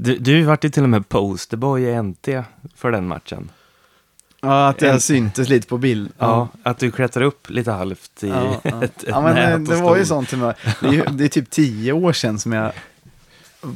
Du, 0.00 0.18
du 0.18 0.42
vart 0.42 0.64
ju 0.64 0.68
till 0.70 0.82
och 0.82 0.88
med 0.88 1.08
posterboy 1.08 1.82
i 1.82 2.02
NT 2.02 2.28
för 2.74 2.90
den 2.90 3.08
matchen. 3.08 3.50
Ja, 4.40 4.68
att 4.68 4.78
det 4.78 4.90
En- 4.90 5.00
syntes 5.00 5.48
lite 5.48 5.66
på 5.68 5.78
bild. 5.78 6.12
Ja, 6.18 6.48
att 6.62 6.78
du 6.78 6.90
klättrar 6.90 7.24
upp 7.24 7.50
lite 7.50 7.72
halvt 7.72 8.22
i 8.24 8.28
Ja, 8.28 8.60
ja. 8.62 8.70
ett, 8.84 9.02
ett 9.02 9.04
ja 9.08 9.20
men 9.20 9.34
nät 9.34 9.50
det, 9.50 9.54
och 9.54 9.60
det 9.78 9.82
var 9.82 9.96
ju 9.96 10.04
sånt 10.04 10.30
humör. 10.30 10.54
Det 10.80 10.86
är, 10.86 11.10
det 11.10 11.24
är 11.24 11.28
typ 11.28 11.50
tio 11.50 11.92
år 11.92 12.12
sedan 12.12 12.38
som 12.38 12.52
jag 12.52 12.64
eh, 13.62 13.70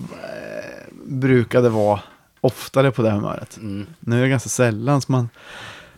brukade 1.05 1.69
vara 1.69 2.01
oftare 2.41 2.91
på 2.91 3.03
det 3.03 3.11
humöret. 3.11 3.57
Mm. 3.57 3.87
Nu 4.01 4.19
är 4.19 4.23
det 4.23 4.29
ganska 4.29 4.49
sällan 4.49 5.01
som 5.01 5.13
man, 5.13 5.29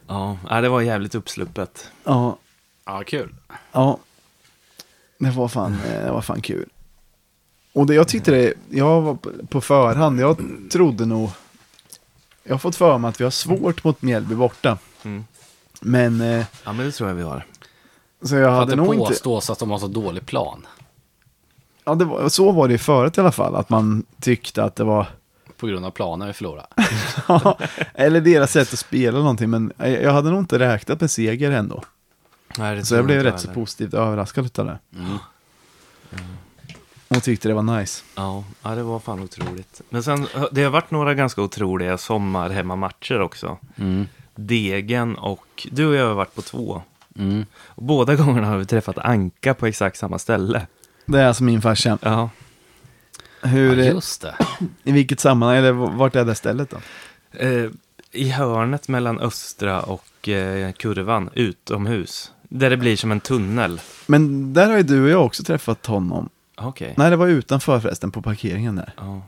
Ja, 0.06 0.38
ja, 0.50 0.60
det 0.60 0.68
var 0.68 0.80
jävligt 0.80 1.14
uppsluppet. 1.14 1.90
ja, 2.04 2.36
ja, 2.84 3.02
kul. 3.06 3.34
Ja, 3.72 3.98
det 5.18 5.30
var 5.30 5.48
fan, 5.48 5.72
eh, 5.86 6.04
det 6.04 6.12
var 6.12 6.20
fan 6.20 6.40
kul. 6.40 6.68
Och 7.72 7.86
det 7.86 7.94
jag 7.94 8.08
tyckte 8.08 8.30
det, 8.30 8.54
jag 8.70 9.00
var 9.00 9.18
på- 9.48 9.60
förhand, 9.60 10.20
jag 10.20 10.38
trodde 10.72 11.06
nog, 11.06 11.30
jag 12.44 12.54
har 12.54 12.58
fått 12.58 12.76
för 12.76 12.98
mig 12.98 13.08
att 13.08 13.20
vi 13.20 13.24
har 13.24 13.30
svårt 13.30 13.84
mot 13.84 14.02
Mjällby 14.02 14.34
borta. 14.34 14.78
Mm. 15.02 15.24
Men, 15.80 16.20
eh, 16.20 16.44
Ja, 16.64 16.72
men 16.72 16.86
det 16.86 16.92
tror 16.92 17.08
jag 17.08 17.16
vi 17.16 17.22
har. 17.22 17.46
så 18.22 18.34
jag 18.36 18.44
För 18.44 18.48
att 18.52 18.56
hade 18.58 18.72
det 18.72 18.76
nog 18.76 18.94
inte, 18.94 19.06
påstås 19.08 19.50
att 19.50 19.58
de 19.58 19.70
har 19.70 19.78
så 19.78 19.86
dålig 19.88 20.26
plan. 20.26 20.66
ja 21.84 21.94
det 21.94 22.04
var, 22.04 22.28
så 22.28 22.52
var 22.52 22.68
det 22.68 22.72
ju 22.74 22.78
förut 22.78 23.18
i 23.18 23.20
alla 23.20 23.32
fall, 23.32 23.56
att 23.56 23.68
man 23.70 24.04
tyckte 24.20 24.64
att 24.64 24.76
det 24.76 24.84
var, 24.84 25.06
På 25.56 25.66
grund 25.66 25.86
av 25.86 25.90
planen 25.90 26.28
vi 26.28 26.34
förlorade. 26.34 26.66
eller 27.94 28.20
deras 28.20 28.52
sätt 28.52 28.72
att 28.72 28.78
spela 28.78 29.18
någonting, 29.18 29.50
men 29.50 29.72
jag 29.78 30.02
jag 30.02 30.12
hade 30.12 30.30
nog 30.30 30.38
inte 30.40 30.58
räknat 30.58 31.00
med 31.00 31.10
seger 31.10 31.50
ändå. 31.50 31.82
Nej, 32.58 32.76
det 32.76 32.84
Så 32.84 32.94
jag 32.94 33.04
blev 33.06 33.22
rätt 33.22 33.40
så 33.40 33.48
positivt 33.48 33.94
överraskad 33.94 34.58
av 34.58 34.66
det. 34.66 34.78
Mm. 34.96 35.18
Och 37.08 37.22
tyckte 37.22 37.48
det 37.48 37.54
var 37.54 37.78
nice. 37.78 38.04
Ja, 38.14 38.44
ja, 38.62 38.74
det 38.74 38.82
var 38.82 38.98
fan 38.98 39.20
otroligt. 39.22 39.80
Men 39.90 40.02
sen, 40.02 40.26
det 40.52 40.62
har 40.62 40.70
varit 40.70 40.90
några 40.90 41.14
ganska 41.14 41.42
otroliga 41.42 41.98
sommarhemmamatcher 41.98 43.20
också. 43.20 43.58
Mm. 43.76 44.08
Degen 44.34 45.16
och, 45.16 45.68
du 45.70 45.86
och 45.86 45.94
jag 45.94 46.06
har 46.08 46.14
varit 46.14 46.34
på 46.34 46.42
två. 46.42 46.82
Mm. 47.18 47.46
Och 47.56 47.82
båda 47.82 48.14
gångerna 48.14 48.46
har 48.46 48.56
vi 48.56 48.66
träffat 48.66 48.98
Anka 48.98 49.54
på 49.54 49.66
exakt 49.66 49.96
samma 49.98 50.18
ställe. 50.18 50.66
Det 51.06 51.20
är 51.20 51.26
alltså 51.26 51.44
min 51.44 51.62
farsa. 51.62 51.98
Ja, 52.02 52.30
Hur, 53.42 53.76
Ja, 53.76 53.84
just 53.84 54.22
det. 54.22 54.34
I 54.84 54.92
vilket 54.92 55.20
sammanhang, 55.20 55.58
eller 55.58 55.72
vart 55.72 56.16
är 56.16 56.24
det 56.24 56.34
stället 56.34 56.70
då? 56.70 56.76
eh, 57.38 57.70
i 58.14 58.28
hörnet 58.30 58.88
mellan 58.88 59.18
Östra 59.20 59.82
och 59.82 60.28
eh, 60.28 60.72
Kurvan, 60.72 61.30
utomhus. 61.34 62.32
Där 62.48 62.70
det 62.70 62.76
blir 62.76 62.96
som 62.96 63.12
en 63.12 63.20
tunnel. 63.20 63.80
Men 64.06 64.52
där 64.54 64.70
har 64.70 64.76
ju 64.76 64.82
du 64.82 65.04
och 65.04 65.10
jag 65.10 65.24
också 65.26 65.42
träffat 65.42 65.86
honom. 65.86 66.28
Okej. 66.56 66.94
Nej, 66.96 67.10
det 67.10 67.16
var 67.16 67.26
utanför 67.26 67.80
förresten, 67.80 68.10
på 68.10 68.22
parkeringen 68.22 68.76
där. 68.76 68.92
Ja. 68.96 69.22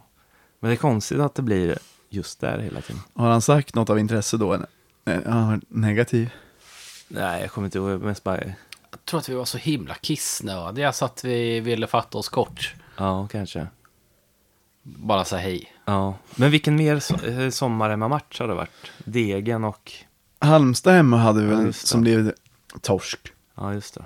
Men 0.60 0.68
det 0.70 0.74
är 0.74 0.76
konstigt 0.76 1.18
att 1.20 1.34
det 1.34 1.42
blir 1.42 1.78
just 2.10 2.40
där 2.40 2.58
hela 2.58 2.80
tiden. 2.80 3.02
Har 3.14 3.28
han 3.30 3.42
sagt 3.42 3.74
något 3.74 3.90
av 3.90 3.98
intresse 3.98 4.36
då? 4.36 4.56
Nej, 5.04 5.20
Han 5.26 5.38
har 5.42 5.46
varit 5.50 5.64
negativ. 5.68 6.30
Nej, 7.08 7.40
jag 7.40 7.50
kommer 7.50 7.64
inte 7.66 7.78
ihåg. 7.78 8.00
Mest 8.00 8.24
bara, 8.24 8.36
Jag 8.90 9.04
tror 9.04 9.20
att 9.20 9.28
vi 9.28 9.34
var 9.34 9.44
så 9.44 9.58
himla 9.58 9.94
kissnödiga 9.94 10.92
så 10.92 11.04
att 11.04 11.24
vi 11.24 11.60
ville 11.60 11.86
fatta 11.86 12.18
oss 12.18 12.28
kort. 12.28 12.74
ja, 12.96 13.28
kanske. 13.32 13.66
Bara 14.88 15.24
säga 15.24 15.42
hej. 15.42 15.72
Ja. 15.84 16.14
Men 16.36 16.50
vilken 16.50 16.76
mer 16.76 16.96
so- 16.96 17.44
eh, 17.44 17.50
sommarhemmamatch 17.50 18.40
har 18.40 18.48
det 18.48 18.54
varit? 18.54 18.70
Degen 19.04 19.64
och... 19.64 19.92
Halmstad 20.38 20.94
hemma 20.94 21.16
hade 21.16 21.42
vi 21.42 21.50
Ja, 21.50 21.56
väl 21.56 21.66
det. 21.66 21.72
som 21.72 22.00
blev 22.00 22.32
torsk. 22.80 23.18
Ja, 23.54 23.74
just 23.74 23.94
det. 23.94 24.04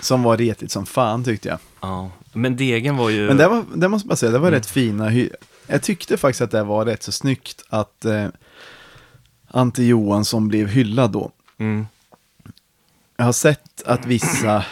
Som 0.00 0.22
var 0.22 0.36
retigt 0.36 0.70
som 0.72 0.86
fan 0.86 1.24
tyckte 1.24 1.48
jag. 1.48 1.58
Ja. 1.80 2.10
Men 2.32 2.56
Degen 2.56 2.96
var 2.96 3.10
ju... 3.10 3.26
Men 3.26 3.36
det, 3.36 3.48
var, 3.48 3.64
det 3.74 3.88
måste 3.88 4.08
bara 4.08 4.16
säga, 4.16 4.32
det 4.32 4.38
var 4.38 4.48
Mm. 4.48 4.58
rätt 4.58 4.66
fina 4.70 5.08
hy- 5.10 5.30
Jag 5.66 5.82
tyckte 5.82 6.16
faktiskt 6.16 6.40
att 6.40 6.50
det 6.50 6.62
var 6.64 6.84
rätt 6.84 7.02
så 7.02 7.12
snyggt 7.12 7.64
att 7.68 8.04
eh, 8.04 8.26
Ante 9.48 9.82
Johansson 9.82 10.48
blev 10.48 10.68
hyllad 10.68 11.10
då. 11.10 11.30
Mm. 11.58 11.86
Jag 13.16 13.24
har 13.24 13.32
sett 13.32 13.82
att 13.86 14.06
vissa 14.06 14.64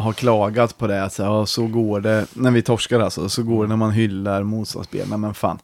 har 0.00 0.12
klagat 0.12 0.78
på 0.78 0.86
det. 0.86 1.10
Så, 1.10 1.22
ja, 1.22 1.46
så 1.46 1.66
går 1.66 2.00
det, 2.00 2.26
när 2.34 2.50
vi 2.50 2.62
torskar 2.62 3.00
alltså, 3.00 3.28
så 3.28 3.42
går 3.42 3.62
det 3.64 3.68
när 3.68 3.76
man 3.76 3.90
hyllar 3.90 4.42
motståndarspelarna. 4.42 5.16
Men 5.16 5.34
fan, 5.34 5.58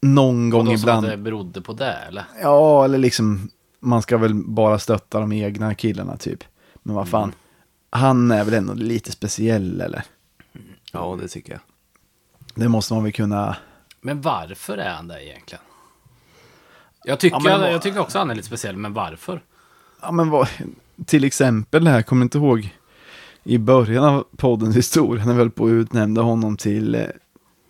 någon 0.00 0.50
gång 0.50 0.64
då 0.64 0.70
som 0.70 0.74
ibland. 0.80 1.06
att 1.06 1.10
det 1.12 1.16
berodde 1.16 1.60
på 1.60 1.72
det 1.72 1.92
eller? 1.92 2.24
Ja, 2.42 2.84
eller 2.84 2.98
liksom, 2.98 3.50
man 3.80 4.02
ska 4.02 4.16
väl 4.18 4.34
bara 4.34 4.78
stötta 4.78 5.20
de 5.20 5.32
egna 5.32 5.74
killarna 5.74 6.16
typ. 6.16 6.44
Men 6.82 6.94
vad 6.94 7.08
fan, 7.08 7.32
han 7.90 8.30
är 8.30 8.44
väl 8.44 8.54
ändå 8.54 8.74
lite 8.74 9.12
speciell 9.12 9.80
eller? 9.80 10.02
Ja, 10.92 11.18
det 11.22 11.28
tycker 11.28 11.52
jag. 11.52 11.60
Det 12.54 12.68
måste 12.68 12.94
man 12.94 13.02
väl 13.02 13.12
kunna. 13.12 13.56
Men 14.00 14.20
varför 14.20 14.78
är 14.78 14.90
han 14.90 15.08
det 15.08 15.24
egentligen? 15.26 15.64
Jag 17.04 17.18
tycker, 17.20 17.36
Ja, 17.44 17.58
vad- 17.58 17.72
jag 17.72 17.82
tycker 17.82 17.98
också 18.00 18.18
han 18.18 18.30
är 18.30 18.34
lite 18.34 18.46
speciell, 18.46 18.76
men 18.76 18.92
varför? 18.92 19.42
Ja, 20.02 20.10
men 20.12 20.30
vad, 20.30 20.48
till 21.06 21.24
exempel 21.24 21.84
det 21.84 21.90
här, 21.90 22.02
kommer 22.02 22.22
inte 22.22 22.38
ihåg 22.38 22.74
i 23.46 23.58
början 23.58 24.04
av 24.04 24.24
poddens 24.36 24.76
historia 24.76 25.24
när 25.24 25.32
vi 25.32 25.38
höll 25.38 25.50
på 25.50 25.64
att 25.64 25.70
utnämna 25.70 26.22
honom 26.22 26.56
till 26.56 26.94
eh, 26.94 27.02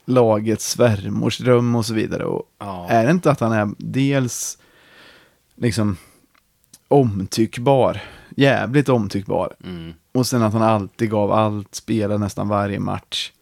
lagets 0.04 0.70
svärmorsdröm 0.70 1.74
och 1.76 1.86
så 1.86 1.94
vidare. 1.94 2.24
Och 2.24 2.42
Ja. 2.58 2.86
Är 2.88 3.04
det 3.04 3.10
inte 3.10 3.30
att 3.30 3.40
han 3.40 3.52
är 3.52 3.68
dels 3.78 4.58
liksom 5.56 5.96
omtyckbar, 6.88 8.00
jävligt 8.36 8.88
omtyckbar. 8.88 9.54
Mm. 9.64 9.92
Och 10.12 10.26
sen 10.26 10.42
att 10.42 10.52
han 10.52 10.62
alltid 10.62 11.10
gav 11.10 11.32
allt, 11.32 11.74
spelade 11.74 12.18
nästan 12.18 12.48
varje 12.48 12.80
match. 12.80 13.32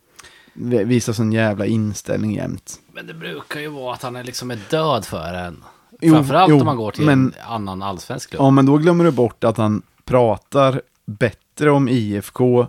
Visar 0.84 1.12
sån 1.12 1.32
jävla 1.32 1.66
inställning 1.66 2.34
jämt. 2.34 2.80
Men 2.92 3.06
det 3.06 3.14
brukar 3.14 3.60
ju 3.60 3.68
vara 3.68 3.94
att 3.94 4.02
han 4.02 4.16
är 4.16 4.24
liksom 4.24 4.50
är 4.50 4.58
död 4.70 5.04
för 5.04 5.34
en. 5.34 5.64
Jo, 6.00 6.14
Framförallt 6.14 6.50
jo, 6.50 6.58
om 6.60 6.66
man 6.66 6.76
går 6.76 6.90
till 6.90 7.04
men- 7.04 7.26
en 7.26 7.32
annan 7.48 7.82
allsvensk 7.82 8.30
klubb. 8.30 8.42
Ja, 8.42 8.50
men 8.50 8.66
då 8.66 8.76
glömmer 8.76 9.04
du 9.04 9.10
bort 9.10 9.44
att 9.44 9.56
han 9.56 9.82
pratar 10.04 10.82
bättre 11.06 11.38
om 11.60 11.88
IFK 11.88 12.66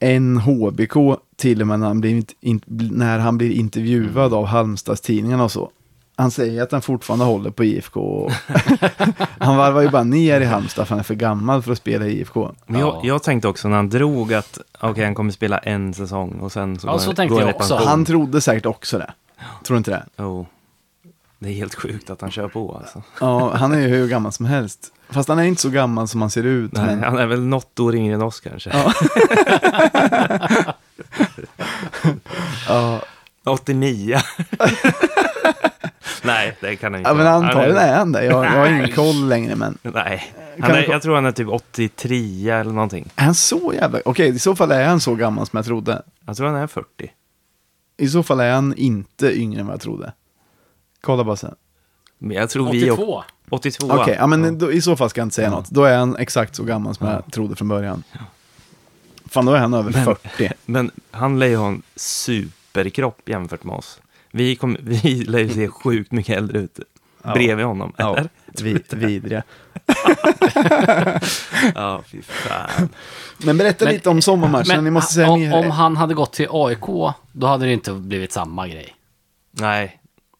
än 0.00 0.36
HBK 0.36 0.94
till 1.36 1.60
och 1.60 1.66
med 1.66 1.80
när 1.80 1.86
han 1.86 2.00
blir, 2.00 2.24
in, 2.40 2.60
när 2.66 3.18
han 3.18 3.38
blir 3.38 3.50
intervjuad 3.50 4.34
av 4.34 4.46
Halmstadstidningarna 4.46 5.44
och 5.44 5.52
så. 5.52 5.70
Han 6.16 6.30
säger 6.30 6.62
att 6.62 6.72
han 6.72 6.82
fortfarande 6.82 7.24
håller 7.24 7.50
på 7.50 7.64
IFK. 7.64 8.30
Han 9.38 9.56
varvar 9.56 9.80
ju 9.80 9.88
bara 9.88 10.04
ner 10.04 10.40
i 10.40 10.44
Halmstad 10.44 10.86
för 10.88 10.94
han 10.94 10.98
är 11.00 11.04
för 11.04 11.14
gammal 11.14 11.62
för 11.62 11.72
att 11.72 11.78
spela 11.78 12.06
i 12.06 12.18
IFK. 12.20 12.50
Men 12.66 12.80
jag, 12.80 12.88
Ja. 12.88 13.00
jag 13.04 13.22
tänkte 13.22 13.48
också 13.48 13.68
när 13.68 13.76
han 13.76 13.88
drog 13.88 14.34
att 14.34 14.58
okej, 14.80 15.04
han 15.04 15.14
kommer 15.14 15.30
spela 15.32 15.58
en 15.58 15.94
säsong 15.94 16.30
och 16.40 16.52
sen 16.52 16.78
så 16.78 16.86
Ja, 16.86 16.92
går, 16.92 16.98
så 16.98 17.06
han- 17.06 17.14
tänkte 17.16 17.34
går 17.34 17.42
jag 17.42 17.56
också. 17.56 17.74
pension. 17.74 17.88
Han 17.88 18.04
trodde 18.04 18.40
säkert 18.40 18.66
också 18.66 18.98
det. 18.98 19.12
Tror 19.66 19.74
du 19.74 19.78
inte 19.78 19.90
det? 20.16 20.22
Oh. 20.22 20.46
Det 21.38 21.48
är 21.48 21.52
helt 21.54 21.74
sjukt 21.74 22.10
att 22.10 22.20
han 22.20 22.30
kör 22.30 22.48
på 22.48 22.76
alltså. 22.76 23.02
Ja, 23.20 23.56
han 23.56 23.72
är 23.72 23.78
ju 23.78 23.86
hur 23.86 24.08
gammal 24.08 24.32
som 24.32 24.46
helst. 24.46 24.92
Fast 25.10 25.28
han 25.28 25.38
är 25.38 25.42
inte 25.42 25.62
så 25.62 25.70
gammal 25.70 26.08
som 26.08 26.20
han 26.20 26.30
ser 26.30 26.44
ut. 26.44 26.72
Nej, 26.72 26.86
men... 26.86 27.04
Han 27.04 27.18
är 27.18 27.26
väl 27.26 27.40
något 27.40 27.80
år 27.80 27.94
yngre 27.94 28.14
än 28.14 28.22
oss 28.22 28.40
kanske. 28.40 28.70
Ja. 28.70 28.92
ja, 32.68 33.00
89. 33.44 34.18
Nej, 36.22 36.56
det 36.60 36.76
kan 36.76 36.92
han 36.92 37.00
inte 37.00 37.10
ja, 37.10 37.14
men 37.14 37.26
antagligen 37.26 37.76
Han 37.76 37.88
är 37.88 37.96
han 37.96 38.12
det. 38.12 38.24
Jag, 38.24 38.44
jag 38.44 38.50
har 38.50 38.66
ingen 38.68 38.92
koll 38.92 39.28
längre, 39.28 39.56
men 39.56 39.78
Nej, 39.82 40.34
han 40.60 40.70
är, 40.70 40.90
jag 40.90 41.02
tror 41.02 41.14
han 41.14 41.26
är 41.26 41.32
typ 41.32 41.48
83 41.48 42.50
eller 42.50 42.72
någonting. 42.72 43.10
är 43.16 43.24
han 43.24 43.34
så 43.34 43.72
jävla... 43.74 44.00
Okej, 44.04 44.28
i 44.28 44.38
så 44.38 44.56
fall 44.56 44.70
är 44.70 44.86
han 44.86 45.00
så 45.00 45.14
gammal 45.14 45.46
som 45.46 45.56
jag 45.56 45.66
trodde. 45.66 46.02
Jag 46.26 46.36
tror 46.36 46.46
han 46.46 46.56
är 46.56 46.66
40. 46.66 46.86
I 47.96 48.08
så 48.08 48.22
fall 48.22 48.40
är 48.40 48.52
han 48.52 48.74
inte 48.76 49.40
yngre 49.40 49.60
än 49.60 49.66
vad 49.66 49.74
jag 49.74 49.80
trodde. 49.80 50.12
Kolla 51.00 51.24
bara 51.24 51.36
sen. 51.36 51.54
Men 52.18 52.36
jag 52.36 52.50
tror 52.50 52.72
vi... 52.72 52.90
82. 52.90 53.22
82. 53.50 53.86
Okej, 53.90 54.16
ja, 54.18 54.26
men 54.26 54.58
då, 54.58 54.72
i 54.72 54.82
så 54.82 54.96
fall 54.96 55.10
ska 55.10 55.20
jag 55.20 55.26
inte 55.26 55.34
säga 55.34 55.50
något. 55.50 55.70
Då 55.70 55.84
är 55.84 55.98
han 55.98 56.16
exakt 56.16 56.54
så 56.56 56.64
gammal 56.64 56.94
som 56.94 57.06
jag 57.08 57.32
trodde 57.32 57.56
från 57.56 57.68
början. 57.68 58.02
Fan, 59.26 59.46
då 59.46 59.52
är 59.52 59.58
han 59.58 59.74
över 59.74 59.92
Men- 59.92 60.04
40. 60.04 60.52
Men 60.64 60.90
han 61.10 61.38
lär 61.38 61.46
ju 61.46 61.56
ha 61.56 61.68
en 61.68 61.82
superkropp 61.96 63.28
jämfört 63.28 63.64
med 63.64 63.74
oss. 63.74 64.00
Vi, 64.30 64.56
kom, 64.56 64.76
vi 64.82 65.14
lär 65.14 65.38
ju 65.38 65.48
se 65.48 65.68
sjukt 65.68 66.12
mycket 66.12 66.36
äldre 66.36 66.58
ut 66.58 66.78
Ja. 67.22 67.32
bredvid 67.34 67.66
honom. 67.66 67.92
Ja, 67.96 68.16
Eller? 68.16 68.28
vi, 68.62 68.82
vidriga. 68.90 69.42
Ja, 71.74 72.02
fy 72.06 72.22
fan. 72.22 72.88
Men 73.38 73.58
berätta 73.58 73.84
Men- 73.84 73.94
lite 73.94 74.08
om 74.10 74.22
sommarmatchen. 74.22 74.84
Ni 74.84 74.90
måste 74.90 75.14
säga 75.14 75.30
om, 75.30 75.40
mer. 75.40 75.54
om 75.54 75.70
han 75.70 75.96
hade 75.96 76.14
gått 76.14 76.32
till 76.32 76.46
AIK, 76.50 77.14
då 77.32 77.46
hade 77.46 77.66
det 77.66 77.72
inte 77.72 77.92
blivit 77.92 78.32
samma 78.32 78.68
grej. 78.68 78.94
Nej, 79.50 79.97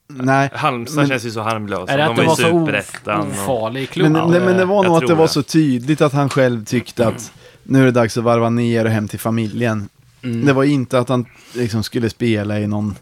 Nej, 0.09 0.51
Halmstad 0.53 0.97
Men- 0.97 1.09
känns 1.09 1.25
ju 1.27 1.31
så 1.31 1.41
harmlösa. 1.41 1.93
Är 1.93 1.99
det 1.99 2.05
De 2.05 2.11
att 2.11 2.17
det 2.17 2.23
ju 2.23 2.29
var 2.29 2.35
så 2.37 2.51
of, 2.51 3.49
ofarlig 3.49 3.91
klubb? 3.91 4.13
men, 4.13 4.31
nej, 4.31 4.41
men 4.41 4.57
det 4.57 4.65
var 4.65 4.83
nog 4.85 4.93
att 4.93 4.99
tror 5.01 5.09
det 5.09 5.15
var 5.15 5.25
det. 5.25 5.29
så 5.33 5.43
tydligt 5.43 6.01
att 6.01 6.13
han 6.13 6.29
själv 6.29 6.65
tyckte 6.65 7.07
att 7.09 7.33
nu 7.63 7.81
är 7.81 7.85
det 7.85 7.91
dags 7.91 8.17
att 8.19 8.25
varva 8.25 8.51
ner 8.51 8.85
och 8.85 8.91
hem 8.91 9.09
till 9.09 9.19
familjen. 9.19 9.89
Mm. 10.23 10.47
Det 10.47 10.53
var 10.53 10.65
inte 10.65 10.99
att 10.99 11.09
han 11.09 11.27
liksom 11.55 11.83
skulle 11.83 12.11
spela 12.11 12.61
i 12.61 12.67
någon, 12.67 12.95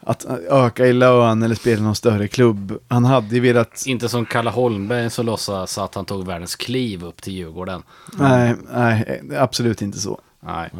att 0.00 0.26
öka 0.50 0.86
i 0.86 0.92
lön 0.92 1.42
eller 1.42 1.54
spela 1.54 1.80
i 1.80 1.84
någon 1.84 1.94
större 1.94 2.28
klubb. 2.28 2.78
Han 2.88 3.04
hade 3.04 3.34
ju 3.34 3.40
velat, 3.40 3.82
Inte 3.86 4.08
som 4.08 4.26
Kalle 4.26 4.50
Holmberg 4.50 5.10
som 5.10 5.26
låtsas 5.26 5.78
att 5.78 5.94
han 5.94 6.04
tog 6.04 6.26
världens 6.26 6.56
kliv 6.56 7.04
upp 7.04 7.22
till 7.22 7.32
Djurgården. 7.32 7.82
nej, 8.18 8.54
nej, 8.74 9.20
absolut 9.38 9.82
inte 9.82 9.98
så. 10.00 10.20
Nej. 10.40 10.70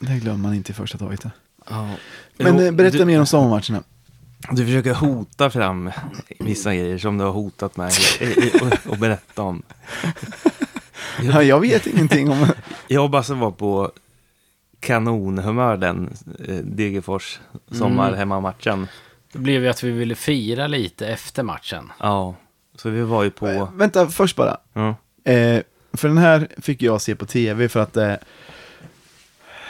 Det 0.00 0.12
glömmer 0.14 0.38
man 0.38 0.54
inte 0.54 0.72
i 0.72 0.74
första 0.74 0.98
taget. 0.98 1.24
Ja. 1.70 1.90
Men 2.36 2.58
Jo, 2.58 2.64
eh, 2.64 2.72
berätta 2.72 2.98
du, 2.98 3.04
mer 3.04 3.20
om 3.20 3.26
sommarmatcherna. 3.26 3.82
Du 4.50 4.64
försöker 4.66 4.94
hota 4.94 5.50
fram 5.50 5.90
vissa 6.38 6.74
grejer 6.74 6.98
som 6.98 7.18
du 7.18 7.24
har 7.24 7.32
hotat 7.32 7.76
mig 7.76 7.92
och, 8.62 8.92
och 8.92 8.98
berätta 8.98 9.42
om. 9.42 9.62
Ja, 11.22 11.42
jag 11.42 11.60
vet 11.60 11.86
ingenting 11.86 12.30
om... 12.30 12.46
Jag 12.88 13.04
och 13.04 13.10
Basse 13.10 13.34
var 13.34 13.50
på 13.50 13.92
kanonhumör 14.80 15.76
den 15.76 16.16
eh, 16.48 16.54
Degerfors 16.56 17.40
sommar 17.70 18.06
Mm. 18.08 18.18
hemmamatchen. 18.18 18.88
Det 19.32 19.38
blev 19.38 19.62
ju 19.62 19.68
att 19.68 19.82
vi 19.82 19.90
ville 19.90 20.14
fira 20.14 20.66
lite 20.66 21.06
efter 21.08 21.42
matchen. 21.42 21.92
Ja, 22.00 22.34
så 22.76 22.90
vi 22.90 23.00
var 23.02 23.22
ju 23.22 23.30
på... 23.30 23.48
Eh, 23.48 23.72
Vänta, 23.74 24.08
först 24.08 24.36
bara. 24.36 24.56
Ja, 24.72 24.94
Eh, 25.24 25.62
för 25.92 26.08
den 26.08 26.18
här 26.18 26.48
fick 26.58 26.82
jag 26.82 27.00
se 27.02 27.14
på 27.14 27.26
tv 27.26 27.68
för 27.68 27.80
att 27.80 27.96
eh, 27.96 28.14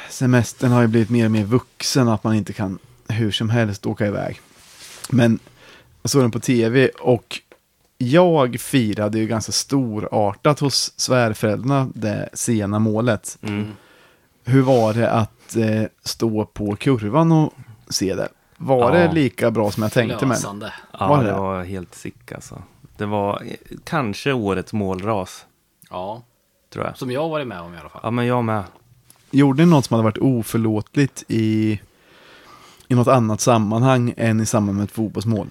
semestern 0.09 0.71
har 0.71 0.81
ju 0.81 0.87
blivit 0.87 1.11
mer 1.11 1.25
och 1.25 1.31
mer 1.31 1.45
vuxen 1.45 2.09
att 2.09 2.25
man 2.25 2.35
inte 2.35 2.53
kan 2.53 2.79
hur 3.09 3.31
som 3.31 3.51
helst 3.51 3.87
åka 3.87 4.07
iväg. 4.07 4.41
Men 5.11 5.39
jag 6.03 6.11
såg 6.11 6.23
den 6.23 6.31
på 6.31 6.41
tv 6.41 6.89
och 6.89 7.41
jag 7.99 8.61
firade 8.61 9.19
ju 9.19 9.27
ganska 9.27 9.53
storartat 9.53 10.61
hos 10.61 10.93
svärföräldrarna 11.01 11.89
det 11.95 12.29
sena 12.33 12.79
målet. 12.79 13.39
mm. 13.43 13.73
Hur 14.45 14.63
var 14.63 14.95
det 14.95 15.11
att 15.11 15.57
eh, 15.57 15.83
stå 16.05 16.45
på 16.45 16.77
kurvan 16.77 17.33
och 17.33 17.53
se 17.89 18.15
det? 18.15 18.29
Var 18.57 18.95
Ja. 18.97 18.99
det 19.09 19.13
lika 19.13 19.51
bra 19.51 19.71
som 19.71 19.83
jag 19.83 19.93
tänkte 19.93 20.27
mig? 20.27 20.39
Ja 20.43 21.09
Var 21.09 21.19
det 21.25 21.31
det? 21.31 21.33
var 21.37 21.65
helt 21.65 21.95
sick 21.95 22.33
alltså. 22.33 22.63
Det 22.97 23.07
var 23.07 23.43
eh, 23.47 23.77
kanske 23.85 24.33
årets 24.33 24.73
målras, 24.73 25.47
Ja, 25.91 26.23
tror 26.73 26.85
jag. 26.85 26.99
som 26.99 27.11
jag 27.11 27.29
varit 27.29 27.47
med 27.47 27.61
om 27.61 27.75
i 27.75 27.79
alla 27.79 27.89
fall. 27.89 28.01
Ja, 28.05 28.11
men 28.11 28.27
jag 28.27 28.45
med. 28.45 28.63
Gjorde 29.31 29.65
ni 29.65 29.71
något 29.71 29.85
som 29.85 29.95
hade 29.95 30.05
varit 30.05 30.19
oförlåtligt 30.19 31.25
i, 31.29 31.81
i 32.89 32.95
något 32.95 33.09
annat 33.09 33.41
sammanhang 33.41 34.15
än 34.17 34.41
i 34.41 34.47
samband 34.47 34.79
med 34.79 34.85
ett 34.85 34.91
fotbollsmål? 34.93 35.51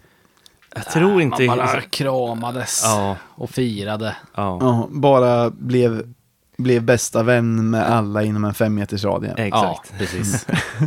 Jag 0.75 0.85
tror 0.85 1.21
inte... 1.21 1.45
Man 1.45 1.57
bara 1.57 1.81
kramades 1.81 2.81
Ja, 2.83 3.15
och 3.25 3.49
firade. 3.49 4.15
ja, 4.35 4.57
Ja, 4.61 4.87
bara 4.91 5.49
blev, 5.49 6.13
blev 6.57 6.83
bästa 6.83 7.23
vän 7.23 7.69
med 7.69 7.89
alla 7.89 8.23
inom 8.23 8.45
en 8.45 8.53
fem 8.53 8.75
meters 8.75 9.03
radie. 9.03 9.33
exakt. 9.37 9.91
Ja, 9.91 9.97
precis. 9.97 10.45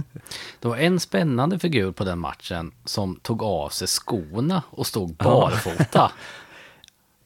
det 0.61 0.68
var 0.68 0.76
en 0.76 1.01
spännande 1.01 1.59
figur 1.59 1.92
på 1.92 2.05
den 2.05 2.18
matchen 2.18 2.72
som 2.84 3.16
tog 3.22 3.42
av 3.42 3.68
sig 3.68 3.88
skorna 3.88 4.62
och 4.70 4.86
stod 4.86 5.14
barfota. 5.16 6.11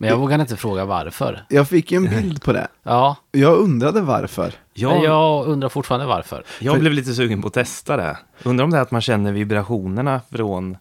Men 0.04 0.10
jag 0.10 0.18
vågade 0.18 0.40
inte 0.40 0.56
fråga 0.56 0.84
varför. 0.84 1.44
Jag 1.48 1.68
fick 1.68 1.92
ju 1.92 1.96
en 1.96 2.08
bild 2.10 2.42
på 2.42 2.52
det. 2.52 2.68
Ja, 2.82 3.16
Jag 3.32 3.58
undrade 3.58 4.00
varför. 4.00 4.52
Jag, 4.74 5.04
jag 5.04 5.46
undrar 5.46 5.68
fortfarande 5.68 6.06
varför. 6.06 6.44
jag 6.60 6.78
blev 6.80 6.92
lite 6.92 7.14
sugen 7.14 7.42
på 7.42 7.48
att 7.48 7.54
testa 7.54 7.96
det. 7.96 8.18
Undrar 8.42 8.64
om 8.64 8.70
det 8.70 8.76
är 8.76 8.82
att 8.82 8.90
man 8.90 9.00
känner 9.00 9.32
vibrationerna 9.32 10.20
från 10.30 10.76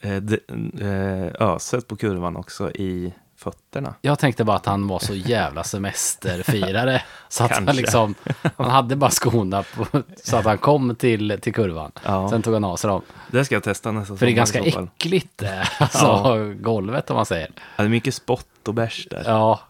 eh, 0.00 0.16
de, 0.16 0.38
eh, 0.80 1.48
öset 1.48 1.88
på 1.88 1.96
kurvan 1.96 2.36
också 2.36 2.70
i 2.70 3.14
fötterna. 3.42 3.94
Jag 4.00 4.18
tänkte 4.18 4.44
bara 4.44 4.56
att 4.56 4.66
han 4.66 4.88
var 4.88 4.98
så 4.98 5.14
jävla 5.14 5.64
semesterfirare. 5.64 7.02
Så 7.28 7.44
att 7.44 7.50
han 7.50 7.64
liksom, 7.76 8.14
han 8.56 8.70
hade 8.70 8.96
bara 8.96 9.10
skorna 9.10 9.62
på, 9.62 9.86
så 10.24 10.36
att 10.36 10.44
han 10.44 10.58
kom 10.58 10.94
till, 10.96 11.38
till 11.42 11.54
kurvan. 11.54 11.92
Ja. 12.04 12.28
Sen 12.30 12.42
tog 12.42 12.54
han 12.54 12.64
av 12.64 12.76
sig 12.76 12.88
dem. 12.88 13.02
Det 13.30 13.44
ska 13.44 13.54
jag 13.54 13.62
testa 13.62 13.92
nästa 13.92 14.16
För 14.16 14.26
det 14.26 14.32
är 14.32 14.34
ganska 14.34 14.60
äckligt, 14.60 15.42
eh, 15.42 15.82
alltså 15.82 16.04
Ja. 16.06 16.36
golvet 16.60 17.10
om 17.10 17.16
man 17.16 17.26
säger. 17.26 17.50
Ja, 17.56 17.62
det 17.76 17.82
är 17.82 17.88
mycket 17.88 18.14
spott 18.14 18.68
och 18.68 18.74
bärs 18.74 19.06
där. 19.10 19.22
Ja. 19.26 19.60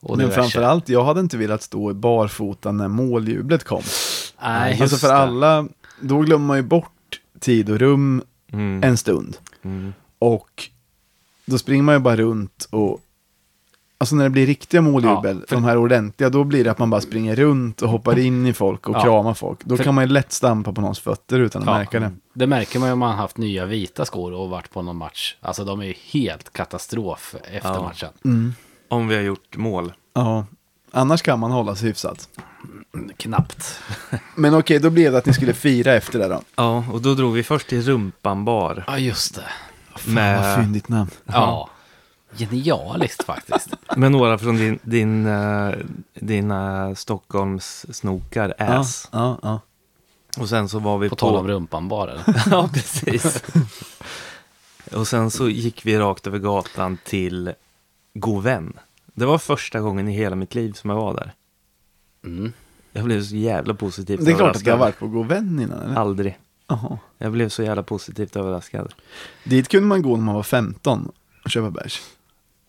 Och 0.00 0.16
Men 0.18 0.30
framförallt, 0.30 0.88
jag 0.88 1.04
hade 1.04 1.20
inte 1.20 1.36
velat 1.36 1.62
stå 1.62 1.90
i 1.90 1.94
barfota 1.94 2.72
när 2.72 2.88
måljublet 2.88 3.64
kom. 3.64 3.82
Nej, 4.42 4.70
just 4.70 4.82
alltså 4.82 4.96
för 4.96 5.08
det. 5.08 5.16
alla, 5.20 5.68
då 6.00 6.20
glömmer 6.20 6.46
man 6.46 6.56
ju 6.56 6.62
bort 6.62 7.20
tid 7.40 7.70
och 7.70 7.78
rum 7.78 8.22
Mm. 8.52 8.82
en 8.84 8.96
stund. 8.96 9.36
Mm. 9.64 9.94
Och 10.18 10.68
då 11.46 11.58
springer 11.58 11.82
man 11.82 11.94
ju 11.94 11.98
bara 11.98 12.16
runt 12.16 12.68
och 12.70 13.00
Alltså 14.04 14.16
när 14.16 14.24
det 14.24 14.30
blir 14.30 14.46
riktiga 14.46 14.80
måljubel, 14.80 15.36
Ja, 15.40 15.46
för- 15.48 15.56
de 15.56 15.64
här 15.64 15.76
ordentliga, 15.76 16.30
då 16.30 16.44
blir 16.44 16.64
det 16.64 16.70
att 16.70 16.78
man 16.78 16.90
bara 16.90 17.00
springer 17.00 17.36
runt 17.36 17.82
och 17.82 17.88
hoppar 17.88 18.18
in 18.18 18.46
i 18.46 18.52
folk 18.52 18.88
och 18.88 18.96
Ja. 18.96 19.02
kramar 19.02 19.34
folk. 19.34 19.64
Då 19.64 19.76
För- 19.76 19.84
kan 19.84 19.94
man 19.94 20.04
ju 20.04 20.10
lätt 20.12 20.32
stampa 20.32 20.72
på 20.72 20.80
någons 20.80 20.98
fötter 21.00 21.38
utan 21.40 21.62
att 21.62 21.68
Ja. 21.68 21.74
märka 21.78 22.00
det. 22.00 22.10
Det 22.34 22.46
märker 22.46 22.78
man 22.78 22.88
ju 22.88 22.92
om 22.92 22.98
man 22.98 23.08
har 23.10 23.16
haft 23.16 23.36
nya 23.36 23.66
vita 23.66 24.04
skor 24.04 24.32
och 24.32 24.48
varit 24.50 24.70
på 24.70 24.82
någon 24.82 24.96
match. 24.96 25.36
Alltså 25.40 25.64
de 25.64 25.80
är 25.80 25.84
ju 25.84 25.94
helt 26.12 26.52
katastrof 26.52 27.34
efter 27.52 27.68
Ja. 27.74 27.82
matchen. 27.82 28.54
Om 28.88 29.08
vi 29.08 29.14
har 29.14 29.22
gjort 29.22 29.56
mål. 29.56 29.92
Ja, 30.14 30.46
annars 30.92 31.22
kan 31.22 31.38
man 31.38 31.50
hålla 31.50 31.76
sig 31.76 31.88
hyfsat. 31.88 32.28
Knappt. 33.16 33.80
Men 34.34 34.54
okej, 34.54 34.78
då 34.78 34.90
blev 34.90 35.12
det 35.12 35.18
att 35.18 35.26
ni 35.26 35.34
skulle 35.34 35.54
fira 35.54 35.92
efter 35.94 36.18
det 36.18 36.28
då. 36.28 36.40
Ja, 36.56 36.84
och 36.92 37.02
då 37.02 37.14
drog 37.14 37.32
vi 37.32 37.42
först 37.42 37.68
till 37.68 37.82
Rumpan 37.82 38.44
bar. 38.44 38.84
Ja, 38.86 38.98
just 38.98 39.34
det. 39.34 39.44
Fan 39.96 40.14
Med- 40.14 40.42
vad 40.42 40.56
fyndigt 40.64 40.88
namn. 40.88 41.10
Ja. 41.24 41.68
Genialiskt 42.36 43.24
faktiskt. 43.24 43.68
Med 43.96 44.12
några 44.12 44.38
från 44.38 44.56
din, 44.56 44.78
din, 44.82 45.26
eh, 45.26 45.70
dina 46.14 46.94
Stockholms 46.94 47.86
snokar, 47.96 48.54
Ja, 48.58 48.64
Ass. 48.64 49.08
ja, 49.12 49.38
ja. 49.42 49.60
Och 50.38 50.48
sen 50.48 50.68
så 50.68 50.78
var 50.78 50.98
vi 50.98 51.08
På 51.08 51.16
på... 51.16 51.20
tal 51.20 51.36
om 51.36 51.48
rumpan 51.48 51.88
bara. 51.88 52.12
ja, 52.50 52.70
precis. 52.72 53.42
och 54.92 55.08
sen 55.08 55.30
så 55.30 55.48
gick 55.48 55.86
vi 55.86 55.98
rakt 55.98 56.26
över 56.26 56.38
gatan 56.38 56.98
till 57.04 57.52
God 58.14 58.42
vän. 58.42 58.72
Det 59.14 59.26
var 59.26 59.38
första 59.38 59.80
gången 59.80 60.08
i 60.08 60.12
hela 60.12 60.36
mitt 60.36 60.54
liv 60.54 60.72
som 60.72 60.90
jag 60.90 60.96
var 60.96 61.14
där. 61.14 61.32
Mm. 62.24 62.52
Jag 62.92 63.04
blev 63.04 63.22
så 63.22 63.36
jävla 63.36 63.74
positivt 63.74 64.24
Det 64.24 64.30
är 64.30 64.36
klart 64.36 64.56
att 64.56 64.66
jag 64.66 64.74
har 64.74 64.78
varit 64.78 64.98
på 64.98 65.06
God 65.06 65.26
vän 65.26 65.60
innan, 65.60 65.82
eller? 65.82 65.96
Aldrig. 65.96 66.38
Jaha. 66.68 66.98
Jag 67.18 67.32
blev 67.32 67.48
så 67.48 67.62
jävla 67.62 67.82
positivt 67.82 68.36
överraskad. 68.36 68.94
Dit 69.44 69.68
kunde 69.68 69.88
man 69.88 70.02
gå 70.02 70.16
när 70.16 70.24
man 70.24 70.34
var 70.34 70.42
15 70.42 71.12
och 71.44 71.50
köpa 71.50 71.70
bärs. 71.70 72.00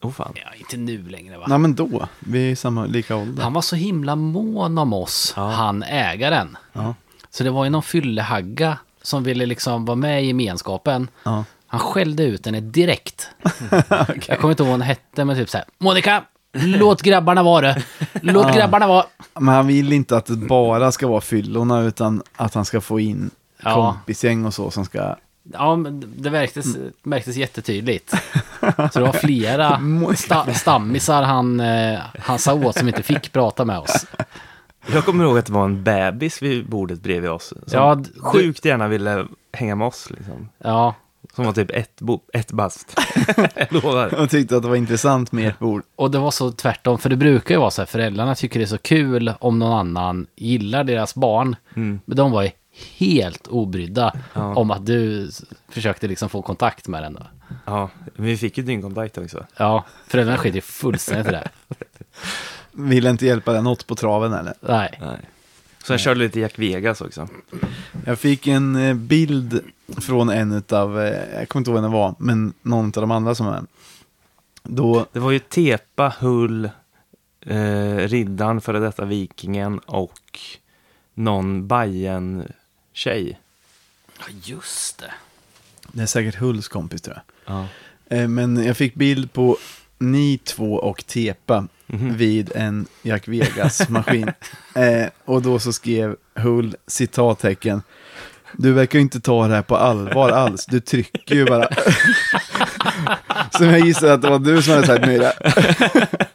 Oh, 0.02 0.12
fan. 0.12 0.32
Ja, 0.36 0.42
inte 0.60 0.78
nu 0.78 1.10
längre 1.10 1.38
va? 1.38 1.46
Nej 1.48 1.58
men 1.58 1.76
då, 1.76 2.08
vi 2.20 2.52
är 2.52 2.56
samma, 2.56 2.86
lika 2.86 3.16
ålder. 3.16 3.44
Han 3.44 3.54
var 3.54 3.62
så 3.62 3.76
himla 3.76 4.16
mån 4.16 4.78
om 4.78 4.94
oss, 4.94 5.34
Ja. 5.36 5.50
han 5.50 5.84
ägaren. 5.84 6.58
Ja, 6.74 6.96
Så 7.30 7.44
det 7.44 7.50
var 7.50 7.64
ju 7.64 7.70
någon 7.70 7.84
fyllehagga 7.84 8.78
som 9.02 9.24
ville 9.24 9.46
liksom 9.46 9.86
vara 9.86 9.96
med 9.96 10.24
i 10.24 10.28
gemenskapen. 10.28 11.08
ja. 11.24 11.44
Han 11.68 11.80
skällde 11.80 12.24
ut 12.24 12.46
henne 12.46 12.60
direkt. 12.60 13.30
Jag 14.28 14.40
kommer 14.40 14.50
inte 14.52 14.64
ihåg 14.64 14.68
vad 14.68 14.68
hon 14.70 14.82
hette, 14.82 15.26
men 15.26 15.36
typ 15.36 15.50
så 15.50 15.58
här. 15.58 15.66
Monica, 15.78 16.24
låt 16.54 17.02
grabbarna 17.02 17.44
vara 17.44 17.62
det. 17.74 17.84
Låt 18.22 18.56
grabbarna 18.56 18.88
vara. 18.88 19.06
Men 19.34 19.48
han 19.56 19.68
vill 19.68 19.94
inte 19.94 20.18
att 20.18 20.26
det 20.26 20.36
bara 20.36 20.92
ska 20.92 21.08
vara 21.08 21.22
fyllorna 21.22 21.82
utan 21.82 22.22
att 22.36 22.54
han 22.54 22.66
ska 22.66 22.82
få 22.82 23.00
in 23.00 23.30
Ja. 23.64 23.74
kompisgäng 23.74 24.46
och 24.46 24.54
så 24.54 24.72
som 24.72 24.86
ska... 24.86 25.16
Ja, 25.54 25.76
men 25.76 26.14
det 26.18 26.32
märktes, 26.32 26.66
märktes 27.04 27.36
jättetydligt. 27.36 28.10
Så 28.94 29.00
det 29.00 29.06
var 29.06 29.14
flera 29.14 29.82
sta, 30.16 30.54
stammisar 30.54 31.24
han, 31.24 31.60
eh, 31.60 32.00
han 32.20 32.40
sa 32.40 32.54
åt 32.54 32.78
som 32.78 32.88
inte 32.88 33.04
fick 33.04 33.32
prata 33.32 33.66
med 33.66 33.80
oss. 33.80 34.06
Jag 34.94 35.06
kommer 35.06 35.24
ihåg 35.24 35.38
att 35.38 35.46
det 35.46 35.54
var 35.54 35.66
en 35.66 35.84
bebis 35.84 36.42
vid 36.42 36.70
bordet 36.70 37.02
bredvid 37.02 37.30
oss. 37.30 37.48
Som 37.48 37.80
Ja, 37.80 38.04
sjukt 38.20 38.66
gärna 38.66 38.88
ville 38.88 39.26
hänga 39.54 39.76
med 39.76 39.88
oss. 39.88 40.10
Liksom. 40.10 40.50
Ja, 40.58 40.96
Som 41.36 41.46
var 41.46 41.54
typ 41.54 41.72
ett, 41.72 42.02
ett 42.34 42.52
bast. 42.52 43.00
jag 43.56 43.74
lovar. 43.74 44.10
Jag 44.18 44.30
tyckte 44.30 44.58
att 44.58 44.64
det 44.64 44.70
var 44.70 44.76
intressant 44.76 45.32
med 45.32 45.48
ert 45.48 45.60
bord. 45.60 45.84
och 45.96 46.12
det 46.12 46.20
var 46.20 46.32
så 46.32 46.52
tvärtom, 46.52 46.98
för 46.98 47.10
det 47.10 47.16
brukar 47.16 47.56
ju 47.56 47.60
vara 47.60 47.72
så 47.72 47.82
här, 47.82 47.86
föräldrarna 47.88 48.36
tycker 48.36 48.60
det 48.60 48.66
är 48.66 48.68
så 48.68 48.78
kul 48.78 49.34
om 49.40 49.60
någon 49.60 49.74
annan 49.74 50.28
gillar 50.36 50.84
deras 50.84 51.16
barn. 51.16 51.56
Mm. 51.76 52.00
Men 52.06 52.18
de 52.18 52.32
var 52.32 52.44
ju 52.44 52.52
helt 52.98 53.48
obrydda 53.48 54.14
Ja. 54.34 54.56
om 54.56 54.72
att 54.72 54.86
du 54.86 55.30
försökte 55.70 56.08
liksom 56.08 56.30
få 56.30 56.42
kontakt 56.42 56.88
med 56.88 57.04
den. 57.04 57.14
Då. 57.14 57.28
Ja, 57.66 57.90
vi 58.16 58.38
fick 58.38 58.58
ju 58.58 58.64
dynkontakt 58.64 59.18
också. 59.18 59.46
Ja, 59.58 59.86
föräldrarna 60.08 60.38
skiter 60.38 60.56
ju 60.56 60.62
fullständigt 60.62 61.28
i 61.28 61.32
det. 61.32 61.50
Ville 62.72 63.10
inte 63.10 63.26
hjälpa 63.26 63.54
den 63.54 63.64
något 63.64 63.88
på 63.88 63.96
traven 63.96 64.34
eller? 64.34 64.54
Nej. 64.62 64.98
Nej. 65.02 65.18
Så 65.84 65.94
jag 65.94 66.00
körde 66.00 66.20
lite 66.20 66.40
Jack 66.40 66.60
Vegas 66.60 67.02
också. 67.02 67.28
Jag 68.06 68.20
fick 68.20 68.48
en 68.48 68.76
eh, 68.76 68.94
bild 68.94 69.60
från 70.02 70.30
en 70.30 70.64
av, 70.70 70.98
jag 71.34 71.50
kommer 71.50 71.62
inte 71.62 71.72
ihåg 71.72 71.82
vem 71.82 71.84
det 71.92 71.98
var, 71.98 72.16
men 72.20 72.54
någon 72.62 72.86
av 72.86 72.92
de 72.92 73.12
andra 73.12 73.36
som 73.36 73.48
är. 73.48 73.64
Då, 74.64 75.06
Det 75.12 75.20
var 75.20 75.32
ju 75.32 75.40
Tepa, 75.40 76.14
Hull, 76.20 76.70
eh, 77.46 77.96
Riddaren, 77.98 78.62
före 78.62 78.80
detta 78.80 79.06
Vikingen 79.06 79.80
och 79.80 80.40
någon 81.14 81.68
bajen 81.68 82.44
tjej 82.96 83.40
Ja, 84.20 84.26
just 84.44 84.98
det. 84.98 85.12
det 85.92 86.02
är 86.02 86.06
säkert 86.06 86.36
Hulls 86.36 86.68
kompis 86.68 87.02
tror 87.02 87.16
jag. 87.46 87.56
Ja. 87.56 87.68
Eh, 88.18 88.28
Men 88.28 88.66
jag 88.66 88.78
fick 88.78 88.96
bild 88.96 89.34
på 89.34 89.58
ni 90.00 90.38
två 90.38 90.74
och 90.74 91.06
Tepa 91.08 91.68
Mhm. 91.88 92.18
vid 92.18 92.52
en 92.56 92.86
Jack 93.02 93.28
Vegas-maskin. 93.28 94.32
eh, 94.76 95.08
och 95.26 95.42
då 95.42 95.60
så 95.60 95.74
skrev 95.74 96.16
Hull 96.36 96.76
citattecken. 96.88 97.82
Du 98.54 98.74
verkar 98.74 99.00
ju 99.00 99.04
inte 99.04 99.20
ta 99.20 99.48
det 99.48 99.56
här 99.56 99.62
på 99.62 99.78
allvar 99.78 100.30
alls. 100.30 100.66
Du 100.66 100.80
trycker 100.80 101.36
ju 101.36 101.46
bara. 101.46 101.68
Som 103.58 103.66
jag 103.66 103.80
gissar 103.80 104.08
att 104.12 104.22
det 104.22 104.30
var 104.30 104.40
du 104.40 104.62
som 104.64 104.74
hade 104.74 104.88
sagt 104.88 105.06
Myra. 105.08 105.32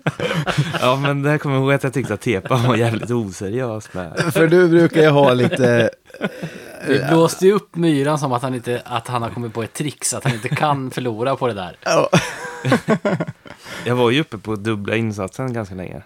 ja, 0.81 0.97
men 1.03 1.23
där 1.23 1.39
kommer 1.39 1.55
jag 1.57 1.63
ihåg 1.63 1.73
att 1.73 1.83
jag 1.85 1.93
tyckte 1.93 2.15
att 2.15 2.21
Tepa 2.21 2.57
var 2.57 2.77
jävligt 2.77 3.11
oseriös 3.11 3.95
med. 3.95 4.33
För 4.33 4.49
du 4.49 4.69
brukar 4.69 5.03
ju 5.03 5.09
ha 5.09 5.35
lite... 5.35 5.91
Vi 6.89 7.05
blåste 7.11 7.47
ju 7.47 7.53
upp 7.53 7.77
myran 7.77 8.19
som 8.19 8.33
att 8.33 8.43
han, 8.43 8.55
inte, 8.55 8.83
att 8.85 9.09
han 9.09 9.23
har 9.23 9.31
kommit 9.31 9.55
på 9.55 9.63
ett 9.63 9.73
trix, 9.73 10.15
att 10.15 10.25
han 10.25 10.33
inte 10.35 10.49
kan 10.49 10.91
förlora 10.91 11.37
på 11.37 11.47
det 11.47 11.55
där. 11.55 11.77
Ja, 11.85 12.09
Jag 13.85 13.97
var 13.97 14.11
ju 14.11 14.21
uppe 14.21 14.39
på 14.39 14.57
dubbla 14.57 14.97
insatsen 14.97 15.53
ganska 15.53 15.75
länge. 15.75 16.03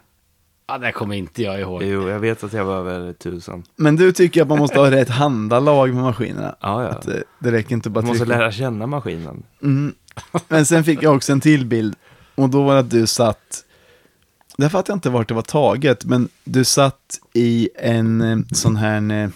Ja, 0.67 0.79
det 0.79 0.93
kommer 0.93 1.15
inte 1.17 1.43
jag 1.43 1.61
ihåg. 1.61 1.83
Jo, 1.83 2.09
jag 2.09 2.19
vet 2.19 2.45
att 2.45 2.53
jag 2.53 2.65
var 2.65 2.77
över 2.77 3.13
tusen. 3.13 3.63
Men 3.77 3.97
du 3.97 4.13
tycker 4.13 4.43
att 4.43 4.49
man 4.49 4.59
måste 4.59 4.79
ha 4.79 4.91
rätt 4.91 5.09
handalag 5.09 5.95
med 5.95 6.03
maskinerna. 6.03 6.57
Ja, 6.61 6.83
ja. 6.83 6.89
Att 6.89 7.09
eh, 7.09 7.15
det 7.39 7.53
räcker 7.53 7.73
inte 7.73 7.91
bara 7.91 8.01
Man 8.01 8.09
måste 8.09 8.25
trycka. 8.25 8.39
lära 8.39 8.53
känna 8.53 8.87
maskinen. 8.87 9.43
Mm. 9.63 9.95
Men 10.49 10.67
sen 10.67 10.85
fick 10.85 11.03
jag 11.03 11.17
också 11.17 11.33
en 11.33 11.41
till 11.41 11.67
bild. 11.67 11.95
Och 12.35 12.49
då 12.49 12.63
var 12.63 12.75
det 12.75 12.81
att 12.81 12.91
du 12.91 13.07
satt, 13.07 13.64
där 14.57 14.69
fattar 14.69 14.93
jag 14.93 14.97
inte 14.97 15.11
vart 15.11 15.29
det 15.29 15.35
var 15.35 15.43
taget, 15.43 16.05
men 16.05 16.29
du 16.45 16.65
satt 16.65 17.19
i 17.33 17.69
en 17.79 18.21
eh, 18.21 18.39
sån 18.53 18.77
här 18.77 19.23
eh, 19.23 19.29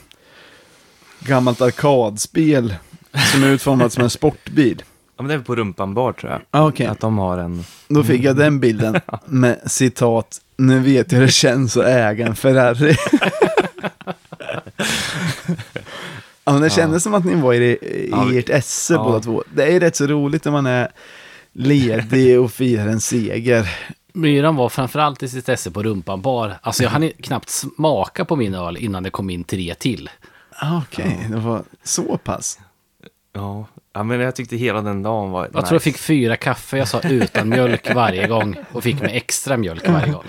gammalt 1.20 1.60
arkadspel 1.60 2.74
som 3.32 3.42
är 3.42 3.48
utformat 3.48 3.92
som 3.92 4.02
en 4.02 4.10
sportbil. 4.10 4.82
Ja, 5.16 5.22
men 5.22 5.28
det 5.28 5.34
är 5.34 5.38
på 5.38 5.56
Rumpan 5.56 5.94
bar 5.94 6.12
tror 6.12 6.32
jag. 6.32 6.40
Ah, 6.50 6.68
Okej, 6.68 6.86
Att 6.86 7.00
de 7.00 7.18
har 7.18 7.38
en... 7.38 7.64
då 7.88 8.04
fick 8.04 8.22
jag 8.24 8.36
den 8.36 8.60
bilden 8.60 9.00
med 9.26 9.60
citat, 9.66 10.40
nu 10.56 10.80
vet 10.80 11.12
jag 11.12 11.18
hur 11.18 11.26
det 11.26 11.32
känns 11.32 11.76
att 11.76 11.86
äga 11.86 12.26
en 12.26 12.36
Ferrari. 12.36 12.96
ja, 16.44 16.52
men 16.52 16.60
det 16.60 16.70
kändes 16.70 17.02
som 17.02 17.14
att 17.14 17.24
ni 17.24 17.34
var 17.34 17.54
i, 17.54 17.64
i 17.64 18.08
Ja, 18.10 18.32
ert 18.32 18.48
esse 18.50 18.94
ja. 18.94 19.04
båda 19.04 19.20
två. 19.20 19.44
Det 19.54 19.72
är 19.76 19.80
rätt 19.80 19.96
så 19.96 20.06
roligt 20.06 20.44
när 20.44 20.52
man 20.52 20.66
är 20.66 20.88
ledig 21.52 22.40
och 22.40 22.52
firar 22.52 22.86
en 22.86 23.00
seger. 23.00 23.70
Myran 24.18 24.56
var 24.56 24.68
framförallt 24.68 25.22
i 25.22 25.28
sitt 25.28 25.48
esse 25.48 25.70
på 25.70 25.82
rumpan 25.82 26.20
bar. 26.20 26.58
Alltså 26.62 26.82
jag 26.82 26.90
hann 26.90 27.10
knappt 27.10 27.48
smaka 27.48 28.24
på 28.24 28.36
min 28.36 28.54
öl 28.54 28.76
innan 28.76 29.02
det 29.02 29.10
kom 29.10 29.30
in 29.30 29.44
tre 29.44 29.74
till. 29.74 30.10
Ah, 30.50 30.78
Okej, 30.78 31.26
det 31.30 31.36
var 31.36 31.62
så 31.82 32.18
pass. 32.18 32.58
Ja. 33.32 33.66
ja, 33.92 34.02
men 34.02 34.20
jag 34.20 34.34
tyckte 34.34 34.56
hela 34.56 34.82
den 34.82 35.02
dagen 35.02 35.30
var 35.30 35.50
Jag 35.52 35.66
tror 35.66 35.74
jag 35.74 35.82
fick 35.82 35.98
fyra 35.98 36.36
kaffe, 36.36 36.78
jag 36.78 36.88
sa 36.88 37.00
utan 37.00 37.48
mjölk 37.48 37.94
varje 37.94 38.26
gång. 38.26 38.56
Och 38.72 38.82
fick 38.82 39.00
med 39.00 39.16
extra 39.16 39.56
mjölk 39.56 39.88
varje 39.88 40.12
gång. 40.12 40.24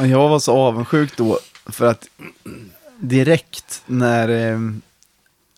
Jag 0.10 0.28
var 0.28 0.38
så 0.38 0.52
avundsjuk 0.52 1.16
då 1.16 1.38
för 1.66 1.86
att 1.86 2.08
direkt 2.98 3.82
när... 3.86 4.28
Eh, 4.28 4.58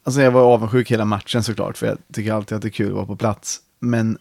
alltså 0.05 0.21
jag 0.21 0.31
var 0.31 0.43
avundsjuk 0.43 0.91
hela 0.91 1.05
matchen 1.05 1.43
såklart 1.43 1.77
för 1.77 1.87
jag 1.87 1.99
tycker 2.13 2.33
alltid 2.33 2.57
att 2.57 2.63
det 2.63 2.69
är 2.69 2.71
kul 2.71 2.89
att 2.89 2.95
vara 2.95 3.07
på 3.07 3.17
plats. 3.17 3.61
Men 3.79 4.19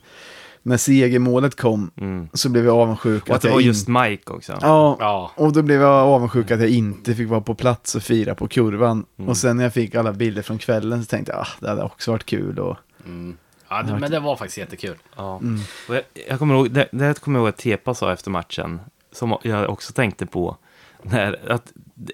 när 0.64 0.78
segermålet 0.78 1.55
kom 1.55 1.91
Mm. 1.97 2.30
så 2.34 2.49
blev 2.49 2.66
jag 2.66 2.76
avundsjuk. 2.78 3.30
Och 3.30 3.36
att 3.36 3.41
det 3.41 3.49
var 3.49 3.59
in- 3.59 3.68
just 3.68 3.88
Mike 3.88 4.32
också. 4.32 4.57
Ja, 4.61 4.97
Ja. 4.99 5.32
och 5.36 5.53
då 5.53 5.61
blev 5.61 5.82
jag 5.82 5.91
avundsjuk 5.91 6.51
att 6.51 6.59
jag 6.59 6.70
inte 6.70 7.16
fick 7.16 7.30
vara 7.30 7.41
på 7.41 7.55
plats 7.55 7.95
och 7.95 8.03
fira 8.03 8.36
på 8.36 8.47
kurvan. 8.47 9.05
Mm. 9.18 9.30
Och 9.30 9.38
sen 9.38 9.57
när 9.57 9.64
jag 9.64 9.74
fick 9.74 9.95
alla 9.95 10.14
bilder 10.14 10.41
från 10.41 10.57
kvällen 10.57 11.03
så 11.03 11.07
tänkte 11.09 11.32
jag 11.32 11.41
ah, 11.41 11.47
det 11.59 11.70
hade 11.70 11.84
också 11.84 12.11
varit 12.11 12.26
kul. 12.26 12.59
Och... 12.59 12.78
Mm. 13.05 13.38
Ja, 13.70 13.84
det, 13.84 13.99
men 13.99 14.11
det 14.11 14.20
var 14.20 14.36
faktiskt 14.36 14.57
jättekul. 14.57 14.95
Ja. 15.16 15.41
Och 15.89 15.95
jag, 15.95 16.03
jag 16.30 16.39
kommer 16.39 16.55
ihåg, 16.55 16.72
det, 16.72 16.88
det 16.91 17.20
kommer 17.22 17.39
jag 17.39 17.43
ihåg 17.43 17.49
att 17.49 17.57
Tepa 17.57 17.93
sa 17.93 18.14
efter 18.14 18.32
matchen, 18.32 18.80
som 19.11 19.38
jag 19.43 19.70
också 19.70 19.93
tänkte 19.93 20.26
på, 20.26 20.57
när, 21.03 21.51
att 21.51 21.72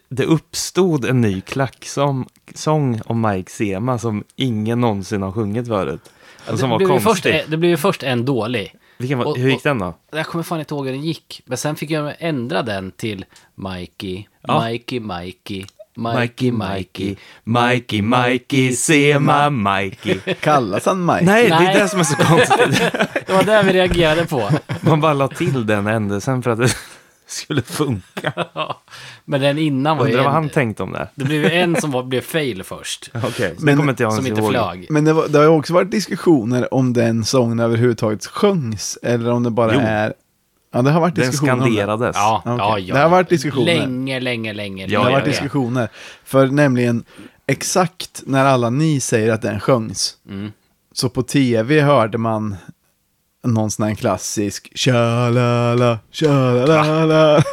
det- 0.10 0.26
uppstod 0.26 1.06
en 1.06 1.22
ny 1.22 1.41
klacksång 1.41 2.28
sång 2.56 3.02
om 3.06 3.22
Mike 3.22 3.52
Sema 3.52 3.97
som 3.97 4.24
ingen 4.36 4.82
någonsin 4.82 5.22
har 5.22 5.32
sjungit 5.32 5.68
förut. 5.68 6.12
Det, 6.52 6.58
som 6.58 6.70
var 6.70 6.78
blev 6.78 6.89
ju 6.89 6.95
först, 6.95 7.06
konstig. 7.06 7.43
det 7.47 7.58
blev 7.58 7.72
ju 7.72 7.78
först 7.78 8.04
en 8.04 8.26
dålig. 8.26 8.76
Vilken 8.97 9.18
var, 9.18 9.26
och- 9.26 9.38
hur 9.38 9.50
gick 9.50 9.64
den 9.64 9.80
då? 9.80 9.93
Jag 10.12 10.26
kommer 10.26 10.43
fan 10.43 10.60
inte 10.60 10.74
ihåg 10.74 10.86
hur 10.86 10.93
den 10.93 11.04
gick. 11.04 11.41
Men 11.45 11.58
sen 11.58 11.76
fick 11.76 11.89
jag 11.91 12.14
ändra 12.20 12.62
den 12.64 12.91
till 12.91 13.26
Mikey, 13.56 14.24
Ja. 14.41 14.64
Mikey, 14.68 15.00
Mikey, 15.00 15.66
Mikey, 15.95 16.52
Mikey, 16.52 17.16
Mikey, 17.43 18.02
Mikey, 18.02 18.72
Sema, 18.76 19.50
Mikey. 19.50 20.20
Kallas 20.39 20.86
han 20.86 21.06
Mike? 21.06 21.26
Nej, 21.26 21.50
det 21.50 21.60
Nej. 21.60 21.76
är 21.76 21.80
det 21.80 21.89
som 21.89 22.00
är 22.00 22.04
så 22.04 22.16
konstigt. 22.16 22.91
Det 23.28 23.34
var 23.34 23.43
det 23.43 23.64
vi 23.64 23.74
reagerade 23.74 24.26
på. 24.26 24.50
Man 24.82 25.02
bara 25.02 25.14
la 25.14 25.28
till 25.28 25.66
den 25.66 25.88
ändelsen 25.88 26.43
för 26.43 26.52
att 26.52 26.76
skulle 27.32 27.62
funka. 27.62 28.34
Men 29.26 29.42
den 29.42 29.58
innan 29.58 29.98
var 29.98 30.06
ju 30.06 30.12
Undrar 30.12 30.24
vad 30.26 30.36
en, 30.36 30.42
han 30.44 30.50
tänkte 30.50 30.84
om 30.84 30.92
det. 30.92 31.08
Det 31.16 31.26
blev 31.26 31.46
en 31.46 31.82
som 31.82 31.92
var, 31.92 32.04
blev 32.04 32.22
fail 32.22 32.64
först. 32.64 33.12
Okej, 33.24 33.56
så 33.58 33.66
Men- 33.66 33.76
det 33.76 33.78
kommer 33.80 33.92
inte 33.94 34.04
jag 34.04 34.14
Som 34.14 34.26
ens 34.26 34.40
inte 34.40 34.42
ihåg. 34.42 34.52
flög. 34.52 34.88
Men 34.90 35.06
det, 35.06 35.14
var, 35.14 35.28
det 35.28 35.38
har 35.38 35.46
ju 35.46 35.52
också 35.52 35.74
varit 35.74 35.92
diskussioner 35.92 36.74
om 36.74 36.94
den 36.94 37.24
sången 37.26 37.60
överhuvudtaget 37.60 38.26
sjöngs. 38.26 38.98
Eller 39.04 39.32
om 39.32 39.44
det 39.44 39.50
bara 39.50 39.74
Jo. 39.74 39.80
är... 39.84 40.14
Ja, 40.72 40.82
det 40.82 40.92
har 40.92 41.02
varit 41.02 41.16
Den 41.16 41.26
diskussioner 41.26 41.54
om 41.54 41.60
det. 41.60 41.66
skanderades. 41.66 42.16
Ja, 42.16 42.42
Okej. 42.46 42.56
ja, 42.58 42.80
ja. 42.80 42.94
Det 42.96 43.02
har 43.02 43.10
varit 43.10 43.30
diskussioner. 43.30 43.66
Länge, 43.66 44.20
länge, 44.20 44.54
länge. 44.54 44.88
Det 44.88 44.96
har 44.96 45.06
Ja, 45.06 45.12
varit 45.12 45.26
ja, 45.26 45.32
diskussioner. 45.32 45.90
För 46.24 46.48
nämligen 46.48 47.04
exakt 47.48 48.24
när 48.26 48.46
alla 48.46 48.70
ni 48.70 49.00
säger 49.00 49.32
att 49.34 49.42
den 49.42 49.60
sjöngs 49.60 50.18
Mm. 50.30 50.52
Så 50.94 51.10
på 51.10 51.24
tv 51.24 51.82
hörde 51.82 52.18
man 52.18 52.56
någon 53.44 53.72
sån 53.72 53.88
här 53.88 53.96
klassisk 53.96 54.72
tja-la-la, 54.76 56.00
tja-la-la-la. 56.12 57.44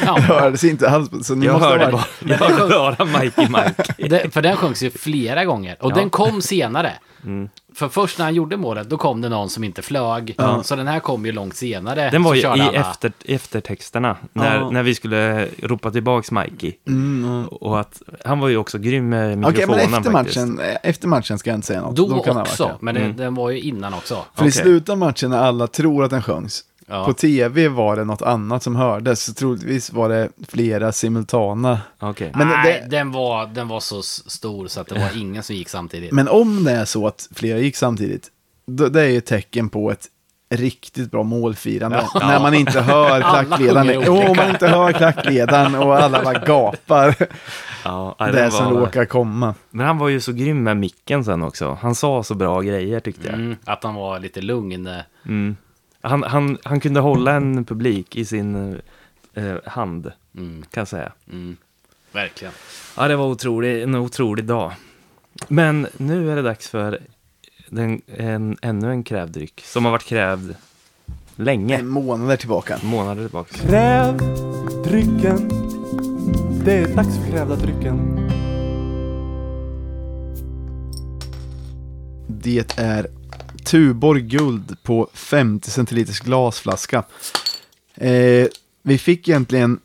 Det 0.00 0.22
hördes 0.22 0.64
inte 0.64 0.90
alls. 0.90 1.26
Så 1.26 1.34
ni 1.34 1.46
Jag 1.46 1.58
hörde, 1.58 1.88
bara, 1.92 2.04
jag 2.20 2.36
hörde 2.38 2.96
bara 2.96 3.04
Mikey 3.20 3.48
Mike. 3.48 4.08
Det, 4.08 4.34
för 4.34 4.42
den 4.42 4.56
sjöngs 4.56 4.82
ju 4.82 4.90
flera 4.90 5.44
gånger. 5.44 5.76
Och 5.80 5.90
Ja. 5.90 5.94
den 5.94 6.10
kom 6.10 6.42
senare. 6.42 6.92
Mm. 7.24 7.48
För 7.78 7.88
först 7.88 8.18
när 8.18 8.24
han 8.24 8.34
gjorde 8.34 8.56
målet, 8.56 8.90
då 8.90 8.96
kom 8.96 9.20
det 9.20 9.28
någon 9.28 9.50
som 9.50 9.64
inte 9.64 9.82
flög. 9.82 10.36
Så 10.62 10.76
den 10.76 10.86
här 10.88 11.00
kom 11.00 11.26
ju 11.26 11.32
långt 11.32 11.56
senare. 11.56 12.10
Den 12.10 12.22
var 12.22 12.34
ju 12.34 12.40
i 12.40 12.44
alla. 12.44 12.72
efter, 12.72 13.12
eftertexterna, 13.24 14.16
när, 14.32 14.56
Ja. 14.56 14.70
när 14.70 14.82
vi 14.82 14.94
skulle 14.94 15.46
ropa 15.62 15.90
tillbaks 15.90 16.30
Mikey. 16.32 16.72
Mm, 16.88 17.30
ja. 17.50 17.56
Och 17.56 17.80
att 17.80 18.02
han 18.24 18.38
var 18.40 18.48
ju 18.48 18.56
också 18.56 18.78
grym 18.78 19.08
med 19.08 19.38
mikrofonen 19.38 19.90
men 19.90 19.98
efter 19.98 20.12
faktiskt. 20.12 20.36
matchen, 20.36 20.60
efter 20.82 21.08
matchen 21.08 21.38
ska 21.38 21.50
jag 21.50 21.56
inte 21.56 21.66
säga 21.66 21.80
något. 21.82 21.96
Då, 21.96 22.06
varit 22.06 22.28
också, 22.28 22.70
men 22.80 22.96
Mm. 22.96 23.16
den 23.16 23.34
var 23.34 23.50
ju 23.50 23.60
innan 23.60 23.94
också. 23.94 24.14
För 24.34 24.44
i 24.44 24.48
Okej. 24.48 24.52
slutet 24.62 24.88
av 24.88 24.98
matchen 24.98 25.30
när 25.30 25.38
alla 25.38 25.66
tror 25.66 26.04
att 26.04 26.10
den 26.10 26.22
sjöngs, 26.22 26.64
Ja. 26.90 27.04
på 27.04 27.12
tv 27.12 27.68
var 27.68 27.96
det 27.96 28.04
något 28.04 28.22
annat 28.22 28.62
som 28.62 28.76
hördes. 28.76 29.24
Så 29.24 29.34
troligtvis 29.34 29.92
var 29.92 30.08
det 30.08 30.28
flera 30.48 30.92
simultana. 30.92 31.80
Okej. 31.98 32.32
Men 32.34 32.48
Nej, 32.48 32.80
det- 32.82 32.96
den, 32.96 33.12
var, 33.12 33.46
den 33.46 33.68
var 33.68 33.80
så 33.80 34.02
stor 34.02 34.66
så 34.68 34.80
att 34.80 34.86
det 34.86 34.94
var 34.94 35.20
ingen 35.20 35.42
som 35.42 35.56
gick 35.56 35.68
samtidigt. 35.68 36.12
Men 36.12 36.28
om 36.28 36.64
det 36.64 36.72
är 36.72 36.84
så 36.84 37.06
att 37.06 37.28
flera 37.34 37.58
gick 37.58 37.76
samtidigt, 37.76 38.28
då, 38.66 38.88
det 38.88 39.00
är 39.02 39.08
ju 39.08 39.20
tecken 39.20 39.68
på 39.68 39.90
ett 39.90 40.06
riktigt 40.50 41.10
bra 41.10 41.22
målfirande. 41.22 42.06
När 42.14 42.40
man 42.40 42.54
inte 42.54 42.80
hör 42.80 43.20
klackledaren. 43.44 44.02
Jo, 44.06 44.12
olika. 44.12 44.34
man 44.34 44.50
inte 44.50 44.68
hör 44.68 44.92
klackledaren 44.92 45.74
och 45.74 45.96
alla 45.96 46.24
bara 46.24 46.38
gapar. 46.38 47.14
Ja, 47.84 48.16
det 48.18 48.32
den 48.32 48.50
som 48.50 48.64
var- 48.74 48.80
råkar 48.80 49.04
komma. 49.04 49.54
Men 49.70 49.86
han 49.86 49.98
var 49.98 50.08
ju 50.08 50.20
så 50.20 50.32
grym 50.32 50.62
med 50.62 50.76
micken 50.76 51.24
sen 51.24 51.42
också. 51.42 51.78
Han 51.82 51.94
sa 51.94 52.22
så 52.22 52.34
bra 52.34 52.60
grejer 52.60 53.00
tyckte 53.00 53.26
jag. 53.26 53.34
Mm, 53.34 53.56
att 53.64 53.84
han 53.84 53.94
var 53.94 54.18
lite 54.20 54.40
lugn. 54.40 54.88
Mm. 55.26 55.56
Han, 56.08 56.22
han, 56.22 56.58
han 56.64 56.80
kunde 56.80 57.00
hålla 57.00 57.32
en 57.34 57.64
publik 57.64 58.16
i 58.16 58.24
sin 58.24 58.80
eh, 59.34 59.56
hand, 59.64 60.12
Mm, 60.36 60.62
kan 60.70 60.80
jag 60.80 60.88
säga. 60.88 61.12
mm, 61.32 61.56
verkligen. 62.12 62.54
Ja, 62.96 63.08
det 63.08 63.16
var 63.16 63.26
otrolig, 63.26 63.82
en 63.82 63.94
otrolig 63.94 64.44
dag. 64.44 64.72
Men 65.48 65.86
nu 65.96 66.30
är 66.32 66.36
det 66.36 66.42
dags 66.42 66.68
för 66.68 66.98
den, 67.68 68.00
en, 68.06 68.56
ännu 68.62 68.90
en 68.90 69.02
krävdryck 69.04 69.60
som 69.64 69.84
har 69.84 69.92
varit 69.92 70.04
krävd 70.04 70.54
länge. 71.36 71.78
En 71.78 71.88
månad 71.88 72.38
tillbaka. 72.38 72.78
Månader 72.82 73.22
tillbaka. 73.22 73.54
Kräv 73.54 74.18
drycken. 74.84 75.48
Det 76.64 76.72
är 76.78 76.94
dags 76.96 77.16
för 77.18 77.30
krävda 77.30 77.56
drycken. 77.56 78.18
Det 82.28 82.78
är 82.78 83.06
Tuborg 83.68 84.22
Guld 84.22 84.82
på 84.82 85.08
50 85.12 85.70
centiliters 85.70 86.20
glasflaska. 86.20 87.02
Eh, 87.94 88.46
vi 88.82 88.98
fick 88.98 89.28
egentligen 89.28 89.80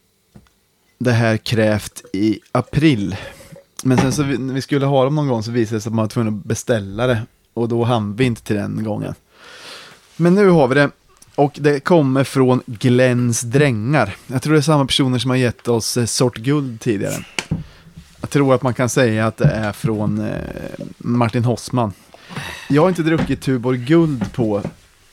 det 0.98 1.12
här 1.12 1.38
krävt 1.38 2.04
i 2.14 2.40
april. 2.52 3.16
Men 3.84 3.98
sen 3.98 4.12
så 4.12 4.24
vi, 4.24 4.38
när 4.38 4.54
vi 4.54 4.62
skulle 4.62 4.86
ha 4.86 5.04
dem 5.04 5.16
någon 5.16 5.28
gång 5.28 5.44
så 5.44 5.52
visade 5.52 5.78
det 5.78 5.82
sig 5.82 5.90
att 5.90 5.96
man 5.96 6.04
var 6.04 6.10
tvungen 6.10 6.34
att 6.34 6.46
beställa 6.46 7.08
det. 7.08 7.22
Och 7.54 7.68
då 7.68 7.84
hann 7.84 8.16
vi 8.16 8.24
inte 8.24 8.42
till 8.42 8.56
den 8.56 8.84
gången. 8.84 9.16
Men 10.16 10.36
nu 10.36 10.50
har 10.50 10.68
vi 10.68 10.76
det. 10.76 10.90
Och 11.36 11.58
det 11.62 11.80
kommer 11.80 12.24
från 12.24 12.62
Glens 12.66 13.42
Drängar. 13.42 14.16
Jag 14.28 14.42
tror 14.42 14.54
det 14.54 14.60
är 14.60 14.62
samma 14.62 14.86
personer 14.86 15.20
som 15.20 15.30
har 15.30 15.38
gett 15.38 15.68
oss 15.68 15.98
eh, 15.98 16.06
Sort 16.06 16.38
Guld 16.38 16.82
tidigare. 16.82 17.26
Jag 18.22 18.30
tror 18.30 18.56
att 18.56 18.62
man 18.62 18.74
kan 18.74 18.90
säga 18.90 19.28
att 19.28 19.38
det 19.38 19.46
är 19.50 19.72
från 19.72 20.22
eh, 20.22 20.38
Martin 20.98 21.44
Hossman. 21.44 21.94
Jag 22.70 22.82
har 22.82 22.90
inte 22.90 23.04
druckit 23.04 23.42
Tuborg 23.42 23.78
Guld 23.78 24.34
på, 24.34 24.62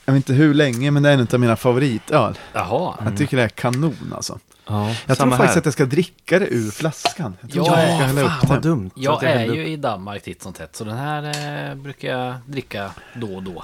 jag 0.05 0.13
vet 0.13 0.17
inte 0.29 0.33
hur 0.33 0.53
länge, 0.53 0.91
men 0.91 1.03
det 1.03 1.09
är 1.09 1.13
en 1.13 1.27
av 1.33 1.39
mina 1.39 1.55
favoritöl. 1.55 2.37
Jaha. 2.53 2.95
Jag 3.03 3.17
tycker 3.17 3.37
det 3.37 3.43
är 3.43 3.49
kanon 3.49 4.13
alltså. 4.15 4.39
Ja, 4.67 4.95
Jag 5.05 5.17
tror 5.17 5.29
faktiskt 5.31 5.53
här. 5.53 5.57
att 5.59 5.65
jag 5.65 5.73
ska 5.73 5.85
dricka 5.85 6.39
det 6.39 6.47
ur 6.47 6.71
flaskan. 6.71 7.37
Jag 7.41 7.51
tror 7.51 7.65
Ja, 7.67 7.81
jag 7.83 7.95
ska 7.97 8.05
hälla 8.05 8.21
upp 8.21 8.49
vad 8.49 8.61
dumt. 8.61 8.91
Jag 8.95 9.13
att 9.13 9.23
är 9.23 9.45
ju 9.45 9.61
upp- 9.61 9.67
i 9.67 9.75
Danmark 9.75 10.23
titt 10.23 10.41
som 10.43 10.53
tätt, 10.53 10.75
så 10.75 10.83
den 10.83 10.97
här 10.97 11.23
eh, 11.69 11.75
brukar 11.75 12.17
jag 12.19 12.35
dricka 12.45 12.91
då 13.15 13.35
och 13.35 13.43
då. 13.43 13.63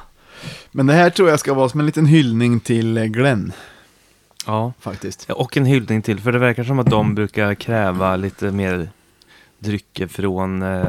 Men 0.71 0.87
det 0.87 0.93
här 0.93 1.09
tror 1.09 1.29
jag 1.29 1.39
ska 1.39 1.53
vara 1.53 1.69
som 1.69 1.79
en 1.79 1.85
liten 1.85 2.05
hyllning 2.05 2.59
till 2.59 2.97
eh, 2.97 3.03
Glenn, 3.05 3.51
Ja. 4.45 4.73
faktiskt. 4.79 5.25
Ja, 5.27 5.35
Och 5.35 5.57
en 5.57 5.65
hyllning 5.65 6.01
till, 6.01 6.19
för 6.19 6.31
det 6.31 6.39
verkar 6.39 6.63
som 6.63 6.79
att 6.79 6.89
de 6.89 7.15
brukar 7.15 7.53
kräva 7.55 8.15
lite 8.15 8.51
mer 8.51 8.89
drycker 9.59 10.07
från 10.07 10.61
eh, 10.61 10.83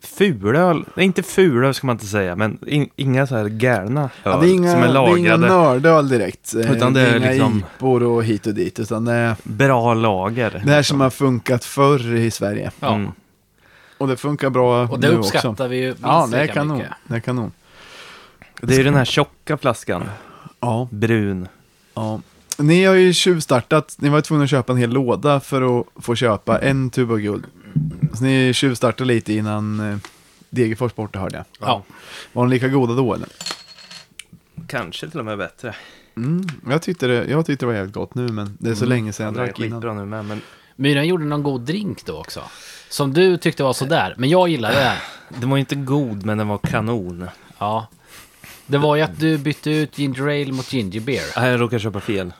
fulöl. 0.00 0.84
Nej, 0.94 1.06
inte 1.06 1.22
fulöl 1.22 1.74
ska 1.74 1.86
man 1.86 1.94
inte 1.96 2.06
säga, 2.06 2.36
men 2.36 2.58
in, 2.66 2.88
inga 2.96 3.26
så 3.26 3.36
här 3.36 3.48
galna 3.48 4.02
öl 4.02 4.08
Ja, 4.22 4.36
det 4.36 4.48
är 4.48 4.52
inga, 4.54 4.72
som 4.72 4.82
är 4.82 4.92
det 4.92 4.98
är 4.98 5.16
inga 5.18 5.36
lagrade. 5.36 5.54
nördöl 5.54 6.08
direkt. 6.08 6.54
Eh, 6.54 6.72
Utan 6.72 6.92
det 6.94 7.00
är 7.00 7.16
inga 7.16 7.30
liksom- 7.30 7.64
IPor 7.76 8.02
och 8.02 8.24
hit 8.24 8.46
och 8.46 8.54
dit, 8.54 8.78
utan 8.78 9.04
det 9.04 9.12
är 9.12 9.36
Bra 9.42 9.94
lager. 9.94 10.62
det 10.64 10.70
här 10.72 10.82
som 10.82 11.00
har 11.00 11.10
funkat 11.10 11.64
förr 11.64 12.14
i 12.14 12.30
Sverige. 12.30 12.70
Ja. 12.80 12.94
Mm. 12.94 13.10
Och 13.98 14.08
det 14.08 14.16
funkar 14.16 14.50
bra 14.50 14.82
Och 14.88 15.00
det 15.00 15.08
nu 15.10 15.14
uppskattar 15.16 15.48
också. 15.50 15.68
vi 15.68 15.76
ju 15.76 15.86
minst 15.86 16.00
Ja, 16.02 16.28
det 16.30 16.38
är 16.40 16.46
kanon. 16.46 16.76
mycket. 16.78 16.92
Det 17.08 17.14
är 17.16 17.20
kanon. 17.20 17.52
Det 18.60 18.74
är 18.74 18.78
ju 18.78 18.84
den 18.84 18.94
här 18.94 19.04
tjocka 19.04 19.56
flaskan, 19.56 20.02
Ja. 20.60 20.88
brun. 20.90 21.48
Ja. 21.94 22.20
Ni 22.58 22.84
har 22.84 22.94
ju 22.94 23.12
tjuvstartat, 23.12 23.96
ni 23.98 24.08
var 24.08 24.20
tvungna 24.20 24.44
att 24.44 24.50
köpa 24.50 24.72
en 24.72 24.78
hel 24.78 24.90
låda 24.90 25.40
för 25.40 25.80
att 25.80 25.86
få 26.04 26.14
köpa 26.14 26.58
en 26.58 26.90
tuba 26.90 27.16
guld. 27.16 27.44
Så 28.14 28.24
ni 28.24 28.52
tjuvstartade 28.54 29.04
lite 29.08 29.32
innan 29.32 29.92
eh, 29.92 29.98
Degerfors 30.50 30.94
borta 30.94 31.18
hörde 31.18 31.36
jag. 31.36 31.68
Ja. 31.68 31.82
Var 32.32 32.42
de 32.42 32.50
lika 32.50 32.68
goda 32.68 32.94
då 32.94 33.14
eller? 33.14 33.28
Kanske 34.66 35.10
till 35.10 35.18
och 35.18 35.24
med 35.24 35.38
bättre. 35.38 35.74
Mm, 36.16 36.46
jag, 36.68 36.82
tyckte 36.82 37.06
det, 37.06 37.24
jag 37.24 37.46
tyckte 37.46 37.62
det 37.62 37.66
var 37.66 37.74
jävligt 37.74 37.94
gott 37.94 38.14
nu 38.14 38.28
men 38.28 38.56
det 38.60 38.70
är 38.70 38.74
så 38.74 38.86
länge 38.86 39.12
sedan 39.12 39.26
jag 39.26 39.34
drack 39.34 39.60
innan. 39.60 39.96
nu 39.96 40.04
med, 40.04 40.24
men 40.24 40.40
Myran 40.76 41.06
gjorde 41.06 41.24
någon 41.24 41.42
god 41.42 41.60
drink 41.60 42.04
då 42.04 42.20
också. 42.20 42.42
Som 42.88 43.12
du 43.12 43.36
tyckte 43.36 43.62
var 43.62 43.72
sådär, 43.72 44.14
men 44.18 44.28
jag 44.30 44.48
gillade 44.48 44.74
den. 44.74 44.96
den 45.40 45.50
var 45.50 45.56
ju 45.56 45.60
inte 45.60 45.74
god, 45.74 46.24
men 46.24 46.38
den 46.38 46.48
var 46.48 46.58
kanon. 46.58 47.28
Ja. 47.58 47.86
Det 48.66 48.78
var 48.78 48.96
ju 48.96 49.02
att 49.02 49.20
du 49.20 49.38
bytte 49.38 49.70
ut 49.70 49.98
ginger 49.98 50.22
ale 50.22 50.52
mot 50.52 50.72
ginger 50.72 51.00
beer. 51.00 51.24
Jag 51.36 51.60
råkade 51.60 51.80
köpa 51.80 52.00
fel. 52.00 52.32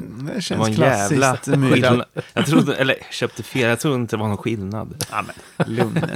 Det 0.00 0.24
Det 0.24 0.32
var 0.34 0.40
känns 0.40 0.66
en 0.68 0.72
jävla 0.72 1.36
klassiskt. 1.36 1.44
Skillnad. 1.72 2.04
Jag 2.34 2.46
trodde, 2.46 2.76
eller 2.76 2.94
jag 3.04 3.12
köpte 3.14 3.42
fel, 3.42 3.60
jag 3.68 3.80
trodde 3.80 3.96
inte 3.96 4.16
det 4.16 4.20
var 4.20 4.28
någon 4.28 4.36
skillnad. 4.38 5.04
Lugn. 5.66 6.00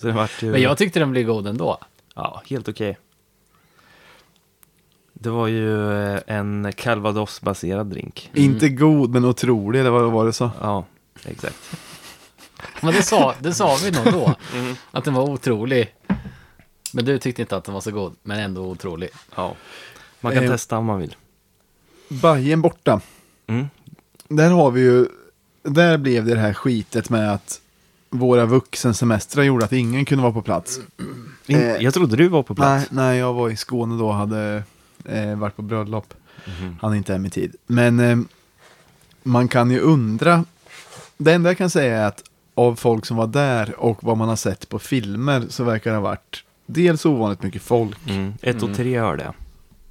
Så 0.00 0.06
det 0.06 0.12
vart 0.12 0.42
ju, 0.42 0.50
Men 0.52 0.62
jag 0.62 0.78
tyckte 0.78 0.98
den 0.98 1.10
blev 1.10 1.24
god 1.26 1.46
ändå. 1.46 1.78
ja, 2.14 2.42
helt 2.46 2.68
okej. 2.68 2.98
Det 5.12 5.30
var 5.30 5.46
ju 5.46 5.92
eh, 6.14 6.20
en 6.26 6.72
calvados-baserad 6.72 7.86
drink. 7.86 8.30
Inte 8.34 8.68
god 8.68 9.10
men 9.10 9.24
otrolig, 9.24 9.80
eller 9.80 9.90
vad 9.90 10.12
var 10.12 10.26
det 10.26 10.32
så? 10.32 10.50
Ja, 10.60 10.84
exakt. 11.24 11.56
Men 12.82 12.94
det 12.94 13.02
sa, 13.02 13.34
det 13.40 13.54
sa 13.54 13.76
vi 13.84 13.90
nog 13.90 14.04
då. 14.12 14.34
Att 14.90 15.04
den 15.04 15.14
var 15.14 15.22
otrolig. 15.22 15.94
Men 16.92 17.04
du 17.04 17.18
tyckte 17.18 17.42
inte 17.42 17.56
att 17.56 17.64
den 17.64 17.74
var 17.74 17.80
så 17.80 17.90
god, 17.90 18.16
men 18.22 18.38
ändå 18.38 18.62
otrolig. 18.66 19.08
Ja. 19.36 19.54
Man 20.20 20.34
kan 20.34 20.44
Eh. 20.44 20.50
testa 20.50 20.78
om 20.78 20.84
man 20.84 20.98
vill. 20.98 21.16
Bajen 22.08 22.62
borta. 22.62 23.00
Mm. 23.46 23.66
Där 24.28 24.50
har 24.50 24.70
vi 24.70 24.80
ju, 24.80 25.06
där 25.62 25.98
blev 25.98 26.24
det 26.24 26.34
det 26.34 26.40
här 26.40 26.54
skitet 26.54 27.10
med 27.10 27.32
att 27.34 27.60
våra 28.10 28.46
vuxensemestrar 28.46 29.44
gjorde 29.44 29.64
att 29.64 29.72
ingen 29.72 30.04
kunde 30.04 30.22
vara 30.22 30.32
på 30.32 30.42
plats. 30.42 30.80
In, 31.46 31.56
Eh, 31.58 31.76
jag 31.76 31.94
trodde 31.94 32.16
du 32.16 32.28
var 32.28 32.42
på 32.42 32.54
Nej, 32.54 32.56
plats. 32.56 32.90
nej, 32.90 33.18
jag 33.18 33.32
var 33.34 33.50
i 33.50 33.56
Skåne 33.56 33.98
då 33.98 34.08
och 34.08 34.14
hade 34.14 34.62
eh, 35.04 35.36
varit 35.36 35.56
på 35.56 35.62
bröllop. 35.62 36.14
Mhm. 36.46 36.76
Han 36.80 36.92
är 36.92 36.96
inte 36.96 37.12
hem 37.12 37.26
i 37.26 37.30
tid. 37.30 37.56
Men 37.66 38.00
eh, 38.00 38.18
man 39.22 39.48
kan 39.48 39.70
ju 39.70 39.80
undra. 39.80 40.44
Det 41.16 41.32
enda 41.32 41.50
jag 41.50 41.58
kan 41.58 41.70
säga 41.70 41.98
är 41.98 42.06
att 42.06 42.22
av 42.54 42.74
folk 42.74 43.06
som 43.06 43.16
var 43.16 43.26
där 43.26 43.74
och 43.80 44.04
vad 44.04 44.16
man 44.16 44.28
har 44.28 44.36
sett 44.36 44.68
på 44.68 44.78
filmer 44.78 45.44
så 45.48 45.64
verkar 45.64 45.90
det 45.90 45.96
ha 45.96 46.02
varit 46.02 46.44
dels 46.66 47.06
ovanligt 47.06 47.42
mycket 47.42 47.62
folk. 47.62 47.98
Mm. 48.08 48.32
Ett 48.42 48.62
och 48.62 48.74
tre 48.76 48.98
hörde 49.00 49.22
jag. 49.22 49.34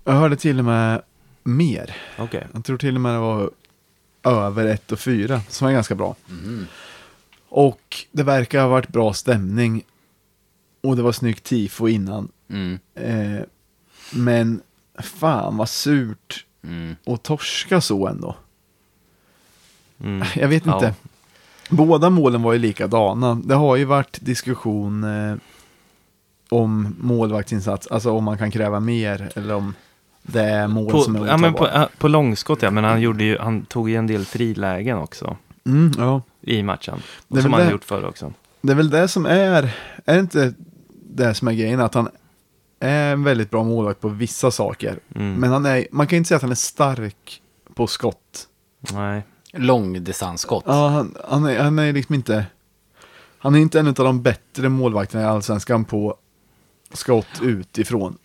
Jag 0.04 0.14
hörde 0.20 0.36
till 0.36 0.60
och 0.60 0.66
med 0.66 1.02
mer. 1.48 1.96
Okej. 2.18 2.48
Jag 2.54 2.66
tror 2.66 2.78
till 2.78 2.96
och 2.96 3.02
med 3.02 3.14
det 3.16 3.20
var 3.20 3.52
över 4.24 4.66
ett 4.66 4.92
och 4.92 5.00
fyra 5.00 5.42
som 5.50 5.66
var 5.66 5.72
ganska 5.72 5.96
bra. 5.96 6.16
Och 7.50 7.96
det 8.12 8.24
verkar 8.24 8.62
ha 8.62 8.68
varit 8.68 8.88
bra 8.88 9.14
stämning. 9.14 9.84
Och 10.82 10.96
det 10.96 11.02
var 11.02 11.12
snyggt 11.12 11.44
tifo 11.44 11.88
innan. 11.88 12.28
Mm. 12.50 12.80
Eh, 12.96 13.42
men 14.14 14.62
fan 15.00 15.58
vad 15.58 15.70
surt 15.70 16.44
Mm. 16.64 16.96
att 17.06 17.24
torska 17.24 17.82
så 17.82 18.08
ändå. 18.08 18.36
Mm. 20.04 20.28
Jag 20.36 20.48
vet 20.48 20.66
Ja. 20.66 20.74
inte. 20.76 20.94
Båda 21.70 22.10
målen 22.10 22.42
var 22.42 22.54
ju 22.54 22.60
likadana. 22.60 23.36
Det 23.44 23.56
har 23.56 23.76
ju 23.76 23.86
varit 23.86 24.18
diskussion 24.22 25.04
eh, 25.04 25.36
om 26.50 26.96
målvaktsinsats, 27.00 27.88
alltså 27.88 28.12
om 28.12 28.24
man 28.24 28.38
kan 28.38 28.52
kräva 28.52 28.80
mer 28.80 29.32
eller 29.36 29.54
om 29.56 29.74
det 30.28 30.42
är 30.42 30.68
mål 30.68 31.04
som 31.04 31.16
är 31.16 31.20
På, 31.20 31.28
ja, 31.28 31.38
men 31.38 31.54
på, 31.54 31.64
otagbara. 31.64 31.90
på 31.98 32.08
långskott 32.08 32.62
ja, 32.62 32.72
men 32.72 32.84
han, 32.84 33.02
gjorde 33.02 33.24
ju, 33.24 33.38
han 33.38 33.66
tog 33.66 33.90
ju 33.90 33.96
en 33.96 34.08
del 34.08 34.26
frilägen 34.26 34.98
också. 34.98 35.38
Mm, 35.66 35.92
ja. 35.98 36.22
i 36.42 36.64
matchen. 36.64 37.02
Och 37.28 37.42
som 37.42 37.54
han 37.54 37.62
har 37.62 37.68
det. 37.68 37.72
gjort 37.72 37.84
förr 37.84 38.06
också. 38.06 38.34
Det 38.62 38.72
är 38.72 38.76
väl 38.76 38.90
det 38.90 39.08
som 39.08 39.26
är, 39.26 39.76
är 40.06 40.14
det 40.14 40.20
inte 40.20 40.54
det 41.10 41.34
som 41.34 41.48
är 41.48 41.54
grejen, 41.54 41.80
att 41.80 41.94
han 41.94 42.10
är 42.80 43.14
en 43.14 43.24
väldigt 43.24 43.52
bra 43.52 43.64
målvakt 43.64 44.02
på 44.02 44.08
vissa 44.08 44.52
saker. 44.52 45.00
Mm. 45.16 45.34
Men 45.34 45.52
han 45.52 45.66
är, 45.66 45.88
man 45.92 46.08
kan 46.08 46.18
inte 46.18 46.28
säga 46.28 46.36
att 46.36 46.42
han 46.42 46.52
är 46.52 46.56
stark 46.56 47.42
på 47.74 47.88
skott. 47.88 48.48
Nej. 48.94 49.22
Långdistansskott. 49.54 50.64
Ja, 50.68 50.88
han, 50.88 51.16
han, 51.30 51.46
är, 51.46 51.60
han 51.60 51.80
är 51.80 51.94
liksom 51.94 52.16
inte, 52.16 52.46
han 53.38 53.56
är 53.56 53.60
inte 53.60 53.80
en 53.80 53.88
av 53.88 53.94
de 53.94 54.22
bättre 54.22 54.70
målvakterna 54.70 55.24
i 55.24 55.26
allsvenskan 55.26 55.86
på 55.86 56.16
skott 56.94 57.42
utifrån. 57.42 58.18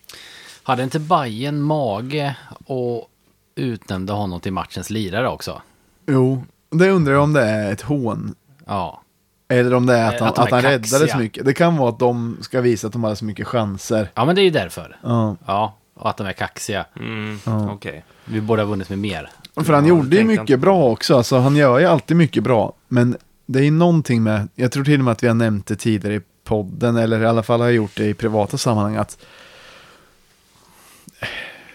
Hade 0.63 0.83
inte 0.83 0.99
Bayern 0.99 1.61
mage 1.61 2.35
och 2.65 3.07
utnämnde 3.55 4.13
honom 4.13 4.39
till 4.39 4.53
matchens 4.53 4.89
lirare 4.89 5.29
också? 5.29 5.61
Jo, 6.07 6.43
det 6.69 6.89
undrar 6.89 7.13
jag 7.13 7.23
om 7.23 7.33
det 7.33 7.41
är 7.41 7.71
ett 7.71 7.81
hån. 7.81 8.35
Ja. 8.65 9.01
Eller 9.47 9.73
om 9.73 9.85
det 9.85 9.93
är 9.97 10.07
att 10.07 10.13
Eh, 10.13 10.19
han, 10.19 10.27
att 10.29 10.39
att 10.39 10.47
är 10.47 10.51
han 10.51 10.61
räddade 10.61 11.07
så 11.07 11.17
mycket. 11.17 11.45
Det 11.45 11.53
kan 11.53 11.77
vara 11.77 11.89
att 11.89 11.99
de 11.99 12.37
ska 12.41 12.61
visa 12.61 12.87
att 12.87 12.93
de 12.93 13.03
hade 13.03 13.15
så 13.15 13.25
mycket 13.25 13.47
chanser. 13.47 14.09
Ja, 14.15 14.25
men 14.25 14.35
det 14.35 14.41
är 14.41 14.43
ju 14.43 14.49
därför. 14.49 14.97
Ja, 15.03 15.35
Ja, 15.45 15.73
och 15.95 16.09
att 16.09 16.17
de 16.17 16.27
är 16.27 16.33
kaxiga. 16.33 16.85
Mm. 16.99 17.39
Ja. 17.45 17.71
Okej. 17.73 18.03
Vi 18.25 18.41
borde 18.41 18.61
ha 18.61 18.69
vunnit 18.69 18.89
med 18.89 18.99
mer. 18.99 19.29
För 19.55 19.73
han 19.73 19.83
Ja, 19.83 19.89
gjorde 19.89 20.15
ju 20.15 20.23
mycket 20.23 20.41
inte. 20.49 20.57
bra 20.57 20.83
också. 20.89 21.17
Alltså, 21.17 21.37
han 21.37 21.55
gör 21.55 21.79
ju 21.79 21.85
alltid 21.85 22.17
mycket 22.17 22.43
bra. 22.43 22.73
Men 22.87 23.17
det 23.45 23.59
är 23.59 23.63
ju 23.63 23.71
någonting 23.71 24.23
med, 24.23 24.47
jag 24.55 24.71
tror 24.71 24.83
till 24.83 24.99
och 24.99 25.05
med 25.05 25.11
att 25.11 25.23
vi 25.23 25.27
har 25.27 25.35
nämnt 25.35 25.65
det 25.67 25.75
tidigare 25.75 26.15
i 26.15 26.21
podden, 26.43 26.97
eller 26.97 27.21
i 27.21 27.25
alla 27.25 27.43
fall 27.43 27.59
har 27.59 27.67
jag 27.67 27.75
gjort 27.75 27.95
det 27.97 28.05
i 28.05 28.13
privata 28.13 28.57
sammanhang, 28.57 28.95
att 28.95 29.17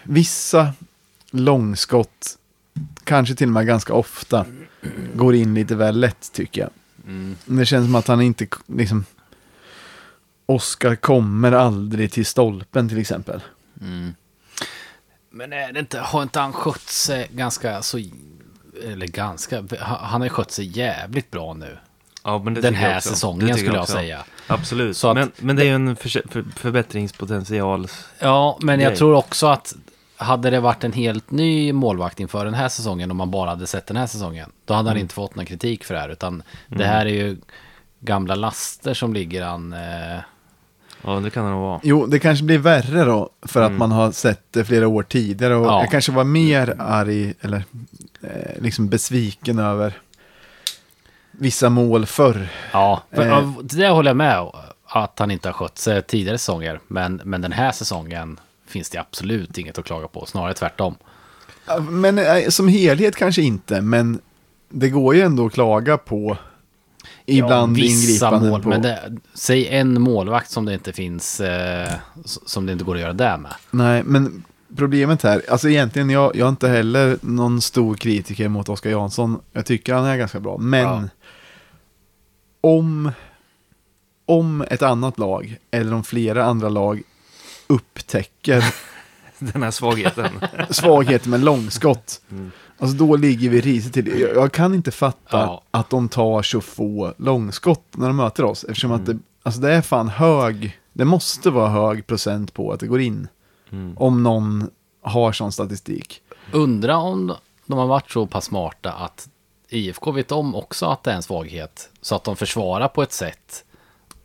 vissa 0.03 0.73
långskott, 1.31 2.37
kanske 3.03 3.35
till 3.35 3.47
och 3.47 3.53
med 3.53 3.67
ganska 3.67 3.93
ofta, 3.93 4.45
går 5.15 5.35
in 5.35 5.53
lite 5.53 5.75
väl 5.75 5.99
lätt 5.99 6.31
tycker 6.33 6.61
jag. 6.61 6.69
Mm. 7.07 7.35
Det 7.45 7.65
känns 7.65 7.85
som 7.85 7.95
att 7.95 8.07
han 8.07 8.21
inte, 8.21 8.47
liksom, 8.67 9.05
Oscar 10.45 10.95
kommer 10.95 11.51
aldrig 11.51 12.11
till 12.11 12.25
stolpen 12.25 12.89
till 12.89 12.97
exempel. 12.97 13.41
Mm. 13.81 14.15
Men 15.29 15.53
är 15.53 15.73
det 15.73 15.79
inte, 15.79 15.99
har 15.99 16.23
inte 16.23 16.39
han 16.39 16.53
skött 16.53 16.87
sig 16.87 17.29
ganska 17.31 17.81
så... 17.81 17.99
Eller 18.83 19.07
ganska... 19.07 19.57
Han 19.57 19.97
han 19.99 20.21
har 20.21 20.25
ju 20.25 20.29
skött 20.29 20.51
sig 20.51 20.77
jävligt 20.77 21.31
bra 21.31 21.53
nu. 21.53 21.77
Ja, 22.29 22.41
men 22.43 22.53
det 22.53 22.61
Den 22.61 22.73
jag 22.73 22.79
här 22.81 22.99
säsongen 22.99 23.39
tycker 23.47 23.53
skulle 23.57 23.73
jag 23.75 23.81
också. 23.81 23.93
säga. 23.93 24.19
Absolut. 24.47 24.97
Så 24.97 25.07
att- 25.09 25.15
men, 25.15 25.31
men 25.37 25.55
det 25.55 25.61
är 25.63 25.65
ju 25.65 25.75
en 25.75 25.95
för, 25.95 26.09
för, 26.31 26.43
förbättringspotential. 26.55 27.87
Ja, 28.19 28.57
men 28.61 28.79
jag 28.79 28.89
Grej. 28.89 28.97
tror 28.97 29.13
också 29.13 29.47
att 29.47 29.73
hade 30.17 30.49
det 30.49 30.59
varit 30.59 30.83
en 30.83 30.93
helt 30.93 31.31
ny 31.31 31.73
målvakt 31.73 32.19
inför 32.19 32.45
den 32.45 32.53
här 32.53 32.69
säsongen, 32.69 33.11
om 33.11 33.17
man 33.17 33.31
bara 33.31 33.49
hade 33.49 33.67
sett 33.67 33.87
den 33.87 33.97
här 33.97 34.07
säsongen, 34.07 34.49
då 34.65 34.73
hade 34.73 34.89
han 34.89 34.95
Mm. 34.97 35.01
inte 35.01 35.13
fått 35.13 35.35
någon 35.35 35.45
kritik 35.45 35.83
för 35.83 35.93
det 35.93 35.99
här, 35.99 36.09
utan 36.09 36.43
det 36.67 36.85
här 36.85 37.05
är 37.05 37.09
ju 37.09 37.37
gamla 37.99 38.35
laster 38.35 38.93
som 38.93 39.13
ligger 39.13 39.43
han... 39.45 39.73
Eh, 39.73 40.19
Ja, 41.03 41.11
det 41.19 41.29
kan 41.29 41.43
det 41.45 41.51
nog 41.51 41.61
vara. 41.61 41.79
Jo, 41.83 42.05
det 42.05 42.19
kanske 42.19 42.45
blir 42.45 42.57
värre 42.57 43.03
då, 43.05 43.29
för 43.41 43.61
att 43.61 43.71
man 43.71 43.91
har 43.91 44.11
sett 44.11 44.43
det 44.51 44.65
flera 44.65 44.87
år 44.87 45.03
tidigare. 45.03 45.55
Och 45.55 45.65
Ja. 45.65 45.81
jag 45.81 45.91
kanske 45.91 46.11
var 46.11 46.23
mer 46.23 46.75
arg, 46.79 47.33
eller 47.41 47.63
eh, 48.23 48.61
liksom 48.61 48.89
besviken 48.89 49.59
över 49.59 49.93
vissa 51.39 51.69
mål 51.69 52.05
förr. 52.05 52.47
ja, 52.71 53.03
för, 53.11 53.27
Eh. 53.27 53.53
det 53.61 53.87
håller 53.89 54.09
jag 54.09 54.17
med 54.17 54.51
att 54.85 55.19
han 55.19 55.31
inte 55.31 55.47
har 55.47 55.53
skött 55.53 55.77
sig 55.77 56.01
tidigare 56.01 56.37
säsonger, 56.37 56.79
men, 56.87 57.21
men 57.25 57.41
den 57.41 57.51
här 57.51 57.71
säsongen 57.71 58.39
finns 58.67 58.89
det 58.89 58.97
absolut 58.97 59.57
inget 59.57 59.77
att 59.77 59.85
klaga 59.85 60.07
på, 60.07 60.25
snarare 60.25 60.53
tvärtom. 60.53 60.95
Men 61.89 62.17
eh, 62.17 62.49
som 62.49 62.67
helhet 62.67 63.15
kanske 63.15 63.41
inte, 63.41 63.81
men 63.81 64.19
det 64.69 64.89
går 64.89 65.15
ju 65.15 65.21
ändå 65.21 65.45
att 65.45 65.53
klaga 65.53 65.97
på 65.97 66.37
ibland 67.25 67.77
ja, 67.77 67.81
vissa 67.81 68.39
mål, 68.39 68.63
på. 68.63 68.69
men 68.69 68.81
det, 68.81 69.17
säg 69.33 69.67
en 69.67 70.01
målvakt 70.01 70.51
som 70.51 70.65
det 70.65 70.73
inte 70.73 70.93
finns, 70.93 71.39
eh, 71.39 71.91
som 72.25 72.65
det 72.65 72.71
inte 72.71 72.83
går 72.83 72.95
att 72.95 73.01
göra 73.01 73.13
där 73.13 73.37
med. 73.37 73.53
Nej, 73.71 74.03
men 74.03 74.43
problemet 74.75 75.23
här, 75.23 75.41
alltså 75.49 75.69
egentligen, 75.69 76.09
jag, 76.09 76.35
jag 76.35 76.45
är 76.45 76.49
inte 76.49 76.67
heller 76.69 77.17
någon 77.21 77.61
stor 77.61 77.95
kritiker 77.95 78.47
mot 78.49 78.69
Oskar 78.69 78.89
Jansson. 78.89 79.39
Jag 79.51 79.65
tycker 79.65 79.93
han 79.93 80.05
är 80.05 80.17
ganska 80.17 80.39
bra, 80.39 80.57
men 80.57 80.79
Ja. 80.83 81.03
om, 82.61 83.11
om 84.25 84.61
ett 84.69 84.81
annat 84.81 85.17
lag, 85.19 85.57
eller 85.71 85.93
om 85.93 86.03
flera 86.03 86.43
andra 86.45 86.69
lag, 86.69 87.01
upptäcker 87.67 88.63
Den 89.39 89.63
här 89.63 89.71
svagheten. 89.71 90.31
svagheten 90.69 91.31
med 91.31 91.39
långskott, 91.43 92.21
Mm. 92.31 92.51
alltså 92.77 92.97
då 92.97 93.15
ligger 93.15 93.49
vi 93.49 93.61
risigt 93.61 93.93
till. 93.93 94.19
Jag, 94.19 94.35
jag 94.35 94.51
kan 94.51 94.73
inte 94.75 94.91
fatta 94.91 95.37
Ja. 95.37 95.61
att 95.71 95.89
de 95.89 96.09
tar 96.09 96.41
så 96.41 96.61
få 96.61 97.13
långskott 97.17 97.83
när 97.91 98.07
de 98.07 98.15
möter 98.15 98.43
oss, 98.43 98.63
eftersom 98.63 98.91
att 98.91 99.05
det, 99.05 99.17
alltså 99.43 99.61
det 99.61 99.73
är 99.73 99.81
fan 99.81 100.09
hög, 100.09 100.79
det 100.93 101.05
måste 101.05 101.49
vara 101.49 101.69
hög 101.69 102.07
procent 102.07 102.53
på 102.53 102.71
att 102.71 102.79
det 102.79 102.87
går 102.87 103.01
in, 103.01 103.27
Mm. 103.71 103.97
om 103.97 104.23
någon 104.23 104.69
har 105.01 105.31
sån 105.31 105.51
statistik. 105.51 106.21
Undra 106.53 106.97
om 106.97 107.33
de 107.65 107.77
har 107.79 107.87
varit 107.87 108.11
så 108.11 108.25
pass 108.27 108.45
smarta 108.45 108.91
att 108.91 109.29
IFK 109.69 110.11
vet 110.11 110.31
om 110.31 110.55
också 110.55 110.85
att 110.85 111.03
det 111.03 111.11
är 111.11 111.15
en 111.15 111.23
svaghet. 111.23 111.89
Så 112.01 112.15
att 112.15 112.23
de 112.23 112.35
försvarar 112.35 112.87
på 112.87 113.03
ett 113.03 113.13
sätt 113.13 113.65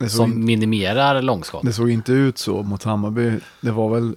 som 0.09 0.31
in, 0.33 0.45
minimerar 0.45 1.21
långskott. 1.21 1.61
det 1.65 1.73
såg 1.73 1.89
inte 1.89 2.11
ut 2.13 2.37
så 2.37 2.63
mot 2.63 2.83
Hammarby. 2.83 3.39
Det 3.61 3.71
var 3.71 3.89
väl, 3.89 4.15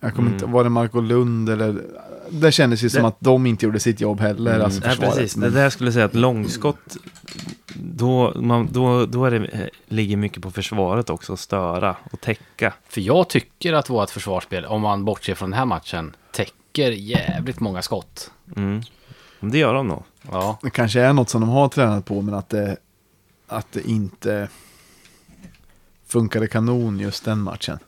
jag 0.00 0.14
kommer 0.14 0.28
Mm. 0.28 0.34
inte, 0.34 0.46
var 0.46 0.64
det 0.64 0.70
Marco 0.70 1.00
Lund 1.00 1.48
eller, 1.48 1.82
det 2.30 2.52
kändes 2.52 2.82
ju 2.82 2.90
som 2.90 3.04
att 3.04 3.16
de 3.20 3.46
inte 3.46 3.66
gjorde 3.66 3.80
sitt 3.80 4.00
jobb 4.00 4.20
heller, 4.20 4.50
Mm. 4.54 4.64
alltså 4.64 4.80
Nej, 4.80 4.90
försvaret. 4.90 5.14
precis. 5.14 5.34
Det 5.34 5.40
Men- 5.40 5.52
där 5.52 5.70
skulle 5.70 5.86
jag 5.88 5.94
säga 5.94 6.04
att 6.06 6.14
långskott, 6.14 6.96
då, 7.74 8.32
man, 8.40 8.68
då, 8.72 9.06
då 9.06 9.24
är 9.24 9.30
det, 9.30 9.46
eh, 9.46 9.66
ligger 9.88 10.16
mycket 10.16 10.42
på 10.42 10.50
försvaret 10.50 11.10
också, 11.10 11.32
att 11.32 11.40
störa 11.40 11.96
och 12.12 12.20
täcka. 12.20 12.72
För 12.88 13.00
jag 13.00 13.28
tycker 13.28 13.72
att 13.72 13.90
vårt 13.90 14.10
försvarsspel, 14.10 14.64
om 14.64 14.82
man 14.82 15.04
bortser 15.04 15.34
från 15.34 15.50
den 15.50 15.58
här 15.58 15.66
matchen, 15.66 16.16
täcker 16.32 16.90
jävligt 16.90 17.60
många 17.60 17.82
skott. 17.82 18.30
Mm. 18.56 18.82
Men 19.40 19.50
Det 19.50 19.58
gör 19.58 19.74
de 19.74 19.88
nog. 19.88 20.02
Ja, 20.32 20.58
Det 20.62 20.70
kanske 20.70 21.00
är 21.00 21.12
något 21.12 21.28
som 21.28 21.40
de 21.40 21.50
har 21.50 21.68
tränat 21.68 22.04
på, 22.04 22.22
men 22.22 22.34
att 22.34 22.48
det, 22.48 22.76
att 23.48 23.72
det 23.72 23.88
inte 23.90 24.48
funkade 26.06 26.46
kanon 26.46 26.98
just 26.98 27.24
den 27.24 27.38
matchen. 27.40 27.78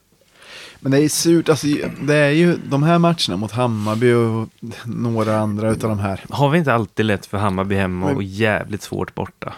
Men 0.81 0.93
det 0.93 1.01
är 1.03 1.09
surt, 1.09 1.49
alltså 1.49 1.67
det 2.03 2.15
är 2.15 2.31
ju 2.31 2.57
de 2.57 2.83
här 2.83 2.99
matcherna 2.99 3.37
mot 3.37 3.53
Hammarby 3.53 4.13
och 4.13 4.49
några 4.85 5.39
andra 5.39 5.71
utav 5.71 5.91
de 5.91 5.99
här. 5.99 6.25
Har 6.31 6.51
vi 6.51 6.59
inte 6.59 6.73
alltid 6.75 7.07
lätt 7.07 7.27
för 7.27 7.39
Hammarby 7.39 7.75
hemma 7.75 8.07
Men- 8.07 8.17
och 8.17 8.23
jävligt 8.23 8.83
svårt 8.83 9.15
borta? 9.15 9.55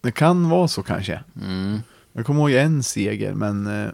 Det 0.00 0.12
kan 0.12 0.48
vara 0.48 0.68
så 0.68 0.82
kanske. 0.82 1.20
mm. 1.42 1.78
Jag 2.12 2.26
kommer 2.26 2.40
ihåg 2.40 2.50
en 2.52 2.82
seger, 2.82 3.34
men 3.34 3.66
eh, 3.84 3.90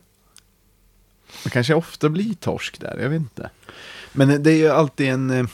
det 1.45 1.51
kanske 1.51 1.75
ofta 1.75 2.09
blir 2.09 2.35
torsk 2.35 2.81
där, 2.81 2.99
jag 3.03 3.09
vet 3.09 3.21
inte. 3.21 3.51
Men 4.13 4.43
det 4.43 4.51
är 4.53 4.57
ju 4.57 4.69
alltid 4.69 5.09
en... 5.09 5.31
Eh, 5.31 5.47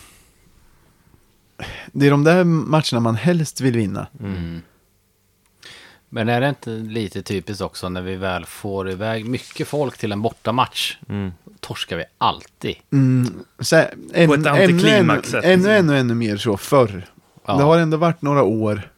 det 1.93 2.07
är 2.07 2.11
de 2.11 2.25
där 2.25 2.45
matcherna 2.45 3.01
man 3.01 3.15
helst 3.17 3.61
vill 3.61 3.77
vinna. 3.77 4.07
Mm. 4.21 4.63
Men 6.15 6.29
är 6.29 6.41
det 6.41 6.49
inte 6.49 6.71
lite 6.71 7.23
typiskt 7.23 7.63
också 7.63 7.89
när 7.89 8.03
vi 8.03 8.17
väl 8.17 8.47
får 8.47 8.91
iväg 8.91 9.25
mycket 9.29 9.69
folk 9.69 9.99
till 9.99 10.13
en 10.13 10.23
bortamatch, 10.23 10.97
Mm. 11.09 11.33
torskar 11.61 11.97
vi 11.97 12.05
alltid. 12.19 12.75
Mm, 12.93 13.35
så 13.61 13.77
här, 13.77 13.95
en, 14.13 14.29
På 14.29 14.35
ett 14.35 14.47
ännu, 14.47 14.89
ännu, 14.89 15.21
ännu, 15.43 15.71
ännu, 15.73 15.99
ännu 15.99 16.15
mer 16.15 16.37
så 16.37 16.57
förr. 16.57 17.07
Ja. 17.47 17.57
Det 17.57 17.63
har 17.63 17.79
ändå 17.79 17.97
varit 17.97 18.23
några 18.23 18.43
år 18.43 18.91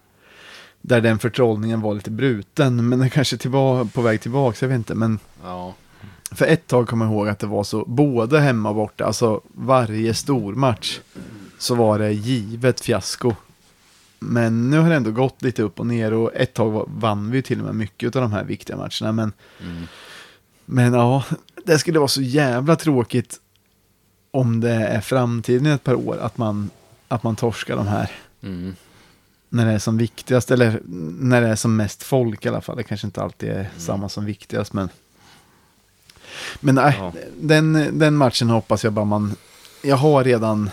där 0.81 1.01
den 1.01 1.19
förtrollningen 1.19 1.81
var 1.81 1.95
lite 1.95 2.11
bruten, 2.11 2.89
men 2.89 2.99
den 2.99 3.11
kanske 3.11 3.37
tillbaka, 3.37 3.91
på 3.95 4.03
väg 4.03 4.21
tillbaka, 4.21 4.57
jag 4.61 4.69
vet 4.69 4.77
inte. 4.77 4.95
Men 4.95 5.19
Ja. 5.45 5.75
för 6.33 6.47
ett 6.47 6.67
tag 6.67 6.89
kommer 6.89 7.05
jag 7.05 7.15
ihåg 7.15 7.29
att 7.29 7.39
det 7.39 7.47
var 7.47 7.65
så, 7.65 7.85
både 7.85 8.41
hemma 8.41 8.69
och 8.69 8.75
borta, 8.75 9.05
alltså 9.05 9.41
varje 9.55 10.15
stor 10.15 10.55
match 10.55 11.01
så 11.59 11.75
var 11.75 11.99
det 11.99 12.13
givet 12.13 12.81
fiasko. 12.81 13.33
Men 14.25 14.71
nu 14.71 14.79
har 14.79 14.89
det 14.91 14.95
ändå 14.97 15.11
gått 15.11 15.43
lite 15.43 15.63
upp 15.63 15.81
och 15.81 15.87
ner 15.87 16.13
och 16.13 16.31
ett 16.35 16.55
tag 16.55 16.89
vann 16.89 17.31
vi 17.31 17.43
till 17.43 17.59
och 17.61 17.65
med 17.67 17.75
mycket 17.75 18.17
av 18.17 18.23
de 18.23 18.33
här 18.33 18.45
viktiga 18.45 18.77
matcherna. 18.77 19.13
Men, 19.13 19.33
Mm. 19.61 19.83
men 20.65 20.93
ja, 20.95 21.25
det 21.65 21.79
skulle 21.79 21.99
vara 21.99 22.09
så 22.09 22.23
jävla 22.23 22.77
tråkigt 22.77 23.41
om 24.31 24.61
det 24.61 24.71
är 24.73 25.01
framtiden 25.01 25.67
i 25.67 25.71
ett 25.71 25.85
par 25.85 25.95
år 25.95 26.19
att 26.21 26.39
man, 26.39 26.71
att 27.09 27.23
man 27.23 27.37
torskar 27.37 27.77
de 27.77 27.87
här 27.87 28.11
Mm. 28.43 28.77
när 29.49 29.67
det 29.67 29.73
är 29.73 29.79
som 29.79 29.97
viktigast, 29.99 30.51
eller 30.51 30.81
när 31.19 31.41
det 31.41 31.49
är 31.49 31.57
som 31.57 31.77
mest 31.77 32.03
folk 32.03 32.45
i 32.47 32.49
alla 32.49 32.61
fall. 32.61 32.77
Det 32.77 32.83
kanske 32.83 33.07
inte 33.07 33.23
alltid 33.23 33.49
är 33.49 33.71
samma 33.77 34.09
som 34.09 34.25
viktigast, 34.25 34.73
men... 34.73 34.89
Men 36.61 36.75
nej, 36.75 36.95
Ja. 36.99 37.13
den, 37.41 37.99
den 37.99 38.17
matchen 38.17 38.49
hoppas 38.51 38.85
jag 38.85 38.93
bara 38.93 39.05
man... 39.05 39.37
Jag 39.83 39.97
har 39.97 40.25
redan, 40.25 40.71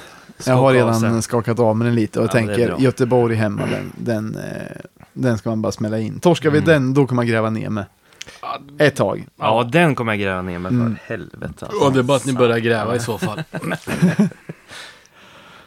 jag 0.47 0.55
har 0.55 0.73
redan 0.73 0.99
sig. 0.99 1.21
skakat 1.21 1.59
av 1.59 1.77
mig 1.77 1.85
den 1.85 1.95
lite 1.95 2.19
och 2.19 2.25
Ja, 2.25 2.29
tänker. 2.31 2.75
Göteborg 2.79 3.35
hemma, 3.35 3.61
den, 3.65 3.91
den, 3.97 4.35
eh, 4.35 4.81
den 5.13 5.37
ska 5.37 5.49
man 5.49 5.61
bara 5.61 5.71
smälla 5.71 5.99
in. 5.99 6.19
Torskar 6.19 6.49
vi 6.51 6.57
Mm. 6.57 6.67
den, 6.69 6.93
då 6.93 7.07
kommer 7.07 7.15
man 7.15 7.27
gräva 7.27 7.49
ner 7.49 7.69
mig. 7.69 7.85
Ett 8.77 8.95
tag. 8.95 9.27
Ja, 9.39 9.63
den 9.71 9.95
kommer 9.95 10.11
jag 10.13 10.19
gräva 10.19 10.41
ner 10.41 10.59
mig 10.59 10.71
för 10.71 10.79
Mm. 10.79 10.95
helvete. 11.05 11.65
Alltså. 11.65 11.85
Och 11.85 11.93
det 11.93 11.99
är 11.99 12.03
bara 12.03 12.17
att 12.17 12.25
ni 12.25 12.33
börjar 12.33 12.57
gräva 12.59 12.95
i 12.95 12.99
så 12.99 13.17
fall. 13.17 13.43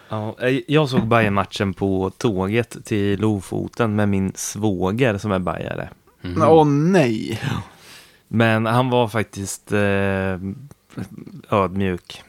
Ja, 0.09 0.37
eh, 0.41 0.61
jag 0.69 0.89
såg 0.89 1.07
Bayern-matchen 1.07 1.75
på 1.75 2.11
tåget 2.19 2.85
till 2.85 3.21
Lofoten 3.21 3.97
med 3.97 4.09
min 4.09 4.33
svåger 4.35 5.19
som 5.19 5.33
är 5.33 5.39
bajare. 5.39 5.89
Mhm. 6.23 6.43
Åh 6.43 6.65
nej. 6.67 7.41
Men 8.29 8.67
han 8.67 8.91
var 8.91 9.09
faktiskt 9.09 9.73
eh, 9.73 10.39
ödmjuk. 11.51 12.23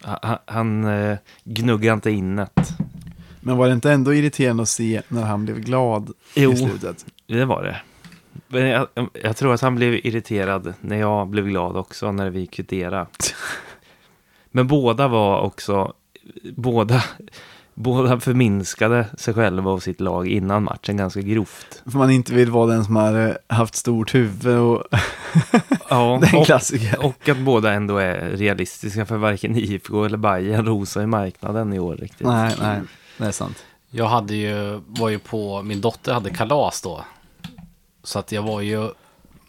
Han, 0.00 0.38
han 0.44 0.84
eh, 0.84 1.18
gnuggade 1.44 1.94
inte 1.94 2.10
innet. 2.10 2.58
Men 3.40 3.56
var 3.56 3.66
det 3.66 3.72
inte 3.72 3.92
ändå 3.92 4.14
irriterande 4.14 4.62
att 4.62 4.68
se 4.68 5.02
när 5.08 5.22
han 5.22 5.44
blev 5.44 5.60
glad 5.60 6.12
Jo. 6.34 6.52
i 6.52 6.56
slutet? 6.56 7.06
Det 7.26 7.44
var 7.44 7.62
det. 7.64 7.76
Men 8.48 8.66
jag, 8.66 8.86
jag 9.12 9.36
tror 9.36 9.54
att 9.54 9.60
han 9.60 9.74
blev 9.74 9.94
irriterad 9.94 10.74
när 10.80 10.96
jag 10.96 11.28
blev 11.28 11.46
glad 11.46 11.76
också 11.76 12.12
när 12.12 12.30
vi 12.30 12.46
kvitterade. 12.46 13.06
Men 14.50 14.66
båda 14.66 15.08
var 15.08 15.40
också, 15.40 15.92
båda, 16.56 17.04
båda 17.74 18.20
förminskade 18.20 19.06
sig 19.18 19.34
själva 19.34 19.70
och 19.70 19.82
sitt 19.82 20.00
lag 20.00 20.28
innan 20.28 20.62
matchen 20.64 20.96
ganska 20.96 21.20
grovt. 21.20 21.82
För 21.90 21.98
man 21.98 22.10
inte 22.10 22.34
vill 22.34 22.50
vara 22.50 22.66
den 22.72 22.84
som 22.84 22.96
har 22.96 23.28
eh, 23.28 23.34
haft 23.56 23.74
stort 23.74 24.14
huvud 24.14 24.58
och 24.58 24.84
Ja, 25.88 26.18
det 26.20 26.26
är 26.26 26.34
en 26.34 26.40
och, 26.40 26.46
klassiker. 26.46 27.04
och 27.04 27.28
att 27.28 27.38
båda 27.38 27.72
ändå 27.72 27.98
är 27.98 28.30
realistiska 28.30 29.06
för 29.06 29.16
varken 29.16 29.56
IFK 29.56 30.04
eller 30.04 30.18
Bayern 30.18 30.66
rosar 30.66 31.02
i 31.02 31.06
marknaden 31.06 31.72
i 31.72 31.78
år 31.78 31.96
riktigt. 31.96 32.26
Nej, 32.26 32.54
nej, 32.60 32.80
det 33.18 33.26
är 33.26 33.30
sant. 33.30 33.64
Jag 33.90 34.06
hade 34.06 34.34
ju, 34.34 34.80
var 34.86 35.08
ju 35.08 35.18
på, 35.18 35.62
min 35.62 35.80
dotter 35.80 36.12
hade 36.12 36.30
kalas 36.30 36.82
då. 36.82 37.04
Så 38.02 38.18
att 38.18 38.32
jag 38.32 38.42
var 38.42 38.60
ju, 38.60 38.88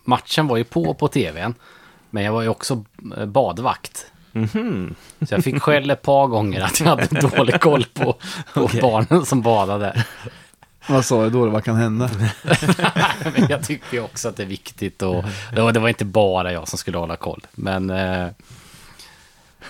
matchen 0.03 0.47
var 0.47 0.57
ju 0.57 0.63
på 0.63 0.93
på 0.93 1.07
tvn. 1.07 1.53
Men 2.09 2.23
jag 2.23 2.33
var 2.33 2.41
ju 2.41 2.47
också 2.47 2.83
eh, 3.17 3.25
badvakt. 4.33 4.53
Mhm. 4.53 4.95
Så 5.21 5.33
jag 5.33 5.43
fick 5.43 5.61
skäll 5.61 5.89
ett 5.89 6.01
par 6.01 6.27
gånger 6.27 6.61
att 6.61 6.79
jag 6.79 6.87
hade 6.87 7.21
dålig 7.37 7.61
koll 7.61 7.85
på, 7.93 8.13
på 8.53 8.61
Okej. 8.61 8.81
barnen 8.81 9.25
som 9.25 9.41
badade. 9.41 10.05
Vad 10.89 11.05
sa 11.05 11.23
du 11.23 11.29
då? 11.29 11.49
Vad 11.49 11.63
kan 11.63 11.75
hända? 11.75 12.09
Men 13.37 13.47
jag 13.49 13.63
tycker 13.63 14.03
också 14.03 14.29
att 14.29 14.35
det 14.35 14.43
är 14.43 14.47
viktigt 14.47 15.01
och 15.01 15.23
det 15.55 15.61
var, 15.61 15.71
det 15.71 15.79
var 15.79 15.89
inte 15.89 16.05
bara 16.05 16.51
jag 16.51 16.67
som 16.67 16.77
skulle 16.77 16.97
hålla 16.97 17.15
koll. 17.15 17.47
Men 17.51 17.89
eh, 17.89 18.27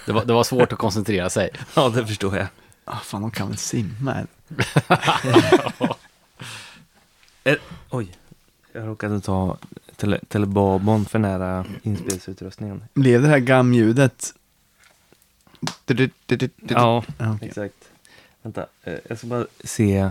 det, 0.05 0.11
var, 0.11 0.25
det 0.25 0.33
var 0.33 0.43
svårt 0.43 0.73
att 0.73 0.79
koncentrera 0.79 1.29
sig. 1.29 1.49
Ja, 1.73 1.89
det 1.89 2.07
förstår 2.07 2.37
jag. 2.37 2.47
Ah, 2.85 2.97
fan, 2.97 3.21
de 3.21 3.31
kan 3.31 3.47
väl 3.47 3.57
simma? 3.57 4.15
Eh, 7.43 7.55
oj, 7.89 8.07
jag 8.73 8.87
råkade 8.87 9.21
ta 9.21 9.57
tele, 9.95 10.19
telebabon 10.27 11.05
för 11.05 11.19
nära 11.19 11.65
inspelningsutrustningen. 11.83 12.83
Blev 12.93 13.21
det 13.21 13.27
här 13.27 13.39
gamljudet? 13.39 14.33
Ja, 16.67 17.03
Ja, 17.17 17.33
okej. 17.35 17.47
exakt. 17.47 17.75
Vänta, 18.41 18.65
eh, 18.83 18.93
jag 19.09 19.17
ska 19.17 19.27
bara 19.27 19.45
se. 19.63 20.09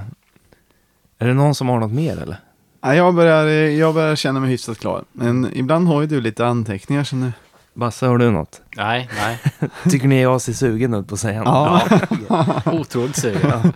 Är 1.19 1.27
det 1.29 1.35
någon 1.35 1.55
som 1.55 1.69
har 1.69 1.81
något 1.81 1.93
mer 1.93 2.17
eller? 2.23 2.37
Ja, 2.81 2.95
jag, 2.95 3.15
börjar, 3.15 3.47
jag 3.69 3.95
börjar 3.95 4.17
känna 4.17 4.41
mig 4.41 4.51
hyfsat 4.51 4.79
klar. 4.79 5.05
Men 5.13 5.49
ibland 5.55 5.89
har 5.89 6.01
ju 6.01 6.07
du 6.07 6.21
lite 6.21 6.47
anteckningar 6.47 7.05
som 7.05 7.21
du... 7.21 7.33
Basse, 7.75 8.07
har 8.07 8.19
du 8.19 8.31
något? 8.31 8.61
Nej, 8.77 9.09
nej. 9.17 9.39
Tycker 9.91 10.09
ni 10.09 10.23
jag 10.23 10.41
ser 10.41 10.53
sugen 10.53 10.95
ut 10.95 11.09
på 11.09 11.15
att 11.15 11.21
säga 11.21 11.43
Ja. 11.45 11.83
något? 12.29 12.67
Otroligt 12.67 13.17
sugen. 13.17 13.73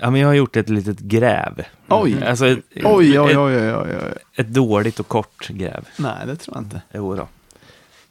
Ja, 0.00 0.10
men 0.10 0.20
jag 0.20 0.28
har 0.28 0.34
gjort 0.34 0.56
ett 0.56 0.68
litet 0.68 0.98
gräv. 0.98 1.62
Oj. 1.88 2.24
Alltså 2.24 2.46
ett, 2.46 2.58
Oj, 2.74 2.84
oj, 2.84 3.16
ett, 3.16 3.20
oj, 3.20 3.36
oj, 3.38 3.74
oj, 3.74 3.96
oj. 4.04 4.14
ett 4.36 4.48
dåligt 4.48 5.00
och 5.00 5.08
kort 5.08 5.48
gräv. 5.48 5.88
Nej, 5.98 6.26
det 6.26 6.36
tror 6.36 6.56
jag 6.56 6.64
inte. 6.64 6.82
Jo 6.94 7.14
då. 7.16 7.28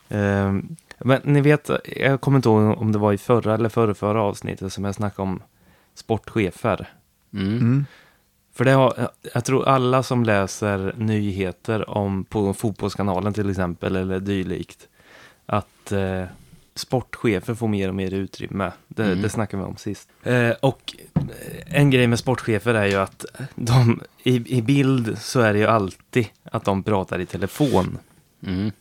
Ehm, 0.10 0.76
men 1.00 1.22
ni 1.24 1.42
vet, 1.42 1.70
jag 1.96 2.22
kommer 2.22 2.38
inte 2.38 2.50
ihåg 2.50 2.78
om 2.78 2.92
det 2.92 3.00
var 3.00 3.14
i 3.14 3.18
förra 3.18 3.54
eller 3.54 3.70
förra, 3.70 3.94
förra 3.94 4.22
avsnittet 4.22 4.74
som 4.74 4.84
jag 4.86 4.96
snackade 4.96 5.30
om 5.30 5.42
sportchefer. 5.94 6.90
Mm. 7.34 7.48
Mm. 7.58 7.86
För 8.54 8.66
det 8.66 8.72
har, 8.72 9.10
jag 9.34 9.46
tror 9.46 9.68
alla 9.68 10.04
som 10.04 10.24
läser 10.24 10.94
nyheter 10.98 11.90
om 11.90 12.24
på 12.24 12.54
fotbollskanalen 12.54 13.34
till 13.34 13.50
exempel 13.50 13.96
eller 13.96 14.20
dylikt. 14.20 14.88
Att 15.46 15.92
eh, 15.92 16.24
sportchefer 16.76 17.54
får 17.54 17.68
mer 17.68 17.90
och 17.90 17.96
mer 17.96 18.14
utrymme. 18.14 18.72
Det, 18.88 19.04
Mm. 19.04 19.22
det 19.22 19.30
snackade 19.30 19.64
vi 19.64 19.70
om 19.70 19.78
sist. 19.78 20.10
Eh, 20.24 20.50
och 20.62 20.96
en 21.66 21.90
grej 21.90 22.08
med 22.08 22.20
sportchefer 22.20 22.74
är 22.74 22.86
ju 22.86 22.96
att 22.96 23.26
de, 23.56 24.02
i, 24.24 24.58
i 24.58 24.62
bild 24.62 25.18
så 25.18 25.40
är 25.40 25.54
det 25.54 25.60
ju 25.60 25.66
alltid 25.66 26.28
att 26.44 26.66
de 26.66 26.84
pratar 26.84 27.20
i 27.20 27.26
telefon. 27.26 27.98
Mm. 28.46 28.72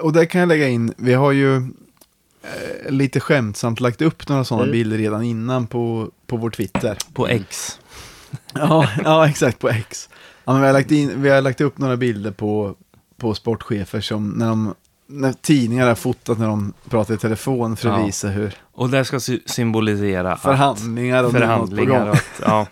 Och 0.00 0.12
där 0.12 0.24
kan 0.24 0.40
jag 0.40 0.48
lägga 0.48 0.68
in, 0.68 0.94
vi 0.96 1.12
har 1.14 1.32
ju 1.32 1.56
eh, 1.56 2.90
lite 2.90 3.20
skämtsamt 3.20 3.80
lagt 3.80 4.02
upp 4.02 4.28
några 4.28 4.44
sådana 4.44 4.62
Mm. 4.64 4.72
bilder 4.72 4.98
redan 4.98 5.22
innan 5.22 5.66
på, 5.66 6.10
på 6.26 6.36
vår 6.36 6.50
Twitter. 6.50 6.98
På 7.12 7.28
X. 7.28 7.78
Ja, 8.54 8.88
ja 9.04 9.28
exakt 9.28 9.58
på 9.58 9.68
X. 9.68 10.08
Ja, 10.44 10.52
men 10.52 10.60
vi, 10.60 10.66
har 10.66 10.72
lagt 10.74 10.90
in, 10.90 11.22
vi 11.22 11.28
har 11.28 11.40
lagt 11.42 11.60
upp 11.60 11.78
några 11.78 11.96
bilder 11.96 12.30
på, 12.30 12.74
på 13.16 13.34
sportchefer 13.34 14.00
som 14.00 14.28
när, 14.30 14.46
de, 14.46 14.74
när 15.06 15.32
tidningar 15.32 15.88
har 15.88 15.94
fotat 15.94 16.38
när 16.38 16.46
de 16.46 16.72
pratar 16.88 17.14
i 17.14 17.18
telefon 17.18 17.76
för 17.76 17.88
att 17.88 18.00
Ja. 18.00 18.06
visa 18.06 18.28
hur 18.28 18.54
Och 18.72 18.90
det 18.90 19.04
ska 19.04 19.20
sy- 19.20 19.40
symbolisera 19.46 20.36
förhandlingar 20.36 21.24
och 21.24 21.32
förhandlingar. 21.32 22.06
Och, 22.10 22.16
ja. 22.46 22.66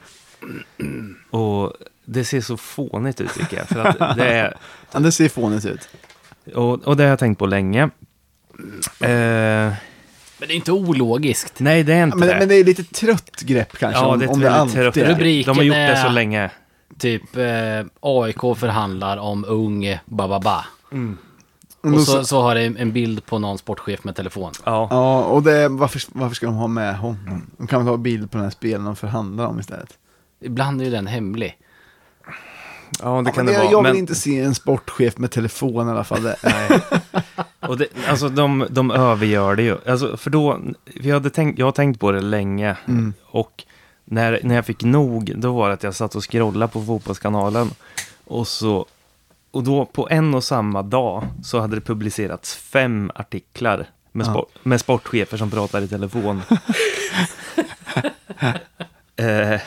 och 1.31 1.73
det 2.05 2.25
ser 2.25 2.41
så 2.41 2.57
fånigt 2.57 3.21
ut 3.21 3.35
tycker 3.35 3.57
jag. 3.57 3.69
För 3.69 3.85
att 3.85 4.17
det 4.17 4.25
är, 4.29 4.57
Ja, 4.93 5.01
det 5.01 5.13
ser 5.13 5.29
fånigt 5.29 5.65
ut. 5.67 5.89
Och, 6.55 6.85
och 6.85 6.97
det 6.97 7.03
har 7.03 7.11
jag 7.11 7.19
tänkt 7.19 7.39
på 7.39 7.47
länge. 7.47 7.83
Eh, 7.83 7.89
Men 9.01 9.75
det 10.39 10.53
är 10.53 10.57
inte 10.57 10.73
ologiskt. 10.73 11.61
nej, 11.61 11.83
det 11.83 11.95
är 11.95 12.05
inte 12.05 12.17
Men, 12.17 12.29
det. 12.29 12.37
men 12.39 12.49
det 12.49 12.55
är 12.55 12.65
lite 12.65 12.85
trött 12.85 13.41
grepp 13.41 13.73
kanske. 13.79 14.01
ja, 14.01 14.17
det 14.17 14.25
är 14.25 14.29
ett 14.29 14.35
om 14.35 14.41
det 14.41 14.49
väldigt 14.51 14.75
trött. 14.75 14.97
är. 14.97 15.15
Rubriken 15.15 15.55
De 15.55 15.59
har 15.59 15.65
gjort 15.65 15.75
det 15.75 16.01
så 16.05 16.09
länge. 16.09 16.51
Typ 16.99 17.37
eh, 17.37 17.45
AIK 18.01 18.41
förhandlar 18.57 19.17
om 19.17 19.45
ung 19.49 19.99
bababa. 20.07 20.65
Men 20.91 21.95
Och 21.95 22.01
så, 22.01 22.13
så- 22.13 22.25
så 22.25 22.43
har 22.43 22.55
det 22.55 22.61
en 22.63 22.93
bild 22.93 23.27
på 23.27 23.39
någon 23.39 23.59
sportchef 23.59 24.05
med 24.05 24.17
telefon. 24.17 24.53
Ja. 24.65 24.89
Ja, 24.91 25.25
och 25.25 25.43
det 25.43 25.53
är, 25.53 25.69
varför, 25.69 26.03
varför 26.09 26.35
ska 26.35 26.47
de 26.47 26.55
ha 26.55 26.67
med 26.67 26.97
honom? 26.99 27.51
De 27.59 27.67
kan 27.67 27.81
väl 27.81 27.89
ha 27.89 27.97
bild 27.97 28.31
på 28.31 28.37
den 28.37 28.45
här 28.45 28.51
spelen 28.51 28.85
de 28.85 28.97
förhandlar 28.97 29.47
om 29.47 29.61
istället. 29.61 29.89
Ibland 30.41 30.81
är 30.81 30.85
ju 30.85 30.91
den 30.91 31.07
hemlig. 31.07 31.57
Ja, 33.03 33.09
det 33.23 33.29
Ja, 33.29 33.33
kan 33.33 33.47
det 33.47 33.53
jag, 33.53 33.61
vara. 33.61 33.71
jag 33.71 33.83
vill 33.83 33.93
men, 33.93 33.99
inte 33.99 34.15
se 34.15 34.41
en 34.41 34.55
sportchef 34.55 35.19
med 35.19 35.31
telefon 35.31 35.89
i 35.89 35.91
alla 35.91 36.05
fall. 36.05 36.23
Det, 36.23 36.37
Nej. 36.43 36.81
Och 37.61 37.79
det, 37.79 37.87
alltså 38.09 38.29
de, 38.29 38.67
de 38.71 38.91
övergör 38.91 39.57
det 39.57 39.63
ju. 39.63 39.77
Alltså, 39.87 40.17
för 40.17 40.31
då, 40.31 40.61
vi 41.01 41.11
hade 41.11 41.31
tänkt, 41.31 41.59
jag 41.59 41.67
har 41.67 41.73
tänkt 41.73 42.01
på 42.01 42.13
det 42.13 42.21
länge. 42.21 42.77
Mm. 42.89 43.15
Och 43.27 43.65
när, 44.05 44.41
när 44.43 44.55
jag 44.55 44.67
fick 44.67 44.83
nog, 44.85 45.33
då 45.37 45.53
var 45.53 45.69
det 45.69 45.75
att 45.75 45.83
jag 45.83 45.95
satt 45.95 46.15
och 46.15 46.31
scrollade 46.31 46.73
på 46.73 46.85
fotbollskanalen. 46.85 47.71
Och 48.25 48.49
så, 48.49 48.87
och 49.51 49.63
då 49.63 49.85
på 49.85 50.09
en 50.11 50.35
och 50.35 50.45
samma 50.45 50.83
dag 50.83 51.25
så 51.43 51.61
hade 51.61 51.75
det 51.77 51.81
publicerats 51.81 52.55
fem 52.57 53.11
artiklar 53.15 53.87
med, 54.13 54.27
Ja. 54.27 54.31
sport, 54.33 54.49
med 54.63 54.81
sportchefer 54.81 55.37
som 55.37 55.51
pratar 55.51 55.83
i 55.83 55.89
telefon. 55.89 56.43
eh, 59.17 59.61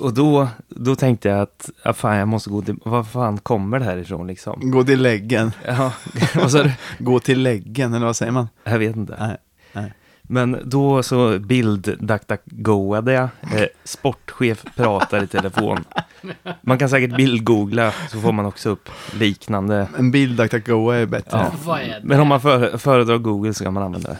och 0.00 0.14
då, 0.14 0.48
då 0.68 0.96
tänkte 0.96 1.28
jag 1.28 1.40
att, 1.40 1.70
ah, 1.82 1.92
fan 1.92 2.16
jag 2.16 2.28
måste 2.28 2.50
gå 2.50 2.62
till, 2.62 2.76
var 2.84 3.04
fan 3.04 3.38
kommer 3.38 3.78
det 3.78 3.84
här 3.84 3.96
ifrån 3.96 4.26
liksom? 4.26 4.70
gå 4.70 4.84
till 4.84 5.02
läggen. 5.02 5.52
Ja, 5.66 5.92
vad 6.34 6.52
sa 6.52 6.62
du? 6.62 6.72
Gå 6.98 7.20
till 7.20 7.42
läggen, 7.42 7.94
eller 7.94 8.06
vad 8.06 8.16
säger 8.16 8.32
man? 8.32 8.48
Jag 8.64 8.78
vet 8.78 8.96
inte. 8.96 9.16
Nej. 9.18 9.36
nej. 9.72 9.92
Men 10.22 10.58
då 10.64 11.02
så 11.02 11.38
bild-DuckDuckGoade 11.38 13.12
jag. 13.12 13.28
Eh, 13.42 13.66
sportchef 13.84 14.64
pratar 14.76 15.24
i 15.24 15.26
telefon. 15.26 15.84
Man 16.60 16.78
kan 16.78 16.88
säkert 16.88 17.16
bildgoogla 17.16 17.92
så 18.10 18.20
får 18.20 18.32
man 18.32 18.46
också 18.46 18.70
upp 18.70 18.88
liknande. 19.12 19.88
En 19.98 20.10
bild 20.10 20.36
DuckDuckGo 20.36 20.90
är 20.90 21.06
bättre. 21.06 21.38
Ja. 21.38 21.52
Vad 21.64 21.80
är 21.80 21.88
det? 21.88 22.00
Men 22.02 22.20
om 22.20 22.28
man 22.28 22.40
för, 22.40 22.78
föredrar 22.78 23.18
Google 23.18 23.54
så 23.54 23.64
kan 23.64 23.74
man 23.74 23.82
använda 23.82 24.08
det. 24.08 24.18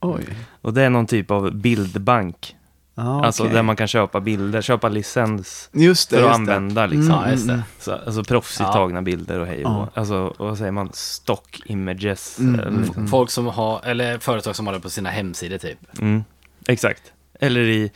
Oj. 0.00 0.24
och 0.62 0.74
det 0.74 0.82
är 0.82 0.90
någon 0.90 1.06
typ 1.06 1.30
av 1.30 1.54
bildbank. 1.56 2.54
Ja, 2.94 3.24
Alltså 3.24 3.42
okej. 3.42 3.54
där 3.54 3.62
man 3.62 3.76
kan 3.76 3.88
köpa 3.88 4.20
bilder, 4.20 4.62
köpa 4.62 4.88
licens 4.88 5.70
Just 5.72 6.10
det, 6.10 6.16
för 6.16 6.22
att 6.24 6.28
just 6.38 6.46
det. 6.46 6.54
använda 6.56 6.86
liksom. 6.86 7.10
Ja, 7.10 7.30
just 7.30 7.46
det. 7.46 7.62
Så, 7.78 7.92
alltså 7.92 8.24
proffsigt 8.24 8.60
Ja. 8.60 8.72
tagna 8.72 9.02
bilder 9.02 9.40
och 9.40 9.46
hej 9.46 9.64
och 9.64 9.70
Ja. 9.70 9.88
Alltså, 9.94 10.34
vad 10.38 10.58
säger 10.58 10.72
man? 10.72 10.90
Stock 10.92 11.60
images. 11.66 12.38
Mm, 12.38 12.54
eller 12.54 12.66
mm, 12.68 12.82
liksom. 12.82 13.08
Folk 13.08 13.30
som 13.30 13.46
har, 13.46 13.80
eller 13.84 14.18
företag 14.18 14.56
som 14.56 14.66
har 14.66 14.74
det 14.74 14.80
på 14.80 14.90
sina 14.90 15.10
hemsidor 15.10 15.58
typ. 15.58 15.78
Mm, 16.00 16.24
exakt. 16.66 17.02
Eller 17.38 17.60
i, 17.60 17.92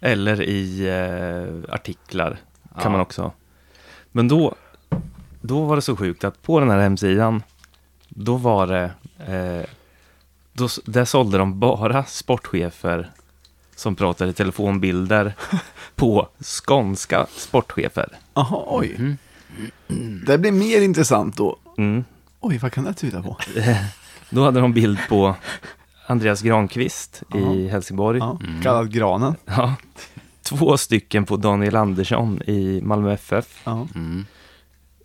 eller 0.00 0.42
i 0.42 0.88
eh, 0.88 1.74
artiklar 1.74 2.30
kan 2.74 2.82
Ja. 2.82 2.90
man 2.90 3.00
också. 3.00 3.32
Men 4.12 4.28
då, 4.28 4.54
då 5.40 5.64
var 5.64 5.76
det 5.76 5.82
så 5.82 5.96
sjukt 5.96 6.24
att 6.24 6.42
på 6.42 6.60
den 6.60 6.70
här 6.70 6.78
hemsidan, 6.80 7.42
då 8.08 8.36
var 8.36 8.66
det, 8.66 8.90
eh, 9.34 9.66
då, 10.52 10.68
där 10.84 11.04
sålde 11.04 11.38
de 11.38 11.60
bara 11.60 12.04
sportchefer 12.04 13.10
som 13.76 13.96
pratade 13.96 14.32
telefonbilder 14.32 15.34
på 15.96 16.28
skånska 16.42 17.26
sportchefer. 17.36 18.08
Jaha, 18.34 18.62
oj. 18.66 18.94
Mm. 18.98 19.16
Det 20.26 20.38
blir 20.38 20.52
mer 20.52 20.80
intressant 20.80 21.36
då. 21.36 21.56
Mm. 21.78 22.04
Oj, 22.40 22.58
vad 22.58 22.72
kan 22.72 22.84
det 22.84 22.94
tyda 22.94 23.22
på? 23.22 23.36
Då 24.30 24.44
hade 24.44 24.60
de 24.60 24.72
bild 24.72 24.98
på 25.08 25.34
Andreas 26.10 26.42
Granqvist 26.42 27.22
i 27.34 27.64
Ja. 27.66 27.70
Helsingborg. 27.70 28.18
Ja, 28.18 28.38
Mm. 28.44 28.62
Kallad 28.62 28.92
Granen. 28.92 29.34
Ja. 29.44 29.74
Två 30.42 30.76
stycken 30.76 31.24
på 31.24 31.36
Daniel 31.36 31.76
Andersson 31.76 32.42
i 32.42 32.80
Malmö 32.84 33.12
FF. 33.12 33.60
Ja. 33.64 33.86
Mm. 33.94 34.26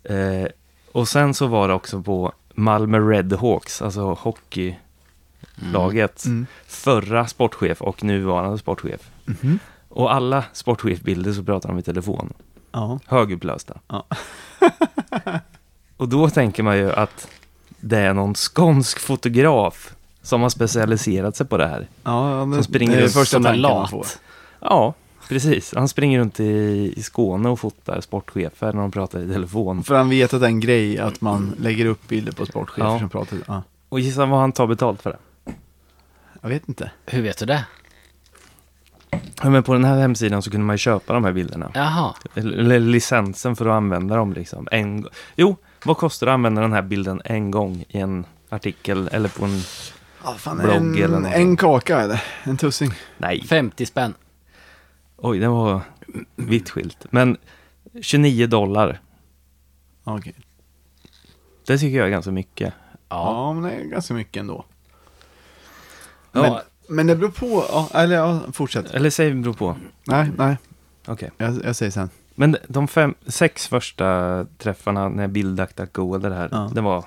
Eh, 0.04 0.46
och 0.92 1.08
sen 1.08 1.34
så 1.34 1.46
var 1.46 1.68
det 1.68 1.74
också 1.74 2.02
på 2.02 2.32
Malmö 2.54 2.98
Redhawks, 2.98 3.82
alltså 3.82 4.12
hockeylaget. 4.20 6.24
Mm. 6.24 6.46
Förra 6.66 7.26
sportchef 7.26 7.82
och 7.82 8.04
nuvarande 8.04 8.58
sportchef. 8.58 9.10
Mhm. 9.24 9.58
Och 9.88 10.14
alla 10.14 10.44
sportchefbilder 10.52 11.32
så 11.32 11.44
pratar 11.44 11.68
de 11.68 11.78
i 11.78 11.82
telefon. 11.82 12.32
Ja. 12.72 12.98
Högupplösta. 13.06 13.78
Ja. 13.88 14.06
och 15.96 16.08
då 16.08 16.30
tänker 16.30 16.62
man 16.62 16.76
ju 16.76 16.92
att 16.92 17.28
det 17.80 17.98
är 17.98 18.14
någon 18.14 18.34
skånsk 18.34 19.00
fotograf 19.00 19.95
som 20.26 20.42
har 20.42 20.48
specialiserat 20.48 21.36
sig 21.36 21.46
på 21.46 21.56
det 21.56 21.66
här. 21.66 21.88
Ja, 22.04 22.44
det, 22.48 22.54
Som 22.54 22.64
springer 22.64 22.96
det 22.96 23.02
är 23.04 23.08
första 23.08 23.24
Som 23.36 23.46
en 23.46 23.52
tanken 23.52 23.62
man 23.78 23.88
får. 23.88 23.98
lat. 23.98 24.20
Ja, 24.60 24.94
precis. 25.28 25.74
Han 25.76 25.88
springer 25.88 26.18
runt 26.18 26.40
i, 26.40 26.92
i 26.96 27.02
Skåne 27.02 27.48
och 27.48 27.60
fotar 27.60 28.00
sportchefer 28.00 28.72
när 28.72 28.80
de 28.80 28.90
pratar 28.90 29.20
i 29.20 29.28
telefon. 29.32 29.82
För 29.84 29.94
han 29.94 30.10
vet 30.10 30.34
att 30.34 30.40
det 30.40 30.46
är 30.46 30.50
en 30.50 30.60
grej 30.60 30.98
att 30.98 31.20
man 31.20 31.54
lägger 31.58 31.86
upp 31.86 32.08
bilder 32.08 32.32
på 32.32 32.46
sportchefer 32.46 32.90
Ja. 32.90 32.98
som 32.98 33.08
pratar. 33.08 33.38
Ja. 33.46 33.62
Och 33.88 34.00
gissa 34.00 34.26
vad 34.26 34.40
han 34.40 34.52
tar 34.52 34.66
betalt 34.66 35.02
för 35.02 35.10
det? 35.10 35.52
Jag 36.40 36.48
vet 36.48 36.68
inte. 36.68 36.90
Hur 37.06 37.22
vet 37.22 37.38
du 37.38 37.46
det? 37.46 37.64
Ja, 39.42 39.50
men 39.50 39.62
på 39.62 39.72
den 39.72 39.84
här 39.84 39.98
hemsidan 40.00 40.42
så 40.42 40.50
kunde 40.50 40.66
man 40.66 40.74
ju 40.74 40.78
köpa 40.78 41.12
de 41.12 41.24
här 41.24 41.32
bilderna. 41.32 41.70
Jaha. 41.74 42.14
Eller, 42.34 42.80
licensen 42.80 43.56
för 43.56 43.66
att 43.66 43.72
använda 43.72 44.16
dem 44.16 44.32
liksom. 44.32 44.68
En, 44.72 45.08
jo, 45.36 45.56
vad 45.84 45.96
kostar 45.96 46.26
det 46.26 46.32
att 46.32 46.34
använda 46.34 46.60
den 46.62 46.72
här 46.72 46.82
bilden 46.82 47.22
en 47.24 47.50
gång 47.50 47.84
i 47.88 47.98
en 47.98 48.24
artikel 48.48 49.08
eller 49.12 49.28
på 49.28 49.44
en... 49.44 49.60
Ja, 50.26 50.34
fan, 50.34 50.58
Blogg 50.58 50.76
en, 50.76 50.94
eller 50.94 51.08
någonting. 51.08 51.32
en 51.32 51.56
kaka 51.56 52.00
är 52.00 52.08
det. 52.08 52.22
En 52.44 52.56
tussing. 52.56 52.90
Nej, 53.18 53.42
50 53.48 53.86
spänn. 53.86 54.14
oj, 55.16 55.38
det 55.38 55.48
var 55.48 55.80
vitt 56.36 56.70
skilt. 56.70 57.06
Men 57.10 57.36
29 58.02 58.46
dollar, 58.46 59.00
Okej. 60.04 60.34
det 61.66 61.78
tycker 61.78 61.96
jag 61.98 62.06
är 62.06 62.10
ganska 62.10 62.30
mycket. 62.32 62.74
Ja. 63.08 63.32
Ja, 63.32 63.52
men 63.52 63.62
det 63.62 63.70
är 63.76 63.84
ganska 63.84 64.14
mycket 64.14 64.40
ändå. 64.40 64.64
Ja. 66.32 66.42
Men, 66.42 66.54
men 66.96 67.06
det 67.06 67.16
beror 67.16 67.30
på. 67.30 67.64
Ja, 67.68 67.88
eller 68.00 68.16
ja, 68.16 68.40
fortsätt. 68.52 68.90
Eller 68.90 69.10
säg 69.10 69.34
beror 69.34 69.52
på. 69.54 69.76
Nej, 70.06 70.30
nej. 70.36 70.56
Okej. 71.06 71.30
Jag, 71.38 71.64
jag 71.64 71.76
säger 71.76 71.92
sen. 71.92 72.10
Men 72.34 72.56
de 72.68 72.88
fem, 72.88 73.14
sex 73.26 73.68
första 73.68 74.46
träffarna 74.58 75.08
när 75.08 75.28
Bill 75.28 75.56
DuckDuckGo 75.56 76.14
eller 76.14 76.30
det 76.30 76.36
här, 76.36 76.48
Ja. 76.52 76.70
det 76.74 76.80
var 76.80 77.04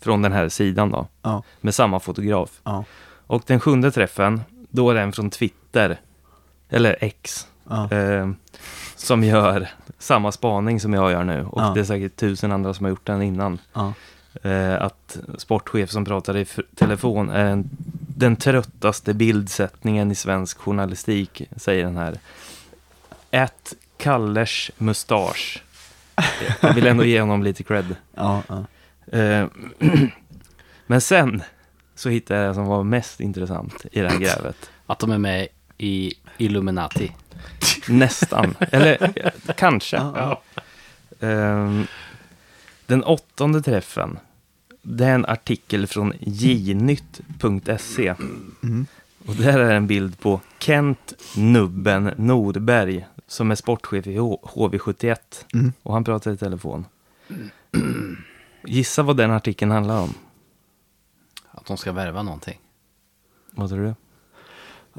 från 0.00 0.22
den 0.22 0.32
här 0.32 0.48
sidan 0.48 0.90
då, 0.90 1.06
Ja, 1.22 1.42
med 1.60 1.74
samma 1.74 2.00
fotograf. 2.00 2.60
ja, 2.64 2.84
Och 3.26 3.42
den 3.46 3.60
sjunde 3.60 3.90
träffen, 3.90 4.40
då 4.68 4.90
är 4.90 4.94
den 4.94 5.12
från 5.12 5.30
Twitter, 5.30 6.00
eller 6.68 6.96
X, 7.00 7.46
ja. 7.68 7.90
eh, 7.90 8.30
som 8.96 9.24
gör 9.24 9.68
samma 9.98 10.32
spaning 10.32 10.80
som 10.80 10.92
jag 10.94 11.10
gör 11.12 11.24
nu. 11.24 11.44
Och 11.44 11.74
det 11.74 11.80
är 11.80 11.84
säkert 11.84 12.16
tusen 12.16 12.52
andra 12.52 12.74
som 12.74 12.84
har 12.84 12.90
gjort 12.90 13.06
den 13.06 13.22
innan. 13.22 13.58
Eh, 14.42 14.82
att 14.82 15.18
sportchef 15.38 15.90
som 15.90 16.04
pratar 16.04 16.36
i 16.36 16.46
telefon 16.74 17.30
är 17.30 17.44
en, 17.44 17.68
den 18.16 18.36
tröttaste 18.36 19.14
bildsättningen 19.14 20.10
i 20.10 20.14
svensk 20.14 20.58
journalistik, 20.58 21.42
säger 21.56 21.84
den 21.84 21.96
här. 21.96 22.18
At 23.32 23.74
Kallers 23.96 24.70
mustasch. 24.78 25.62
Jag 26.60 26.74
vill 26.74 26.86
ändå 26.86 27.04
ge 27.04 27.20
honom 27.20 27.42
lite 27.42 27.62
cred. 27.62 27.96
ja, 28.14 28.42
ja. 28.48 28.64
Eh, 29.12 29.46
Men 30.86 31.00
sen 31.00 31.42
så 31.94 32.08
hittade 32.08 32.40
jag 32.40 32.50
det 32.50 32.54
som 32.54 32.66
var 32.66 32.84
mest 32.84 33.20
intressant 33.20 33.86
i 33.92 34.00
det 34.00 34.08
här 34.08 34.18
grävet. 34.18 34.70
Att 34.86 34.98
de 34.98 35.10
är 35.10 35.18
med 35.18 35.48
i 35.78 36.12
Illuminati. 36.38 37.12
Nästan. 37.88 38.54
Eller 38.72 39.12
kanske. 39.56 39.96
Ja, 39.96 40.42
Ehm, 41.20 41.86
den 42.86 43.04
åttonde 43.04 43.62
träffen, 43.62 44.18
det 44.82 45.04
är 45.04 45.14
en 45.14 45.26
artikel 45.26 45.86
från 45.86 46.12
jnytt.se. 46.20 48.14
Mm. 48.62 48.86
Och 49.26 49.34
där 49.34 49.58
är 49.58 49.74
en 49.74 49.86
bild 49.86 50.18
på 50.20 50.40
Kent 50.58 51.12
Nubben 51.36 52.10
Nordberg 52.16 53.06
som 53.26 53.50
är 53.50 53.54
sportchef 53.54 54.06
i 54.06 54.16
H- 54.16 54.40
HV71. 54.54 55.16
Mm. 55.54 55.72
Och 55.82 55.92
han 55.94 56.04
pratar 56.04 56.32
i 56.32 56.36
telefon. 56.36 56.84
Gissa 58.66 59.02
vad 59.02 59.16
den 59.16 59.30
artikeln 59.30 59.70
handlar 59.70 60.00
om. 60.00 60.14
Att 61.50 61.66
de 61.66 61.76
ska 61.76 61.92
värva 61.92 62.22
någonting. 62.22 62.58
Vad 63.50 63.68
tror 63.68 63.84
du? 63.84 63.94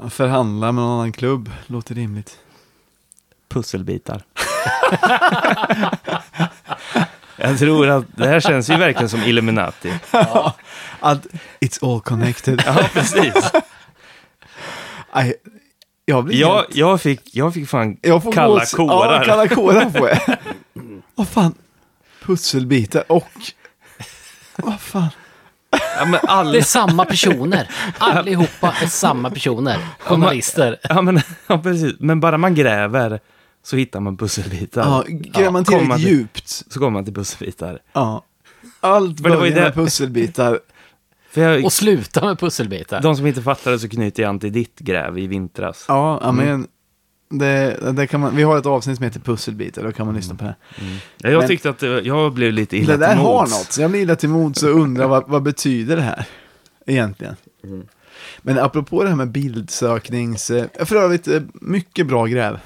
Ja, 0.02 0.10
Förhandla 0.10 0.72
med 0.72 0.84
någon 0.84 0.92
annan 0.92 1.12
klubb. 1.12 1.50
Låter 1.66 1.94
rimligt. 1.94 2.38
Pusselbitar. 3.48 4.22
Jag 7.36 7.58
tror 7.58 7.88
att 7.88 8.04
det 8.16 8.26
här 8.28 8.40
känns 8.40 8.70
ju 8.70 8.76
verkligen 8.76 9.08
som 9.08 9.22
Illuminati. 9.22 9.92
Att 11.00 11.26
it's 11.60 11.92
all 11.94 12.00
connected. 12.00 12.62
Ja, 12.66 12.88
precis. 12.92 13.34
Aj, 15.10 15.34
jag 16.04 16.24
blir 16.24 16.40
Jag, 16.40 16.54
helt... 16.56 16.74
jag, 16.76 17.00
fick, 17.00 17.34
jag 17.36 17.54
fick 17.54 17.68
fan 17.68 17.96
Jag 18.02 18.22
får 18.22 18.32
kalla 18.32 18.60
gås- 18.60 18.74
kårar. 18.76 19.14
Ja, 19.18 19.24
kalla 19.24 19.48
kårar 19.48 19.90
får 19.90 20.08
jag. 20.08 20.20
Vad 21.14 21.28
fan. 21.28 21.54
Pusselbitar 22.22 23.12
och... 23.12 23.28
Vad 24.62 24.80
fan. 24.80 25.08
Ja, 25.70 26.04
men 26.04 26.10
Det 26.12 26.18
alla, 26.18 26.56
är 26.56 26.62
samma 26.62 27.04
personer. 27.04 27.70
Allihopa 27.98 28.74
är 28.82 28.86
samma 28.86 29.30
personer. 29.30 29.78
Journalister. 30.00 30.76
ja, 30.82 31.02
men, 31.02 31.20
ja, 31.46 31.58
precis. 31.58 31.92
men 31.98 32.20
bara 32.20 32.38
man 32.38 32.54
gräver 32.54 33.20
så 33.62 33.76
hittar 33.76 34.00
man 34.00 34.16
pusselbitar. 34.16 34.82
Ja, 34.82 35.04
gräver 35.08 35.50
man 35.50 35.64
tillräckligt 35.64 35.96
till- 35.96 36.08
djupt. 36.08 36.48
Så 36.48 36.78
kommer 36.78 36.90
man 36.90 37.04
till 37.04 37.14
pusselbitar. 37.14 37.78
Ja. 37.92 38.24
Allt 38.80 39.20
För 39.20 39.28
det 39.30 39.36
börjar 39.36 39.54
med 39.54 39.62
det- 39.64 39.72
pusselbitar. 39.72 40.60
För 41.30 41.40
jag, 41.40 41.64
Och 41.64 41.72
sluta 41.72 42.24
med 42.24 42.38
pusselbitar. 42.38 43.00
de 43.00 43.16
som 43.16 43.26
inte 43.26 43.42
fattar 43.42 43.70
det 43.70 43.78
så 43.78 43.88
knyter 43.88 44.22
jag 44.22 44.28
an 44.30 44.38
till 44.38 44.52
ditt 44.52 44.78
gräv 44.78 45.18
i 45.18 45.26
vintras. 45.26 45.84
Ja, 45.88 46.18
ja, 46.22 46.28
Mm. 46.28 46.66
Det, 47.28 47.92
det 47.92 48.06
kan 48.06 48.20
man, 48.20 48.36
vi 48.36 48.42
har 48.42 48.58
ett 48.58 48.66
avsnitt 48.66 48.96
som 48.96 49.04
heter 49.04 49.20
Pusselbitar, 49.20 49.82
då 49.82 49.92
kan 49.92 50.06
man 50.06 50.14
lyssna 50.14 50.34
på 50.34 50.44
det. 50.44 50.54
Ja, 51.18 51.30
jag 51.30 51.38
Men- 51.38 51.48
tyckte 51.48 51.70
att 51.70 51.78
det, 51.78 52.00
jag 52.00 52.32
blev 52.32 52.52
lite 52.52 52.76
illa 52.76 52.92
Det 52.92 52.98
där 52.98 53.08
till 53.08 53.18
har 53.18 53.40
mods. 53.40 53.58
något, 53.58 53.78
jag 53.78 53.90
blir 53.90 54.00
illa 54.00 54.16
till 54.16 54.28
mods 54.28 54.62
och 54.62 54.70
undrar 54.70 55.08
vad, 55.08 55.28
vad 55.28 55.42
betyder 55.42 55.96
det 55.96 56.02
här 56.02 56.26
egentligen. 56.86 57.36
Mm. 57.64 57.86
Men 58.42 58.58
apropå 58.58 59.02
det 59.02 59.08
här 59.08 59.16
med 59.16 59.30
bildsöknings... 59.30 60.50
eh, 60.50 60.66
För 60.84 60.96
övrigt, 60.96 61.28
eh, 61.28 61.42
mycket 61.54 62.06
bra 62.06 62.26
gräv. 62.26 62.58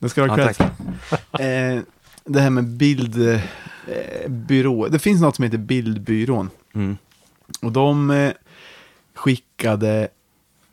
Det 0.00 0.08
ska 0.08 0.22
du 0.22 0.28
ha 0.28 0.38
Ja, 0.38 0.52
för. 0.52 0.64
eh, 1.44 1.80
Det 2.24 2.40
här 2.40 2.50
med 2.50 2.64
bildbyrå. 2.66 4.86
Eh, 4.86 4.90
det 4.92 4.98
finns 4.98 5.20
något 5.20 5.36
som 5.36 5.42
heter 5.44 5.58
Bildbyrån. 5.58 6.50
Mm. 6.74 6.96
Och 7.62 7.72
de 7.72 8.10
eh, 8.10 8.32
skickade 9.14 10.08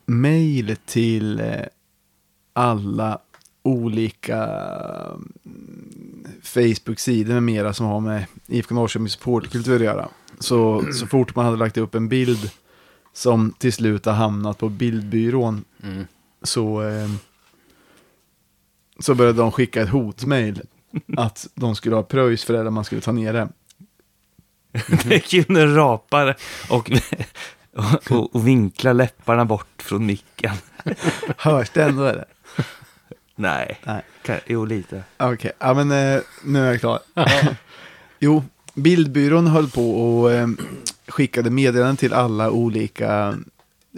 mail 0.06 0.76
till 0.86 1.40
eh, 1.40 1.46
alla 2.52 3.18
olika 3.66 4.44
mm, 5.44 6.26
Facebook-sidor 6.42 7.34
med 7.34 7.42
mera 7.42 7.72
som 7.72 7.86
har 7.86 8.00
med 8.00 8.24
IFK 8.46 8.74
Norrköping 8.74 9.08
supportkultur 9.08 9.76
att 9.76 9.84
göra. 9.84 10.08
Så, 10.38 10.84
så 10.92 11.06
fort 11.10 11.34
man 11.36 11.44
hade 11.44 11.56
lagt 11.56 11.76
upp 11.76 11.94
en 11.94 12.08
bild 12.08 12.50
som 13.12 13.52
till 13.58 13.72
slut 13.72 14.06
har 14.06 14.12
hamnat 14.12 14.58
på 14.58 14.68
bildbyrån 14.68 15.64
Mm. 15.82 16.06
så, 16.42 16.82
eh, 16.82 17.08
så 18.98 19.14
började 19.14 19.38
de 19.38 19.52
skicka 19.52 19.82
ett 19.82 19.88
hotmail 19.88 20.62
att 21.16 21.46
de 21.54 21.76
skulle 21.76 21.96
ha 21.96 22.02
pröjs 22.02 22.44
för 22.44 22.54
det 22.54 22.60
eller 22.60 22.70
man 22.70 22.84
skulle 22.84 23.00
ta 23.00 23.12
ner 23.12 23.32
det. 23.32 23.48
Det 25.04 25.20
kunde 25.20 25.66
rapa 25.66 26.34
och, 26.70 26.90
och, 27.74 28.10
och, 28.10 28.34
och 28.34 28.46
vinkla 28.46 28.92
läpparna 28.92 29.44
bort 29.44 29.82
från 29.82 30.06
micken. 30.06 30.56
Hörs 31.36 31.70
det 31.70 31.82
ändå 31.82 32.04
eller? 32.04 32.24
Nej. 33.36 33.80
Nej. 33.84 34.02
Ka- 34.24 34.40
Jo, 34.46 34.64
lite. 34.64 35.02
Okej, 35.16 35.52
ja 35.58 35.74
men 35.74 35.90
eh, 35.90 36.20
nu 36.44 36.58
är 36.66 36.70
jag 36.70 36.80
klar. 36.80 36.98
Jo, 38.18 38.44
bildbyrån 38.74 39.46
höll 39.46 39.70
på 39.70 39.90
och 39.90 40.32
eh, 40.32 40.48
skickade 41.08 41.50
meddelanden 41.50 41.96
till 41.96 42.12
alla 42.12 42.50
olika, 42.50 43.38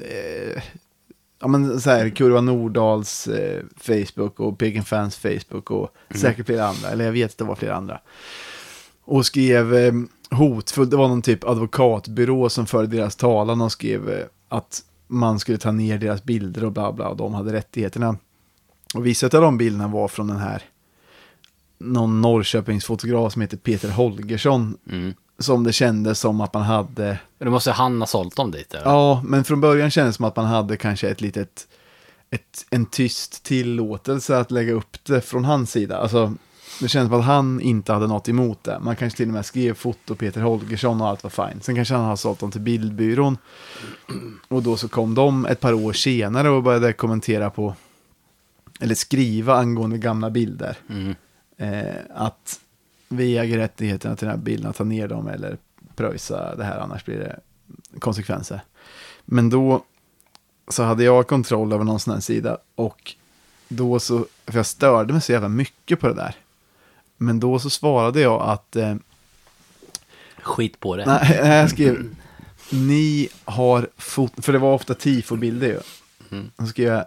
eh, 0.03 0.63
ja 1.41 1.49
men 1.49 1.81
så 1.81 1.91
här, 1.91 2.09
Kurva 2.09 2.41
Nordals 2.41 3.29
eh, 3.29 3.63
Facebook 3.77 4.41
och 4.41 4.59
Peking 4.59 4.85
Fans 4.85 5.17
Facebook 5.17 5.71
och 5.71 5.95
säkert 6.15 6.47
flera 6.47 6.67
andra, 6.67 6.89
eller 6.89 7.05
jag 7.05 7.13
vet 7.13 7.31
att 7.31 7.39
det 7.39 7.45
var 7.45 7.55
flera 7.55 7.75
andra. 7.75 8.01
Och 9.05 9.27
skrev 9.27 9.75
eh, 9.75 9.93
hotfullt, 10.31 10.91
det 10.91 10.97
var 10.97 11.09
någon 11.09 11.23
typ 11.23 11.45
advokatbyrå 11.45 12.49
som 12.49 12.67
förde 12.67 12.97
deras 12.97 13.17
talan 13.17 13.61
och 13.61 13.73
skrev 13.73 14.11
eh, 14.11 14.25
att 14.49 14.83
man 15.07 15.39
skulle 15.41 15.59
ta 15.59 15.71
ner 15.73 15.99
deras 15.99 16.25
bilder 16.25 16.65
och 16.65 16.73
bla 16.73 16.93
bla, 16.93 17.09
och 17.09 17.17
de 17.17 17.35
hade 17.35 17.53
rättigheterna. 17.53 18.17
Och 18.95 19.07
vissa 19.07 19.27
av 19.27 19.43
de 19.43 19.59
bilderna 19.59 19.89
var 19.89 20.09
från 20.09 20.27
den 20.27 20.37
här 20.39 20.63
någon 21.79 22.21
Norrköpingsfotograf 22.21 23.33
som 23.33 23.43
heter 23.43 23.57
Peter 23.57 23.91
Holgersson. 23.91 24.77
Mm. 24.91 25.15
Som 25.39 25.65
det 25.65 25.73
kändes 25.73 26.21
som 26.21 26.41
att 26.41 26.55
man 26.55 26.63
hade. 26.63 27.19
Då 27.39 27.51
måste 27.51 27.73
han 27.73 28.01
ha 28.01 28.07
sålt 28.07 28.37
dem 28.37 28.51
dit. 28.51 28.75
Eller? 28.75 28.85
Ja, 28.85 29.23
men 29.25 29.45
från 29.45 29.61
början 29.61 29.91
kändes 29.91 30.15
det 30.15 30.17
som 30.17 30.25
att 30.25 30.37
man 30.37 30.47
hade 30.47 30.77
kanske 30.77 31.09
ett 31.09 31.21
litet. 31.21 31.69
Ett, 32.31 32.67
en 32.71 32.87
tyst 32.87 33.43
tillåtelse 33.43 34.39
att 34.39 34.51
lägga 34.51 34.73
upp 34.73 35.05
det 35.05 35.21
från 35.21 35.45
hans 35.45 35.71
sida. 35.73 35.99
Alltså, 35.99 36.35
det 36.81 36.89
känns 36.89 37.11
som 37.11 37.21
att 37.21 37.27
han 37.27 37.61
inte 37.61 37.93
hade 37.93 38.07
något 38.07 38.29
emot 38.29 38.65
det. 38.65 38.79
Man 38.81 38.97
kanske 38.97 39.17
till 39.17 39.29
och 39.29 39.35
med 39.35 39.47
skrev 39.47 39.75
foto 39.75 40.15
Peter 40.15 40.41
Holgersson 40.41 41.01
och 41.01 41.09
allt 41.09 41.23
var 41.23 41.31
fint. 41.31 41.65
Sen 41.65 41.75
kanske 41.75 41.95
han 41.95 42.05
har 42.05 42.17
sålt 42.17 42.41
dem 42.41 42.51
till 42.51 42.61
bildbyrån. 42.61 43.39
Och 44.49 44.63
då 44.63 44.77
så 44.77 44.89
kom 44.89 45.15
de 45.15 45.47
ett 45.47 45.61
par 45.61 45.73
år 45.73 45.93
senare 45.93 46.51
och 46.51 46.63
började 46.63 46.93
kommentera 46.93 47.51
på. 47.51 47.75
Eller 48.79 48.95
skriva 48.95 49.55
angående 49.57 49.99
gamla 49.99 50.31
bilder 50.31 50.77
Mm. 50.89 51.15
eh, 51.57 51.97
att 52.15 52.61
vi 53.09 53.39
äger 53.39 53.59
rättigheterna 53.59 54.17
till 54.17 54.27
den 54.29 54.37
här 54.37 54.45
bilden, 54.45 54.71
att 54.71 54.77
ta 54.77 54.85
ner 54.85 55.09
dem 55.09 55.29
eller 55.29 55.57
pröjsa 55.97 56.55
det 56.57 56.65
här, 56.65 56.79
annars 56.79 57.05
blir 57.05 57.19
det 57.19 57.41
konsekvenser. 58.01 58.61
Men 59.25 59.51
då 59.51 59.85
så 60.69 60.83
hade 60.83 61.05
jag 61.05 61.27
kontroll 61.27 61.73
över 61.73 61.85
någon 61.85 62.01
sån 62.01 62.15
här 62.15 62.21
sida 62.21 62.59
och 62.75 63.15
då 63.69 63.99
så, 64.01 64.27
för 64.47 64.57
jag 64.59 64.67
störde 64.67 65.13
mig 65.13 65.23
så 65.23 65.33
jävla 65.33 65.49
mycket 65.49 66.01
på 66.01 66.09
det 66.09 66.15
där. 66.15 66.35
Men 67.17 67.41
då 67.41 67.59
så 67.59 67.71
svarade 67.71 68.21
jag 68.21 68.43
att, 68.43 68.77
eh, 68.77 68.95
Skit 70.43 70.81
på 70.81 70.97
det. 70.97 71.07
nej, 71.07 71.37
jag 71.45 71.71
skrev, 71.71 72.15
ni 72.73 73.29
har 73.45 73.89
fot, 73.97 74.33
för 74.45 74.53
det 74.53 74.59
var 74.59 74.75
ofta 74.75 74.95
tifo-bilder 74.95 75.67
ju. 75.67 75.81
Mm. 76.31 76.51
Så 76.59 76.67
skrev 76.67 76.93
jag, 76.93 77.05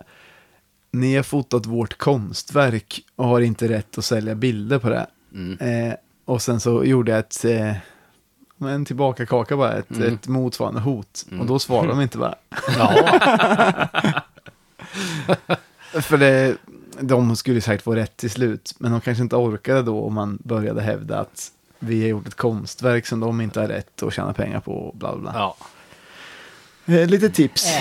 ni 0.91 1.15
har 1.15 1.23
fotat 1.23 1.65
vårt 1.65 1.97
konstverk 1.97 3.01
och 3.15 3.26
har 3.27 3.41
inte 3.41 3.68
rätt 3.69 3.97
att 3.97 4.05
sälja 4.05 4.35
bilder 4.35 4.80
på 4.80 4.89
det. 4.89 5.07
Mm. 5.34 5.88
Eh, 5.89 5.93
och 6.26 6.41
sen 6.41 6.59
så 6.59 6.84
gjorde 6.84 7.11
jag 7.11 7.19
ett, 7.19 7.45
eh, 7.45 7.76
en 8.69 8.85
tillbaka 8.85 9.26
kaka 9.26 9.57
bara, 9.57 9.73
ett, 9.73 9.91
Mm. 9.91 10.13
ett 10.13 10.27
motsvarande 10.27 10.80
hot. 10.80 11.26
Mm. 11.30 11.41
Och 11.41 11.47
då 11.47 11.59
svarade 11.59 11.88
de 11.89 12.01
inte 12.01 12.18
bara. 12.18 12.35
Ja, 12.77 12.93
För 16.01 16.18
det, 16.18 16.57
de 16.99 17.35
skulle 17.35 17.61
säkert 17.61 17.84
få 17.84 17.95
rätt 17.95 18.18
till 18.18 18.31
slut, 18.31 18.76
men 18.80 18.91
de 18.91 19.01
kanske 19.01 19.23
inte 19.23 19.35
orkade 19.35 19.81
då 19.81 20.01
om 20.05 20.13
man 20.13 20.38
började 20.43 20.81
hävda 20.81 21.19
att 21.19 21.51
vi 21.80 22.01
har 22.01 22.07
gjort 22.09 22.27
ett 22.27 22.35
konstverk 22.35 23.05
som 23.05 23.19
de 23.19 23.41
inte 23.41 23.59
har 23.59 23.68
rätt 23.68 24.03
att 24.03 24.13
tjäna 24.13 24.34
pengar 24.34 24.59
på 24.59 24.91
bla 24.95 25.15
bla. 25.18 25.31
ja. 25.35 25.55
Eh, 26.93 27.07
lite 27.07 27.30
tips. 27.30 27.68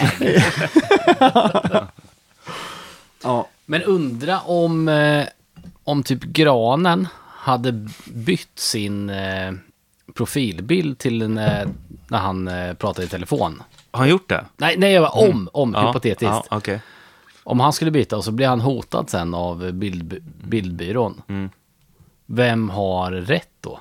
ja, 3.22 3.48
Men 3.66 3.82
undra 3.82 4.40
om, 4.40 4.88
eh, 4.88 5.26
om 5.84 6.02
typ 6.02 6.22
Granen 6.22 7.08
hade 7.26 7.88
bytt 8.06 8.58
sin 8.58 9.10
eh, 9.10 9.52
profilbild 10.14 10.98
till 10.98 11.22
en, 11.22 11.38
eh, 11.38 11.68
när 12.08 12.18
han 12.18 12.48
eh, 12.48 12.74
pratade 12.74 13.06
i 13.06 13.08
telefon. 13.08 13.62
Har 13.90 13.98
han 14.00 14.08
gjort 14.08 14.28
det? 14.28 14.44
Nej, 14.56 14.76
nej, 14.78 14.92
jag 14.92 15.00
var 15.02 15.28
om, 15.28 15.48
om, 15.52 15.72
Ja, 15.74 15.86
hypotetiskt. 15.88 16.46
Ja, 16.50 16.56
okej. 16.56 16.80
Om 17.44 17.60
han 17.60 17.72
skulle 17.72 17.90
byta 17.90 18.16
och 18.16 18.24
så 18.24 18.32
blir 18.32 18.46
han 18.48 18.60
hotad 18.60 19.10
sen 19.10 19.34
av 19.34 19.72
bild, 19.72 20.22
bildbyrån. 20.44 21.22
Mm. 21.28 21.50
Vem 22.26 22.70
har 22.70 23.10
rätt 23.12 23.48
då? 23.60 23.80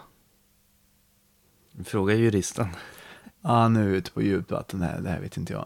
Fråga 1.85 2.15
juristen. 2.15 2.67
ja, 3.41 3.67
nu 3.67 3.83
är 3.85 3.87
vi 3.89 3.97
ute 3.97 4.11
på 4.11 4.21
djupt 4.21 4.51
vatten 4.51 4.81
här, 4.81 5.01
det 5.01 5.09
här 5.09 5.19
vet 5.19 5.37
inte 5.37 5.53
jag. 5.53 5.65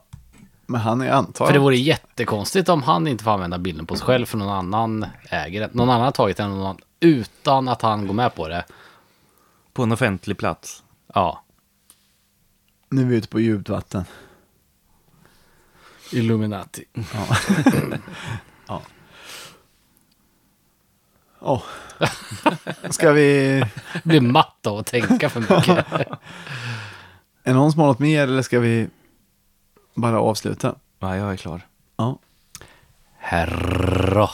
Men 0.65 0.81
han 0.81 1.02
är 1.02 1.11
antar 1.11 1.45
För 1.45 1.53
det 1.53 1.60
vore 1.60 1.76
jättekonstigt 1.76 2.69
om 2.69 2.84
han 2.84 3.07
inte 3.07 3.23
får 3.23 3.31
använda 3.31 3.57
bilden 3.57 3.85
på 3.85 3.95
sig 3.95 4.06
själv 4.06 4.26
för 4.26 4.38
någon 4.38 4.49
annan 4.49 5.06
ägare. 5.30 5.69
Någon 5.72 5.90
annan 5.90 6.03
har 6.03 6.11
tagit 6.11 6.38
den 6.38 6.49
någon 6.49 6.60
annan, 6.60 6.77
utan 6.99 7.68
att 7.68 7.81
han 7.81 8.07
går 8.07 8.14
med 8.14 8.35
på 8.35 8.48
det. 8.48 8.65
På 9.73 9.84
en 9.84 9.91
offentlig 9.91 10.38
plats. 10.38 10.84
Ja. 11.14 11.44
Nu 12.90 13.02
är 13.02 13.06
vi 13.06 13.15
ute 13.15 13.27
på 13.27 13.40
djupt 13.40 13.69
vatten. 13.69 14.06
Illuminati. 16.11 16.85
Ja. 16.94 17.38
ja. 18.68 18.81
Ja. 21.40 21.64
Ska 22.90 23.11
vi... 23.11 23.65
Blir 24.03 24.22
matt 24.22 24.68
av 24.68 24.77
att 24.77 24.85
tänka 24.85 25.30
för 25.30 25.40
mycket. 25.40 25.85
Är 27.44 27.53
någon 27.53 27.72
som 27.72 27.81
har 27.81 27.88
något 27.88 27.99
mer 27.99 28.23
eller 28.23 28.41
ska 28.41 28.60
vi 28.60 28.90
bara 29.94 30.20
avsluta? 30.20 30.76
Ja, 30.99 31.18
jag 31.18 31.32
är 31.32 31.38
klar. 31.38 31.61
Ja. 31.98 32.20
Herra. 33.18 34.30